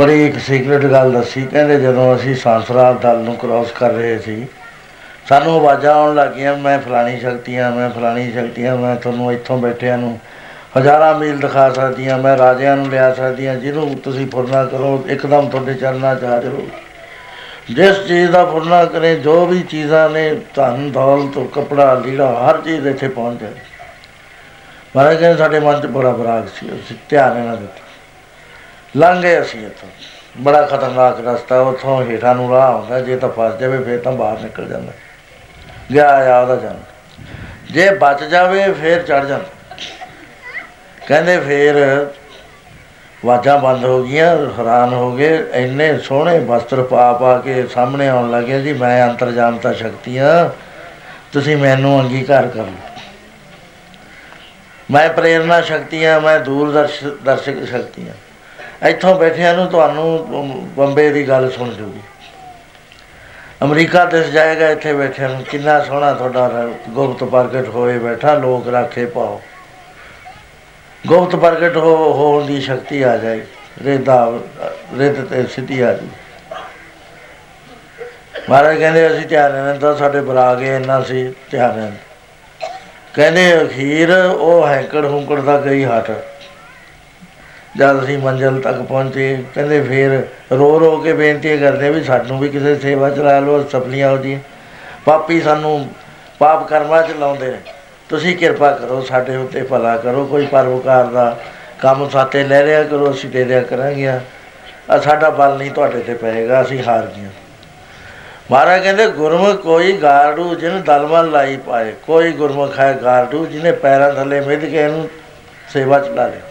ਬੜੀ 0.00 0.26
ਇੱਕ 0.26 0.38
ਸੀਕ੍ਰੇਟ 0.38 0.84
ਗੱਲ 0.84 1.12
ਦੱਸੀ, 1.12 1.40
ਕਹਿੰਦੇ 1.46 1.78
ਜਦੋਂ 1.80 2.14
ਅਸੀਂ 2.14 2.34
ਸੰਸਰਾਰ 2.34 2.94
ਦਲ 2.94 3.16
ਨੂੰ 3.16 3.34
ਕ੍ਰਾਸ 3.36 3.72
ਕਰ 3.72 3.90
ਰਹੇ 3.90 4.18
ਸੀ, 4.18 4.46
ਸਾਨੂੰ 5.26 5.54
ਆਵਾਜ਼ਾਂ 5.56 5.94
ਆਉਣ 5.94 6.14
ਲੱਗੀਆਂ, 6.14 6.56
ਮੈਂ 6.56 6.78
ਫਲਾਣੀ 6.78 7.18
ਸ਼ਕਤੀਆਂ, 7.20 7.70
ਮੈਂ 7.70 7.88
ਫਲਾਣੀ 7.90 8.30
ਸ਼ਕਤੀਆਂ, 8.32 8.76
ਮੈਂ 8.76 8.94
ਤੁਹਾਨੂੰ 8.96 9.32
ਇੱਥੋਂ 9.32 9.58
ਬੈਠਿਆਂ 9.58 9.98
ਨੂੰ 9.98 10.18
ਹਜ਼ਾਰਾਂ 10.76 11.14
ਮੀਲ 11.14 11.38
ਦਿਖਾ 11.38 11.68
ਸਕਦੀਆਂ, 11.70 12.16
ਮੈਂ 12.18 12.36
ਰਾਜਿਆਂ 12.36 12.76
ਨੂੰ 12.76 12.88
ਲਿਆ 12.88 13.12
ਸਕਦੀਆਂ, 13.14 13.56
ਜਿਹਨੂੰ 13.56 13.94
ਤੁਸੀਂ 14.04 14.26
ਫੁਰਨਾ 14.26 14.64
ਕਰੋ, 14.64 15.04
ਇੱਕਦਮ 15.08 15.48
ਤੁਹਾਡੇ 15.48 15.74
ਚਰਨਾਂ 15.74 16.14
'ਚ 16.16 16.24
ਹਾਜ਼ਰ 16.24 16.48
ਹੋ 16.48 16.66
ਜਿਸ 17.70 17.98
ਚੀਜ਼ 18.08 18.30
ਦਾ 18.30 18.44
ਫੁਰਨਾ 18.44 18.84
ਕਰੇ, 18.86 19.14
ਜੋ 19.18 19.44
ਵੀ 19.46 19.60
ਚੀਜ਼ਾਂ 19.70 20.08
ਨੇ, 20.10 20.30
ਧਨ, 20.54 20.90
ਦੌਲਤ, 20.90 21.38
ਕਪੜਾ, 21.54 21.92
ਲੀੜਾ, 21.94 22.32
ਹਰ 22.48 22.60
ਚੀਜ਼ 22.60 22.86
ਇੱਥੇ 22.86 23.08
ਪਹੁੰਚ 23.10 23.40
ਜਾਏ 23.40 23.52
ਮਹਾਰਾਜ 24.94 25.20
ਕਹਿੰਦੇ 25.20 25.38
ਸਾਡੇ 25.38 25.60
ਮਨ 25.60 25.80
'ਚ 25.80 25.86
ਬੜਾ 25.88 26.10
ਬਰਾਗ 26.12 26.46
ਸੀ, 26.54 26.68
ਅਸੀਂ 26.68 26.96
ਧਿਆਨ 27.10 27.38
ਇਹਨਾਂ 27.38 27.56
ਦਿੱਤਾ 27.56 27.88
ਲੰਘੇ 28.96 29.40
ਅਸੀਂ 29.40 29.66
ਇੱਥੋਂ। 29.66 29.88
ਬੜਾ 30.38 30.62
ਖਤਰਨਾਕ 30.62 31.26
ਰਸਤਾ, 31.26 31.60
ਉੱਥੋਂ 31.60 32.02
ਹੇਠਾਂ 32.02 32.34
ਨੂੰ 32.34 32.50
ਰਾਹ 32.50 32.72
ਹੁੰਦਾ 32.72 33.00
ਜੇ 33.00 33.16
ਤਾਂ 33.16 33.28
ਫਸ 33.28 33.58
ਜਾਵੇ, 33.58 33.82
ਫਿਰ 33.84 33.98
ਤਾਂ 33.98 34.12
ਬਾਹਰ 34.12 34.38
ਨਿਕਲ 34.38 34.68
ਜਾਂਦਾ। 34.68 34.92
ਗਿਆ 35.92 36.36
ਆ 36.36 36.40
ਉਹਦਾ 36.40 36.56
ਜਾਂਦਾ 36.56 36.80
ਜੇ 37.70 37.90
ਬਚ 37.90 38.24
ਜਾਵੇ, 38.24 38.72
ਫਿਰ 38.72 39.02
ਚੜ 39.02 39.24
ਜਾਂਦਾ। 39.24 39.44
ਕਹਿੰਦੇ 41.06 41.40
ਫਿਰ 41.40 42.06
ਵਾਜਾਂ 43.24 43.58
ਬੰਦ 43.58 43.84
ਹੋ 43.84 44.02
ਗਈਆਂ, 44.02 44.36
ਹੈਰਾਨ 44.58 44.92
ਹੋ 44.92 45.16
ਗਏ। 45.16 45.44
ਇੰਨੇ 45.52 45.98
ਸੋਹਣੇ 45.98 46.38
ਵਸਤਰ 46.38 46.82
ਪਾ 46.82 47.12
ਪਾ 47.12 47.38
ਕੇ 47.38 47.66
ਸਾਹਮਣੇ 47.66 48.08
ਆਉਣ 48.08 48.30
ਲੱਗੇ 48.30 48.60
ਜੀ, 48.60 48.72
ਮੈਂ 48.72 49.08
ਅੰਤਰਜਾਮਤਾ 49.08 49.72
ਸ਼ਕਤੀਆਂ, 49.72 50.48
ਤੁਸੀਂ 51.32 51.56
ਮੈਨੂੰ 51.56 52.00
ਅੰਗੀਕਾਰ 52.00 52.48
ਕਰ 52.48 52.60
ਲਓ। 52.60 52.88
ਮੈਂ 54.90 55.08
ਪ੍ਰੇਰਣਾ 55.08 55.60
ਸ਼ਕਤੀਆਂ, 55.60 56.20
ਮੈਂ 56.20 56.40
ਦੂਰਦਰਸ਼, 56.40 57.04
ਦਰਸ਼ਕ 57.04 57.64
ਸ਼ਕਤੀਆਂ। 57.64 58.14
ਇੱਥੋਂ 58.82 59.14
ਬੈਠਿਆਂ 59.14 59.54
ਨੂੰ 59.54 59.66
ਤੁਹਾਨੂੰ 59.68 60.68
ਬੰਬੇ 60.76 61.10
ਦੀ 61.10 61.28
ਗੱਲ 61.28 61.50
ਸੁਣ 61.50 61.70
ਜੂਗੀ। 61.70 62.00
ਅਮਰੀਕਾ 63.64 64.04
ਦਿਸ 64.04 64.26
ਜਾਏਗਾ, 64.26 64.68
ਇੱਥੇ 64.68 64.92
ਬੈਠਿਆਂ 64.92 65.28
ਨੂੰ 65.28 65.42
ਕਿੰਨਾ 65.44 65.78
ਸੋਹਣਾ 65.84 66.12
ਤੁਹਾਡਾ 66.12 66.68
ਗੁਪਤ 66.88 67.24
ਪ੍ਰਗਟ 67.24 67.68
ਹੋਏ 67.68 67.98
ਬੈਠਾ, 67.98 68.34
ਲੋਕ 68.34 68.68
ਰਾਖੇ 68.68 69.04
ਪਾਓ। 69.06 69.40
ਗੁਪਤ 71.04 71.36
ਪ੍ਰਗਟ 71.36 71.76
ਹੋ, 71.76 72.12
ਹੋਣ 72.12 72.46
ਦੀ 72.46 72.60
ਸ਼ਕਤੀ 72.60 73.02
ਆ 73.02 73.16
ਜਾਏ 73.16 73.44
ਰੇਦਾ 73.84 74.32
ਰੇਤ 74.98 75.20
ਤੇ 75.20 75.46
ਸਿੱਧੀ 75.46 75.80
ਆ 75.80 75.92
ਜੀ। 75.92 76.08
ਮਹਾਰਾਜ 78.48 78.78
ਕਹਿੰਦੇ, 78.78 79.06
ਅਸੀਂ 79.08 79.26
ਧਿਆਨ 79.28 79.52
ਨਾਲ 79.54 79.78
ਤਾਂ 79.78 79.94
ਸਾਡੇ 79.96 80.20
ਬਰਾਗੇ 80.20 80.74
ਇੰਨਾ 80.76 81.00
ਸੀ 81.02 81.32
ਧਿਆਨ 81.50 81.78
ਨਾਲ 81.78 81.92
ਕਹਿੰਦੇ, 83.14 83.62
ਅਖੀਰ 83.62 84.10
ਉਹ 84.16 84.66
ਹੈਂਕੜ 84.66 85.04
ਹੁੰਕੜ 85.04 85.40
ਦਾ 85.40 85.60
ਗਈ 85.60 85.84
ਹਟ। 85.84 86.10
ਜਦ 87.78 88.02
ਅਸੀਂ 88.04 88.18
ਮੰਜ਼ਲ 88.18 88.60
ਤੱਕ 88.60 88.80
ਪਹੁੰਚੇ, 88.82 89.44
ਕਹਿੰਦੇ 89.54 89.80
ਫੇਰ 89.82 90.22
ਰੋ 90.52 90.80
ਰੋ 90.80 90.96
ਕੇ 90.98 91.12
ਬੇਨਤੀ 91.12 91.58
ਕਰਦੇ 91.58 91.90
ਵੀ 91.90 92.02
ਸਾਨੂੰ 92.04 92.38
ਵੀ 92.38 92.48
ਕਿਸੇ 92.48 92.74
ਸੇਵਾ 92.78 93.10
ਚਲਾ 93.10 93.38
ਲਓ 93.38 93.62
ਸਪਲੀਆਂ 93.68 94.10
ਹੋ 94.10 94.16
ਜੀ 94.16 94.38
ਪਾਪੀ 95.04 95.40
ਸਾਨੂੰ 95.40 95.88
ਪਾਪ 96.38 96.68
ਕਰਮਾਂ 96.68 97.02
ਚ 97.02 97.10
ਲਾਉਂਦੇ 97.10 97.48
ਨੇ। 97.48 97.58
ਤੁਸੀਂ 98.08 98.36
ਕਿਰਪਾ 98.36 98.70
ਕਰੋ 98.70 99.00
ਸਾਡੇ 99.00 99.36
ਉੱਤੇ 99.36 99.62
ਭਲਾ 99.62 99.96
ਕਰੋ, 99.96 100.26
ਕੋਈ 100.26 100.46
ਪਰਵਕਾਰ 100.46 101.04
ਦਾ 101.04 101.38
ਕੰਮ 101.80 102.08
ਸਾਤੇ 102.08 102.44
ਲੈ 102.44 102.62
ਰਿਆ 102.62 102.82
ਕਰੋ, 102.82 103.10
ਅਸੀਂ 103.10 103.30
ਦੇ 103.30 103.44
ਰਿਆ 103.44 103.60
ਕਰਾਂਗੇ। 103.60 104.08
ਆ 104.08 104.98
ਸਾਡਾ 104.98 105.30
ਬਲ 105.30 105.56
ਨਹੀਂ 105.56 105.70
ਤੁਹਾਡੇ 105.70 106.00
ਤੇ 106.00 106.14
ਪਏਗਾ, 106.14 106.62
ਅਸੀਂ 106.62 106.82
ਹਾਰ 106.88 107.06
ਗਏ 107.06 107.28
ਮਹਾਰਾਜ 108.50 108.82
ਕਹਿੰਦੇ, 108.82 109.06
ਗੁਰਮੁਖ 109.06 109.56
ਕੋਈ 109.56 109.92
ਗਾਰਡੂ 109.92 110.54
ਜਿਨ 110.54 110.82
ਦਲਮਲ 110.82 111.30
ਲਾਈ 111.30 111.56
ਪਾਏ, 111.56 111.92
ਕੋਈ 112.06 112.32
ਗੁਰਮੁਖ 112.32 112.78
ਹੈ 112.78 112.92
ਗਾਰਡੂ 113.02 113.46
ਜਿਹਨੇ 113.46 113.72
ਪੈਰਾਂ 113.72 114.12
ਥੱਲੇ 114.12 114.40
ਮਿੱਧ 114.40 114.64
ਕੇ 114.64 114.82
ਇਹਨੂੰ 114.82 115.08
ਸੇਵਾ 115.72 115.98
ਚਲਾ 115.98 116.26
ਲਿਆ। 116.26 116.49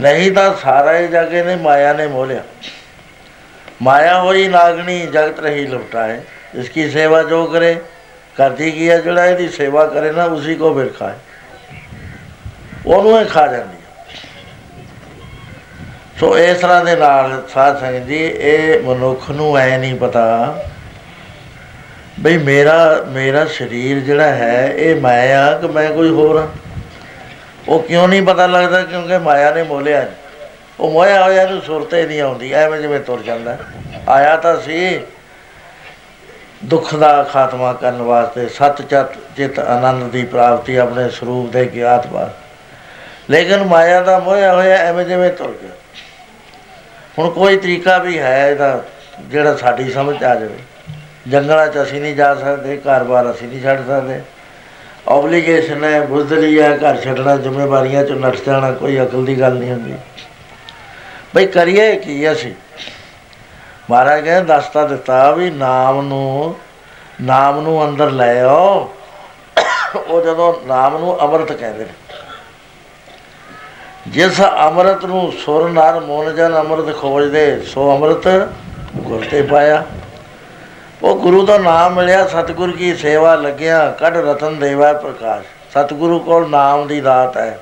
ਨਹੀਂ 0.00 0.30
ਤਾਂ 0.32 0.54
ਸਾਰਾ 0.54 0.98
ਹੀ 0.98 1.08
ਜਗੇ 1.08 1.42
ਨੇ 1.42 1.56
ਮਾਇਆ 1.56 1.92
ਨੇ 1.92 2.06
ਮੋਲਿਆ। 2.06 2.42
ਮਾਇਆ 3.82 4.20
ਹੋਈ 4.20 4.46
ਨਾਗਣੀ, 4.48 5.00
ਜਗਤ 5.06 5.40
ਰਹੀ 5.40 5.66
ਲੁਟਾਏ। 5.66 6.20
ਇਸ 6.54 6.68
ਕੀ 6.68 6.90
ਸੇਵਾ 6.90 7.22
ਜੋ 7.22 7.44
ਕਰੇ, 7.44 7.76
ਕਰਦੀ 8.36 8.70
ਕੀ 8.70 8.90
ਹੈ? 8.90 8.98
ਜਿਹੜਾ 8.98 9.26
ਇਹਦੀ 9.26 9.48
ਸੇਵਾ 9.48 9.86
ਕਰੇ 9.86 10.12
ਨਾ, 10.12 10.24
ਉਸੇ 10.24 10.54
ਕੋ 10.54 10.74
ਫਿਰ 10.74 10.88
ਖਾਏ। 10.88 11.14
ਉਹਨੂੰ 12.86 13.20
ਹੀ 13.20 13.24
ਖਾ 13.24 13.46
ਜਾਂਦੀ 13.46 13.76
ਸੋ 16.20 16.38
ਇਸ 16.38 16.58
ਤਰ੍ਹਾਂ 16.58 16.84
ਦੇ 16.84 16.96
ਨਾਲ 16.96 17.42
ਸਾਧ 17.48 17.80
ਸੰਗਤ 17.80 18.06
ਜੀ, 18.06 18.16
ਇਹ 18.16 18.82
ਮਨੁੱਖ 18.82 19.30
ਨੂੰ 19.30 19.56
ਐ 19.56 19.78
ਨਹੀਂ 19.78 19.94
ਪਤਾ 19.94 20.64
ਬਈ 22.20 22.36
ਮੇਰਾ 22.38 23.04
ਮੇਰਾ 23.08 23.44
ਸਰੀਰ 23.44 24.00
ਜਿਹੜਾ 24.00 24.34
ਹੈ, 24.34 24.72
ਇਹ 24.76 25.00
ਮੈਂ 25.00 25.36
ਆ 25.36 25.58
ਕਿ 25.58 25.66
ਮੈਂ 25.66 25.90
ਕੋਈ 25.90 26.10
ਹੋਰ 26.10 26.36
ਆ? 26.36 26.48
ਉਹ 27.70 27.82
ਕਿਉਂ 27.82 28.08
ਨਹੀਂ 28.08 28.22
ਪਤਾ 28.22 28.46
ਲੱਗਦਾ 28.46 28.82
ਕਿਉਂਕਿ 28.82 29.18
ਮਾਇਆ 29.18 29.54
ਨੇ 29.54 29.62
ਮੋਲਿਆ 29.62 30.06
ਉਹ 30.80 30.90
ਮੋਇਆ 30.90 31.22
ਹੋਇਆ 31.24 31.46
ਨੂੰ 31.46 31.60
ਸੁਰਤੇ 31.62 32.06
ਨਹੀਂ 32.06 32.20
ਆਉਂਦੀ, 32.20 32.52
ਐਵੇਂ 32.52 32.80
ਜਿਵੇਂ 32.80 33.00
ਤੁਰ 33.00 33.22
ਜਾਂਦਾ। 33.22 33.56
ਆਇਆ 34.08 34.36
ਤਾਂ 34.36 34.60
ਸੀ, 34.60 35.00
ਦੁੱਖ 36.64 36.94
ਦਾ 36.94 37.22
ਖਾਤਮਾ 37.22 37.72
ਕਰਨ 37.72 38.02
ਵਾਸਤੇ 38.02 38.48
ਸਤ 38.48 38.82
ਚਤ, 38.82 39.14
ਚਿਤ, 39.36 39.58
ਆਨੰਦ 39.58 40.10
ਦੀ 40.12 40.24
ਪ੍ਰਾਪਤੀ 40.24 40.76
ਆਪਣੇ 40.76 41.08
ਸਰੂਪ 41.10 41.52
ਦੇ 41.52 41.64
ਗਿਆਤ 41.66 42.06
ਬਾਅਦ 42.06 42.30
ਲੇਕਿਨ 43.30 43.64
ਮਾਇਆ 43.64 44.00
ਦਾ 44.00 44.18
ਮੋਇਆ 44.18 44.54
ਹੋਇਆ 44.54 44.76
ਐਵੇਂ 44.76 45.04
ਜਿਵੇਂ 45.04 45.30
ਤੁਰ 45.30 45.54
ਗਿਆ। 45.62 45.70
ਹੁਣ 47.18 47.30
ਕੋਈ 47.30 47.56
ਤਰੀਕਾ 47.56 47.98
ਵੀ 47.98 48.18
ਹੈ 48.18 48.50
ਇਹਦਾ, 48.50 48.82
ਜਿਹੜਾ 49.20 49.56
ਸਾਡੀ 49.56 49.90
ਸਮਝ 49.92 50.24
ਆ 50.24 50.34
ਜਾਵੇ। 50.34 50.58
ਜੰਗਲਾਂ 51.28 51.66
'ਚ 51.68 51.82
ਅਸੀਂ 51.82 52.00
ਨਹੀਂ 52.00 52.16
ਜਾ 52.16 52.34
ਸਕਦੇ, 52.34 52.76
ਘਰ-ਬਾਰ 52.76 53.30
ਅਸੀਂ 53.30 53.48
ਨਹੀਂ 53.48 53.62
ਛੱਡ 53.62 53.86
ਸਕਦੇ। 53.86 54.20
ਆਬਲੀਗੇਸ਼ਨ 55.10 55.84
ਹੈ 55.84 56.00
ਬੁਜ਼ਦਲੀ 56.00 56.60
ਹੈ, 56.60 56.76
ਘਰ 56.76 56.96
ਛੱਡਣਾ, 56.96 57.36
ਜ਼ਿੰਮੇਵਾਰੀਆਂ 57.36 58.04
'ਚੋਂ 58.04 58.16
ਨੱਠ 58.16 58.36
ਜਾਣਾ, 58.46 58.72
ਕੋਈ 58.72 59.02
ਅਕਲ 59.02 59.24
ਦੀ 59.24 59.40
ਗੱਲ 59.40 59.54
ਨਹੀਂ 59.54 59.70
ਹੁੰਦੀ। 59.70 59.94
ਬਈ 61.34 61.46
ਕਰੀਏ 61.46 61.96
ਕੀ 61.96 62.32
ਅਸੀਂ? 62.32 62.54
ਮਹਾਰਾਜ 63.90 64.24
ਕਹਿੰਦੇ 64.24 64.46
ਦੱਸਤਾ 64.46 64.86
ਦਿੱਤਾ 64.86 65.30
ਵੀ 65.30 65.50
ਨਾਮ 65.50 66.00
ਨੂੰ 66.00 66.56
ਨਾਮ 67.22 67.60
ਨੂੰ 67.60 67.88
ਅੰਦਰ 67.88 68.10
ਲੈ 68.10 68.42
ਆਓ। 68.42 68.92
ਉਹ 70.08 70.22
ਜਦੋਂ 70.22 70.66
ਨਾਮ 70.66 70.98
ਨੂੰ 70.98 71.20
ਅੰਮ੍ਰਿਤ 71.20 71.52
ਕਹਿੰਦੇ 71.52 71.84
ਨੇ। 71.84 71.92
ਜਿਸ 74.08 74.40
ਅੰਮ੍ਰਿਤ 74.40 75.04
ਨੂੰ 75.04 75.32
ਸੁਰ, 75.32 75.70
ਨਰ 75.70 76.00
ਮੋਨ 76.00 76.34
ਜਨ 76.34 76.58
ਅੰਮ੍ਰਿਤ 76.58 76.96
ਖੋਜਦੇ, 76.96 77.60
ਸੋ 77.60 77.94
ਅੰਮ੍ਰਿਤ 77.94 78.48
ਗੁਰ 78.96 79.24
ਤੇ 79.30 79.42
ਪਾਇਆ। 79.42 79.84
ਉਹ 81.02 81.14
ਗੁਰੂ 81.16 81.44
ਦਾ 81.46 81.56
ਨਾਮ 81.58 81.94
ਮਿਲਿਆ, 81.94 82.26
ਸਤਿਗੁਰ 82.26 82.70
ਕੀ 82.70 82.94
ਸੇਵਾ 82.94 83.34
ਲੱਗਿਆ, 83.34 83.90
ਕੱਢ 83.90 84.16
ਰਤਨ 84.16 84.58
ਦੇਵਾ 84.58 84.92
ਪ੍ਰਕਾਸ਼। 84.94 85.46
ਸਤਿਗੁਰੂ 85.70 86.18
ਕੋਲ 86.18 86.48
ਨਾਮ 86.50 86.86
ਦੀ 86.86 87.00
ਦਾਤ 87.00 87.36
ਹੈ। 87.36 87.58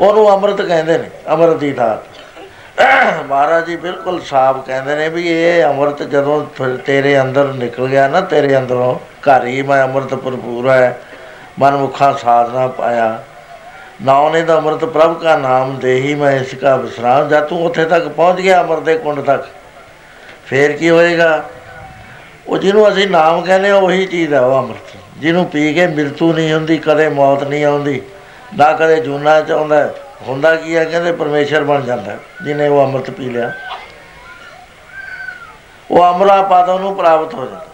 ਉਹਨੂੰ 0.00 0.32
ਅੰਮ੍ਰਿਤ 0.32 0.62
ਕਹਿੰਦੇ 0.62 0.96
ਨੇ, 0.98 1.10
ਅੰਮ੍ਰਿਤ 1.28 1.56
ਦੀ 1.56 1.72
ਦਾਤ। 1.72 2.06
ਮਹਾਰਾਜ 3.28 3.64
ਜੀ 3.66 3.76
ਬਿਲਕੁਲ 3.76 4.20
ਸਾਫ਼ 4.22 4.58
ਕਹਿੰਦੇ 4.66 4.94
ਨੇ 4.96 5.08
ਵੀ 5.08 5.26
ਇਹ 5.28 5.64
ਅੰਮ੍ਰਿਤ 5.64 6.02
ਜਦੋਂ 6.02 6.44
ਤੇਰੇ 6.86 7.20
ਅੰਦਰ 7.20 7.52
ਨਿਕਲ 7.54 7.86
ਗਿਆ 7.88 8.08
ਨਾ, 8.08 8.20
ਤੇਰੇ 8.22 8.56
ਅੰਦਰੋਂ 8.58 8.94
ਘਰ 9.26 9.46
ਹੀ 9.46 9.62
ਮੈਂ 9.62 9.82
ਅੰਮ੍ਰਿਤ 9.84 10.14
ਭਰਪੂਰ 10.14 10.68
ਹੈ। 10.70 10.98
ਮਨ 11.58 11.76
ਮੁਖਾ 11.76 12.12
ਸਾਧਨਾ 12.14 12.66
ਪਾਇਆ। 12.68 13.18
ਨਾਉ 14.04 14.30
ਨੇ 14.32 14.42
ਦਾ 14.42 14.56
ਅੰਮ੍ਰਿਤ 14.56 14.84
ਪ੍ਰਭ 14.86 15.14
ਕਾ 15.20 15.36
ਨਾਮ 15.36 15.78
ਦੇ 15.78 15.94
ਹੀ 15.96 16.14
ਮੈਂ 16.14 16.32
ਇਸ 16.32 16.54
ਕਾ 16.54 16.74
ਵਿਸਰਾਮ। 16.76 17.28
ਜਦ 17.28 17.44
ਤੂੰ 17.44 17.64
ਉੱਥੇ 17.64 17.84
ਤੱਕ 17.84 18.08
ਪਹੁੰਚ 18.08 18.40
ਗਿਆ 18.40 18.60
ਅੰਮ੍ਰਿਤ 18.60 18.82
ਦੇ 18.82 18.98
ਕੁੰਡ 18.98 19.20
ਤੱਕ, 19.20 19.46
ਫੇਰ 20.46 20.72
ਕੀ 20.72 20.90
ਹੋਏਗਾ? 20.90 21.42
ਉਹ 22.48 22.58
ਜਿਹਨੂੰ 22.58 22.88
ਅਸੀਂ 22.88 23.06
ਨਾਮ 23.08 23.40
ਕਹਿੰਦੇ 23.42 23.70
ਉਹੀ 23.70 24.06
ਚੀਜ਼ 24.06 24.32
ਹੈ 24.34 24.40
ਉਹ 24.40 24.58
ਅੰਮ੍ਰਿਤ। 24.58 24.96
ਜਿਹਨੂੰ 25.18 25.44
ਪੀ 25.46 25.72
ਕੇ 25.74 25.86
ਮਰਤੂ 25.86 26.32
ਨਹੀਂ 26.32 26.52
ਹੁੰਦੀ, 26.52 26.76
ਕਦੇ 26.78 27.08
ਮੌਤ 27.08 27.42
ਨਹੀਂ 27.44 27.64
ਆਉਂਦੀ, 27.64 28.00
ਨਾ 28.56 28.72
ਕਦੇ 28.72 29.00
ਜੂਨਾ 29.00 29.40
ਚ 29.40 29.50
ਆਉਂਦਾ, 29.50 29.88
ਹੁੰਦਾ 30.28 30.54
ਕੀ 30.56 30.76
ਹੈ? 30.76 30.84
ਕਹਿੰਦੇ 30.84 31.12
ਪਰਮੇਸ਼ਰ 31.12 31.64
ਬਣ 31.64 31.82
ਜਾਂਦਾ, 31.82 32.16
ਜਿਹਨੇ 32.44 32.68
ਉਹ 32.68 32.84
ਅੰਮ੍ਰਿਤ 32.84 33.10
ਪੀ 33.10 33.28
ਲਿਆ। 33.28 33.52
ਉਹ 35.90 36.04
ਅਮਰਾ 36.04 36.40
ਪਦ 36.42 36.70
ਨੂੰ 36.80 36.94
ਪ੍ਰਾਪਤ 36.96 37.34
ਹੋ 37.34 37.44
ਜਾਂਦਾ। 37.46 37.66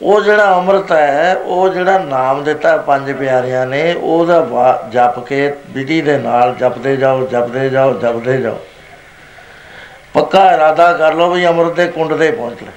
ਉਹ 0.00 0.20
ਜਿਹੜਾ 0.20 0.56
ਅੰਮ੍ਰਿਤ 0.56 0.92
ਹੈ, 0.92 1.34
ਉਹ 1.36 1.68
ਜਿਹੜਾ 1.68 1.98
ਨਾਮ 1.98 2.42
ਦਿੱਤਾ 2.44 2.76
ਪੰਜ 2.76 3.12
ਪਿਆਰਿਆਂ 3.12 3.66
ਨੇ, 3.66 3.92
ਉਹਦਾ 3.94 4.88
ਜਪ 4.92 5.18
ਕੇ 5.26 5.52
ਵਿਧੀ 5.70 6.00
ਦੇ 6.00 6.18
ਨਾਲ 6.18 6.54
ਜਪਦੇ 6.54 6.96
ਜਾਓ 6.96 7.26
ਜਪਦੇ 7.26 7.68
ਜਾਓ 7.70 7.92
ਜਪਦੇ 7.94 8.40
ਜਾਓ। 8.42 8.58
ਪੱਕਾ 10.14 10.50
ਇਰਾਦਾ 10.52 10.92
ਕਰ 10.92 11.14
ਲਓ 11.14 11.30
ਵੀ 11.30 11.46
ਅੰਮ੍ਰਿਤ 11.46 11.74
ਦੇ 11.74 11.86
ਕੁੰਡ 11.88 12.14
ਤੇ 12.14 12.30
ਪਹੁੰਚ 12.30 12.62
ਲੈ। 12.62 12.72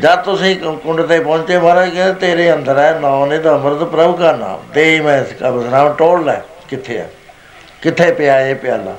ਜਦ 0.00 0.22
ਤੁਸੀਂ 0.22 0.54
ਕੁੰਡ 0.56 1.00
ਤੇ 1.00 1.18
ਪਹੁੰਚੇ 1.20 1.58
ਮਹਾਰਾਜ 1.58 1.90
ਕਹਿੰਦੇ, 1.90 2.12
ਤੇਰੇ 2.20 2.52
ਅੰਦਰ 2.52 2.78
ਹੈ 2.78 2.98
ਨਾਮ 3.00 3.24
ਨੇ 3.26 3.38
ਦਾ 3.38 3.50
ਅੰਮ੍ਰਿਤ 3.50 3.82
ਪ੍ਰਭ 3.84 4.18
ਦਾ 4.18 4.32
ਨਾਮ। 4.32 4.62
ਦੇ 4.74 5.00
ਮੈਂ 5.00 5.20
ਇਸ 5.22 5.32
ਕਾ 5.32 5.50
ਬਸਨਾਮ 5.50 5.92
ਟੋੜ 5.94 6.20
ਲੈ, 6.24 6.40
ਕਿੱਥੇ 6.68 7.00
ਆ 7.00 7.06
ਕਿੱਥੇ 7.82 8.10
ਪਿਆ 8.12 8.40
ਇਹ 8.40 8.54
ਪਿਆਲਾ? 8.54 8.94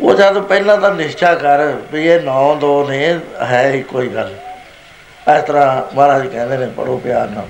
ਉਹ 0.00 0.14
ਜਦ 0.14 0.38
ਪਹਿਲਾਂ 0.40 0.76
ਤਾਂ 0.78 0.90
ਨਿਸ਼ਚਾ 0.94 1.34
ਕਰ 1.34 1.64
ਵੀ 1.92 2.06
ਇਹ 2.06 2.20
9 2.20 2.54
2 2.60 2.72
ਨੇ, 2.88 3.18
ਹੈ 3.42 3.70
ਹੀ 3.70 3.82
ਕੋਈ 3.82 4.08
ਗੱਲ। 4.08 4.34
ਇਸ 5.28 5.42
ਤਰ੍ਹਾਂ 5.44 5.96
ਮਹਾਰਾਜ 5.96 6.26
ਕਹਿੰਦੇ 6.26 6.56
ਨੇ 6.56 6.66
ਪੜੋ 6.76 6.96
ਪਿਆਰ 7.04 7.28
ਨਾਲ। 7.28 7.46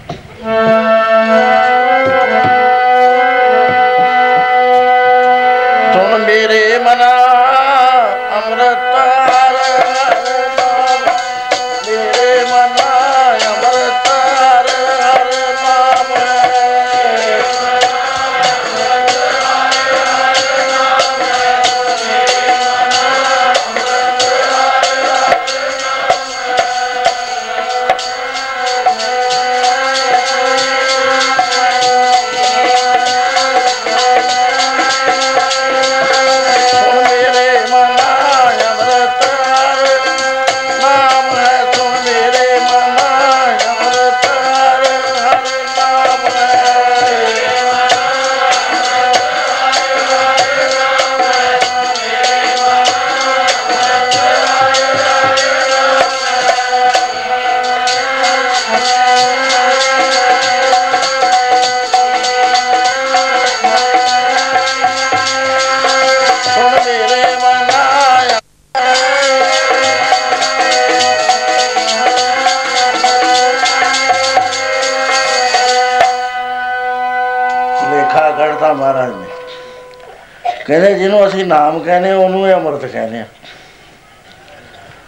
ਕਹਿੰਦੇ 80.70 80.94
ਜਿਹਨੂੰ 80.94 81.26
ਅਸੀਂ 81.26 81.44
ਨਾਮ 81.44 81.78
ਕਹਿੰਦੇ 81.78 82.12
ਉਹਨੂੰ 82.12 82.48
ਇਹ 82.48 82.54
ਅੰਮ੍ਰਿਤ 82.54 82.84
ਕਹਿੰਦੇ 82.92 83.18
ਆ 83.18 83.24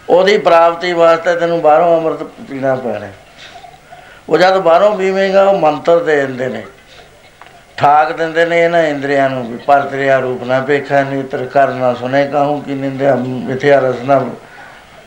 ਉਹਦੀ 0.09 0.37
ਪ੍ਰਾਪਤੀ 0.37 0.93
ਵਾਸਤੇ 0.93 1.35
ਤੈਨੂੰ 1.35 1.61
ਬਾਹਰੋਂ 1.61 1.97
ਅੰਮ੍ਰਿਤ 1.97 2.23
ਪੀਣਾ 2.23 2.75
ਪੈਣਾ। 2.75 3.07
ਉਹ 4.29 4.37
ਜਦ 4.37 4.57
ਬਾਹਰੋਂ 4.57 4.97
ਪੀਵੇਂਗਾ, 4.97 5.43
ਉਹ 5.43 5.59
ਮੰਤਰ 5.59 6.03
ਦੇ 6.03 6.15
ਦਿੰਦੇ 6.15 6.47
ਨੇ। 6.47 6.63
ਠਾਕ 7.77 8.11
ਦਿੰਦੇ 8.11 8.45
ਨੇ 8.45 8.63
ਇਹਨਾਂ 8.63 8.83
ਇੰਦਰੀਆਂ 8.83 9.29
ਨੂੰ 9.29 9.51
ਵੀ, 9.51 9.57
ਪਰ 9.57 9.81
ਤੇਰਿਆ 9.81 10.19
ਰੂਪ 10.19 10.43
ਨਾ 10.43 10.59
ਵੇਖਾ 10.59 11.01
ਨਿਤਰ 11.03 11.45
ਕਰਨਾ 11.45 11.93
ਸੁਨੇ 11.93 12.27
ਕਹੂੰ 12.27 12.61
ਕਿ 12.61 12.73
ਨਿੰਦਿਆ, 12.73 13.15
ਮਿਥਿਆ 13.15 13.79
ਰਸਨਾ, 13.79 14.29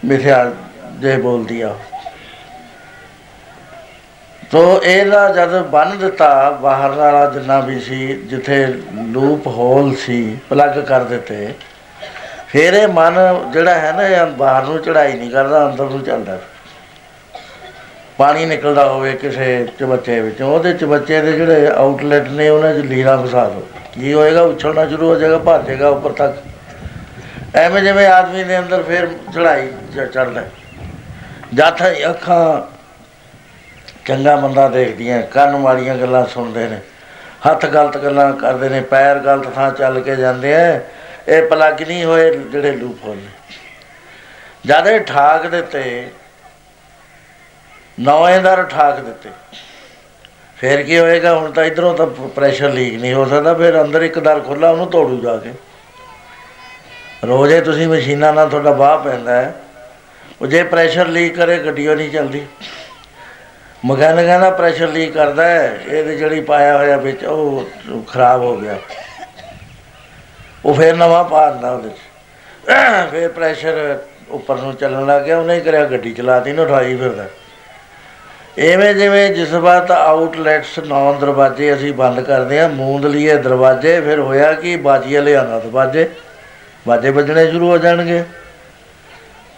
ਮਿਥਿਆ 0.05 0.53
ਜੇ 0.93 1.16
ਬੋਲਦੀ 1.16 1.61
ਆ। 1.61 1.74
ਤੋ 4.51 4.81
ਇਹਦਾ 4.82 5.28
ਜਦ 5.28 5.55
ਬੰਨ 5.70 5.97
ਦਿੱਤਾ, 5.98 6.51
ਬਾਹਰ 6.62 6.90
ਵਾਲਾ 6.90 7.24
ਜਿੰਨਾ 7.31 7.59
ਵੀ 7.60 7.78
ਸੀ, 7.81 8.06
ਜਿੱਥੇ 8.24 8.66
ਲੂਪ 9.12 9.47
ਹੋਲ 9.47 9.94
ਸੀ 9.97 10.39
ਪਲੱਗ 10.51 10.78
ਕਰ 10.81 11.05
ਦਿੱਤੇ, 11.05 11.48
ਫਿਰ 12.48 12.74
ਇਹ 12.74 12.86
ਮਨ 12.89 13.14
ਜਿਹੜਾ 13.52 13.74
ਹੈ 13.74 13.93
ਨਾ, 13.93 14.02
ਇਹ 14.02 14.27
ਬਾਹਰ 14.36 14.64
ਨੂੰ 14.64 14.78
ਚੜਾਈ 14.78 15.12
ਨਹੀਂ 15.12 15.31
ਕਰਦਾ, 15.31 15.66
ਅੰਦਰ 15.66 15.85
ਨੂੰ 15.85 16.02
ਚੱਲਦਾ। 16.02 16.39
ਪਾਣੀ 18.18 18.44
ਨਿਕਲਦਾ 18.47 18.85
ਹੋਵੇ 18.89 19.12
ਕਿਸੇ 19.14 19.66
ਚਬੱਚੇ 19.78 20.20
ਵਿੱਚ, 20.20 20.43
ਉਹਦੇ 20.43 20.73
ਚਬੱਚੇ 20.74 21.20
ਦੇ 21.23 21.32
ਜਿਹੜੇ 21.32 21.66
ਆਊਟਲੈਟ 21.68 22.28
ਨੇ, 22.28 22.48
ਉਹਨਾਂ 22.48 22.73
'ਚ 22.74 22.86
ਲੀਰਾ 22.86 23.16
ਫਸਾ 23.16 23.44
ਦੋ। 23.48 23.66
ਕੀ 23.94 24.12
ਹੋਏਗਾ, 24.12 24.43
ਉਛਲਣਾ 24.43 24.86
ਸ਼ੁਰੂ 24.86 25.09
ਹੋ 25.09 25.14
ਜਾਏਗਾ 25.14 25.39
ਭਰ 25.40 25.62
ਜਾਏਗਾ 25.62 25.89
ਉੱਪਰ 25.89 26.12
ਤੱਕ। 26.12 27.56
ਐਵੇਂ 27.56 27.82
ਜਿਵੇਂ 27.82 28.06
ਆਦਮੀ 28.06 28.44
ਦੇ 28.44 28.59
ਅੰਦਰ 28.59 28.82
ਫਿਰ 28.82 29.09
ਚੜਾਈ 29.35 29.68
ਚੜਦਾ 29.94 30.43
ਜਦ 31.55 31.82
ਅੱਖਾਂ 32.10 32.76
ਚੰਗਾ 34.07 34.35
ਬੰਦਾ 34.37 34.69
ਦੇਖਦੀਆਂ, 34.69 35.20
ਕੰਨ 35.23 35.57
ਵਾਲੀਆਂ 35.57 35.95
ਗੱਲਾਂ 35.97 36.24
ਸੁਣਦੇ 36.27 36.66
ਨੇ, 36.69 36.81
ਹੱਥ 37.47 37.66
ਗਲਤ 37.66 37.97
ਗੱਲਾਂ 37.99 38.33
ਕਰਦੇ 38.35 38.69
ਨੇ, 38.69 38.81
ਪੈਰ 38.83 39.19
ਗਲਤ 39.19 39.55
ਥਾਂ 39.55 39.70
ਚੱਲ 39.73 40.01
ਕੇ 40.01 40.16
ਜਾਂਦੇ 40.16 40.55
ਆ 40.55 40.81
ਇਹ 41.28 41.43
ਪਲੱਗ 41.43 41.83
ਨਹੀਂ 41.83 42.05
ਹੋਏ 42.05 42.31
ਜਿਹੜੇ 42.31 42.73
ਲੂਪ 42.73 43.05
ਹੋਏ 43.05 43.16
ਜਦ 44.66 44.87
ਇਹ 44.87 45.01
ਠਾਕ 45.01 45.47
ਦਿੱਤੇ 45.47 46.09
ਨੌਵੇਂ 47.99 48.41
ਦਰ 48.41 48.62
ਠਾਕ 48.65 49.01
ਦਿੱਤੇ, 49.01 49.31
ਫੇਰ 50.59 50.83
ਕੀ 50.83 50.99
ਹੋਏਗਾ, 50.99 51.35
ਹੁਣ 51.35 51.51
ਤਾਂ 51.53 51.65
ਇਧਰੋਂ 51.65 51.95
ਤਾਂ 51.95 52.07
ਪ੍ਰੈਸ਼ਰ 52.07 52.70
ਲੀਕ 52.70 53.01
ਨਹੀਂ 53.01 53.12
ਹੋ 53.15 53.24
ਸਕਦਾ, 53.24 53.55
ਫਿਰ 53.55 53.81
ਅੰਦਰ 53.83 54.03
ਇੱਕ 54.03 54.19
ਦਰ 54.19 54.41
ਖੁੱਲਾ 54.41 54.70
ਉਹਨੂੰ 54.70 54.87
ਤੋੜੂ 54.91 55.20
ਜਾ 55.20 55.37
ਕੇ। 55.37 55.53
ਰੋਜ਼ੇ 57.24 57.61
ਤੁਸੀਂ 57.61 57.87
ਮਸ਼ੀਨਾਂ 57.89 58.33
ਨਾਲ 58.33 58.49
ਤੁਹਾਡਾ 58.51 58.70
ਬਾਹ 58.73 58.99
ਪੈਂਦਾ 58.99 59.33
ਹੈ 59.33 59.55
ਉਹ 60.41 60.47
ਜੇ 60.47 60.62
ਪ੍ਰੈਸ਼ਰ 60.65 61.07
ਲੀਕ 61.09 61.37
ਕਰੇ 61.37 61.59
ਗੱਡੀ 61.59 61.87
ਨਹੀਂ 61.87 62.11
ਚੱਲਦੀ। 62.11 62.47
ਮਕੈਨਿਕਾਂ 63.85 64.40
ਦਾ 64.40 64.51
ਪ੍ਰੈਸ਼ਰ 64.51 64.89
ਲੀਕ 64.89 65.12
ਕਰਦਾ 65.12 65.44
ਹੈ, 65.44 65.78
ਇਹਦੇ 65.89 66.16
ਜਿਹੜੀ 66.16 66.40
ਪਾਇਆ 66.40 66.77
ਹੋਇਆ 66.77 66.97
ਵਿੱਚ, 66.97 67.24
ਉਹ 67.24 67.69
ਖਰਾਬ 68.03 68.40
ਹੋ 68.40 68.57
ਗਿਆ। 68.57 68.77
ਉਹ 70.65 70.74
ਫੇਰ 70.74 70.97
ਨਵਾਂ 70.97 71.24
ਪਾ 71.24 71.51
ਦਿੰਦਾ 71.51 71.70
ਉਹਦੇ 71.70 71.89
ਚ। 71.89 71.93
ਫੇਰ 73.11 73.28
ਪ੍ਰੈਸ਼ਰ 73.28 73.98
ਉੱਪਰ 74.31 74.57
ਨੂੰ 74.57 74.74
ਚੱਲਣ 74.74 75.07
ਲੱਗ 75.07 75.23
ਗਿਆ, 75.23 75.39
ਉਹਨੇ 75.39 75.61
ਕਰਿਆ 75.61 75.85
ਗੱਡੀ 75.85 76.12
ਚਲਾਤੀ 76.12 76.53
ਨੂੰ, 76.53 76.65
ਉਠਾਈ 76.65 76.97
ਫਿਰਦਾ। 76.97 77.24
ਐਵੇਂ 78.59 78.94
ਜਿਵੇਂ 78.94 79.31
ਜਿਸ 79.31 79.53
ਵਾਰ 79.53 79.90
ਆਊਟਲੈਟਸ 79.90 80.78
ਨੌ 80.78 81.12
ਦਰਵਾਜ਼ੇ 81.12 81.74
ਅਸੀਂ 81.74 81.93
ਬੰਦ 81.93 82.20
ਕਰਦੇ 82.20 82.61
ਆ 82.61 82.69
ਮੂੰਦ 82.69 83.07
ਲਈਏ 83.07 83.36
ਦਰਵਾਜ਼ੇ, 83.36 84.01
ਫਿਰ 84.01 84.19
ਹੋਇਆ 84.19 84.53
ਕਿ, 84.53 84.77
ਬਾਜੀਆ 84.77 85.20
ਲਿਆਣਾ 85.20 85.59
ਦਰਵਾਜ਼ੇ। 85.59 86.11
ਬਾਜੇ 86.89 87.11
ਵੱਜਣੇ 87.11 87.51
ਸ਼ੁਰੂ 87.51 87.69
ਹੋ 87.69 87.78
ਜਾਣਗੇ। 87.78 88.24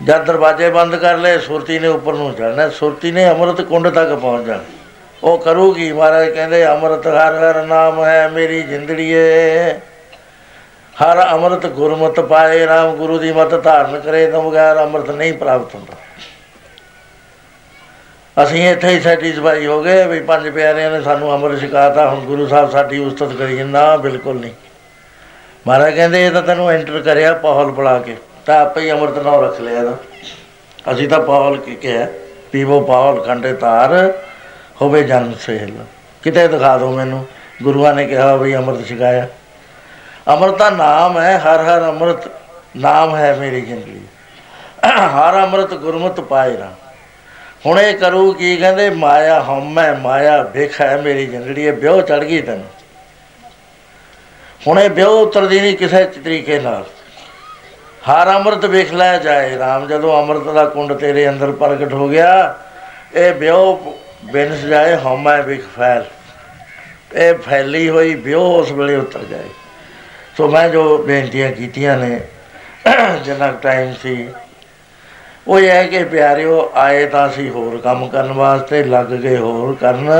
ਜਦ 0.04 0.24
ਦਰਵਾਜ਼ੇ 0.24 0.70
ਬੰਦ 0.70 0.96
ਕਰ 0.96 1.16
ਲਏ, 1.16 1.38
ਸੁਰਤੀ 1.38 1.78
ਨੇ 1.78 1.88
ਉੱਪਰ 1.88 2.12
ਨੂੰ 2.12 2.34
ਚੜਨਾ 2.34 2.68
ਸੁਰਤੀ 2.68 3.10
ਨੇ 3.12 3.30
ਅੰਮ੍ਰਿਤ 3.30 3.60
ਕੁੰਡ 3.60 3.88
ਤੱਕ 3.88 4.12
ਪਹੁੰਚ 4.14 4.46
ਜਾਣਾ। 4.46 4.62
ਉਹ 5.22 5.38
ਕਰੂਗੀ 5.38 5.92
ਮਹਾਰਾਜ, 5.92 6.30
ਕਹਿੰਦੇ, 6.30 6.66
ਅੰਮ੍ਰਿਤ 6.66 7.06
ਹਰ 7.06 7.34
ਹਰ 7.34 7.66
ਨਾਮ 7.66 8.04
ਹੈ, 8.04 8.28
ਮੇਰੀ 8.28 8.62
ਜਿੰਦੜੀਏ। 8.62 9.72
ਹਰ 11.02 11.28
ਅੰਮ੍ਰਿਤ 11.28 11.66
ਗੁਰਮਤ 11.66 12.20
ਪਾਏ 12.20 12.66
RAM 12.66 12.96
ਗੁਰੂ 12.96 13.18
ਦੀ 13.18 13.32
ਮਤ 13.32 13.54
ਧਾਰਨ 13.54 14.00
ਕਰੇ, 14.00 14.30
ਤਾਂ 14.30 14.42
ਬਗੈਰ 14.42 14.78
ਅੰਮ੍ਰਿਤ 14.78 15.10
ਨਹੀਂ 15.10 15.32
ਪ੍ਰਾਪਤ 15.32 15.74
ਹੁੰਦਾ। 15.74 15.96
ਅਸੀਂ 18.42 18.70
ਇੱਥੇ 18.70 18.88
ਹੀ 18.88 19.00
ਸੈਟੀਸਫਾਈ 19.00 19.66
ਹੋ 19.66 19.82
ਗਏ 19.82 20.06
ਵੀ 20.06 20.20
ਪੰਜ 20.20 20.48
ਪਿਆਰਿਆਂ 20.48 20.90
ਨੇ 20.90 21.02
ਸਾਨੂੰ 21.02 21.34
ਅੰਮ੍ਰਿਤ 21.34 21.60
ਸਿਖਾਤਾ 21.60 22.08
ਹੁਣ 22.08 22.20
ਗੁਰੂ 22.20 22.46
ਸਾਹਿਬ 22.46 22.70
ਸਾਡੀ 22.70 22.98
ਉਸਤਤ 22.98 23.32
ਕਰੀ 23.32 23.62
ਨਾ, 23.62 23.96
ਬਿਲਕੁਲ 23.96 24.40
ਨਹੀਂ। 24.40 24.52
ਮਹਾਰਾਜ 25.66 25.94
ਕਹਿੰਦੇ, 25.94 26.26
ਇਹ 26.26 26.30
ਤਾਂ 26.30 26.42
ਤੈਨੂੰ 26.42 26.70
ਐਂਟਰ 26.70 27.00
ਕਰਿਆ 27.00 27.32
ਪਹਲ 27.34 27.70
ਬਣਾ 27.70 27.98
ਕੇ। 27.98 28.16
ਤਾਂ 28.48 28.60
ਆਪੇ 28.60 28.80
ਹੀ 28.80 28.92
ਅੰਮ੍ਰਿਤ 28.92 29.18
ਨਾਮ 29.18 29.44
ਰੱਖ 29.44 29.60
ਲਿਆ 29.60 29.82
ਦਾ 29.82 29.96
ਅਸੀਂ 30.92 31.08
ਤਾਂ 31.08 31.20
ਪਾਵਲ 31.20 31.56
ਕੀ 31.56 31.74
ਕਿਹਾ, 31.74 32.06
ਪੀਵੋ 32.52 32.80
ਪਾਵਲ 32.80 33.20
ਕੰਡੇ 33.24 33.52
ਤਾਰ, 33.52 34.12
ਹੋਵੇ 34.82 35.02
ਜਨਮ 35.02 35.34
ਸੇਲ। 35.34 35.72
ਕਿਤੇ 36.22 36.48
ਦਿਖਾ 36.48 36.78
ਦਿਓ 36.78 36.90
ਮੈਨੂੰ, 36.92 37.26
ਗੁਰੂਆਂ 37.62 37.94
ਨੇ 37.94 38.06
ਕਿਹਾ 38.06 38.36
ਵੀ 38.36 38.56
ਅੰਮ੍ਰਿਤ 38.56 38.88
ਛਕਾਇਆ। 38.88 39.28
ਅੰਮ੍ਰਿਤ 40.28 40.56
ਦਾ 40.56 40.70
ਨਾਮ 40.70 41.18
ਹੈ, 41.18 41.38
ਹਰ 41.38 41.62
ਹਰ 41.62 41.88
ਅੰਮ੍ਰਿਤ 41.88 42.30
ਨਾਮ 42.76 43.16
ਹੈ 43.16 43.34
ਮੇਰੀ 43.34 43.60
ਜ਼ਿੰਦਗੀ। 43.60 44.00
ਹਰ 44.86 45.42
ਅੰਮ੍ਰਿਤ 45.42 45.74
ਗੁਰਮਤ 45.74 46.20
ਪਾਏ 46.20 46.56
ਨਾ। 46.56 46.72
ਹੁਣ 47.66 47.80
ਇਹ 47.80 47.98
ਕਰੂ 47.98 48.32
ਕੀ 48.32 48.56
ਕਹਿੰਦੇ, 48.56 48.90
ਮਾਇਆ 48.90 49.42
ਹਉਮੈ 49.42 49.92
ਮਾਇਆ 49.92 50.42
ਵੇਖ 50.42 50.80
ਹੈ 50.80 50.96
ਮੇਰੀ 50.96 51.26
ਜ਼ਿੰਦਗੀ, 51.26 51.62
ਇਹ 51.62 51.72
ਬਿਓ 51.72 52.00
ਚੜ 52.00 52.24
ਗਈ 52.24 52.42
ਤੈਨੂੰ। 52.42 52.66
ਹੁਣ 54.66 54.80
ਇਹ 54.80 54.90
ਬਿਓ 54.90 55.22
ਉਤਰਦੀ 55.22 55.60
ਨਹੀਂ 55.60 55.76
ਕਿਸੇ 55.76 56.04
ਤਰੀਕੇ 56.04 56.60
ਨਾਲ। 56.60 56.84
ਹਰ 58.08 58.28
ਅੰਮ੍ਰਿਤ 58.28 58.64
ਵੇਖ 58.64 58.92
ਲਿਆ 58.92 59.16
ਜਾਏ 59.18 59.56
RAM 59.58 59.86
ਜਦੋਂ 59.88 60.12
ਅੰਮ੍ਰਿਤ 60.18 60.48
ਦਾ 60.54 60.64
ਕੁੰਡ 60.64 60.92
ਤੇਰੇ 60.92 61.28
ਅੰਦਰ 61.28 61.50
ਪ੍ਰਗਟ 61.52 61.92
ਹੋ 61.92 62.08
ਗਿਆ, 62.08 62.54
ਇਹ 63.14 63.32
ਬਿਓ 63.34 63.94
ਬਿਨਸ 64.24 64.64
ਜਾਏ 64.64 64.96
ਹਉਮੈ 64.96 65.40
ਵਿਖ 65.42 65.64
ਫੈਲ। 65.76 66.04
ਇਹ 67.14 67.34
ਫੈਲੀ 67.34 67.88
ਹੋਈ 67.88 68.14
ਬਿਓ 68.14 68.40
ਉਸ 68.52 68.72
ਵੇਲੇ 68.72 68.96
ਉਤਰ 68.96 69.24
ਜਾਏ। 69.30 69.48
ਸੋ 70.36 70.48
ਮੈਂ 70.48 70.68
ਜੋ 70.68 70.96
ਬੇਨਤੀਆਂ 70.98 71.50
ਕੀਤੀਆਂ 71.52 71.96
ਨੇ, 71.98 72.20
ਜਿੰਨਾ 73.24 73.50
ਟਾਈਮ 73.62 73.94
ਸੀ, 74.02 74.28
ਉਹ 75.48 75.58
ਇਹ 75.58 75.70
ਹੈ 75.70 75.84
ਕਿ 75.84 76.04
ਪਿਆਰਿਓ, 76.04 76.70
ਆਏ 76.74 77.06
ਤਾਂ 77.06 77.28
ਸੀ 77.28 77.48
ਹੋਰ 77.50 77.78
ਕੰਮ 77.84 78.08
ਕਰਨ 78.08 78.32
ਵਾਸਤੇ, 78.32 78.82
ਲੱਗ 78.84 79.06
ਗਏ 79.06 79.36
ਹੋਰ 79.36 79.76
ਕਰਨ। 79.80 80.10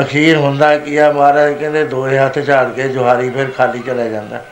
ਅਖੀਰ 0.00 0.36
ਹੁੰਦਾ 0.36 0.76
ਕੀ 0.78 0.96
ਆ 0.96 1.10
ਮਹਾਰਾਜ, 1.12 1.52
ਕਹਿੰਦੇ 1.52 1.84
ਦੋਏ 1.84 2.18
ਹੱਥ 2.18 2.38
ਝਾੜ 2.38 2.68
ਕੇ 2.70 2.88
ਜੁਹਾਰੀ 2.88 3.30
ਫਿਰ 3.30 3.50
ਖਾਲੀ 3.50 3.78
ਚਲਾ 3.78 4.04
ਜਾਂਦਾ। 4.04 4.44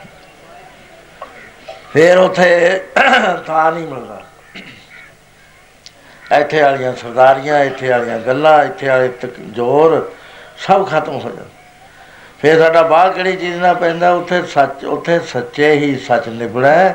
ਫਿਰ 1.93 2.17
ਉਥੇ 2.17 2.81
ਥਾਂ 3.47 3.71
ਨਹੀਂ 3.71 3.87
ਮਿਲਦਾ। 3.87 4.21
ਇੱਥੇ 6.31 6.61
ਵਾਲੀਆਂ 6.61 6.93
ਸਰਦਾਰੀਆਂ, 6.95 7.63
ਇੱਥੇ 7.65 7.89
ਵਾਲੀਆਂ 7.89 8.17
ਗੱਲਾਂ, 8.19 8.63
ਇੱਥੇ 8.63 8.87
ਵਾਲੇ 8.87 9.09
ਜ਼ੋਰ 9.53 10.11
ਸਭ 10.57 10.87
ਖਤਮ 10.89 11.13
ਹੋ 11.13 11.29
ਜਾਂਦਾ। 11.29 11.45
ਫੇਰ 12.41 12.59
ਸਾਡਾ 12.59 12.81
ਬਾਹ 12.83 13.09
ਕਿਹੜੀ 13.13 13.35
ਚੀਜ਼ 13.35 13.57
ਨਾਲ 13.57 13.75
ਪੈਂਦਾ? 13.75 14.11
ਉੱਥੇ 14.11 14.41
ਸੱਚ, 14.45 14.83
ਉੱਥੇ 14.85 15.19
ਸੱਚੇ 15.27 15.71
ਹੀ 15.71 15.95
ਸੱਚ 15.99 16.27
ਨਿਬੜੈ 16.29 16.93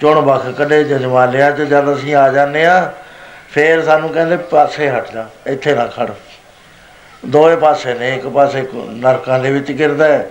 ਚੁਣ 0.00 0.20
ਬਖ 0.20 0.46
ਕੱਢੇ 0.56 0.82
ਜਜਮਾਲਿਆ 0.84 1.50
ਚ 1.50 1.60
ਜਦ 1.62 1.92
ਅਸੀਂ 1.94 2.14
ਆ 2.14 2.28
ਜਾਂਦੇ 2.28 2.64
ਆ 2.66 2.92
ਫੇਰ 3.50 3.82
ਸਾਨੂੰ 3.84 4.08
ਕਹਿੰਦੇ 4.10 4.36
ਪਾਸੇ 4.50 4.88
ਹਟ 4.90 5.12
ਜਾ, 5.12 5.26
ਇੱਥੇ 5.46 5.74
ਨਾ 5.74 5.86
ਖੜ 5.86 6.10
ਦੋਏ 7.22 7.56
ਪਾਸੇ 7.56 7.94
ਨੇ, 7.94 8.14
ਇੱਕ 8.14 8.26
ਪਾਸੇ 8.28 8.66
ਨਰਕਾਂ 8.74 9.38
ਦੇ 9.38 9.50
ਵਿੱਚ 9.50 9.70
ਗਿਰਦਾ 9.72 10.08
ਹੈ 10.08 10.26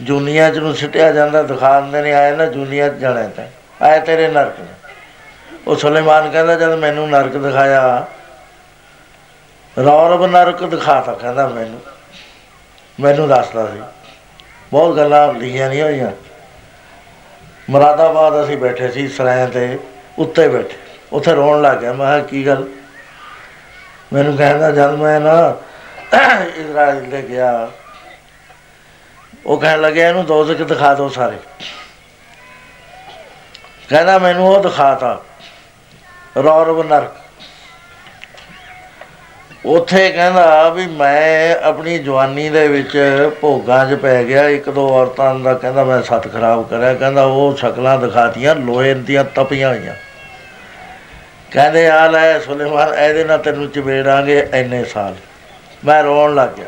ਜੁਨੀਆਂ 0.00 0.50
ਚ 0.50 0.58
ਨੂੰ 0.58 0.74
ਸਿੱਟਿਆ 0.74 1.12
ਜਾਂਦਾ 1.12 1.42
ਦਿਖਾ 1.42 1.80
ਦਿੰਦੇ 1.80 2.02
ਨੇ 2.02 2.12
ਆਏ 2.12 2.36
ਨਾ, 2.36 2.46
ਜੁਨੀਆਂ 2.46 2.88
ਚ 2.88 2.92
ਜਾਣਾ 2.92 3.28
ਤਾਂ। 3.28 3.46
ਆਏ 3.82 4.00
ਤੇਰੇ 4.00 4.28
ਨਰਕ 4.28 4.60
ਨੇ। 4.60 4.90
ਉਹ 5.66 5.76
ਸੁਲੇਮਾਨ 5.76 6.30
ਕਹਿੰਦਾ, 6.30 6.54
ਜਦ 6.54 6.74
ਮੈਨੂੰ 6.74 7.10
ਨਰਕ 7.10 7.36
ਦਿਖਾਇਆ, 7.36 8.06
ਰੌਰਬ 9.84 10.26
ਨਰਕ 10.26 10.64
ਦਿਖਾਤਾ, 10.64 11.12
ਕਹਿੰਦਾ 11.12 11.48
ਮੈਨੂੰ। 11.48 11.80
ਮੈਨੂੰ 13.00 13.28
ਦੱਸਦਾ 13.28 13.66
ਸੀ। 13.66 13.82
ਬਹੁਤ 14.70 14.96
ਗੱਲਾਂ 14.96 15.34
ਲਿਖੀਆਂ 15.34 15.68
ਨਹੀਂ 15.68 15.82
ਹੋਈਆਂ। 15.82 16.10
ਮਰਾਦਾਬਾਦ 17.70 18.44
ਅਸੀਂ 18.44 18.56
ਬੈਠੇ 18.56 18.88
ਸੀ 18.88 19.08
ਸਰਾਂ 19.08 19.48
ਤੇ 19.48 19.78
ਉੱਤੇ 20.18 20.48
ਬੈਠੇ। 20.48 20.76
ਉੱਥੇ 21.12 21.32
ਰੋਣ 21.32 21.62
ਲੱਗ 21.62 21.76
ਗਿਆ। 21.76 21.92
ਮੈਂ 21.92 22.20
ਕੀ 22.20 22.46
ਗੱਲ? 22.46 22.68
ਮੈਨੂੰ 24.12 24.36
ਕਹਿੰਦਾ, 24.36 24.70
ਜਦ 24.70 24.94
ਮੈਂ 24.94 25.20
ਨਾ 25.20 25.56
ਇਜ਼ਰਾਈਲ 26.56 27.10
ਦੇ 27.10 27.22
ਗਿਆ 27.22 27.70
ਉਹ 29.46 29.60
ਕਹਿਣ 29.60 29.80
ਲੱਗਿਆ, 29.80 30.08
ਇਹਨੂੰ 30.08 30.26
ਦੋਜ਼ਖ 30.26 30.62
ਦਿਖਾ 30.62 30.94
ਦਿਓ 30.94 31.08
ਸਾਰੇ। 31.08 31.36
ਕਹਿੰਦਾ, 33.88 34.18
ਮੈਨੂੰ 34.18 34.48
ਉਹ 34.48 34.62
ਦਿਖਾਤਾ, 34.62 35.22
ਰੌਰਵ 36.44 36.82
ਨਰਕ। 36.82 37.16
ਉਥੇ 39.66 40.10
ਕਹਿੰਦਾ 40.10 40.68
ਵੀ 40.68 40.86
ਮੈਂ 40.86 41.56
ਆਪਣੀ 41.56 41.98
ਜਵਾਨੀ 41.98 42.48
ਦੇ 42.48 42.68
ਵਿੱਚ 42.68 42.98
ਭੋਗਾਂ 43.40 43.86
'ਚ 43.86 43.94
ਪੈ 43.94 44.24
ਗਿਆ। 44.24 44.48
ਇੱਕ 44.48 44.70
ਦੋ 44.70 44.88
ਔਰਤਾਂ 44.88 45.34
ਦਾ 45.34 45.54
ਕਹਿੰਦਾ, 45.54 45.84
ਮੈਂ 45.84 46.02
ਸੱਤ 46.02 46.32
ਖਰਾਬ 46.32 46.68
ਕਰਿਆ। 46.68 46.94
ਕਹਿੰਦਾ, 46.94 47.24
ਉਹ 47.24 47.56
ਸ਼ਕਲਾਂ 47.56 47.98
ਦਿਖਾਤੀਆਂ, 47.98 48.56
ਲੋਹੇ 48.56 48.94
ਦੀਆਂ 48.94 49.24
ਤਪੀਆਂ 49.24 49.68
ਹੋਈਆਂ। 49.68 49.94
ਕਹਿੰਦੇ, 51.50 51.88
ਆ 51.88 52.06
ਲੈ 52.06 52.38
ਸੁਲੇਮਾਨ, 52.38 52.94
ਇਹਦੇ 52.94 53.24
ਨਾਲ 53.24 53.38
ਤੈਨੂੰ 53.38 53.70
ਚਵੇੜਾਂਗੇ 53.70 54.48
ਐਨੇ 54.52 54.84
ਸਾਲ। 54.84 55.14
ਮੈਂ 55.84 56.02
ਰੋਣ 56.02 56.34
ਲੱਗ 56.34 56.48
ਗਿਆ। 56.48 56.66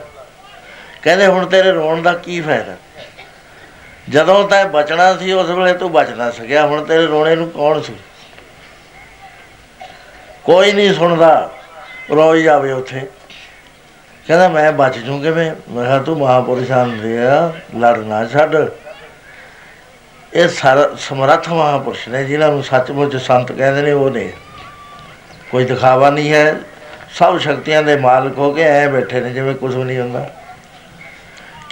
ਕਹਿੰਦੇ 1.04 1.26
ਹੁਣ 1.26 1.46
ਤੇਰੇ 1.46 1.72
ਰੋਣ 1.72 2.02
ਦਾ 2.02 2.12
ਕੀ 2.12 2.40
ਫਾਇਦਾ? 2.40 2.76
ਜਦੋਂ 4.08 4.48
ਤੈ 4.48 4.64
ਬਚਣਾ 4.64 5.16
ਸੀ, 5.16 5.32
ਉਸ 5.32 5.50
ਵੇਲੇ 5.50 5.72
ਤੂੰ 5.72 5.92
ਬਚ 5.92 6.08
ਨਾ 6.08 6.30
ਸਕਿਆ, 6.30 6.66
ਹੁਣ 6.66 6.84
ਤੇਰੇ 6.84 7.06
ਰੋਣੇ 7.06 7.36
ਨੂੰ 7.36 7.50
ਕੌਣ 7.50 7.80
ਸੀ? 7.80 7.92
ਕੋਈ 10.44 10.72
ਨਹੀਂ 10.72 10.94
ਸੁਣਦਾ, 10.94 11.50
ਰੋਈ 12.10 12.42
ਜਾਵੇ 12.42 12.72
ਉੱਥੇ। 12.72 13.00
ਕਹਿੰਦਾ, 14.26 14.48
ਮੈਂ 14.48 14.72
ਬਚ 14.72 14.98
ਜੂ 14.98 15.22
ਕਿਵੇਂ? 15.22 15.52
ਮੈਂ 15.70 15.84
ਕਿਹਾ, 15.84 15.98
ਤੂੰ 15.98 16.18
ਮਹਾਪੁਰਸ਼ਾਂ 16.18 16.86
ਦੇ 16.86 17.26
ਆ 17.26 17.52
ਲੜਨਾ 17.78 18.26
ਛੱਡ। 18.26 18.56
ਇਹ 20.34 20.48
ਸਮਰੱਥ 20.98 21.48
ਮਹਾਪੁਰਸ਼ 21.48 22.08
ਨੇ, 22.08 22.24
ਜਿਨ੍ਹਾਂ 22.24 22.50
ਨੂੰ 22.50 22.64
ਸੱਚਮੁੱਚ 22.64 23.16
ਸੰਤ 23.16 23.52
ਕਹਿੰਦੇ 23.52 23.82
ਨੇ, 23.82 23.92
ਉਹ 23.92 24.10
ਨੇ। 24.10 24.32
ਕੋਈ 25.50 25.64
ਦਿਖਾਵਾ 25.64 26.10
ਨਹੀਂ 26.10 26.32
ਹੈ। 26.32 26.60
ਸਭ 27.14 27.38
ਸ਼ਕਤੀਆਂ 27.38 27.82
ਦੇ 27.82 27.96
ਮਾਲਕ 27.96 28.38
ਹੋ 28.38 28.52
ਕੇ 28.52 28.62
ਐ 28.62 28.88
ਬੈਠੇ 28.88 29.20
ਨੇ, 29.20 29.30
ਜਿਵੇਂ 29.30 29.54
ਕੁਝ 29.54 29.76
ਵੀ 29.76 29.84
ਨਹੀਂ 29.84 30.00
ਹੁੰਦਾ। 30.00 30.30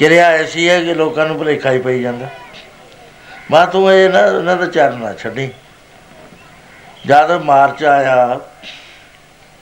ਕਿਰਿਆ 0.02 0.28
ਐਸੀ 0.28 0.68
ਹੈ 0.68 0.78
ਕਿ 0.84 0.94
ਲੋਕਾਂ 0.94 1.26
ਨੂੰ 1.26 1.36
ਭੁਲੇਖਾ 1.38 1.70
ਹੀ 1.70 1.78
ਪਈ 1.78 2.00
ਜਾਂਦਾ। 2.02 2.28
ਮਾ 3.50 3.64
ਤੂੰ 3.66 3.92
ਇਹ 3.92 4.08
ਨਾ 4.10 4.24
ਉਹਨਾਂ 4.26 4.56
ਦਾ 4.56 4.66
ਚਰਨਾ 4.66 5.12
ਛੱਡੀ। 5.14 5.48
ਜਦ 7.06 7.30
ਮਾਰਚ 7.44 7.84
ਆਇਆ, 7.84 8.40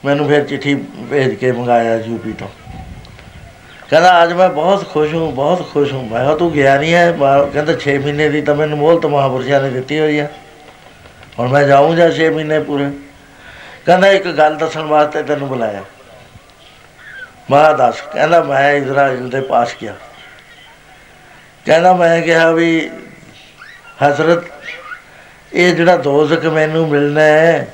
ਮੈਨੂੰ 0.05 0.27
ਫਿਰ 0.27 0.43
ਚਿੱਠੀ 0.45 0.73
ਭੇਜ 1.09 1.35
ਕੇ 1.35 1.51
ਮੰਗਾਇਆ 1.51 1.95
ਯੂਪੀ 1.97 2.33
ਤੋਂ। 2.33 2.47
ਕਹਿੰਦਾ, 3.89 4.23
ਅੱਜ 4.23 4.33
ਮੈਂ 4.33 4.49
ਬਹੁਤ 4.49 4.89
ਖੁਸ਼ 4.89 5.15
ਹਾਂ, 5.15 5.31
ਬਹੁਤ 5.31 5.71
ਖੁਸ਼ 5.73 5.93
ਹਾਂ। 5.93 6.03
ਮੈਂ 6.03 6.35
ਤੂੰ 6.35 6.51
ਗਿਆ 6.51 6.77
ਨਹੀਂ 6.77 6.93
ਹੈ? 6.93 7.05
ਕਹਿੰਦਾ 7.53 7.79
6 7.79 7.97
ਮਹੀਨੇ 7.99 8.29
ਦੀ 8.29 8.41
ਤਾਂ 8.41 8.55
ਮੈਨੂੰ 8.55 8.77
ਮੋਹਲਤ 8.77 9.05
ਮਹਾਪੁਰਸ਼ਾਂ 9.05 9.61
ਨੇ 9.61 9.69
ਦਿੱਤੀ 9.69 9.99
ਹੋਈ 9.99 10.19
ਆ। 10.19 10.27
ਹੁਣ 11.39 11.49
ਮੈਂ 11.49 11.63
ਜਾਊਂ 11.63 11.95
ਜਾਂ 11.95 12.11
6 12.11 12.35
ਮਹੀਨੇ 12.35 12.59
ਪੂਰੇ? 12.59 12.91
ਕਹਿੰਦਾ, 13.85 14.07
ਇੱਕ 14.09 14.31
ਗੱਲ 14.37 14.55
ਦੱਸਣ 14.57 14.93
ਵਾਸਤੇ 14.93 15.23
ਤੈਨੂੰ 15.23 15.47
ਬੁਲਾਇਆ। 15.47 15.83
ਮਾ 17.49 17.73
ਦੱਸ। 17.73 18.01
ਕਹਿੰਦਾ, 18.13 18.43
ਮੈਂ 18.43 18.71
ਇਜ਼ਰਾਈਲ 18.71 19.29
ਦੇ 19.29 19.41
ਪਾਸ 19.41 19.75
ਗਿਆ। 19.81 19.93
ਕਹਿੰਦਾ 21.65 21.93
ਮੈਂ 21.93 22.21
ਕਿਹਾ 22.21 22.51
ਵੀ 22.51 22.89
ਹਜ਼ਰਤ, 24.03 24.43
ਇਹ 25.53 25.75
ਜਿਹੜਾ 25.75 25.95
ਦੋਜ਼ਖ 25.97 26.45
ਮੈਨੂੰ 26.45 26.87
ਮਿਲਣਾ 26.87 27.21
ਹੈ, 27.21 27.67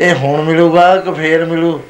ਇਹ 0.00 0.14
ਹੁਣ 0.14 0.42
ਮਿਲੂਗਾ 0.42 0.96
ਕਿ 0.96 1.12
ਫੇਰ 1.12 1.44
ਮਿਲੂ? 1.44 1.82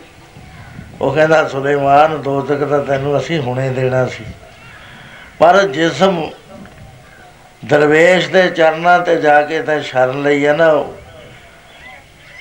ਉਹ 1.01 1.15
ਕਹਿੰਦਾ, 1.15 1.49
ਸੁਲੇਮਾਨ, 1.49 2.17
ਦੋਜ਼ਖ 2.23 2.65
ਤਾਂ 2.65 2.83
ਤੈਨੂੰ 2.85 3.17
ਅਸੀਂ 3.19 3.39
ਹੁਣੇ 3.41 3.69
ਦੇਣਾ 3.71 4.07
ਸੀ। 4.07 4.25
ਪਰ 5.39 5.63
ਜਿਸਮ 5.63 6.31
ਦਰਵੇਸ਼ 7.65 8.29
ਦੇ 8.29 8.49
ਚਰਨਾਂ 8.51 8.99
ਤੇ 8.99 9.17
ਜਾ 9.17 9.41
ਕੇ 9.43 9.63
ਤਾਂ 9.63 9.81
ਸ਼ਰਨ 9.81 10.23
ਲਈ 10.23 10.47
ਹੈ 10.47 10.53
ਨਾ, 10.53 10.85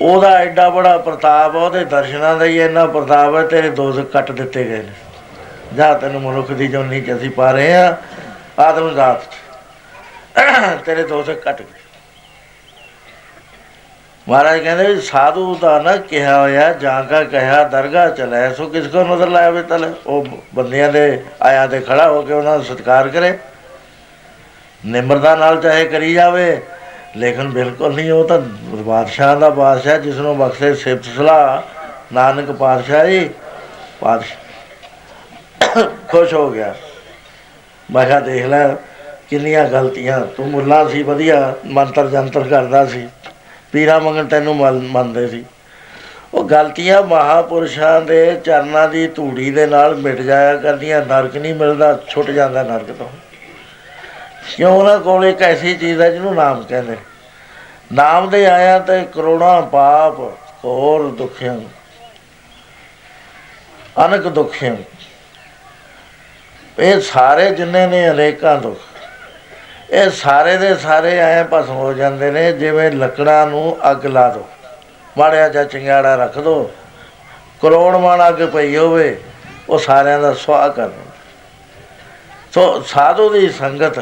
ਉਹਦਾ 0.01 0.29
ਐਡਾ 0.29 0.69
ਬੜਾ 0.69 0.97
ਪ੍ਰਤਾਪ 0.97 1.55
ਉਹਦੇ 1.55 1.85
ਦਰਸ਼ਨਾਂ 1.85 2.35
ਦਾ 2.37 2.45
ਹੀ 2.45 2.59
ਇੰਨਾ 2.59 2.85
ਪ੍ਰਤਾਪ 2.85 3.35
ਹੈ 3.35 3.41
ਤੇਰੇ 3.43 3.69
ਦੋਜ਼ਖ 3.69 4.11
ਕੱਟ 4.11 4.31
ਦਿੱਤੇ 4.31 4.63
ਗਏ 4.63 4.77
ਨੇ। 4.77 5.75
ਜਾ 5.75 5.93
ਤੈਨੂੰ 5.93 6.21
ਮਨੁੱਖ 6.21 6.51
ਦੀ 6.51 6.67
ਜੋਨੀ 6.67 7.01
ਚ 7.01 7.15
ਅਸੀਂ 7.15 7.29
ਪਾ 7.29 7.51
ਰਹੇ 7.51 7.75
ਆ 7.75 7.97
ਆਦਮ 8.57 8.93
ਜ਼ਾਤ 8.93 9.23
ਤੇਰੇ 10.85 11.03
ਦੋਜ਼ਖ 11.03 11.39
ਕੱਟ 11.39 11.61
ਗਏ। 11.61 11.85
ਮਹਾਰਾਜ 14.27 14.59
ਕਹਿੰਦੇ 14.59 15.01
ਸਾਧੂ 15.01 15.55
ਦਾ 15.55 15.79
ਨਾ 15.81 15.95
ਕਿਹਾ 15.97 16.39
ਹੋਇਆ, 16.41 16.71
ਜਾਂ 16.73 17.03
ਕਾ 17.03 17.23
ਕਿਹਾ, 17.23 17.63
ਦਰਗਾਹ 17.63 18.09
ਚਲੇ 18.09 18.53
ਸੋ 18.55 18.67
ਕਿਸ 18.69 18.87
ਕੋ 18.87 19.03
ਨਜ਼ਰ 19.05 19.29
ਲਾਇਆ 19.29 19.49
ਵੇ 19.49 19.61
ਤਲੇ? 19.63 19.87
ਉਹ 20.07 20.25
ਬੰਦਿਆਂ 20.55 20.91
ਦੇ 20.91 21.23
ਆਇਆ 21.41 21.67
ਤੇ 21.67 21.79
ਖੜਾ 21.79 22.09
ਹੋ 22.09 22.21
ਕੇ 22.21 22.33
ਉਹਨਾਂ 22.33 22.57
ਦਾ 22.57 22.63
ਸਤਿਕਾਰ 22.63 23.07
ਕਰੇ। 23.07 23.37
ਨਿਮਰਤਾ 24.83 25.35
ਨਾਲ 25.35 25.61
ਚਾਹੇ 25.61 25.85
ਕਰੀ 25.85 26.13
ਜਾਵੇ, 26.13 26.61
ਲੇਕਿਨ 27.17 27.49
ਬਿਲਕੁਲ 27.49 27.93
ਨਹੀਂ, 27.95 28.11
ਉਹ 28.11 28.27
ਤਾਂ 28.27 28.39
ਬਾਦਸ਼ਾਹ 28.39 29.35
ਦਾ 29.35 29.49
ਬਾਦਸ਼ਾਹ, 29.51 29.97
ਜਿਸ 29.99 30.15
ਨੂੰ 30.15 30.37
ਬਖਸ਼ੇ 30.37 30.73
ਸਿਫਤ 30.75 31.05
ਸਲਾਹ, 31.15 31.61
ਨਾਨਕ 32.13 32.51
ਪਾਤਸ਼ਾਹੀ, 32.51 33.29
ਪਾਤਸ਼ਾਹ 34.01 34.37
ਖੁਸ਼ 36.09 36.33
ਹੋ 36.33 36.49
ਗਿਆ। 36.51 36.73
ਮੈਂ 37.91 38.05
ਕਿਹਾ, 38.05 38.19
ਦੇਖ 38.19 38.45
ਲੈ, 38.45 38.67
ਕਿੰਨੀਆਂ 39.29 39.65
ਗਲਤੀਆਂ। 39.65 40.21
ਤੂੰ 40.21 40.49
ਮੁੱਲਾ 40.49 40.87
ਸੀ, 40.87 41.03
ਵਧੀਆ, 41.03 41.53
ਮੰਤਰ 41.65 42.07
ਜੰਤਰ 42.07 42.43
ਕਰਦਾ 42.43 42.85
ਸੀ। 42.85 43.07
ਪੀਰਾ 43.71 43.99
ਮੰਗਣ 43.99 44.25
ਤੈਨੂੰ 44.25 44.55
ਮੰਨਦੇ 44.83 45.27
ਸੀ। 45.27 45.45
ਉਹ 46.33 46.49
ਗਲਤੀਆਂ 46.49 47.03
ਮਹਾਪੁਰਸ਼ਾਂ 47.03 48.01
ਦੇ 48.01 48.41
ਚਰਨਾਂ 48.45 48.89
ਦੀ 48.89 49.07
ਧੂੜੀ 49.07 49.51
ਦੇ 49.51 49.65
ਨਾਲ 49.65 49.95
ਮਿਟ 49.95 50.21
ਜਾਇਆ 50.21 50.55
ਕਰਦੀਆਂ। 50.55 51.05
ਨਰਕ 51.05 51.37
ਨਹੀਂ 51.37 51.53
ਮਿਲਦਾ, 51.55 51.99
ਛੁੱਟ 52.09 52.31
ਜਾਂਦਾ 52.31 52.63
ਨਰਕ 52.63 52.91
ਤੋਂ। 52.91 53.09
ਕਿਉਂ 54.57 54.71
ਉਹਨਾਂ 54.71 54.99
ਕੋਲ 54.99 55.25
ਇੱਕ 55.25 55.41
ਐਸੀ 55.41 55.77
ਚੀਜ਼ 55.77 56.01
ਹੈ 56.01 56.09
ਜਿਹਨੂੰ 56.09 56.35
ਨਾਮ 56.35 56.63
ਕਹਿੰਦੇ। 56.63 56.97
ਨਾਮ 57.93 58.29
ਦੇ 58.29 58.45
ਆਇਆ 58.45 58.79
ਤੇ 58.79 59.05
ਕਰੋੜਾਂ 59.13 59.61
ਪਾਪ, 59.61 60.19
ਹੋਰ 60.65 61.11
ਦੁੱਖਿਆਂ। 61.11 61.59
ਅਨਕ 64.05 64.27
ਦੁੱਖਿਆਂ। 64.27 64.75
ਇਹ 66.79 66.99
ਸਾਰੇ 67.01 67.49
ਜਿੰਨੇ 67.51 67.85
ਨੇ 67.87 68.09
ਅਨੇਕਾਂ 68.09 68.55
ਦੁੱਖ 68.61 68.79
ਇਹ 69.91 70.09
ਸਾਰੇ 70.09 70.55
ਦੇ 70.57 70.73
ਸਾਰੇ 70.75 71.19
ਆਏ 71.19 71.43
ਭਸਮ 71.43 71.75
ਹੋ 71.75 71.93
ਜਾਂਦੇ 71.93 72.31
ਨੇ, 72.31 72.51
ਜਿਵੇਂ 72.51 72.91
ਲੱਕੜਾਂ 72.91 73.45
ਨੂੰ 73.47 73.77
ਅੱਗ 73.91 74.05
ਲਾ 74.05 74.27
ਦੋ 74.29 74.45
ਮਾੜਿਆ 75.17 75.47
ਜਾਂ 75.49 75.63
ਚਿੰਗਾੜਾ 75.65 76.15
ਰੱਖ 76.15 76.37
ਦੋ 76.37 76.71
ਕਰੋੜ 77.61 77.95
ਮਣ 77.95 78.27
ਅੱਗ 78.27 78.43
ਪਈ 78.53 78.75
ਹੋਵੇ, 78.77 79.15
ਉਹ 79.69 79.79
ਸਾਰਿਆਂ 79.79 80.19
ਦਾ 80.19 80.33
ਸੁਆਹ 80.33 80.69
ਕਰ 80.69 80.89
ਸੋ 82.53 82.81
ਸਾਧੂ 82.87 83.29
ਦੀ 83.29 83.49
ਸੰਗਤ 83.49 83.99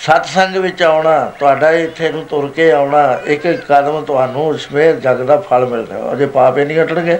ਸਤ 0.00 0.26
ਸੰਗ 0.26 0.56
ਵਿੱਚ 0.56 0.82
ਆਉਣਾ, 0.82 1.32
ਤੁਹਾਡਾ 1.38 1.70
ਇੱਥੇ 1.72 2.10
ਨੂੰ 2.12 2.24
ਤੁਰ 2.24 2.50
ਕੇ 2.56 2.70
ਆਉਣਾ, 2.72 3.18
ਇੱਕ 3.24 3.46
ਇੱਕ 3.46 3.64
ਕਦਮ 3.68 4.04
ਤੁਹਾਨੂੰ 4.04 4.46
ਉਸਮੇ 4.48 4.92
ਜਗ 4.94 5.22
ਦਾ 5.26 5.36
ਫਲ 5.40 5.66
ਮਿਲਦਾ। 5.66 6.12
ਅਜੇ 6.12 6.26
ਪਾਪੇ 6.26 6.64
ਨਹੀਂ 6.64 6.80
ਹਟਣਗੇ। 6.80 7.18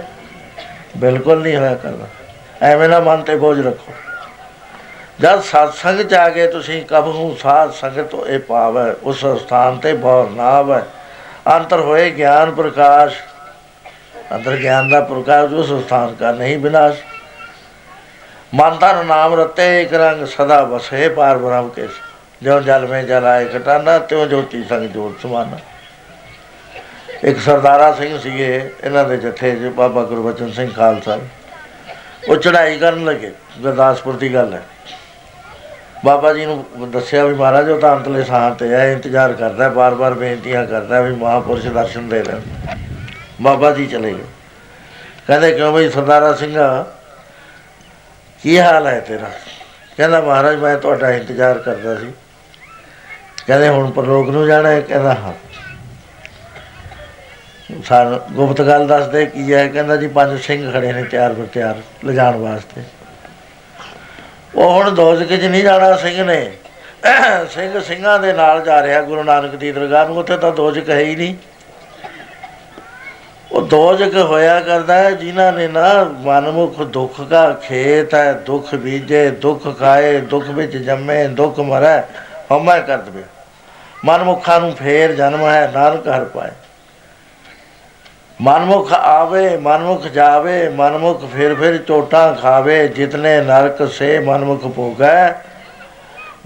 ਬਿਲਕੁਲ 0.96 1.42
ਨਹੀਂ 1.42 1.56
ਹੋਇਆ 1.56 1.74
ਕਰਦਾ 1.74 2.06
ਐਵੇਂ 2.62 2.88
ਨਾ 2.88 3.00
ਮਨ 3.00 3.22
ਤੇ 3.22 3.36
ਬੋਝ 3.36 3.60
ਰੱਖੋ। 3.66 3.92
ਜਦ 5.20 5.40
ਸਤਸੰਗ 5.40 6.00
ਚ 6.00 6.14
ਆ 6.14 6.28
ਗਏ, 6.28 6.46
ਤੁਸੀਂ 6.46 6.84
ਕਬਹੂ 6.86 7.34
ਸਾਧ 7.42 7.70
ਸੰਗਤ 7.72 8.14
ਇਹ 8.26 8.38
ਭਾਵ 8.38 8.78
ਹੈ 8.78 8.94
ਉਸ 9.02 9.24
ਸਥਾਨ 9.42 9.78
ਤੇ 9.78 9.92
ਬਹੁਤ 9.94 10.30
ਨਾਮ 10.30 10.72
ਹੈ 10.72 10.82
ਅੰਤਰ 11.48 11.80
ਹੋਏ 11.80 12.10
ਗਿਆਨ 12.10 12.50
ਪ੍ਰਕਾਸ਼। 12.54 13.14
ਅੰਦਰ 14.34 14.56
ਗਿਆਨ 14.56 14.88
ਦਾ 14.90 15.00
ਪ੍ਰਕਾਸ਼ 15.02 15.52
ਉਸ 15.52 15.72
ਸਥਾਨ 15.84 16.14
ਦਾ 16.20 16.32
ਨਹੀਂ 16.32 16.58
ਬਿਨਾਸ਼। 16.58 16.98
ਮਨ 18.54 18.78
ਦਾ 18.78 18.92
ਨਾਮ 19.02 19.34
ਰਤੇ, 19.40 19.82
ਇੱਕ 19.82 19.94
ਰੰਗ 19.94 20.26
ਸਦਾ 20.26 20.62
ਵਸੇ, 20.64 21.08
ਪਾਰ 21.08 21.38
ਬ੍ਰਹਮ 21.38 21.68
ਕੇ 21.68 21.88
ਜੋ 22.42 22.60
ਜਲ 22.60 22.86
ਮੇ 22.86 23.02
ਜਲਾਏ 23.02 23.46
ਘਟਾਨਾ, 23.56 23.98
ਤਿਉ 23.98 24.26
ਜੋਤੀ 24.26 24.62
ਸੰਗ 24.64 24.88
ਜੋਤ 24.90 25.20
ਸਮਾਨਾ। 25.22 25.58
ਇੱਕ 27.24 27.38
ਸਰਦਾਰਾ 27.40 27.92
ਸਿੰਘ 27.92 28.18
ਸੀਗੇ, 28.18 28.70
ਇਹਨਾਂ 28.84 29.04
ਦੇ 29.04 29.16
ਜਥੇ 29.16 29.54
ਚ 29.56 29.72
ਬਾਬਾ 29.76 30.02
ਗੁਰਬਚਨ 30.04 30.52
ਸਿੰਘ 30.52 30.70
ਖਾਲਸਾ 30.72 31.18
ਉਹ 32.28 32.36
ਚੜਾਈ 32.36 32.78
ਕਰਨ 32.78 33.04
ਲੱਗੇ, 33.04 33.32
ਗੁਰਦਾਸਪੁਰ 33.60 34.16
ਦੀ 34.16 34.34
ਗੱਲ 34.34 34.54
ਹੈ। 34.54 34.62
ਬਾਬਾ 36.04 36.32
ਜੀ 36.32 36.46
ਨੂੰ 36.46 36.90
ਦੱਸਿਆ 36.90 37.24
ਵੀ 37.24 37.34
ਮਹਾਰਾਜ, 37.34 37.70
ਉਹ 37.70 37.80
ਤਾਂ 37.80 37.96
ਅੰਤਲੇ 37.96 38.24
ਸਾਹ 38.24 38.54
ਤੇ 38.54 38.68
ਹੈ 38.68 38.92
ਇੰਤਜ਼ਾਰ 38.92 39.32
ਕਰਦਾ, 39.32 39.68
ਬਾਰ-ਬਾਰ 39.68 40.14
ਬੇਨਤੀਆਂ 40.14 40.66
ਕਰਦਾ 40.66 41.00
ਵੀ 41.00 41.14
ਮਹਾਪੁਰਸ਼ 41.14 41.66
ਦਰਸ਼ਨ 41.66 42.08
ਦੇ 42.08 42.22
ਲੈਣ 42.22 42.40
ਬਾਬਾ 43.42 43.70
ਜੀ 43.70 43.86
ਚਲੇ 43.86 44.14
ਗਏ। 44.14 44.24
ਕਹਿੰਦੇ, 45.26 45.52
ਕਿਉਂ 45.52 45.72
ਬਈ 45.72 45.90
ਸਰਦਾਰਾ 45.90 46.32
ਸਿੰਘਾ, 46.32 46.86
ਕੀ 48.42 48.58
ਹਾਲ 48.58 48.86
ਹੈ 48.86 49.00
ਤੇਰਾ? 49.00 49.30
ਕਹਿੰਦਾ, 49.96 50.20
ਮਹਾਰਾਜ, 50.20 50.56
ਮੈਂ 50.56 50.78
ਤੁਹਾਡਾ 50.78 51.10
ਇੰਤਜ਼ਾਰ 51.10 51.58
ਕਰਦਾ 51.58 51.94
ਸੀ। 51.94 52.12
ਕਹਿੰਦੇ, 53.46 53.68
ਹੁਣ 53.68 53.90
ਪਰਲੋਕ 53.90 54.28
ਨੂੰ 54.28 54.46
ਜਾਣਾ 54.46 54.68
ਹੈ? 54.68 54.80
ਕਹਿੰਦਾ, 54.80 55.14
ਹਾਂ। 55.14 55.32
ਸਾਰ 57.84 58.20
ਗੁਪਤ 58.32 58.62
ਗੱਲ 58.62 58.86
ਦੱਸਦੇ 58.86 59.26
ਕੀ 59.26 59.54
ਹੈ? 59.54 59.68
ਕਹਿੰਦਾ 59.68 59.96
ਜੀ, 59.96 60.08
ਪੰਜ 60.08 60.40
ਸਿੰਘ 60.40 60.72
ਖੜੇ 60.72 60.92
ਨੇ 60.92 61.04
ਤਿਆਰ 61.04 61.32
ਬਰ 61.32 61.46
ਤਿਆਰ 61.46 61.74
ਲਿਜਾਣ 62.04 62.36
ਵਾਸਤੇ। 62.36 62.82
ਉਹ 64.56 64.70
ਹੁਣ 64.72 64.90
ਦੋਜ਼ਖ 64.90 65.28
'ਚ 65.28 65.44
ਨਹੀਂ 65.44 65.62
ਜਾਣਾ, 65.62 65.96
ਸਿੰਘ 65.96 66.24
ਨੇ। 66.24 66.52
ਸਿੰਘ 67.50 67.80
ਸਿੰਘਾਂ 67.80 68.18
ਦੇ 68.18 68.32
ਨਾਲ 68.32 68.60
ਜਾ 68.60 68.82
ਰਿਹਾ 68.82 69.00
ਗੁਰੂ 69.02 69.22
ਨਾਨਕ 69.22 69.54
ਦੀ 69.54 69.72
ਦਰਗਾਹ 69.72 70.06
ਨੂੰ, 70.06 70.16
ਉੱਥੇ 70.18 70.36
ਤਾਂ 70.36 70.52
ਦੋਜ਼ਖ 70.52 70.88
ਹੈ 70.90 70.98
ਹੀ 70.98 71.16
ਨਹੀਂ। 71.16 71.34
ਉਹ 73.52 73.62
ਦੋਜ਼ਖ 73.62 74.16
ਹੋਇਆ 74.16 74.60
ਕਰਦਾ 74.60 74.94
ਹੈ, 74.94 75.10
ਜਿਨ੍ਹਾਂ 75.10 75.52
ਨੇ 75.52 75.68
ਨਾ 75.68 76.04
ਮਨਮੁਖ 76.04 76.82
ਦੁੱਖ 76.82 77.20
ਦਾ 77.20 77.52
ਖੇਤ 77.52 78.14
ਹੈ, 78.14 78.32
ਦੁੱਖ 78.32 78.74
ਬੀਜੇ, 78.74 79.28
ਦੁੱਖ 79.30 79.78
ਖਾਏ, 79.78 80.20
ਦੁੱਖ 80.20 80.48
ਵਿੱਚ 80.48 80.76
ਜੰਮੇ, 80.76 81.26
ਦੁੱਖ 81.28 81.58
ਮਰੈ 81.60 82.00
ਹਮੈ 82.52 82.80
ਕਰ 82.80 82.98
ਦਵੇ 82.98 83.22
ਮਨਮੁਖਾਂ 84.04 84.60
ਨੂੰ 84.60 84.72
ਫੇਰ 84.72 85.14
ਜਨਮ 85.14 85.46
ਹੈ, 85.46 85.70
ਨਾਨਕ 85.74 86.08
ਹਰ 86.08 86.24
ਪਾਏ। 86.24 86.50
ਮਨਮੁਖ 88.42 88.92
ਆਵੇ, 88.92 89.56
ਮਨਮੁਖ 89.56 90.02
ਜਾਵੇ, 90.02 90.68
ਮਨਮੁਖ 90.68 91.24
ਫਿਰ 91.34 91.54
ਫਿਰ 91.54 91.78
ਚੋਟਾਂ 91.78 92.34
ਖਾਵੇ, 92.34 92.88
ਜਿਤਨੇ 92.88 93.40
ਨਰਕ 93.40 93.88
ਸੇ 93.88 94.18
ਮਨਮੁਖ 94.18 94.66
ਭੋਗੈ, 94.66 95.34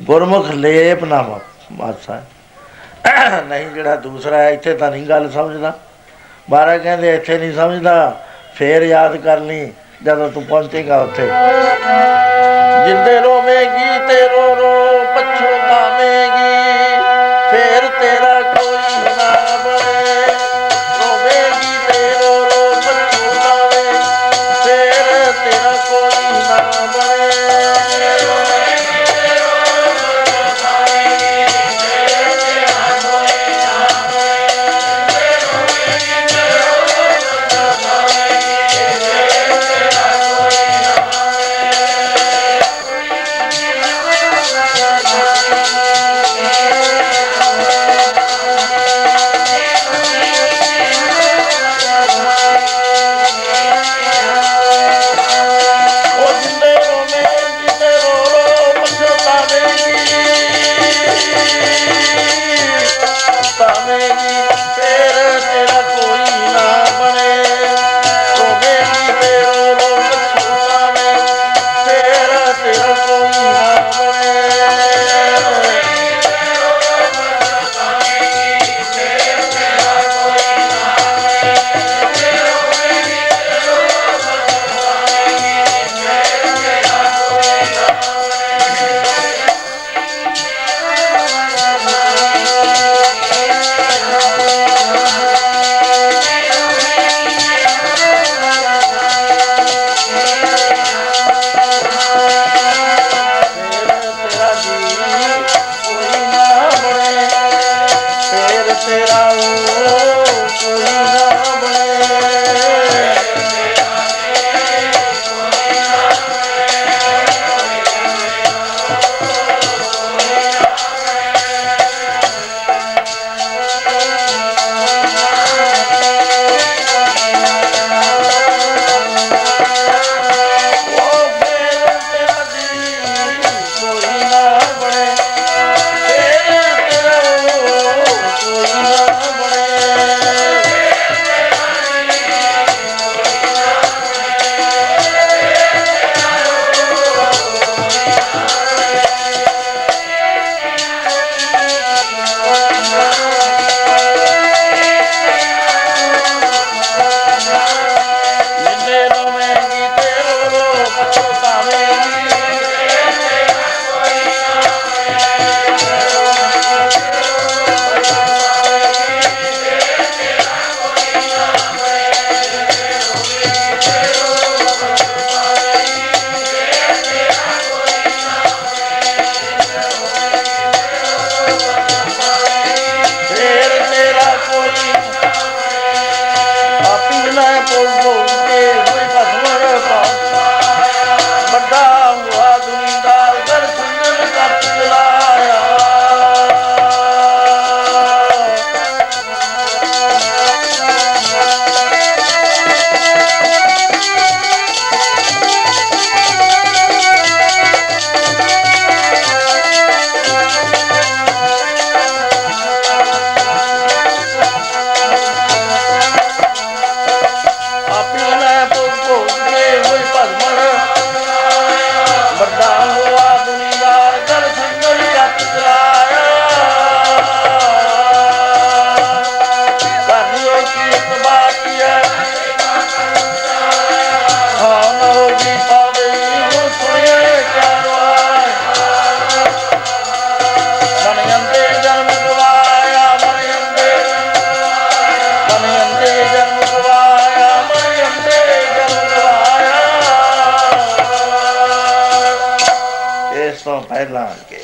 ਗੁਰਮੁਖ 0.00 0.50
ਲੇਪ 0.50 1.04
ਨਾ 1.04 1.40
ਮਾਸਾ। 1.72 2.22
ਨਹੀਂ, 3.48 3.66
ਜਿਹੜਾ 3.66 3.96
ਦੂਸਰਾ 3.96 4.36
ਹੈ, 4.36 4.50
ਇੱਥੇ 4.50 4.74
ਤਾਂ 4.74 4.90
ਨਹੀਂ 4.90 5.06
ਗੱਲ 5.06 5.30
ਸਮਝਦਾ। 5.30 5.72
ਬਾਰਾ 6.50 6.78
ਕਹਿੰਦੇ, 6.78 7.14
ਇੱਥੇ 7.14 7.38
ਨਹੀਂ 7.38 7.52
ਸਮਝਦਾ। 7.52 8.20
ਫੇਰ 8.54 8.82
ਯਾਦ 8.82 9.16
ਕਰ 9.16 9.38
ਲਈ 9.38 9.72
ਜਦੋਂ 10.04 10.28
ਤੂੰ 10.30 10.42
ਪਹੁੰਚੇਗਾ 10.42 11.00
ਉੱਥੇ। 11.00 11.26
ਜਿੰਦੇ 12.86 13.20
ਰੋਵੇਂਗੀ, 13.20 13.98
ਤੇ 14.08 14.28
ਰੋ 14.28 14.54
ਰੋ 14.54 14.69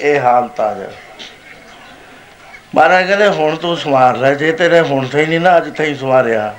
ਇਹ 0.01 0.21
ਹਾਲਤ 0.21 0.61
ਆ 0.61 0.75
ਜਾ 0.75 0.87
ਮਹਾਰਾਜ 2.75 3.07
ਕਹਿੰਦੇ, 3.07 3.29
ਹੁਣ 3.29 3.57
ਤੂੰ 3.57 3.77
ਸਵਾਰ 3.77 4.17
ਲੈ 4.17 4.35
ਜੇ 4.35 4.53
ਤੇਰੇ 4.53 4.81
ਹੁਣ 4.81 5.07
ਤੇ 5.07 5.21
ਹੀ 5.21 5.27
ਨਹੀਂ 5.27 5.41
ਨਾ, 5.41 5.57
ਅੱਜ 5.57 5.77
ਤਾਈਂ 5.77 5.95
ਸਵਾਰਿਆ। 5.95 6.55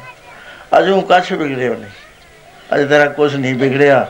ਅਜੂ 0.80 1.02
ਕੱਛ 1.02 1.32
ਵਿਗੜਿਓ 1.32 1.74
ਨਹੀਂ। 1.74 1.90
ਅਜ 2.76 2.90
ਤੇਰਾ 2.90 3.06
ਕੁਝ 3.06 3.36
ਨਹੀਂ 3.36 3.56
ਵਿਗੜਿਆ। 3.56 4.08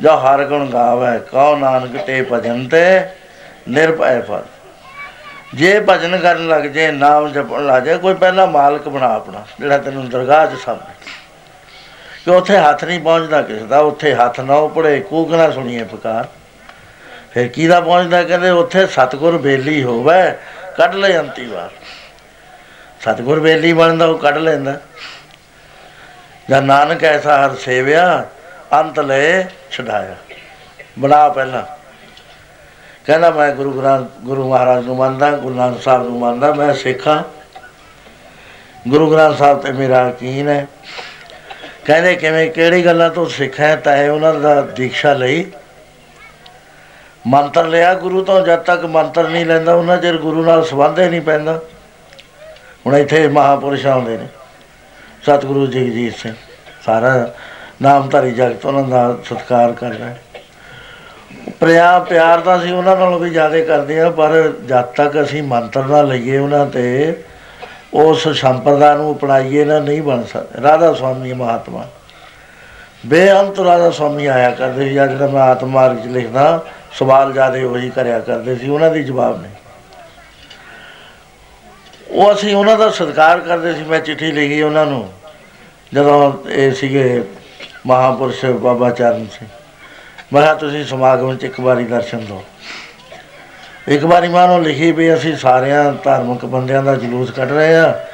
ਜੋ 0.00 0.16
ਹਰ 0.16 0.44
ਗੁਣ 0.44 0.66
ਗਾਵੇ, 0.66 1.18
ਕਉ 1.18 1.56
ਨਾਨਕ 1.56 1.96
ਤੇ 1.96 2.22
ਭਜਨ 2.32 2.68
ਤੇ 2.68 3.00
ਨਿਰਭੈ 3.68 4.20
ਫਲ। 4.20 4.42
ਜੇ 5.54 5.80
ਭਜਨ 5.88 6.16
ਕਰਨ 6.16 6.48
ਲੱਗ 6.48 6.62
ਜੇ, 6.62 6.90
ਨਾਮ 6.90 7.32
ਜਪਣ 7.32 7.66
ਲੱਗ 7.66 7.82
ਜੇ, 7.82 7.96
ਕੋਈ 7.98 8.14
ਪਹਿਲਾਂ 8.14 8.46
ਮਾਲਕ 8.46 8.88
ਬਣਾ 8.88 9.14
ਆਪਣਾ, 9.14 9.44
ਜਿਹੜਾ 9.60 9.78
ਤੈਨੂੰ 9.78 10.08
ਦਰਗਾਹ 10.08 10.46
'ਚ 10.46 10.58
ਸਾਹਮਣੇ 10.58 10.94
ਕਿ 12.24 12.30
ਉੱਥੇ 12.30 12.58
ਹੱਥ 12.58 12.84
ਨਹੀਂ 12.84 13.00
ਪਹੁੰਚਦਾ 13.00 13.42
ਕਿਸੇ 13.42 13.66
ਦਾ, 13.66 13.78
ਉੱਥੇ 13.78 14.14
ਹੱਥ 14.14 14.40
ਨਾ 14.40 14.54
ਉਪੜੇ 14.54 15.00
ਕੂਕ 15.00 15.30
ਨਾ 15.30 15.50
ਸੁਣੀਏ 15.50 15.84
ਪੁਕਾਰ। 15.84 16.28
ਫਿਰ 17.40 17.48
ਕਿਹਦਾ 17.48 17.80
ਪਹੁੰਚਦਾ, 17.80 18.22
ਕਹਿੰਦੇ 18.22 18.50
ਉੱਥੇ 18.50 18.86
ਸਤਗੁਰ 18.86 19.38
ਬੇਲੀ 19.38 19.82
ਹੋਵੇ, 19.82 20.32
ਕੱਢ 20.76 20.94
ਲੈ 20.94 21.18
ਅੰਤੀ 21.18 21.46
ਵਾਰ। 21.46 21.70
ਸਤਗੁਰ 23.00 23.40
ਬੇਲੀ 23.40 23.72
ਬਣਦਾ, 23.72 24.06
ਉਹ 24.06 24.18
ਕੱਢ 24.18 24.36
ਲੈਂਦਾ। 24.36 24.80
ਜਾਂ 26.50 26.62
ਨਾਨਕ 26.62 27.04
ਐਸਾ 27.04 27.46
ਹਰ 27.46 27.54
ਸੇਵਿਆ, 27.54 28.26
ਅੰਤ 28.72 29.00
ਲੈ 29.00 29.42
ਛਡਾਇਆ। 29.70 30.16
ਬਣਾ 30.98 31.28
ਪਹਿਲਾਂ। 31.28 31.62
ਕਹਿੰਦਾ 33.06 33.30
ਮੈਂ 33.30 33.54
ਗੁਰੂ 33.54 33.70
ਗ੍ਰੰਥ, 33.70 34.10
ਗੁਰੂ 34.20 34.50
ਮਹਾਰਾਜ 34.50 34.84
ਨੂੰ 34.84 34.96
ਮੰਨਦਾ, 34.96 35.30
ਗੁਰੂ 35.30 35.54
ਨਾਨਕ 35.54 35.82
ਸਾਹਿਬ 35.82 36.02
ਨੂੰ 36.02 36.18
ਮੰਨਦਾ, 36.18 36.54
ਮੈਂ 36.54 36.74
ਸਿੱਖਾਂ। 36.74 37.22
ਗੁਰੂ 38.88 39.12
ਗ੍ਰੰਥ 39.12 39.38
ਸਾਹਿਬ 39.38 39.58
ਤੇ 39.58 39.72
ਮੇਰਾ 39.72 40.08
ਯਕੀਨ 40.08 40.48
ਹੈ। 40.48 40.66
ਕਹਿੰਦੇ 41.84 42.14
ਕਿਵੇਂ, 42.14 42.50
ਕਿਹੜੀ 42.50 42.84
ਗੱਲਾਂ 42.84 43.10
ਤੋਂ 43.10 43.26
ਸਿੱਖਿਆ 43.26 43.76
ਤਾਂ 43.76 44.10
ਉਹਨਾਂ 44.10 44.34
ਦਾ 44.34 44.60
ਦੀਕਸ਼ਾ 44.60 45.14
ਲਈ 45.14 45.50
ਮੰਤਰ 47.26 47.66
ਲਿਆ 47.66 47.94
ਗੁਰੂ 47.94 48.24
ਤੋਂ, 48.24 48.40
ਜਦ 48.40 48.58
ਤੱਕ 48.58 48.84
ਮੰਤਰ 48.84 49.28
ਨਹੀਂ 49.28 49.46
ਲੈਂਦਾ, 49.46 49.74
ਉਹਨਾਂ 49.74 49.96
ਚਿਰ 49.96 50.16
ਗੁਰੂ 50.16 50.44
ਨਾਲ 50.44 50.64
ਸੰਬੰਧ 50.64 50.98
ਹੀ 51.00 51.08
ਨਹੀਂ 51.08 51.20
ਪੈਂਦਾ। 51.20 51.58
ਹੁਣ 52.86 52.96
ਇੱਥੇ 52.96 53.28
ਮਹਾਪੁਰਸ਼ 53.28 53.86
ਆਉਂਦੇ 53.86 54.16
ਨੇ। 54.18 54.26
ਸਤਿਗੁਰੂ 55.22 55.66
ਜਗਜੀਤ 55.66 56.16
ਸਿੰਘ, 56.16 56.34
ਸਾਰਾ 56.86 57.30
ਨਾਮਧਾਰੀ 57.82 58.30
ਜਗਤ 58.30 58.66
ਉਹਨਾਂ 58.66 58.84
ਦਾ 58.84 59.16
ਸਤਿਕਾਰ 59.24 59.72
ਕਰਦਾ 59.72 60.04
ਹੈ 60.04 60.20
ਪ੍ਰਿਆ 61.60 61.98
ਪਿਆਰ 61.98 62.40
ਤਾਂ 62.40 62.58
ਅਸੀਂ 62.58 62.72
ਉਹਨਾਂ 62.72 62.96
ਨਾਲੋਂ 62.96 63.18
ਵੀ 63.18 63.30
ਜ਼ਿਆਦਾ 63.30 63.60
ਕਰਦੇ 63.60 64.00
ਆ 64.00 64.10
ਪਰ 64.10 64.52
ਜਦ 64.68 64.82
ਤੱਕ 64.82 65.20
ਅਸੀਂ 65.22 65.42
ਮੰਤਰ 65.42 65.84
ਨਾ 65.84 66.02
ਲਈਏ 66.02 66.38
ਉਹਨਾਂ 66.38 66.66
ਤੇ, 66.66 67.14
ਉਸ 67.94 68.28
ਸੰਪਰਦਾ 68.28 68.94
ਨੂੰ 68.94 69.14
ਅਪਣਾਈਏ 69.14 69.64
ਨਾ 69.64 69.78
ਨਹੀਂ 69.78 70.02
ਬਣ 70.02 70.22
ਸਕਦਾ 70.24 70.62
ਰਾਧਾ 70.62 70.92
ਸੁਆਮੀ 70.92 71.32
ਮਹਾਤਮਾ। 71.32 71.86
ਬੇਅੰਤ 73.06 73.60
ਰਾਧਾ 73.60 73.90
ਸੁਆਮੀ 73.90 74.26
ਆਇਆ 74.26 74.50
ਕਰਦੇ 74.50 74.88
ਸੀ 74.88 74.92
ਜਿਹੜਾ 74.92 75.26
ਮੈਂ 75.26 75.42
ਆਤਮ 75.42 75.68
ਮਾਰਗ 75.68 75.96
ਚ 75.96 76.06
ਲਿਖਦਾ 76.06 76.64
ਸਵਾਲ 76.92 77.32
ਜਿਆਦੇ 77.32 77.64
ਉਹੀ 77.64 77.90
ਕਰਿਆ 77.90 78.20
ਕਰਦੇ 78.20 78.56
ਸੀ, 78.56 78.68
ਉਹਨਾਂ 78.68 78.90
ਦੀ 78.90 79.02
ਜਵਾਬ 79.04 79.42
ਨਹੀਂ। 79.42 79.52
ਉਹ 82.10 82.32
ਅਸੀਂ 82.32 82.54
ਉਹਨਾਂ 82.54 82.76
ਦਾ 82.76 82.90
ਸਤਿਕਾਰ 82.90 83.40
ਕਰਦੇ 83.40 83.74
ਸੀ, 83.74 83.82
ਮੈਂ 83.82 84.00
ਚਿੱਠੀ 84.00 84.32
ਲਿਖੀ 84.32 84.62
ਉਹਨਾਂ 84.62 84.86
ਨੂੰ, 84.86 85.12
ਜਦੋਂ 85.94 86.32
ਇਹ 86.48 86.72
ਸੀਗੇ 86.72 87.24
ਮਹਾਪੁਰਸ਼ 87.86 88.44
ਬਾਬਾ 88.44 88.90
ਚਰਨ 88.90 89.26
ਸਿੰਘ। 89.26 89.48
ਮੈਂ 90.32 90.42
ਕਿਹਾ, 90.42 90.54
ਤੁਸੀਂ 90.54 90.84
ਸਮਾਗਮ 90.84 91.36
'ਚ 91.36 91.44
ਇੱਕ 91.44 91.60
ਵਾਰੀ 91.60 91.84
ਦਰਸ਼ਨ 91.84 92.18
ਦਿਓ। 92.18 92.44
ਇੱਕ 93.88 94.04
ਵਾਰੀ 94.04 94.28
ਮੈਂ 94.28 94.42
ਉਹਨੂੰ 94.42 94.62
ਲਿਖੀ 94.62 94.92
ਵੀ 94.92 95.14
ਅਸੀਂ 95.14 95.36
ਸਾਰਿਆਂ 95.36 95.92
ਧਾਰਮਿਕ 95.92 96.44
ਬੰਦਿਆਂ 96.44 96.82
ਦਾ 96.82 96.94
ਜਲੂਸ 96.94 97.30
ਕੱਢ 97.30 97.52
ਰਹੇ 97.52 97.76
ਆ 97.76 98.06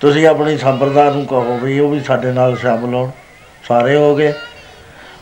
ਤੁਸੀਂ 0.00 0.26
ਆਪਣੀ 0.26 0.58
ਸੰਪਰਦਾ 0.58 1.10
ਨੂੰ 1.10 1.26
ਕਹੋ 1.26 1.58
ਵੀ 1.62 1.80
ਉਹ 1.80 1.90
ਵੀ 1.90 2.00
ਸਾਡੇ 2.00 2.32
ਨਾਲ 2.32 2.56
ਸ਼ਾਮਲ 2.56 2.94
ਹੋਣ। 2.94 3.10
ਸਾਰੇ 3.68 3.96
ਹੋ 3.96 4.16
ਗਏ। 4.16 4.32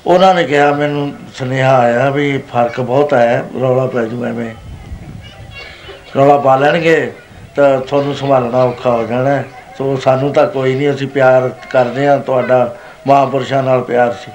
ਉਹਨਾਂ 0.07 0.35
ਨੇ 0.35 0.45
ਕਿਹਾ, 0.45 0.73
ਮੈਨੂੰ 0.73 1.12
ਸੁਨੇਹਾ 1.35 1.79
ਆਇਆ 1.79 2.11
ਵੀ 2.11 2.39
ਫ਼ਰਕ 2.39 2.81
ਬਹੁਤ 2.81 3.15
ਹੈ, 3.15 3.45
ਰੌਲਾ 3.61 3.87
ਪੈ 3.87 4.03
ਜੂ 4.03 4.24
ਐਵੇਂ। 4.24 4.55
ਰੌਲਾ 6.16 6.39
ਪਾ 6.39 6.57
ਲੈਣਗੇ 6.57 7.12
ਤਾਂ 7.57 7.81
ਤੁਹਾਨੂੰ 7.81 8.15
ਸੰਭਾਲਣਾ 8.15 8.62
ਔਖਾ 8.65 8.91
ਹੋ 8.91 9.07
ਜਾਣਾ। 9.07 9.43
ਸੋ 9.79 9.97
ਸਾਨੂੰ 9.97 10.33
ਤਾਂ 10.33 10.47
ਕੋਈ 10.47 10.74
ਨਹੀਂ, 10.74 10.91
ਅਸੀਂ 10.91 11.09
ਪਿਆਰ 11.09 11.51
ਕਰਦੇ 11.70 12.09
ਆ 12.09 12.19
ਤੁਹਾਡਾ 12.19 12.77
ਮਹਾਂਪੁਰਸ਼ਾਂ 13.07 13.62
ਨਾਲ 13.62 13.81
ਪਿਆਰ 13.81 14.12
ਸੀ। 14.12 14.33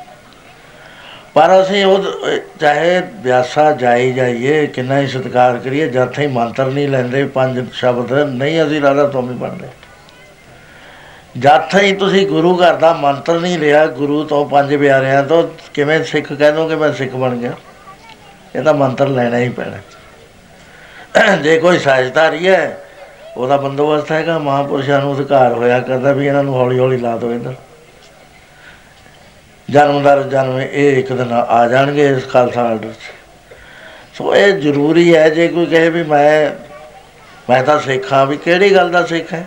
ਪਰ 1.34 1.61
ਅਸੀਂ 1.61 1.85
ਉਹ 1.85 2.06
ਚਾਹੇ 2.60 3.02
ਵਿਆਸਾ 3.15 3.72
ਜਾਈ 3.72 4.14
ਜਾਈਏ, 4.14 4.68
ਕਿੰਨਾ 4.68 4.99
ਹੀ 4.99 5.07
ਸਤਿਕਾਰ 5.07 5.57
ਕਰੀਏ, 5.57 5.88
ਜਦ 5.88 6.07
ਤਾਈਂ 6.07 6.30
ਮੰਤਰ 6.30 6.65
ਨਹੀਂ 6.65 6.88
ਲੈਂਦੇ, 6.88 7.26
ਪੰਜ 7.26 7.72
ਸ਼ਬਦ, 7.73 8.14
ਨਹੀਂ 8.14 8.64
ਅਸੀਂ 8.64 8.81
ਰਾਧਾ 8.81 9.07
ਤੋਂ 9.07 9.22
ਵੀ 9.22 9.35
ਬਣਦੇ। 9.35 9.68
ਜਦ 11.36 11.62
ਤਾਈਂ 11.72 11.94
ਤੁਸੀਂ 11.94 12.28
ਗੁਰੂ 12.28 12.58
ਘਰ 12.58 12.74
ਦਾ 12.74 12.94
ਮੰਤਰ 12.94 13.40
ਨਹੀਂ 13.40 13.60
ਲਿਆ, 13.60 13.86
ਗੁਰੂ 13.86 14.24
ਤੋਂ 14.24 14.45
ਪੰਜ 14.45 14.76
ਪਿਆਰਿਆਂ 14.76 15.24
ਤੋਂ, 15.24 15.44
ਕਿਵੇਂ 15.74 16.04
ਸਿੱਖ 16.04 16.34
ਕਹਿ 16.34 16.52
ਦੋਗੇ 16.52 16.76
ਮੈਂ 16.76 16.94
ਸਿੱਖ 16.94 17.16
ਬਣ 17.16 17.36
ਗਿਆ? 17.36 17.54
ਇਹ 18.56 18.64
ਤਾਂ 18.64 18.74
ਮੰਤਰ 18.74 19.08
ਲੈਣਾ 19.08 19.38
ਹੀ 19.38 19.49
ਪੈਣਾ। 19.49 21.36
ਜੇ 21.36 21.58
ਕੋਈ 21.60 21.80
ਸਾਜਧਾਰੀ 21.80 22.48
ਹੈ, 22.48 22.78
ਉਹਦਾ 23.38 23.58
ਬੰਦੋਬਸਤ 23.58 24.12
ਹੈਗਾ, 24.12 24.38
ਮਹਾਪੁਰਸ਼ਾਂ 24.40 25.02
ਨੂੰ 25.02 25.16
ਅਧਿਕਾਰ 25.16 25.54
ਹੋਇਆ 25.54 25.80
ਕਰਦਾ 25.80 26.12
ਵੀ 26.12 26.28
ਇਹਨਾਂ 26.28 26.44
ਨੂੰ 26.44 26.54
ਹੌਲੀ 26.54 26.80
ਹੌਲੀ 26.80 26.98
ਲਾ 26.98 27.18
ਦਿਓ 27.18 27.32
ਇੱਧਰ। 27.32 27.54
ਜਨਮਦਾਰ 29.70 30.24
ਜਨਮ 30.24 30.60
ਇਹ 30.60 30.98
ਇੱਕ 30.98 31.14
ਦਿਨ 31.14 31.34
ਆ 31.34 31.68
ਜਾਣਗੇ 31.68 32.08
ਇਸ 32.10 32.28
ਖਾਲਸਾ 32.30 32.62
ਆਰਡਰ 32.62 32.88
'ਚ। 32.88 33.14
ਸੋ 34.18 34.36
ਇਹ 34.36 34.54
ਜ਼ਰੂਰੀ 34.54 35.16
ਹੈ, 35.16 35.30
ਜੇ 35.30 35.48
ਕੋਈ 35.48 35.66
ਕਹੇ 35.66 35.90
ਵੀ 35.90 36.04
ਮੈਂ 36.04 36.52
ਮੈਂ 37.49 37.64
ਤਾਂ 37.64 37.80
ਸਿੱਖਾਂ 37.80 38.26
ਵੀ 38.26 38.38
ਕਿਹੜੀ 38.38 38.76
ਗੱਲ 38.76 38.90
ਦਾ 38.91 39.06
ਸਿੱਖ 39.06 39.34
ਹੈ? 39.34 39.45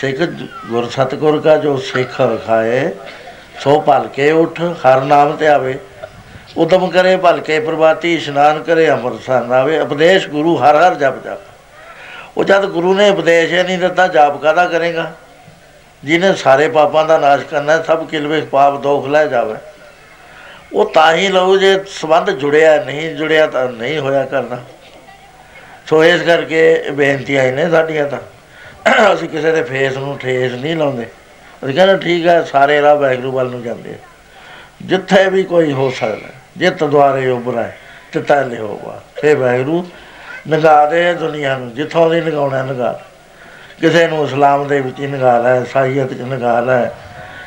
ਸਿੱਖ 0.00 0.18
ਗੁਰ 0.66 0.88
ਸਤਗੁਰ 0.90 1.40
ਦਾ 1.40 1.56
ਜੋ 1.56 1.76
ਸਿੱਖ 1.76 2.20
ਖਾਏ 2.46 2.90
ਸੋ 3.60 3.80
ਭਲ 3.80 4.08
ਕੇ 4.08 4.30
ਉਠ, 4.30 4.60
ਹਰ 4.60 5.00
ਨਾਮ 5.00 5.36
ਤੇ 5.36 5.48
ਆਵੇ। 5.48 5.78
ਉਦਮ 6.56 6.90
ਕਰੇ 6.90 7.16
ਭਲ 7.16 7.40
ਕੇ 7.40 7.60
ਪ੍ਰਭਾਤੀ, 7.60 8.14
ਇਸ਼ਨਾਨ 8.14 8.62
ਕਰੇ, 8.62 8.90
ਅੰਮ੍ਰਿਤਸਰ 8.90 9.44
ਨਾਵੇ। 9.44 9.80
ਉਪਦੇਸ਼ 9.80 10.28
ਗੁਰੂ 10.28 10.56
ਹਰ 10.56 10.76
ਹਰ 10.76 10.94
ਜਪ 10.94 11.24
ਜਪ। 11.24 11.38
ਉਹ 12.36 12.44
ਜਦ 12.44 12.66
ਗੁਰੂ 12.66 12.94
ਨੇ 12.94 13.10
ਉਪਦੇਸ਼ 13.10 13.52
ਹੀ 13.52 13.62
ਨਹੀਂ 13.62 13.78
ਦਿੱਤਾ, 13.78 14.08
ਜਾਪ 14.08 14.42
ਕਾਦਾ 14.42 14.66
ਕਰੇਗਾ? 14.66 15.12
ਜਿਹਨੇ 16.04 16.34
ਸਾਰੇ 16.34 16.68
ਪਾਪਾਂ 16.68 17.04
ਦਾ 17.04 17.18
ਨਾਸ਼ 17.18 17.44
ਕਰਨਾ 17.44 17.82
ਸਭ 17.82 18.06
ਕਿਲਵੇ 18.06 18.40
ਪਾਪ 18.40 18.80
ਦੋਖ 18.80 19.06
ਲੈ 19.06 19.26
ਜਾਵੇ। 19.26 19.54
ਉਹ 20.72 20.90
ਤਾਂ 20.90 21.14
ਹੀ 21.14 21.28
ਲਓ 21.28 21.56
ਜੇ 21.56 21.80
ਸੰਬੰਧ 21.86 22.30
ਜੁੜਿਆ 22.30 22.84
ਨਹੀਂ, 22.84 23.14
ਜੁੜਿਆ 23.14 23.46
ਤਾਂ 23.46 23.68
ਨਹੀਂ 23.68 23.98
ਹੋਇਆ 23.98 24.24
ਕਰਨਾ। 24.24 24.58
ਸੋ 25.86 26.04
ਇਸ 26.04 26.22
ਕਰਕੇ 26.22 26.84
ਬੇਨਤੀਆਂ 26.92 27.52
ਨੇ 27.52 27.70
ਸਾਡੀਆਂ 27.70 28.06
ਤਾਂ। 28.06 28.18
ਅਸੀਂ 29.12 29.28
ਕਿਸੇ 29.28 29.52
ਦੇ 29.52 29.62
ਫੇਸ 29.62 29.96
ਨੂੰ 29.96 30.16
ਠੇਸ 30.18 30.52
ਨਹੀਂ 30.52 30.76
ਲਾਉਂਦੇ। 30.76 31.06
ਅਸੀਂ 31.64 31.74
ਕਹਿੰਦੇ 31.74 31.96
ਠੀਕ 31.96 32.26
ਹੈ 32.26 32.42
ਸਾਰੇ 32.42 32.80
ਰਾਹ 32.82 32.96
ਵੈਗਰੂ 32.96 33.32
ਵੱਲ 33.32 33.50
ਨੂੰ 33.50 33.62
ਜਾਂਦੇ 33.62 33.94
ਜਿੱਥੇ 34.82 35.28
ਵੀ 35.30 35.42
ਕੋਈ 35.42 35.72
ਹੋ 35.72 35.90
ਸਕਦਾ, 35.90 36.28
ਜਿੱਤ 36.56 36.84
ਦੁਆਰੇ 36.84 37.28
ਉਬਰਾ 37.30 37.70
ਤੇ 38.12 38.20
ਤਾਲੇ 38.20 38.58
ਹੋਵਾ 38.58 39.00
ਫੇ 39.16 39.34
ਵੈਗਰੂ 39.34 39.84
ਨਗਾ 40.48 40.84
ਦੇ 40.86 41.12
ਦੁਨੀਆ 41.14 41.56
ਨੂੰ, 41.58 41.74
ਜਿੱਥੋਂ 41.74 42.08
ਦੀ 42.10 42.20
ਨਗਾਉਣਾ 42.20 42.62
ਨਗਾ। 42.62 43.00
ਕਿਸੇ 43.80 44.06
ਨੂੰ 44.06 44.24
ਇਸਲਾਮ 44.24 44.66
ਦੇ 44.68 44.80
ਵਿੱਚ 44.80 45.00
ਨਗਾ 45.02 45.38
ਲੈ 45.38 45.62
ਸਾਈਅਤ 45.64 46.12
ਚ 46.12 46.20
ਨਗਾ 46.22 46.60
ਲੈ। 46.60 46.84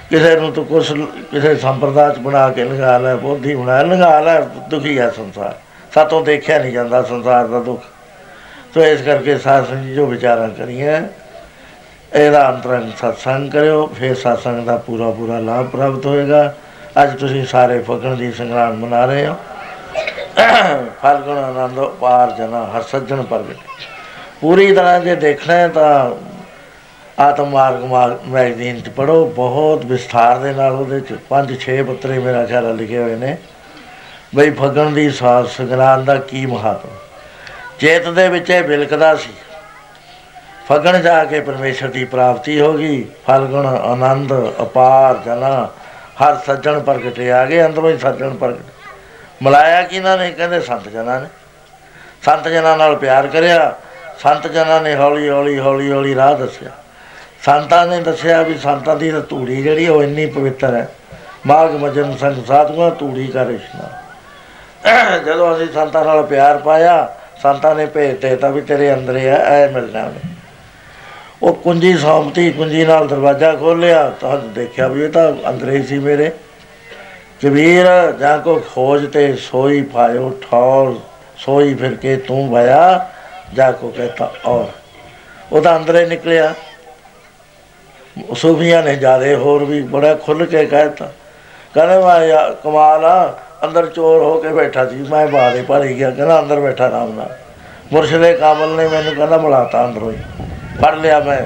ਕਿਸੇ 0.10 0.36
ਨੂੰ 0.40 0.52
ਤੂੰ 0.54 0.66
ਕੁਛ 0.66 0.92
ਕਿਸੇ 1.32 1.56
ਸੰਪਰਦਾਇ 1.56 2.14
ਚ 2.14 2.20
ਬਣਾ 2.20 2.50
ਕੇ 2.50 2.64
ਲਗਾ 2.64 2.98
ਲੈ, 2.98 3.16
ਬੋਧੀ 3.16 3.56
ਬਣਾ 3.56 3.82
ਲਗਾ 3.82 4.20
ਲੈ, 4.20 4.40
ਦੁਖੀ 4.70 4.98
ਹੈ 5.00 5.10
ਸੰਸਾਰ। 5.10 5.56
ਸਾਤੋਂ 5.94 6.24
ਦੇਖਿਆ 6.26 6.58
ਨਹੀਂ 6.60 6.72
ਜਾਂਦਾ 6.74 7.02
ਸੰਸਾਰ 7.04 7.48
ਦਾ 7.48 7.60
ਦੁੱਖ। 7.60 7.84
ਸੋ 8.74 8.84
ਇਸ 8.84 9.02
ਕਰਕੇ 9.02 9.38
ਸਾਧ 9.38 9.68
ਸੰਗਤ 9.68 9.94
ਜੋ 9.96 10.06
ਵਿਚਾਰਾਂ 10.06 10.50
ਕਰੀਏ 10.50 11.00
ਇਹਦਾ 12.14 12.48
ਅੰਤਰੰਗ 12.50 12.92
ਸਤਸੰਗ 12.98 13.52
ਕਰਿਓ, 13.52 13.86
ਫਿਰ 13.88 14.16
ਸਤਸੰਗ 14.16 14.66
ਦਾ 14.66 14.76
ਪੂਰਾ 14.78 15.10
ਪੂਰਾ 15.10 15.40
ਲਾਭ 15.40 15.68
ਪ੍ਰਾਪਤ 15.68 16.06
ਹੋਏਗਾ। 16.06 16.54
ਅੱਜ 17.04 17.20
ਤੁਸੀਂ 17.20 17.46
ਸਾਰੇ 17.46 17.80
ਫਗਣ 17.80 18.16
ਦੀ 18.16 18.32
ਸੰਗਰਾਮ 18.32 18.76
ਮਨਾ 18.76 19.06
ਰਹੇ 19.06 19.28
ਹੋ। 19.28 19.36
ਫਲਗੁਣ 21.02 21.38
ਆਨੰਦ 21.38 21.80
ਪਾਰ 22.00 22.32
ਜਨਾ 22.32 22.64
ਹਰ 22.76 22.82
ਸੱਜਣ 22.82 23.22
ਪ੍ਰਗਟ। 23.24 23.58
ਪੂਰੀ 24.42 24.72
ਤਰ੍ਹਾਂ 24.76 25.00
ਜੇ 25.00 25.16
ਦੇਖਣਾ 25.16 25.54
ਹੈ 25.54 25.68
ਤਾਂ 25.68 26.12
ਆਤਮ 27.24 27.50
ਮਾਰਗ 27.50 27.84
ਮੈਗਜ਼ੀਨ 28.28 28.80
ਚ 28.82 28.90
ਪੜੋ 28.90 29.26
ਬਹੁਤ 29.36 29.86
ਵਿਸਥਾਰ 29.86 30.38
ਦੇ 30.38 30.54
ਨਾਲ 30.54 30.72
ਉਹਦੇ 30.72 31.00
ਚ 31.00 31.18
ਪੰਜ 31.30 31.60
ਛੇ 31.60 31.82
ਪੱਤਰੇ 31.84 32.20
ਮੇਰਾ 32.20 32.46
ਖਿਆਲ 32.46 32.76
ਲਿਖੇ 32.76 32.98
ਹੋਏ 32.98 33.16
ਨੇ। 33.16 33.36
ਬਈ 34.36 34.52
ਫਗਣ 34.52 34.90
ਦੀ 34.90 35.10
ਸਾਧ 35.10 35.48
ਸੰਗਰਾਮ 35.48 36.04
ਦਾ 36.06 36.16
ਕੀ 36.16 36.46
ਮਹੱਤਵ 36.46 36.90
ਚੇਤ 37.80 38.08
ਦੇ 38.10 38.28
ਵਿੱਚ 38.30 38.50
ਇਹ 38.50 38.64
ਬਿਲਕਦਾ 38.64 39.16
ਸੀ। 39.16 39.34
ਫਗਣ 40.72 41.02
ਜਾ 41.02 41.24
ਕੇ 41.26 41.40
ਪਰਮੇਸ਼ਰ 41.40 41.88
ਦੀ 41.88 42.06
ਪ੍ਰਾਪਤੀ 42.06 42.62
ਹੋ 42.62 42.74
ਗਈ। 42.74 43.06
ਫਲਗੁਣ 43.28 43.66
ਆਨੰਦ, 43.66 44.34
ਅਪਾਰ 44.62 45.18
ਜਨਾ, 45.26 45.70
ਹਰ 46.24 46.36
ਸੱਜਣ 46.36 46.80
ਪ੍ਰਗਟੇ 46.80 47.32
ਆ 47.32 47.46
ਗਏ, 47.46 47.66
ਅੰਦਰੋਂ 47.66 47.90
ਹੀ 47.90 47.98
ਸੱਜਣ 47.98 48.30
ਪ੍ਰਗਟ। 48.30 48.84
ਮਲਾਇਆ 49.42 49.82
ਕਿਨਾਂ 49.82 50.18
ਨੇ? 50.18 50.32
ਕਹਿੰਦੇ 50.32 50.60
ਸੰਤ 50.62 50.88
ਜਨਾਂ 50.90 51.22
ਨੇ। 51.22 51.28
ਸੰਤ 52.26 52.48
ਜਨਾਂ 52.48 52.78
ਨਾਲ 52.78 52.96
ਪਿਆਰ 52.96 53.28
ਕਰਿਆ। 53.28 53.76
ਸੰਤ 54.20 54.48
ਜਨਾਂ 54.48 54.82
ਨੇ 54.82 54.96
ਹੌਲੀ 54.96 55.30
ਹੌਲੀ 55.30 55.60
ਹੌਲੀ 55.60 55.92
ਹੌਲੀ 55.92 56.16
ਰਾਹ 56.16 56.36
ਦੱਸਿਆ। 56.36 56.70
ਸੰਤਾਂ 57.46 57.88
ਨੇ 57.88 58.02
ਦੱਸਿਆ 58.02 58.42
ਵੀ 58.42 58.58
ਸੰਤਾਂ 58.58 58.96
ਦੀ 58.96 59.12
ਧੂੜੀ 59.12 59.62
ਜਿਹੜੀ 59.62 59.88
ਉਹ 59.88 60.04
ਇੰਨੀ 60.04 60.26
ਪਵਿੱਤਰ 60.26 60.76
ਹੈ। 60.76 60.90
ਮਾਗ 61.48 61.72
ਮਜਨ 61.72 62.18
ਸੰਗ 62.18 62.46
ਸਾਧੂਆਂ 62.46 62.92
ਧੂੜੀ 62.92 63.28
ਕਰ 63.28 63.50
ਇਸ਼ਨਾਨ 63.50 65.24
ਜਦੋਂ 65.26 65.56
ਅਸੀਂ 65.56 65.68
ਸੰਤਾਂ 65.74 66.06
ਨਾਲ 66.06 66.24
ਪਿਆਰ 66.24 66.58
ਪਾਇਆ, 66.58 67.16
ਸੰਤਾਂ 67.44 67.76
ਨੇ 67.76 67.86
ਭੇਜਤੇ 67.86 68.36
ਤਾਂ 68.36 68.50
ਵੀ 68.50 68.62
ਤੇਰੇ 68.62 68.94
ਅੰਦਰ 68.94 69.18
ਹੈ 69.18 69.36
ਐ 69.36 69.68
ਮਿਲਣਾ 69.68 70.04
ਉਹਨੇ। 70.04 70.39
ਉਹ 71.44 71.54
ਕੁੰਜੀ 71.54 71.98
ਸੌਂਪਤੀ 71.98 72.52
ਕੁੰਜੀ 72.52 72.86
ਨਾਲ 72.86 73.08
ਦਰਵਾਜ਼ਾ 73.08 73.56
ਖੋਲਿਆ 73.56 74.10
ਤਾਂ 74.10 74.38
ਦੇਖਿਆ 74.38 74.88
ਵੀ 74.88 75.04
ਇਹ 75.04 75.10
ਤਾਂ 75.10 75.50
ਅੰਦਰ 75.50 75.70
ਹੀ 75.70 75.84
ਸੀ 75.84 76.00
ਮੇਰੇ। 76.00 76.32
ਕਬੀਰ, 77.44 77.86
ਜਾਂ 78.20 78.40
ਕੋ 78.40 78.62
ਖੋਜ 78.76 79.14
ਤੇ 79.14 79.36
ਸੋਈ 79.36 79.82
ਪਾਇਓ, 79.82 80.40
ਠੌਰ, 80.42 80.96
ਸੋਈ 81.38 81.74
ਫਿਰ 81.74 81.96
ਕੇ 81.96 82.18
ਤੂੰ 82.18 82.54
ਭਇਆ 82.54 83.10
ਜਾ 83.54 83.72
ਕੋ 83.72 83.90
ਕਹਤਾ 83.90 84.32
ਔਰ। 84.46 84.66
ਉਹਦਾ 85.52 85.78
ਅੰਦਰੇ 85.78 86.06
ਨਿਕਲਿਆ। 86.06 86.54
ਸੂਫੀਆਂ 88.36 88.84
ਨੇ 88.84 88.96
ਜਾਦੇ 88.96 89.36
ਹੋਰ 89.36 89.64
ਵੀ 89.64 89.82
ਬੜਾ 89.82 90.16
ਖੁੱਲ 90.16 90.46
ਕੇ 90.46 90.66
ਕਹਿਤਾ। 90.66 91.14
ਕਹਿੰਦੇ 91.74 91.98
ਵਾ 91.98 92.20
ਕਮਾਲ 92.64 93.06
ਆ, 93.06 93.40
ਅੰਦਰ 93.64 93.86
ਚੋਰ 93.86 94.24
ਹੋ 94.24 94.42
ਕੇ 94.42 94.50
ਬੈਠਾ 94.50 94.86
ਸੀ, 94.86 94.96
ਮੈਂ 94.96 95.28
ਬਾਹਰੇ 95.28 95.62
ਭਰੀ 95.62 95.96
ਗਿਆ। 95.96 96.12
ਕਹਿੰਦਾ, 96.12 96.40
ਅੰਦਰ 96.40 96.60
ਬੈਠਾ 96.60 96.86
ਆਰਾਮ 96.86 97.14
ਨਾਲ। 97.14 97.38
ਮੁਰਸ਼ਿਦੇ 97.94 98.34
ਕਾਮਲ 98.34 98.70
ਨੇ 98.70 98.88
ਮੈਨੂੰ 98.88 99.16
ਕਹਿੰਦਾ, 99.16 99.38
ਬੁਲਾਤਾ 99.38 99.86
ਅੰਦਰੋਂ 99.86 100.12
ਹੀ। 100.12 100.18
ਫੜ 100.82 100.94
ਲਿਆ 100.96 101.20
ਮੈਂ। 101.20 101.42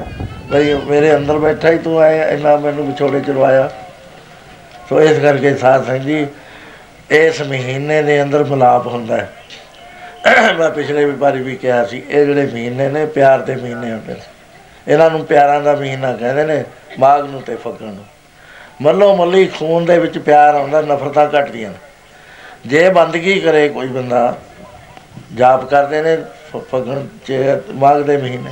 ਬਈ 0.51 0.73
ਮੇਰੇ 0.73 1.15
ਅੰਦਰ 1.15 1.37
ਬੈਠਾ 1.37 1.71
ਹੀ 1.71 1.77
ਤੂੰ 1.77 2.01
ਐ 2.01 2.33
ਇੰਨਾ 2.33 2.57
ਮੈਨੂੰ 2.57 2.87
ਵਿਛੋੜੇ 2.87 3.21
ਚਲਵਾਇਆ 3.21 3.69
ਸੋ 4.89 5.01
ਇਸ 5.01 5.19
ਕਰਕੇ 5.19 5.55
ਸਾਧ 5.55 5.85
ਸੰਗ 5.85 6.01
ਜੀ, 6.01 6.27
ਇਸ 7.11 7.41
ਮਹੀਨੇ 7.41 8.01
ਦੇ 8.03 8.21
ਅੰਦਰ 8.23 8.43
ਮਲਾਪ 8.43 8.87
ਹੁੰਦਾ 8.87 9.17
ਹੈ। 9.17 9.29
ਮੈਂ 10.57 10.69
ਪਿਛਲੇ 10.69 11.05
ਵੀ 11.05 11.11
ਵਾਰੀ 11.11 11.41
ਵੀ 11.41 11.55
ਕਿਹਾ 11.55 11.85
ਸੀ, 11.85 12.03
ਇਹ 12.09 12.25
ਜਿਹੜੇ 12.25 12.45
ਮਹੀਨੇ 12.45 12.89
ਨੇ, 12.89 13.05
ਪਿਆਰ 13.05 13.39
ਦੇ 13.39 13.55
ਮਹੀਨੇ 13.55 13.91
ਹੁੰਦੇ 13.91 14.13
ਨੇ। 14.13 14.19
ਇਹਨਾਂ 14.87 15.09
ਨੂੰ 15.09 15.25
ਪਿਆਰਾਂ 15.25 15.61
ਦਾ 15.61 15.75
ਮਹੀਨਾ 15.75 16.13
ਕਹਿੰਦੇ 16.13 16.43
ਨੇ, 16.43 16.63
ਮਾਘ 16.99 17.21
ਨੂੰ 17.21 17.41
ਤੇ 17.41 17.55
ਫੱਗਣ 17.55 17.85
ਨੂੰ। 17.85 18.05
ਮੱਲੋ 18.81 19.15
ਮੱਲੀ 19.15 19.45
ਖੂਨ 19.45 19.85
ਦੇ 19.85 19.99
ਵਿੱਚ 19.99 20.17
ਪਿਆਰ 20.17 20.55
ਆਉਂਦਾ, 20.55 20.81
ਨਫ਼ਰਤਾਂ 20.81 21.27
ਘਟਦੀਆਂ 21.27 21.69
ਨੇ। 21.69 21.77
ਜੇ 22.65 22.89
ਬੰਦਗੀ 22.89 23.39
ਕਰੇ 23.39 23.69
ਕੋਈ 23.69 23.87
ਬੰਦਾ, 23.87 24.35
ਜਾਪ 25.35 25.69
ਕਰਦੇ 25.69 26.01
ਨੇ 26.01 26.17
ਫੱਗਣ 26.71 27.05
ਚ, 27.25 27.33
ਮਾਘ 27.73 27.99
ਦੇ 27.99 28.17
ਮਹੀਨੇ। 28.17 28.51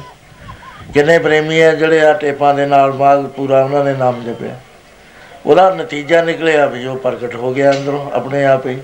ਕਿੰਨੇ 0.93 1.17
ਪ੍ਰੇਮੀ 1.19 1.61
ਆ, 1.61 1.71
ਜਿਹੜੇ 1.71 2.01
ਆ 2.01 2.13
ਟੇਪਾਂ 2.13 2.53
ਦੇ 2.53 2.65
ਨਾਲ 2.65 2.93
ਮਾਘ 2.93 3.21
ਪੂਰਾ 3.21 3.63
ਉਹਨਾਂ 3.63 3.83
ਨੇ 3.85 3.93
ਨਾਮ 3.93 4.23
ਜਪਿਆ। 4.23 4.55
ਉਹਦਾ 5.45 5.69
ਨਤੀਜਾ 5.69 6.21
ਨਿਕਲਿਆ 6.21 6.65
ਵੀ 6.65 6.85
ਉਹ 6.85 6.97
ਪ੍ਰਗਟ 6.97 7.35
ਹੋ 7.35 7.53
ਗਿਆ 7.53 7.71
ਅੰਦਰੋਂ 7.71 8.11
ਆਪਣੇ 8.11 8.45
ਆਪ 8.45 8.65
ਹੀ। 8.67 8.79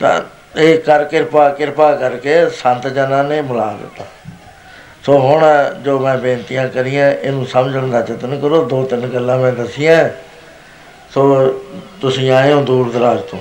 ਤਾਂ 0.00 0.20
ਇਹ 0.58 0.78
ਕਰ 0.78 1.04
ਕਿਰਪਾ 1.04 1.48
ਕਿਰਪਾ 1.48 1.94
ਕਰਕੇ 1.96 2.34
ਸੰਤ 2.50 2.86
ਜਨਾਂ 2.86 3.22
ਨੇ 3.24 3.40
ਮਿਲਾ 3.42 3.66
ਦਿੱਤਾ। 3.80 4.04
ਸੋ 5.02 5.18
ਹੁਣ 5.18 5.44
ਜੋ 5.84 5.98
ਮੈਂ 5.98 6.16
ਬੇਨਤੀਆਂ 6.18 6.68
ਕਰੀਆਂ, 6.68 7.10
ਇਹਨੂੰ 7.12 7.46
ਸਮਝਣ 7.46 7.88
ਦਾ 7.90 7.98
ਯਤਨ 8.00 8.38
ਕਰੋ। 8.40 8.64
ਦੋ 8.64 8.82
ਤਿੰਨ 8.84 9.06
ਗੱਲਾਂ 9.06 9.38
ਮੈਂ 9.38 9.52
ਦਸੀਆਂ। 9.52 10.08
ਸੋ 11.10 11.22
ਤੁਸੀਂ 12.00 12.30
ਆਏ 12.30 12.52
ਹੋ 12.52 12.60
ਦੂਰ 12.62 12.90
ਦਰਾਜ 12.92 13.20
ਤੋਂ। 13.20 13.38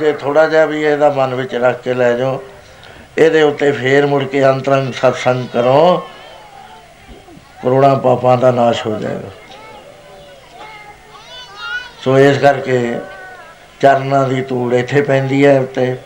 ਜੇ 0.00 0.12
ਥੋੜਾ 0.12 0.46
ਜਿਹਾ 0.46 0.64
ਵੀ 0.64 0.82
ਇਹਦਾ 0.82 1.08
ਮਨ 1.10 1.34
ਵਿੱਚ 1.34 1.54
ਰੱਖ 1.54 1.80
ਕੇ 1.82 1.94
ਲੈ 1.94 2.12
ਜਾਓ, 2.12 2.42
ਇਹਦੇ 3.18 3.42
ਉੱਤੇ 3.42 3.72
ਫੇਰ 3.72 4.06
ਮੁੜ 4.06 4.24
ਕੇ 4.24 4.44
ਅੰਤਰੰਗ 4.44 4.92
ਸਤਸੰਗ 4.92 5.46
ਕਰੋ। 5.52 6.08
ਕਰੋੜਾਂ 7.66 7.94
ਪਾਪਾਂ 7.96 8.36
ਦਾ 8.38 8.50
ਨਾਸ਼ 8.50 8.86
ਹੋ 8.86 8.98
ਜਾਏਗਾ। 8.98 9.30
ਸੋ 12.04 12.18
ਇਸ 12.18 12.36
ਕਰਕੇ 12.38 12.78
ਚਰਨਾਂ 13.80 14.22
ਦੀ 14.28 14.40
ਧੂੜ 14.40 14.74
ਇੱਥੇ 14.74 15.00
ਪੈਂਦੀ 15.00 15.44
ਹੈ 15.46 15.58
ਉੱਤੇ 15.60 15.96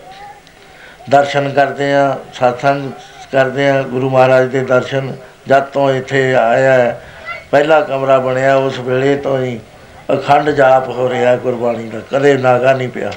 ਦਰਸ਼ਨ 1.10 1.48
ਕਰਦੇ 1.52 1.92
ਆ 1.94 2.16
ਸਤਸੰਗ 2.34 2.90
ਕਰਦੇ 3.32 3.68
ਆ 3.70 3.82
ਗੁਰੂ 3.82 4.10
ਮਹਾਰਾਜ 4.10 4.46
ਦੇ 4.46 4.60
ਦਰਸ਼ਨ। 4.64 5.12
ਜਦ 5.48 5.64
ਤੋਂ 5.64 5.90
ਇੱਥੇ 5.90 6.22
ਆਇਆ 6.34 6.96
ਪਹਿਲਾ 7.50 7.80
ਕਮਰਾ 7.80 8.18
ਬਣਿਆ, 8.18 8.56
ਉਸ 8.56 8.78
ਵੇਲੇ 8.78 9.14
ਤੋਂ 9.16 9.38
ਹੀ 9.38 9.58
ਅਖੰਡ 10.12 10.50
ਜਾਪ 10.50 10.88
ਹੋ 10.88 11.08
ਰਿਹਾ 11.10 11.36
ਗੁਰਬਾਣੀ 11.36 11.88
ਦਾ, 11.88 12.00
ਕਦੇ 12.10 12.36
ਨਾਗਾ 12.38 12.72
ਨਹੀਂ 12.72 12.88
ਪਿਆ। 12.88 13.12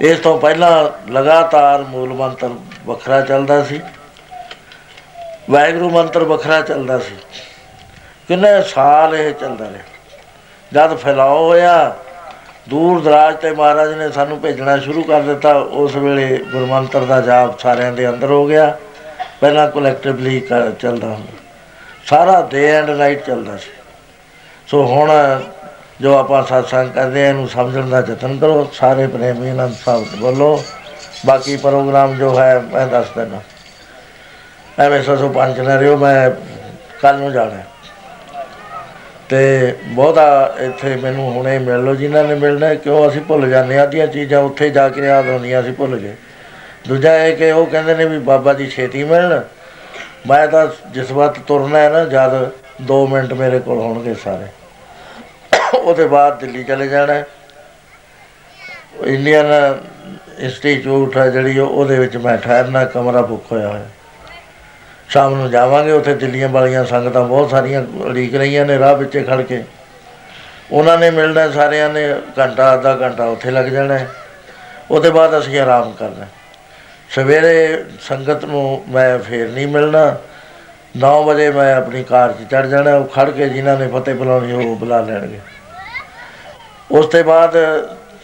ਇਸ 0.00 0.18
ਤੋਂ 0.18 0.38
ਪਹਿਲਾਂ 0.38 0.72
ਲਗਾਤਾਰ 1.12 1.82
ਮੂਲ 1.82 2.12
ਮੰਤਰ 2.14 2.50
ਵੱਖਰਾ 2.86 3.20
ਚੱਲਦਾ 3.20 3.62
ਸੀ। 3.64 3.80
ਵਾਹਿਗੁਰੂ 5.50 5.90
ਮੰਤਰ 5.90 6.24
ਵੱਖਰਾ 6.24 6.60
ਚੱਲਦਾ 6.60 6.98
ਸੀ। 6.98 7.16
ਕਿੰਨੇ 8.28 8.62
ਸਾਲ 8.62 9.14
ਇਹ 9.14 9.32
ਚੱਲਦਾ 9.34 9.64
ਰਿਹਾ। 9.64 9.82
ਜਦ 10.72 10.96
ਫੈਲਾਓ 10.96 11.48
ਹੋਇਆ, 11.48 11.96
ਦੂਰ 12.68 13.00
ਦਰਾਜ 13.00 13.36
ਤੇ 13.36 13.50
ਮਹਾਰਾਜ 13.50 13.94
ਨੇ 13.94 14.10
ਸਾਨੂੰ 14.10 14.40
ਭੇਜਣਾ 14.40 14.76
ਸ਼ੁਰੂ 14.78 15.02
ਕਰ 15.02 15.20
ਦਿੱਤਾ। 15.20 15.54
ਉਸ 15.54 15.96
ਵੇਲੇ 15.96 16.36
ਗੁਰਮੰਤਰ 16.52 17.04
ਦਾ 17.04 17.20
ਜਾਪ 17.20 17.58
ਸਾਰਿਆਂ 17.58 17.92
ਦੇ 17.92 18.08
ਅੰਦਰ 18.08 18.30
ਹੋ 18.30 18.46
ਗਿਆ। 18.46 18.76
ਪਹਿਲਾਂ 19.40 19.70
ਕਲੈਕਟਿਵਲੀ 19.70 20.40
ਚੱਲਦਾ 20.80 21.06
ਹੁੰਦਾ। 21.06 21.32
ਸਾਰਾ 22.06 22.48
ਡੇ 22.50 22.70
ਐਂਡ 22.70 22.90
ਨਾਈਟ 22.90 23.24
ਚੱਲਦਾ 23.26 23.56
ਸੀ। 23.56 23.70
ਸੋ 24.66 24.84
ਹੁਣ 24.86 25.10
ਜੋ 26.00 26.16
ਆਪਾਂ 26.16 26.42
satsang 26.42 26.92
ਕਰਦੇ 26.94 27.24
ਆ 27.24 27.28
ਇਹਨੂੰ 27.28 27.48
ਸਮਝਣ 27.48 27.88
ਦਾ 27.88 27.98
ਯਤਨ 27.98 28.38
ਕਰੋ। 28.38 28.70
ਸਾਰੇ 28.72 29.06
ਪ੍ਰੇਮੀ 29.06 29.50
ਨਾਲ 29.50 29.72
ਸਾਹਿਬ 29.84 30.06
ਬੋਲੋ 30.16 30.62
ਬਾਕੀ 31.26 31.56
ਪ੍ਰੋਗਰਾਮ 31.56 32.14
ਜੋ 32.14 32.38
ਹੈ, 32.40 32.60
ਮੈਂ 32.72 32.86
ਦੱਸ 32.86 33.06
ਦਿੰਦਾ। 33.16 33.40
ਐਵੇਂ 34.80 35.02
ਸੋ 35.02 35.28
ਪੰਜ 35.28 35.60
ਨਾ 35.60 35.78
ਰਿਓ, 35.80 35.96
ਮੈਂ 35.96 36.30
ਕੱਲ 37.00 37.18
ਨੂੰ 37.18 37.32
ਜਾਣਾ। 37.32 37.62
ਤੇ 39.28 39.74
ਬਹੁਤਾ 39.84 40.54
ਇੱਥੇ 40.60 40.94
ਮੈਨੂੰ 40.96 41.30
ਹੁਣੇ 41.32 41.58
ਮਿਲ 41.58 41.84
ਲਓ, 41.84 41.94
ਜਿਨ੍ਹਾਂ 41.94 42.24
ਨੇ 42.24 42.34
ਮਿਲਣਾ, 42.34 42.74
ਕਿਉਂ 42.74 43.08
ਅਸੀਂ 43.08 43.20
ਭੁੱਲ 43.20 43.48
ਜਾਂਦੇ 43.50 43.78
ਆ 43.78 43.86
ਦੀਆਂ 43.86 44.06
ਚੀਜ਼ਾਂ 44.06 44.40
ਉੱਥੇ 44.42 44.70
ਜਾ 44.70 44.88
ਕੇ 44.88 45.06
ਯਾਦ 45.06 45.28
ਹੁੰਦੀਆਂ 45.28 45.60
ਅਸੀਂ 45.60 45.72
ਭੁੱਲ 45.72 45.96
ਗਏ। 45.96 46.14
ਦੂਜਾ 46.88 47.14
ਇਹ 47.16 47.36
ਕਿ 47.36 47.50
ਉਹ 47.52 47.66
ਕਹਿੰਦੇ 47.66 47.94
ਨੇ 47.94 48.04
ਵੀ 48.04 48.18
ਬਾਬਾ 48.18 48.52
ਜੀ 48.52 48.66
ਛੇਤੀ 48.66 49.04
ਮਿਲਣ। 49.04 49.40
ਮੈਂ 50.26 50.46
ਤਾਂ 50.48 50.66
ਜਿਸ 50.92 51.12
ਵਕਤ 51.12 51.40
ਤੁਰਨਾ 51.46 51.78
ਹੈ 51.78 51.88
ਨਾ, 51.90 52.04
ਜਦ 52.04 52.50
2 52.82 53.06
ਮਿੰਟ 53.06 53.32
ਮੇਰੇ 53.32 53.58
ਕੋਲ 53.58 53.78
ਹੋਣਗੇ 53.78 54.14
ਸਾਰੇ। 54.24 54.46
ਉਹਦੇ 55.74 56.06
ਬਾਅਦ 56.06 56.38
ਦਿੱਲੀ 56.40 56.64
ਚਲੇ 56.64 56.88
ਜਾਣਾ 56.88 57.22
ਇੰਡੀਅਨ 59.04 59.78
ਇੰਸਟੀਚਿਊਟ 60.38 61.16
ਹੈ 61.16 61.28
ਜਿਹੜੀ 61.30 61.58
ਉਹਦੇ 61.58 61.98
ਵਿੱਚ 61.98 62.16
ਮੈਂ 62.16 62.36
ਠਹਿਰਨਾ, 62.38 62.84
ਕਮਰਾ 62.84 63.22
ਬੁੱਕ 63.22 63.52
ਹੋਇਆ 63.52 63.68
ਹੋਇਆ। 63.68 63.86
ਸ਼ਾਮ 65.10 65.34
ਨੂੰ 65.34 65.50
ਜਾਵਾਂਗੇ, 65.50 65.92
ਉੱਥੇ 65.92 66.14
ਦਿੱਲੀਆਂ 66.14 66.48
ਵਾਲੀਆਂ 66.48 66.84
ਸੰਗਤਾਂ 66.86 67.22
ਬਹੁਤ 67.24 67.50
ਸਾਰੀਆਂ 67.50 67.82
ਉਡੀਕ 68.00 68.34
ਰਹੀਆਂ 68.34 68.64
ਨੇ, 68.66 68.78
ਰਾਹ 68.78 68.94
ਵਿੱਚ 68.96 69.16
ਖੜ 69.26 69.40
ਕੇ। 69.42 69.62
ਉਹਨਾਂ 70.72 70.98
ਨੇ 70.98 71.10
ਮਿਲਣਾ, 71.10 71.48
ਸਾਰਿਆਂ 71.50 71.88
ਨੇ 71.90 72.08
ਘੰਟਾ, 72.38 72.74
ਅੱਧਾ 72.74 72.94
ਘੰਟਾ 72.96 73.24
ਉੱਥੇ 73.26 73.50
ਲੱਗ 73.50 73.66
ਜਾਣਾ 73.68 73.98
ਉਹਦੇ 74.90 75.10
ਬਾਅਦ 75.10 75.38
ਅਸੀਂ 75.38 75.58
ਆਰਾਮ 75.60 75.92
ਕਰਨਾ 75.92 76.26
ਸਵੇਰੇ 77.10 77.84
ਸੰਗਤ 78.00 78.44
ਨੂੰ 78.44 78.82
ਮੈਂ 78.88 79.18
ਫੇਰ 79.18 79.48
ਨਹੀਂ 79.48 79.66
ਮਿਲਣਾ। 79.68 80.16
9 80.96 81.22
ਵਜੇ 81.24 81.50
ਮੈਂ 81.50 81.74
ਆਪਣੀ 81.74 82.02
ਕਾਰ 82.04 82.32
'ਚ 82.32 82.50
ਚੜ 82.50 82.66
ਜਾਣਾ, 82.66 82.96
ਉਹ 82.96 83.06
ਖੜ 83.06 83.30
ਕੇ 83.30 83.48
ਜਿਨ੍ਹਾਂ 83.48 83.76
ਨੇ 83.78 83.88
ਫਤਿਹ 83.88 84.14
ਬੁਲਾਉਣੀ, 84.14 84.52
ਉਹ 84.54 84.76
ਬੁਲਾ 84.76 85.00
ਲੈਣਗੇ। 85.00 85.38
ਉਸ 86.90 87.06
ਤੋਂ 87.06 87.22
ਬਾਅਦ 87.24 87.56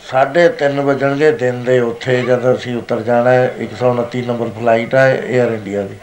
3:30 0.04 0.80
ਵਜਣਗੇ 0.80 1.30
ਦਿਨ 1.32 1.62
ਦੇ 1.64 1.78
ਉੱਥੇ, 1.82 2.22
ਜਦ 2.22 2.54
ਅਸੀਂ 2.54 2.76
ਉਤਰ 2.76 3.00
ਜਾਣਾ 3.02 3.34
129 3.60 4.26
ਨੰਬਰ 4.26 4.50
ਫਲਾਈਟ 4.58 4.94
ਹੈ 4.94 5.08
에ਅਰ 5.20 5.52
ਇੰਡੀਆ 5.52 5.82
ਦੀ। 5.82 5.98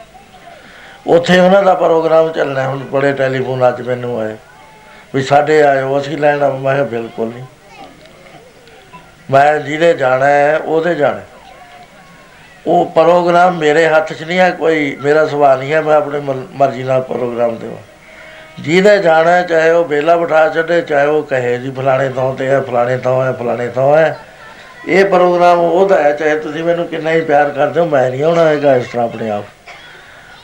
ਉੱਥੇ 1.05 1.39
ਉਹਨਾਂ 1.39 1.61
ਦਾ 1.63 1.73
ਪ੍ਰੋਗਰਾਮ 1.73 2.31
ਚੱਲਣਾ 2.31 2.67
ਹੁਣ 2.67 2.80
ਬੜੇ 2.91 3.11
ਟੈਲੀਫੋਨ 3.13 3.67
ਅੱਜ 3.67 3.81
ਮੈਨੂੰ 3.81 4.19
ਆਏ 4.19 4.35
ਵੀ 5.15 5.21
ਸਾਡੇ 5.23 5.61
ਆਇਓ, 5.63 5.97
ਅਸੀਂ 5.99 6.17
ਲੈਣ 6.17 6.39
ਮੈਂ 6.39 6.73
ਕਿਹਾ 6.73 6.84
ਬਿਲਕੁਲ 6.85 7.27
ਨਹੀਂ। 7.27 7.43
ਮੈਂ 9.31 9.59
ਜਿਹਦੇ 9.59 9.93
ਜਾਣਾ 9.93 10.25
ਹੈ, 10.25 10.57
ਉਹਦੇ 10.57 10.95
ਜਾਣਾ 10.95 11.21
ਉਹ 12.67 12.85
ਪ੍ਰੋਗਰਾਮ 12.85 13.57
ਮੇਰੇ 13.57 13.88
ਹੱਥ 13.88 14.13
'ਚ 14.13 14.23
ਨਹੀਂ 14.23 14.39
ਹੈ, 14.39 14.49
ਕੋਈ 14.51 14.95
ਮੇਰਾ 15.01 15.25
ਸਵਾਲ 15.25 15.57
ਨਹੀਂ 15.59 15.73
ਹੈ, 15.73 15.81
ਮੈਂ 15.81 15.95
ਆਪਣੇ 15.95 16.19
ਮਰਜ਼ੀ 16.53 16.84
ਨਾਲ 16.84 17.01
ਪ੍ਰੋਗਰਾਮ 17.01 17.55
ਦੇਵਾਂ। 17.57 17.77
ਜਿਹਦੇ 18.59 18.97
ਜਾਣਾ 18.99 19.41
ਚਾਹੇ 19.41 19.69
ਉਹ 19.71 19.85
ਬੇਲਾ 19.85 20.15
ਬਿਠਾ 20.17 20.47
ਛੱਡੇ, 20.49 20.81
ਚਾਹੇ 20.81 21.05
ਉਹ 21.05 21.23
ਕਹੇ 21.23 21.57
ਜੀ 21.57 21.71
ਫਲਾਣੇ 21.71 22.09
ਤੋਂ 22.09 22.34
ਤੇ 22.35 22.47
ਹੈ, 22.47 22.61
ਫਲਾਣੇ 22.61 22.97
ਤੋਂ 22.97 23.23
ਹੈ, 23.23 23.31
ਫਲਾਣੇ 23.31 23.67
ਤੋਂ 23.67 23.95
ਹੈ। 23.97 24.17
ਇਹ 24.88 25.05
ਪ੍ਰੋਗਰਾਮ 25.05 25.59
ਉਹਦਾ 25.59 26.01
ਹੈ, 26.03 26.11
ਚਾਹੇ 26.11 26.35
ਤੁਸੀਂ 26.35 26.63
ਮੈਨੂੰ 26.63 26.88
ਕਿੰਨਾ 26.88 27.11
ਹੀ 27.11 27.21
ਪਿਆਰ 27.21 27.49
ਕਰਦੇ 27.49 27.80
ਹੋ, 27.80 27.85
ਮੈਂ 27.85 28.09
ਨਹੀਂ 28.09 28.23
ਆਉਣਾ 28.23 28.43
ਹੈਗਾ 28.43 28.75
ਇਸ 28.75 28.88
ਤਰ੍ਹਾਂ 28.88 29.05
ਆਪਣੇ 29.05 29.30
ਆਪ। 29.30 29.43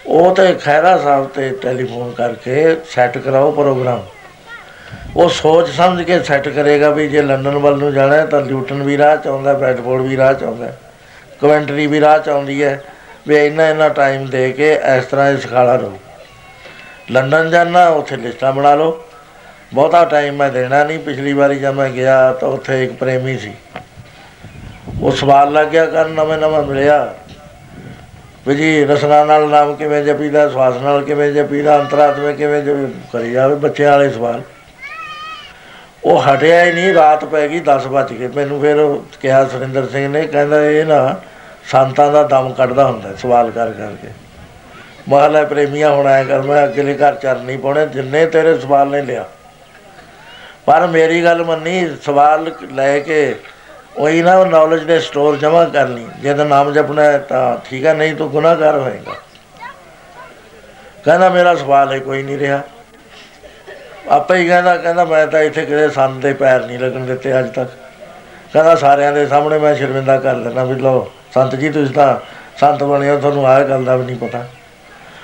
ਉਹ 0.06 0.36
ਤੇ 0.36 0.54
ਖੈਰਾ 0.54 0.98
ਸਾਹਿਬ 0.98 1.28
ਤੇ 1.28 1.50
ਟੈਲੀਫੋਨ 1.50 2.12
ਕਰਕੇ 2.12 2.78
ਸੈੱਟ 2.90 3.18
ਕਰਾਓ 3.18 3.52
ਪ੍ਰੋਗਰਾਮ। 3.52 4.04
ਉਹ 5.16 5.30
ਸੋਚ 5.30 5.70
ਸਮਝ 5.70 6.04
ਕੇ 6.04 6.24
ਸੈੱਟ 6.24 6.50
ਕਰੇਗਾ 6.50 6.90
ਵੀ 6.90 7.08
ਜੇ 7.08 7.22
ਲੰਡਨ 7.22 7.58
ਵੱਲ 7.58 7.78
ਨੂੰ 7.78 7.94
ਜਾਣਾ 7.94 8.26
ਤਾਂ 8.26 8.42
ਲਿਊਟਨ 8.42 8.84
ਵੀ 8.84 8.98
ਰਾਹ 8.98 9.18
ਚ 9.18 9.28
ਆਉਂਦਾ 9.28 9.54
ਬੈਡਫੋਰਡ 9.54 10.02
ਵੀ 10.02 10.18
ਰਾਹ 10.18 10.34
ਚ 10.34 10.44
ਆਉਂਦਾ 10.44 10.74
ਕਵੈਂਟਰੀ 11.42 11.88
ਵੀ 11.88 12.02
ਰਾਹ 12.02 12.20
ਚ 12.20 12.30
ਆਉਂਦੀ 12.30 12.64
ਹੈ 12.64 12.84
ਵੀ 13.28 13.46
ਇੰਨਾ 13.46 13.70
ਇੰਨਾ 13.70 13.90
ਟਾਈਮ 13.90 14.26
ਦੇ 14.26 14.52
ਕੇ 14.52 14.74
ਇਸ 14.74 15.06
ਤਰ੍ਹਾਂ 15.06 15.32
ਇਹ 15.32 15.38
ਸਿਖਾਲਾ 15.38 15.76
ਰਹੋ। 15.76 16.00
ਲੰਡਨ 17.12 17.50
ਜਾਣਾ, 17.50 17.88
ਉੱਥੇ 17.88 18.18
ਲਿਸਟਾਂ 18.18 18.52
ਬਣਾ 18.52 18.76
ਲਓ। 18.76 19.04
ਬਹੁਤਾ 19.74 20.06
ਟਾਈਮ 20.06 20.36
ਮੈਂ 20.36 20.50
ਦੇਣਾ 20.50 20.84
ਨਹੀਂ। 20.84 21.00
ਪਿਛਲੀ 21.00 21.34
ਵਾਰੀ 21.34 21.60
ਜਦ 21.60 21.74
ਮੈਂ 21.74 21.90
ਗਿਆ 21.90 22.34
ਤਾਂ 22.34 22.50
ਉੱਥੇ 22.50 22.84
ਇੱਕ 22.84 22.94
ਪ੍ਰੇਮੀ 22.94 23.38
ਸੀ। 23.38 23.54
ਉਹ 25.02 25.12
ਸਵਾਲ 25.12 25.54
ਲੱਗ 25.54 25.68
ਗਿਆ 25.68 25.86
ਕਰਨ 25.86 26.12
ਨਵੇਂ 26.12 26.38
ਨਵਾਂ 26.38 26.64
ਮਿਲਿਆ। 26.64 27.16
ਵੀ 28.50 28.56
ਜੀ 28.56 28.86
ਰਸਨਾ 28.86 29.24
ਨਾਲ 29.26 29.50
ਨਾਮ 29.50 29.76
ਕਿਵੇਂ 29.76 30.04
ਜਪੀਦਾ 30.04 30.50
ਸਵਾਸ 30.50 30.76
ਨਾਲ 30.76 31.04
ਕਿਵੇਂ 31.04 31.32
ਜਪੀਦਾ 31.32 31.80
ਅੰਤਰਾਤਮੇ 31.80 32.34
ਕਿਵੇਂ 32.34 32.62
ਕਰੀ 33.14 33.32
ਜਾਵੇ, 33.32 33.56
ਬੱਚਿਆਂ 33.56 33.92
ਵਾਲੇ 33.92 34.10
ਸਵਾਲ। 34.10 34.42
ਉਹ 36.04 36.22
ਹਟਿਆ 36.22 36.64
ਹੀ 36.66 36.72
ਨਹੀਂ, 36.72 36.94
ਰਾਤ 36.94 37.26
ਪੈ 37.26 37.48
ਗਈ 37.48 37.60
10 37.60 37.88
ਵਜੇ 37.88 38.16
ਕੇ 38.16 38.28
ਮੈਨੂੰ 38.28 38.62
ਫਿਰ 38.62 39.02
ਕਿਹਾ 39.22 39.46
ਸੁਰਿੰਦਰ 39.46 39.88
ਸਿੰਘ 39.88 40.08
ਨੇ, 40.08 40.28
ਕਹਿੰਦਾ 40.28 40.64
ਇਹ 40.64 40.86
ਨਾ 40.86 41.22
ਸੰਤਾਂ 41.72 42.12
ਦਾ 42.12 42.24
ਦਮ 42.24 42.54
ਕੱਢਦਾ 42.54 42.86
ਹੁੰਦਾ, 42.86 43.14
ਸਵਾਲ 43.16 43.52
ਕਰ 43.52 43.72
ਕਰਕੇ। 43.72 44.08
ਮਹਲਾ 45.10 45.44
ਪ੍ਰੇਮੀਆਂ, 45.44 45.92
ਹੁਣ 45.92 46.08
ਆਇਆ 46.08 46.24
ਕਰ, 46.24 46.42
ਮੈਂ 46.42 46.66
ਅਗਲੇ 46.66 46.94
ਘਰ 46.94 47.16
ਚਰਨ 47.16 47.42
ਨਹੀਂ 47.42 47.60
ਪਾਉਣੇ, 47.60 47.86
ਜਿੰਨੇ 47.86 48.26
ਤੇਰੇ 48.26 48.60
ਸਵਾਲ 48.60 48.88
ਨੇ 48.88 49.02
ਲਿਆ। 49.02 49.26
ਪਰ 50.66 50.88
ਮੇਰੀ 50.88 51.24
ਗੱਲ 51.24 51.44
ਮੰਨੀ, 51.44 51.88
ਸਵਾਲ 52.06 52.52
ਲੈ 52.74 53.00
ਕੇ 53.00 53.36
ਉਹੀ 54.00 54.22
ਨਾ 54.22 54.44
ਨੌਲੇਜ 54.44 54.84
ਦੇ 54.84 55.00
ਸਟੋਰ 55.00 55.38
ਜਮਾ 55.38 55.64
ਕਰ 55.66 55.88
ਲਈ 55.88 56.06
ਜੇ 56.22 56.34
ਤਾਂ 56.34 56.46
ਨਾਮ 56.46 56.74
ਜਪਣਾ 56.74 57.04
ਹੈ 57.04 57.18
ਤਾਂ 57.18 57.58
ਠੀਕ 57.70 57.86
ਹੈ, 57.86 57.94
ਨਹੀਂ 57.94 58.16
ਤਾਂ 58.16 58.28
ਗੁਨਾਹਗਾਰ 58.28 58.78
ਹੋਏਗਾ। 58.78 59.14
ਕਹਿੰਦਾ 61.06 61.30
ਮੇਰਾ 61.30 61.56
ਸਵਾਲ 61.56 61.92
ਹੈ 61.92 62.00
ਕੋਈ 62.00 62.24
ਨਹੀਂ 62.24 62.38
ਰਿਹਾ। 62.38 62.62
ਆਪੇ 64.10 64.36
ਹੀ 64.36 64.48
ਕਹਿੰਦਾ 64.48 64.78
ਕਹਿੰਦਾ 64.78 65.06
ਮੈਂ 65.06 65.28
ਤਾਂ 65.28 65.40
ਇੱਥੇ 65.40 65.66
ਕਿਤੇ 65.66 65.90
ਸੰਤ 65.90 66.22
ਦੇ 66.22 66.34
ਪੈਰ 66.34 66.66
ਨਹੀਂ 66.66 66.80
ਲੱਗਣ 66.80 67.00
ਦਿੱਤੇ 67.00 67.40
ਅੱਜ 67.40 67.50
ਤੱਕ। 67.50 67.70
ਕਹਿੰਦਾ 68.54 68.76
ਸਾਰਿਆਂ 68.76 69.14
ਦੇ 69.14 69.28
ਸਾਹਮਣੇ 69.28 69.60
ਮੈਂ 69.60 69.76
ਸ਼ਰਮਿੰਦਾ 69.76 70.18
ਕਰ 70.18 70.36
ਲੈਣਾ 70.36 70.64
ਵੀ 70.64 70.76
ਲੋ 70.76 71.12
ਸੰਤ 71.34 71.56
ਜੀ, 71.56 71.70
ਤੁਸੀਂ 71.70 71.94
ਤਾਂ 71.96 72.18
ਸੰਤ 72.60 72.84
ਬਣੇ 72.84 73.10
ਹੋ, 73.10 73.18
ਤੁਹਾਨੂੰ 73.18 73.48
ਆਹ 73.48 73.62
ਗੱਲ 73.62 73.84
ਦਾ 73.84 73.96
ਵੀ 73.96 74.06
ਨਹੀਂ 74.06 74.16
ਪਤਾ। 74.16 74.46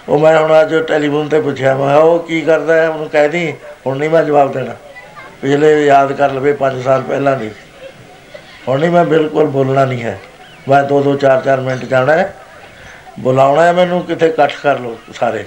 ਉਹ 0.10 0.20
ਮੈਂ 0.20 0.40
ਹੁਣ 0.40 0.62
ਅੱਜ 0.62 0.76
ਟੈਲੀਫੋਨ 0.76 1.30
ਤੇ 1.30 1.42
ਪੁੱਛਿਆ, 1.42 1.76
ਮੈਂ 1.76 1.88
ਕਿਹਾ, 1.88 1.98
ਉਹ 1.98 2.20
ਕੀ 2.20 2.42
ਕਰਦਾ 2.42 2.74
ਹੈ? 2.74 2.90
ਉਹਨੂੰ 2.90 3.10
ਕਹਿ 3.10 3.30
ਦੀ 3.30 3.54
ਹੁਣ 3.88 3.98
ਨਹੀਂ 3.98 4.10
ਮੈਂ 4.10 4.24
ਜਵਾਬ 4.24 4.52
ਦੇਣਾ। 4.52 4.76
ਪਿਛਲੇ 5.42 5.86
ਯਾਦ 5.86 6.14
ਕਰ 6.14 6.32
ਲਵੇ 6.32 6.54
5 6.54 6.82
ਸਾਲ 6.84 7.02
ਪਹਿਲਾਂ 7.02 7.38
ਦੀ। 7.38 7.52
ਹੁਣ 8.68 8.80
ਨਹੀਂ 8.80 8.90
ਮੈਂ 8.90 9.06
ਬਿਲਕੁਲ 9.06 9.46
ਬੋਲਣਾ 9.46 9.86
ਨਹੀਂ 9.86 10.04
ਹੈ। 10.04 10.20
ਮੈਂ 10.70 10.84
ਦੋ 10.84 11.04
ਦੋ 11.04 11.16
ਚਾਰ 11.16 11.42
ਚਾਰ 11.42 11.60
ਮਿੰਟ 11.60 11.86
ਜਾਣਾ 11.86 12.14
ਹੈ। 12.14 12.36
ਬੁਲਾਉਣਾ 13.20 13.64
ਹੈ 13.64 13.74
ਮੈਨੂੰ 13.74 14.02
ਕਿਤੇ 14.02 14.28
ਇਕੱਠ 14.28 14.54
ਕਰ 14.64 14.80
ਲਓ 14.80 14.98
ਸਾਰੇ। 15.14 15.46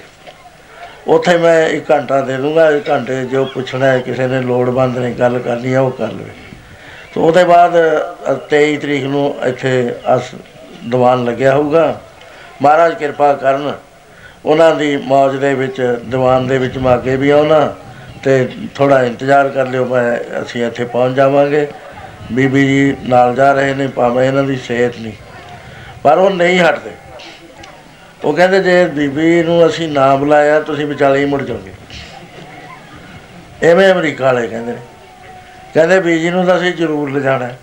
ਉੱਥੇ 1.07 1.37
ਮੈਂ 1.37 1.67
ਇੱਕ 1.67 1.91
ਘੰਟਾ 1.91 2.21
ਦੇ 2.21 2.37
ਦੂੰਗਾ 2.37 2.71
ਇੱਕ 2.71 2.89
ਘੰਟੇ 2.89 3.25
ਜੋ 3.25 3.45
ਪੁੱਛਣਾ 3.45 3.85
ਹੈ 3.85 3.99
ਕਿਸੇ 3.99 4.27
ਨੇ 4.27 4.41
ਲੋੜਵੰਦ 4.41 4.97
ਨੇ 4.97 5.11
ਗੱਲ 5.11 5.39
ਕਰਨੀ 5.39 5.73
ਹੈ 5.73 5.79
ਉਹ 5.79 5.91
ਕਰ 5.91 6.07
ਲਵੇ। 6.07 6.31
ਸੋ 7.13 7.21
ਉਹਦੇ 7.21 7.43
ਬਾਅਦ 7.43 7.71
ਅ, 8.31 8.33
23 8.49 8.77
ਤਰੀਕ 8.77 9.03
ਨੂੰ 9.03 9.35
ਇੱਥੇ 9.45 9.95
ਅਸ 10.15 10.21
ਦੀਵਾਨ 10.91 11.25
ਲੱਗਿਆ 11.25 11.55
ਹੋਊਗਾ। 11.55 12.01
ਮਹਾਰਾਜ 12.61 12.93
ਕਿਰਪਾ 12.93 13.33
ਕਰਨ 13.33 13.73
ਉਹਨਾਂ 14.45 14.75
ਦੀ 14.75 14.97
ਮੌਜ 14.97 15.35
ਦੇ 15.35 15.53
ਵਿੱਚ 15.53 15.99
ਦੀਵਾਨ 16.05 16.47
ਦੇ 16.47 16.57
ਵਿੱਚ 16.57 16.77
ਮੈਂ 16.77 16.93
ਅੱਗੇ 16.93 17.15
ਵੀ 17.15 17.29
ਆਉਣਾ। 17.29 17.75
ਤੇ 18.23 18.49
ਥੋੜਾ 18.75 19.03
ਇੰਤਜ਼ਾਰ 19.03 19.49
ਕਰ 19.49 19.65
ਲਿਓ 19.65 19.85
ਮੈਂ 19.85 20.41
ਅਸੀਂ 20.41 20.65
ਇੱਥੇ 20.65 20.85
ਪਹੁੰਚ 20.85 21.15
ਜਾਵਾਂਗੇ। 21.15 21.67
ਬੀਬੀ 22.31 22.67
ਜੀ 22.67 22.95
ਨਾਲ 23.09 23.35
ਜਾ 23.35 23.53
ਰਹੇ 23.53 23.73
ਨੇ, 23.73 23.87
ਭਾਵੇਂ 23.87 24.27
ਇਹਨਾਂ 24.27 24.43
ਦੀ 24.43 24.55
ਸਿਹਤ 24.55 24.99
ਨਹੀਂ। 24.99 25.13
ਪਰ 26.03 26.17
ਉਹ 26.17 26.29
ਨਹੀਂ 26.29 26.59
ਹਟਦੇ। 26.59 26.91
ਉਹ 28.23 28.33
ਕਹਿੰਦੇ 28.33 28.63
ਜੇ 28.63 28.85
ਬੀਬੀ 28.85 29.43
ਨੂੰ 29.43 29.67
ਅਸੀਂ 29.67 29.87
ਨਾ 29.87 30.15
ਬੁਲਾਇਆ, 30.15 30.59
ਤੁਸੀਂ 30.59 30.85
ਵਿਚਾਲੇ 30.85 31.19
ਹੀ 31.19 31.25
ਮੁੜ 31.25 31.43
ਜਾਓਗੇ। 31.43 31.71
ਐਵੇਂ 33.63 33.93
ਅਮਰੀਕਾ 33.93 34.25
ਵਾਲੇ 34.25 34.47
ਕਹਿੰਦੇ 34.47 34.71
ਨੇ। 34.71 34.79
ਕਹਿੰਦੇ 35.73 35.99
ਬੀਜੀ 35.99 36.29
ਨੂੰ 36.29 36.45
ਤਾਂ 36.45 36.57
ਅਸੀਂ 36.57 36.73
ਜ਼ਰੂਰ 36.73 37.11
ਲਿਜਾਣਾ 37.11 37.45
ਹੈ। 37.45 37.59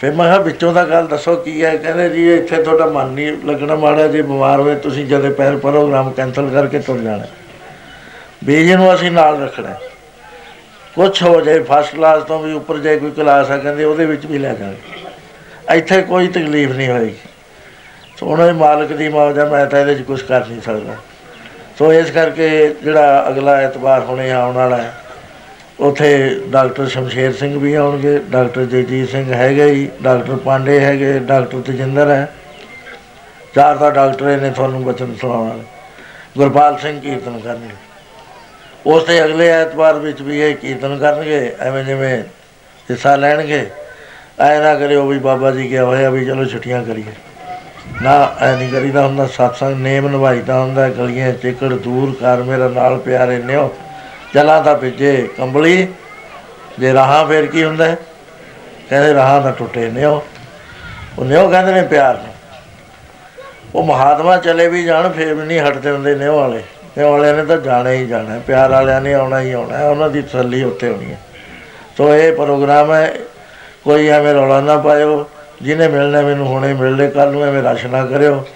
ਫਿਰ 0.00 0.12
ਮੈਂ 0.12 0.24
ਕਿਹਾ, 0.24 0.38
ਵਿੱਚੋਂ 0.38 0.74
ਦਾ 0.74 0.84
ਗੱਲ 0.84 1.06
ਦੱਸੋ 1.06 1.36
ਕੀ 1.36 1.64
ਹੈ? 1.64 1.76
ਕਹਿੰਦੇ 1.76 2.08
ਜੀ, 2.08 2.34
ਇੱਥੇ 2.34 2.62
ਤੁਹਾਡਾ 2.62 2.86
ਮਨ 2.86 3.06
ਨਹੀਂ 3.06 3.36
ਲੱਗਣਾ 3.44 3.74
ਮਾੜਾ, 3.74 4.06
ਜੇ 4.06 4.22
ਬਿਮਾਰ 4.22 4.60
ਹੋਏ 4.60 4.74
ਤੁਸੀਂ 4.74 5.06
ਜਦੇ 5.06 5.30
ਪਹਿਲ 5.30 5.58
ਪ੍ਰੋਗਰਾਮ 5.58 6.10
ਕੈਨਸਲ 6.10 6.50
ਕਰਕੇ 6.50 6.78
ਤੁਰ 6.78 6.98
ਜਾਣਾ 6.98 7.24
ਬੀਜੀ 8.44 8.74
ਨੂੰ 8.74 8.94
ਅਸੀਂ 8.94 9.10
ਨਾਲ 9.10 9.42
ਰੱਖਣਾ 9.42 9.74
ਹੈ। 10.96 11.04
ਕੁਛ 11.04 11.22
ਹੋ 11.22 11.40
ਜਾਏ 11.40 11.62
ਫਸਟ 11.62 11.94
ਕਲਾਸ 11.94 12.22
ਤੋਂ 12.22 12.38
ਵੀ 12.42 12.52
ਉੱਪਰ 12.52 12.78
ਜੇ 12.78 12.96
ਕੋਈ 12.96 13.10
ਕਲਾਸ 13.10 13.50
ਆ 13.50 13.56
ਕਹਿੰਦੇ, 13.56 13.84
ਉਹਦੇ 13.84 14.04
ਵਿੱਚ 14.06 14.26
ਵੀ 14.26 14.38
ਲੈ 14.38 14.52
ਜਾਣਗੇ 14.54 15.02
ਇੱਥੇ 15.68 16.00
ਕੋਈ 16.02 16.28
ਤਕਲੀਫ 16.28 16.70
ਨਹੀਂ 16.70 16.88
ਹੋਏਗੀ। 16.88 17.14
ਸੋ 18.16 18.26
ਉਹਨਾਂ 18.26 18.46
ਦੇ 18.46 18.52
ਮਾਲਕ 18.52 18.92
ਦੀ 18.92 19.08
ਮੌਜ 19.08 19.38
ਹੈ 19.38 19.44
ਮੈਂ 19.44 19.64
ਤਾਂ 19.66 19.80
ਇਹਦੇ 19.80 19.94
'ਚ 19.94 20.02
ਕੁਝ 20.02 20.20
ਕਰ 20.22 20.46
ਨਹੀਂ 20.46 20.60
ਸਕਦਾ। 20.60 20.96
ਸੋ 21.78 21.92
ਇਸ 21.92 22.10
ਕਰਕੇ 22.10 22.48
ਜਿਹੜਾ 22.82 23.24
ਅਗਲਾ 23.28 23.56
ਐਤਵਾਰ 23.60 24.00
ਹੁਣੇ 24.00 24.30
ਆਉਣ 24.32 24.54
ਵਾਲਾ 24.54 24.76
ਹੈ, 24.76 24.92
ਉਥੇ 25.80 26.40
ਡਾਕਟਰ 26.48 26.86
ਸ਼ਮਸ਼ੇਰ 26.88 27.32
ਸਿੰਘ 27.32 27.58
ਵੀ 27.58 27.74
ਆਉਣਗੇ। 27.74 28.18
ਡਾਕਟਰ 28.30 28.64
ਜਗਜੀਤ 28.64 29.08
ਸਿੰਘ 29.10 29.32
ਹੈਗੇ 29.32 29.64
ਹੀ, 29.64 29.88
ਡਾਕਟਰ 30.02 30.36
ਪਾਂਡੇ 30.36 30.78
ਹੈਗੇ, 30.80 31.18
ਡਾਕਟਰ 31.18 31.60
ਤਜਿੰਦਰ 31.62 32.10
ਹੈ। 32.10 32.28
ਚਾਰ 33.54 33.76
ਦਾ 33.76 33.90
ਡਾਕਟਰ 33.90 34.28
ਇਹਨੇ 34.28 34.50
ਤੁਹਾਨੂੰ 34.50 34.84
ਬਚਨ 34.84 35.14
ਸੁਣਾਉਣ। 35.20 35.48
ਵਾਲੇ 35.48 35.64
ਗੁਰਪਾਲ 36.36 36.78
ਸਿੰਘ 36.78 37.00
ਕੀਰਤਨ 37.00 37.38
ਕਰਨਗੇ। 37.38 37.74
ਉਸ 38.86 39.04
ਤੇ 39.04 39.24
ਅਗਲੇ 39.24 39.48
ਐਤਵਾਰ 39.48 39.94
ਵਿੱਚ 39.94 40.22
ਵੀ 40.22 40.40
ਇਹ 40.40 40.54
ਕੀਰਤਨ 40.54 40.98
ਕਰਨਗੇ, 40.98 41.52
ਐਵੇਂ 41.60 41.84
ਜਿਵੇਂ 41.84 42.22
ਹਿੱਸਾ 42.90 43.16
ਲੈਣਗੇ। 43.16 43.66
ਐ 44.40 44.60
ਨਾ 44.60 44.74
ਕਰਿਓ 44.74 45.06
ਵੀ 45.06 45.18
ਬਾਬਾ 45.18 45.50
ਜੀ 45.50 45.68
ਕਿਹਾ 45.68 45.84
ਹੋਇਆ 45.84 46.10
ਵੀ 46.10 46.26
ਚਲੋ 46.26 46.44
ਛੁੱਟੀਆਂ 46.44 46.84
ਕਰੀਏ। 46.84 47.12
ਨਾ, 48.02 48.34
ਐ 48.40 48.56
ਨਹੀਂ 48.56 48.72
ਕਰੀਦਾ 48.72 49.06
ਹੁੰਦਾ, 49.06 49.26
ਸਤਸੰਗ 49.26 49.76
ਨੇਮ 49.76 50.08
ਨਿਭਾਈਦਾ 50.08 50.60
ਹੁੰਦਾ, 50.60 50.88
ਗਲੀਆਂ 50.88 51.32
ਚਿੱਕੜ 51.32 51.66
ਦੂਰ 51.66 52.16
ਕਰ 52.20 52.36
ਮੇਰਾ 52.36 52.68
ਨਾਲ 52.68 52.98
ਪਿਆਰੇ 52.98 53.38
ਨਿਓ। 53.38 53.74
ਚਲਾ 54.34 54.60
ਤਾਂ 54.60 54.76
ਭਿੱਜੇ 54.76 55.28
ਕੰਬਲੀ, 55.38 55.88
ਜੇ 56.78 56.92
ਰਹਾ 56.92 57.24
ਫੇਰ 57.24 57.46
ਕੀ 57.46 57.64
ਹੁੰਦਾ? 57.64 57.84
ਹੈ? 57.84 57.96
ਕਹਿੰਦੇ 58.90 59.12
ਰਹਾ 59.12 59.40
ਤਾਂ 59.40 59.52
ਟੁੱਟੇ 59.52 59.90
ਨਿਓ। 59.90 60.24
ਉਹ 61.18 61.24
ਨਿਓ 61.24 61.48
ਕਹਿੰਦੇ 61.48 61.72
ਨੇ 61.72 61.82
ਪਿਆਰ 61.82 62.14
ਨੂੰ 62.14 62.34
ਉਹ 63.74 63.86
ਮਹਾਤਮਾ 63.86 64.36
ਚਲੇ 64.36 64.68
ਵੀ 64.68 64.84
ਜਾਣ, 64.84 65.12
ਫੇਰ 65.12 65.34
ਵੀ 65.34 65.46
ਨਹੀਂ 65.46 65.60
ਹਟਦੇ 65.60 65.90
ਹੁੰਦੇ 65.90 66.14
ਨਿਓ 66.14 66.36
ਵਾਲੇ। 66.36 66.62
ਨਿਓ 66.98 67.10
ਵਾਲਿਆਂ 67.10 67.34
ਨੇ 67.34 67.44
ਤਾਂ 67.44 67.56
ਜਾਣਾ 67.56 67.90
ਹੀ 67.90 68.06
ਜਾਣਾ 68.06 68.34
ਹੈ, 68.34 68.38
ਪਿਆਰ 68.38 68.70
ਵਾਲਿਆਂ 68.70 69.00
ਨੇ 69.00 69.14
ਆਉਣਾ 69.14 69.40
ਹੀ 69.40 69.52
ਆਉਣਾ 69.52 69.76
ਹੈ, 69.76 69.88
ਉਹਨਾਂ 69.88 70.10
ਦੀ 70.10 70.22
ਤਸੱਲੀ 70.22 70.62
ਉੱਥੇ 70.62 70.88
ਹੋਣੀ 70.88 71.12
ਹੈ। 71.12 71.20
ਸੋ 71.96 72.14
ਇਹ 72.14 72.32
ਪ੍ਰੋਗਰਾਮ 72.32 72.94
ਹੈ 72.94 73.14
ਕੋਈ 73.84 74.08
ਐਵੇਂ 74.08 74.34
ਰੌਲਾ 74.34 74.60
ਨਾ 74.60 74.76
ਪਾਇਓ 74.76 75.30
ਜਿਹਨੇ 75.62 75.88
ਮਿਲਣਾ 75.88 76.20
ਮੈਨੂੰ 76.20 76.46
ਹੁਣੇ 76.46 76.72
ਮਿਲ 76.72 76.96
ਲੈ 76.96 77.06
ਕੱਲ 77.06 77.32
ਨੂੰ 77.32 77.44
ਐਵੇਂ 77.44 77.62
ਰਸ਼ 77.62 77.86
ਨਾ 77.86 78.06
ਕਰਿਓ। 78.06 78.46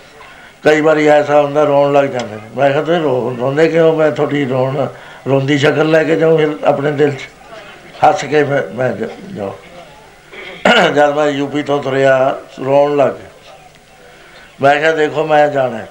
ਕਈ 0.64 0.80
ਵਾਰੀ 0.80 1.06
ਐਸਾ 1.06 1.42
ਹੁੰਦਾ 1.42 1.64
ਰੋਣ 1.64 1.92
ਲੱਗ 1.92 2.04
ਜਾਂਦੇ 2.04 2.34
ਨੇ। 2.34 2.42
ਮੈਂ 2.56 2.70
ਕਿਹਾ 2.70 2.82
ਤੁਸੀਂ 2.82 3.00
ਰੋ 3.00 3.36
ਰੋਂਦੇ 3.40 3.68
ਕਿਉਂ? 3.68 3.96
ਮੈਂ 3.96 4.10
ਤੁਹਾਡੀ 4.10 4.44
ਰੋਣ 4.44 4.86
ਰੋਂਦੀ 5.28 5.58
ਸ਼ਕਲ 5.58 5.90
ਲੈ 5.90 6.04
ਕੇ 6.04 6.16
ਜਾਉਂ 6.16 6.38
ਫਿਰ 6.38 6.48
ਆਪਣੇ 6.64 6.92
ਦਿਲ 6.92 7.10
'ਚ। 7.10 7.28
ਹੱਸ 8.08 8.24
ਕੇ 8.24 8.44
ਮੈਂ 8.44 8.62
ਮੈਂ 8.74 8.92
ਜ- 8.92 9.36
ਜਾਓ 9.36 9.58
ਜਦ 10.94 11.14
ਮੈਂ 11.14 11.26
ਯੂਪੀ 11.26 11.62
ਤੋਂ 11.62 11.82
ਤੁਰਿਆ 11.82 12.36
ਰੋਣ 12.64 12.96
ਲੱਗ 12.96 13.08
ਗਿਆ। 13.08 13.54
ਮੈਂ 14.62 14.76
ਕਿਹਾ 14.76 14.92
ਦੇਖੋ 14.92 15.26
ਮੈਂ 15.26 15.48
ਜਾਣਾ 15.48 15.78
ਹੈ। 15.78 15.88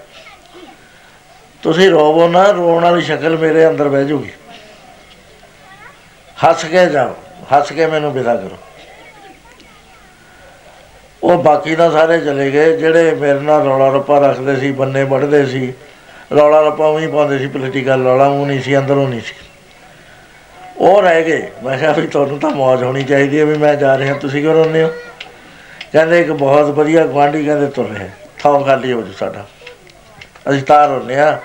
ਤੁਸੀਂ 1.68 1.90
ਰੋਵੋ 1.90 2.28
ਨਾ, 2.28 2.44
ਰੋਣ 2.52 2.84
ਵਾਲੀ 2.84 3.02
ਸ਼ਕਲ 3.02 3.38
ਮੇਰੇ 3.38 3.68
ਅੰਦਰ 3.68 3.88
ਬਹਿ 3.90 4.06
ਜੂਗੀ। 4.06 4.30
ਹੱਸ 6.38 6.64
ਕੇ 6.64 6.86
ਜਾਓ, 6.86 7.16
ਹੱਸ 7.52 7.72
ਕੇ 7.72 7.86
ਮੈਨੂੰ 7.86 8.12
ਵਿਦਾ 8.14 8.36
ਕਰੋ। 8.36 8.58
ਉਹ 11.24 11.44
ਬਾਕੀ 11.44 11.76
ਤਾਂ 11.76 11.92
ਸਾਰੇ 11.92 12.20
ਚਲੇ 12.20 12.52
ਗਏ, 12.52 12.78
ਜਿਹੜੇ 12.78 13.12
ਮੇਰੇ 13.12 13.40
ਨਾਲ 13.40 13.64
ਰੌਲਾ 13.64 13.90
ਰੱਪਾ 13.90 14.20
ਰੱਖਦੇ 14.20 14.56
ਸੀ, 14.56 14.72
ਬੰਨੇ 14.72 15.04
ਵੱਢਦੇ 15.04 15.46
ਸੀ, 15.46 15.74
ਰੌਲਾ 16.36 16.62
ਰੱਪਾ 16.62 16.86
ਉਹੀ 16.86 17.08
ਪਾਉਂਦੇ 17.08 17.40
ਸੀ 17.40 17.48
ਪੋਲੀਟੀਕਲ 17.48 18.04
ਰੌਲਾ 18.04 18.28
ਉਹ 18.28 18.46
ਨਹੀਂ 18.46 18.62
ਸੀ, 18.62 18.78
ਅੰਦਰੋਂ 18.78 19.08
ਨਹੀਂ 19.08 19.22
ਸੀ। 19.22 19.36
ਉਹ 20.78 21.02
ਰਹਿ 21.02 21.24
ਗਏ। 21.24 21.52
ਮੈਂ 21.64 21.78
ਕਿਹਾ 21.78 21.92
ਵੀ 21.92 22.08
ਤੁਹਾਨੂੰ 22.08 22.40
ਤਾਂ 22.40 22.50
ਮੌਜ 22.50 22.84
ਹੋਣੀ 22.84 23.04
ਚਾਹੀਦੀ 23.04 23.40
ਹੈ 23.40 23.46
ਵੀ 23.46 23.58
ਮੈਂ 23.58 23.76
ਜਾ 23.76 23.98
ਰਿਹਾ, 23.98 24.14
ਤੁਸੀਂ 24.14 24.42
ਕਿਉਂ 24.42 24.54
ਰੋਂਦੇ 24.54 24.84
ਹੋ? 24.84 24.90
ਕਹਿੰਦੇ 25.92 26.22
ਇੱਕ 26.22 26.32
ਬਹੁਤ 26.32 26.66
ਵਧੀਆ 26.66 27.06
ਗੁਆਂਢੀ 27.06 27.46
ਕਹਿੰਦੇ 27.46 27.68
ਤੁਰ 27.68 27.90
ਰਿਹਾ, 27.90 28.10
ਥਾਂ 28.40 28.60
ਖਾਲੀ 28.60 28.94
ਹੋ 28.94 29.02
ਜੂ 29.02 29.14
ਸਾਡਾ। 29.14 29.46
ਅਸੀਂ 30.50 30.64
ਤਾਂ 30.64 30.88
ਰੋਂਦੇ 30.88 31.20
ਆ 31.20 31.40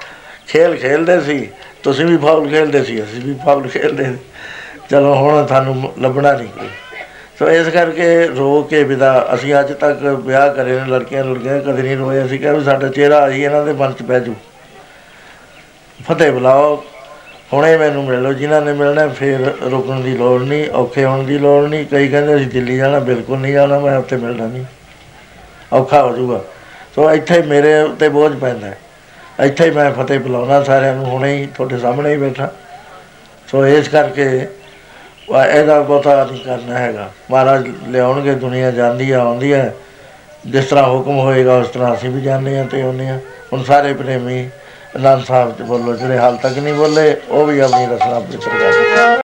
ਖੇਲ 0.48 0.76
ਖੇਲਦੇ 0.76 1.20
ਸੀ, 1.20 1.48
ਤੁਸੀਂ 1.82 2.06
ਵੀ 2.06 2.16
ਫਾਉਲ 2.16 2.48
ਖੇਲਦੇ 2.48 2.84
ਸੀ, 2.84 3.02
ਅਸੀਂ 3.02 3.20
ਵੀ 3.24 3.34
ਫਾਉਲ 3.44 3.68
ਖੇਲਦੇ 3.68 4.04
ਸੀ। 4.04 4.18
ਚਲੋ 4.90 5.14
ਹੁਣ 5.14 5.46
ਤੁਹਾਨੂੰ 5.46 5.92
ਲੱਭਣਾ 6.00 6.32
ਨਹੀਂ 6.32 6.48
ਕੋਈ। 6.48 6.68
ਸੋ 7.38 7.50
ਇਸ 7.50 7.68
ਕਰਕੇ 7.68 8.26
ਰੋ 8.26 8.62
ਕੇ 8.62 8.84
ਵਿਦਾ, 8.84 9.28
ਅਸੀਂ 9.34 9.54
ਅੱਜ 9.60 9.72
ਤੱਕ 9.72 10.02
ਵਿਆਹ 10.02 10.54
ਕਰੇ 10.54 10.80
ਨੇ, 10.80 10.86
ਲੜਕੀਆਂ 10.86 11.24
ਲੜਕੀਆਂ 11.24 11.60
ਕਦੇ 11.60 11.82
ਨਹੀਂ 11.82 11.96
ਰੋਏ, 11.96 12.24
ਅਸੀਂ 12.24 12.38
ਕਿਹਾ 12.38 12.52
ਵੀ 12.52 12.64
ਸਾਡਾ 12.64 12.88
ਚਿਹਰਾ 12.88 13.18
ਆਈ 13.18 13.42
ਇਹਨਾਂ 13.42 13.64
ਦੇ 13.64 13.72
ਮਨ 13.72 13.92
'ਚ 13.92 14.02
ਪੈ 14.02 14.18
ਜੂ। 14.18 14.34
ਫਤਿਹ 16.08 16.32
ਬੁਲਾਓ, 16.32 16.84
ਹੁਣੇ 17.52 17.76
ਮੈਨੂੰ 17.76 18.04
ਮਿਲ 18.04 18.22
ਲਓ, 18.22 18.32
ਜਿਨ੍ਹਾਂ 18.32 18.62
ਨੇ 18.62 18.72
ਮਿਲਣਾ, 18.72 19.08
ਫਿਰ 19.08 19.54
ਰੁਕਣ 19.70 20.00
ਦੀ 20.00 20.16
ਲੋੜ 20.16 20.42
ਨਹੀਂ, 20.42 20.70
ਔਖੇ 20.70 21.04
ਹੋਣ 21.04 21.24
ਦੀ 21.24 21.38
ਲੋੜ 21.38 21.68
ਨਹੀਂ। 21.68 21.86
ਕਈ 21.86 22.08
ਕਹਿੰਦੇ 22.08 22.36
ਅਸੀਂ 22.36 22.46
ਦਿੱਲੀ 22.46 22.76
ਜਾਣਾ, 22.76 22.98
ਬਿਲਕੁਲ 22.98 23.38
ਨਹੀਂ 23.38 23.52
ਜਾਣਾ, 23.52 23.78
ਮੈਂ 23.78 23.98
ਉੱਥੇ 23.98 24.16
ਮਿਲਣਾ 24.16 24.46
ਨਹੀਂ। 24.46 24.64
ਔਖਾ 25.72 26.02
ਹੋ 26.02 26.16
ਜਾਊਗਾ। 26.16 26.40
ਸੋ 26.94 27.12
ਇੱਥੇ 27.12 27.42
ਮੇਰੇ 27.42 27.80
ਉੱਤੇ 27.80 28.08
ਬੋਝ 28.08 28.36
ਪੈਂਦਾ 28.36 28.66
ਹੈ। 28.66 28.78
ਇੱਥੇ 29.40 29.64
ਹੀ 29.64 29.70
ਮੈਂ 29.70 29.90
ਫਤਿਹ 29.92 30.18
ਬੁਲਾਉਣਾ 30.20 30.62
ਸਾਰਿਆਂ 30.62 30.94
ਨੂੰ, 30.94 31.04
ਹੁਣੇ 31.04 31.32
ਹੀ 31.34 31.46
ਤੁਹਾਡੇ 31.46 31.78
ਸਾਹਮਣੇ 31.78 32.10
ਹੀ 32.12 32.16
ਬੈਠਾ। 32.16 32.48
ਸੋ 33.48 33.66
ਇਸ 33.66 33.88
ਕਰਕੇ 33.88 34.46
ਵਾ 35.30 35.44
ਇਹਦਾ 35.46 35.80
ਬਹੁਤਾ 35.80 36.24
ਨਹੀਂ 36.24 36.44
ਕਰਨਾ 36.44 36.78
ਹੈਗਾ। 36.78 37.10
ਮਹਾਰਾਜ 37.30 37.68
ਲਿਆਉਣਗੇ, 37.88 38.34
ਦੁਨੀਆ 38.34 38.70
ਜਾਂਦੀ 38.70 39.10
ਆ, 39.10 39.20
ਆਉਂਦੀ 39.20 39.52
ਹੈ 39.52 39.74
ਜਿਸ 40.46 40.64
ਤਰ੍ਹਾਂ 40.64 40.84
ਹੁਕਮ 40.84 41.18
ਹੋਏਗਾ, 41.18 41.56
ਉਸ 41.56 41.68
ਤਰ੍ਹਾਂ 41.68 41.94
ਅਸੀਂ 41.94 42.10
ਵੀ 42.10 42.20
ਜਾਂਦੇ 42.20 42.58
ਹਾਂ 42.58 42.64
ਤੇ 42.64 42.82
ਆਉਂਦੇ 42.82 43.08
ਹਾਂ। 43.08 43.18
ਹੁਣ 43.52 43.62
ਸਾਰੇ 43.64 43.92
ਪ੍ਰੇਮੀ 43.92 44.48
ਅਨੰਦ 44.96 45.24
ਸਾਹਿਬ 45.24 45.56
ਚ 45.58 45.62
ਬੋਲੋ, 45.62 45.96
ਜਿਹੜੇ 45.96 46.18
ਹਾਲ 46.18 46.36
ਤੱਕ 46.36 46.58
ਨਹੀਂ 46.58 46.74
ਬੋਲੇ, 46.74 47.16
ਉਹ 47.30 47.46
ਵੀ 47.46 47.60
ਆਪਣੀ 47.60 47.86
ਰਸਨਾ 47.86 48.20
ਪਵਿੱਤਰ 48.20 48.50
ਕਰ 48.50 49.21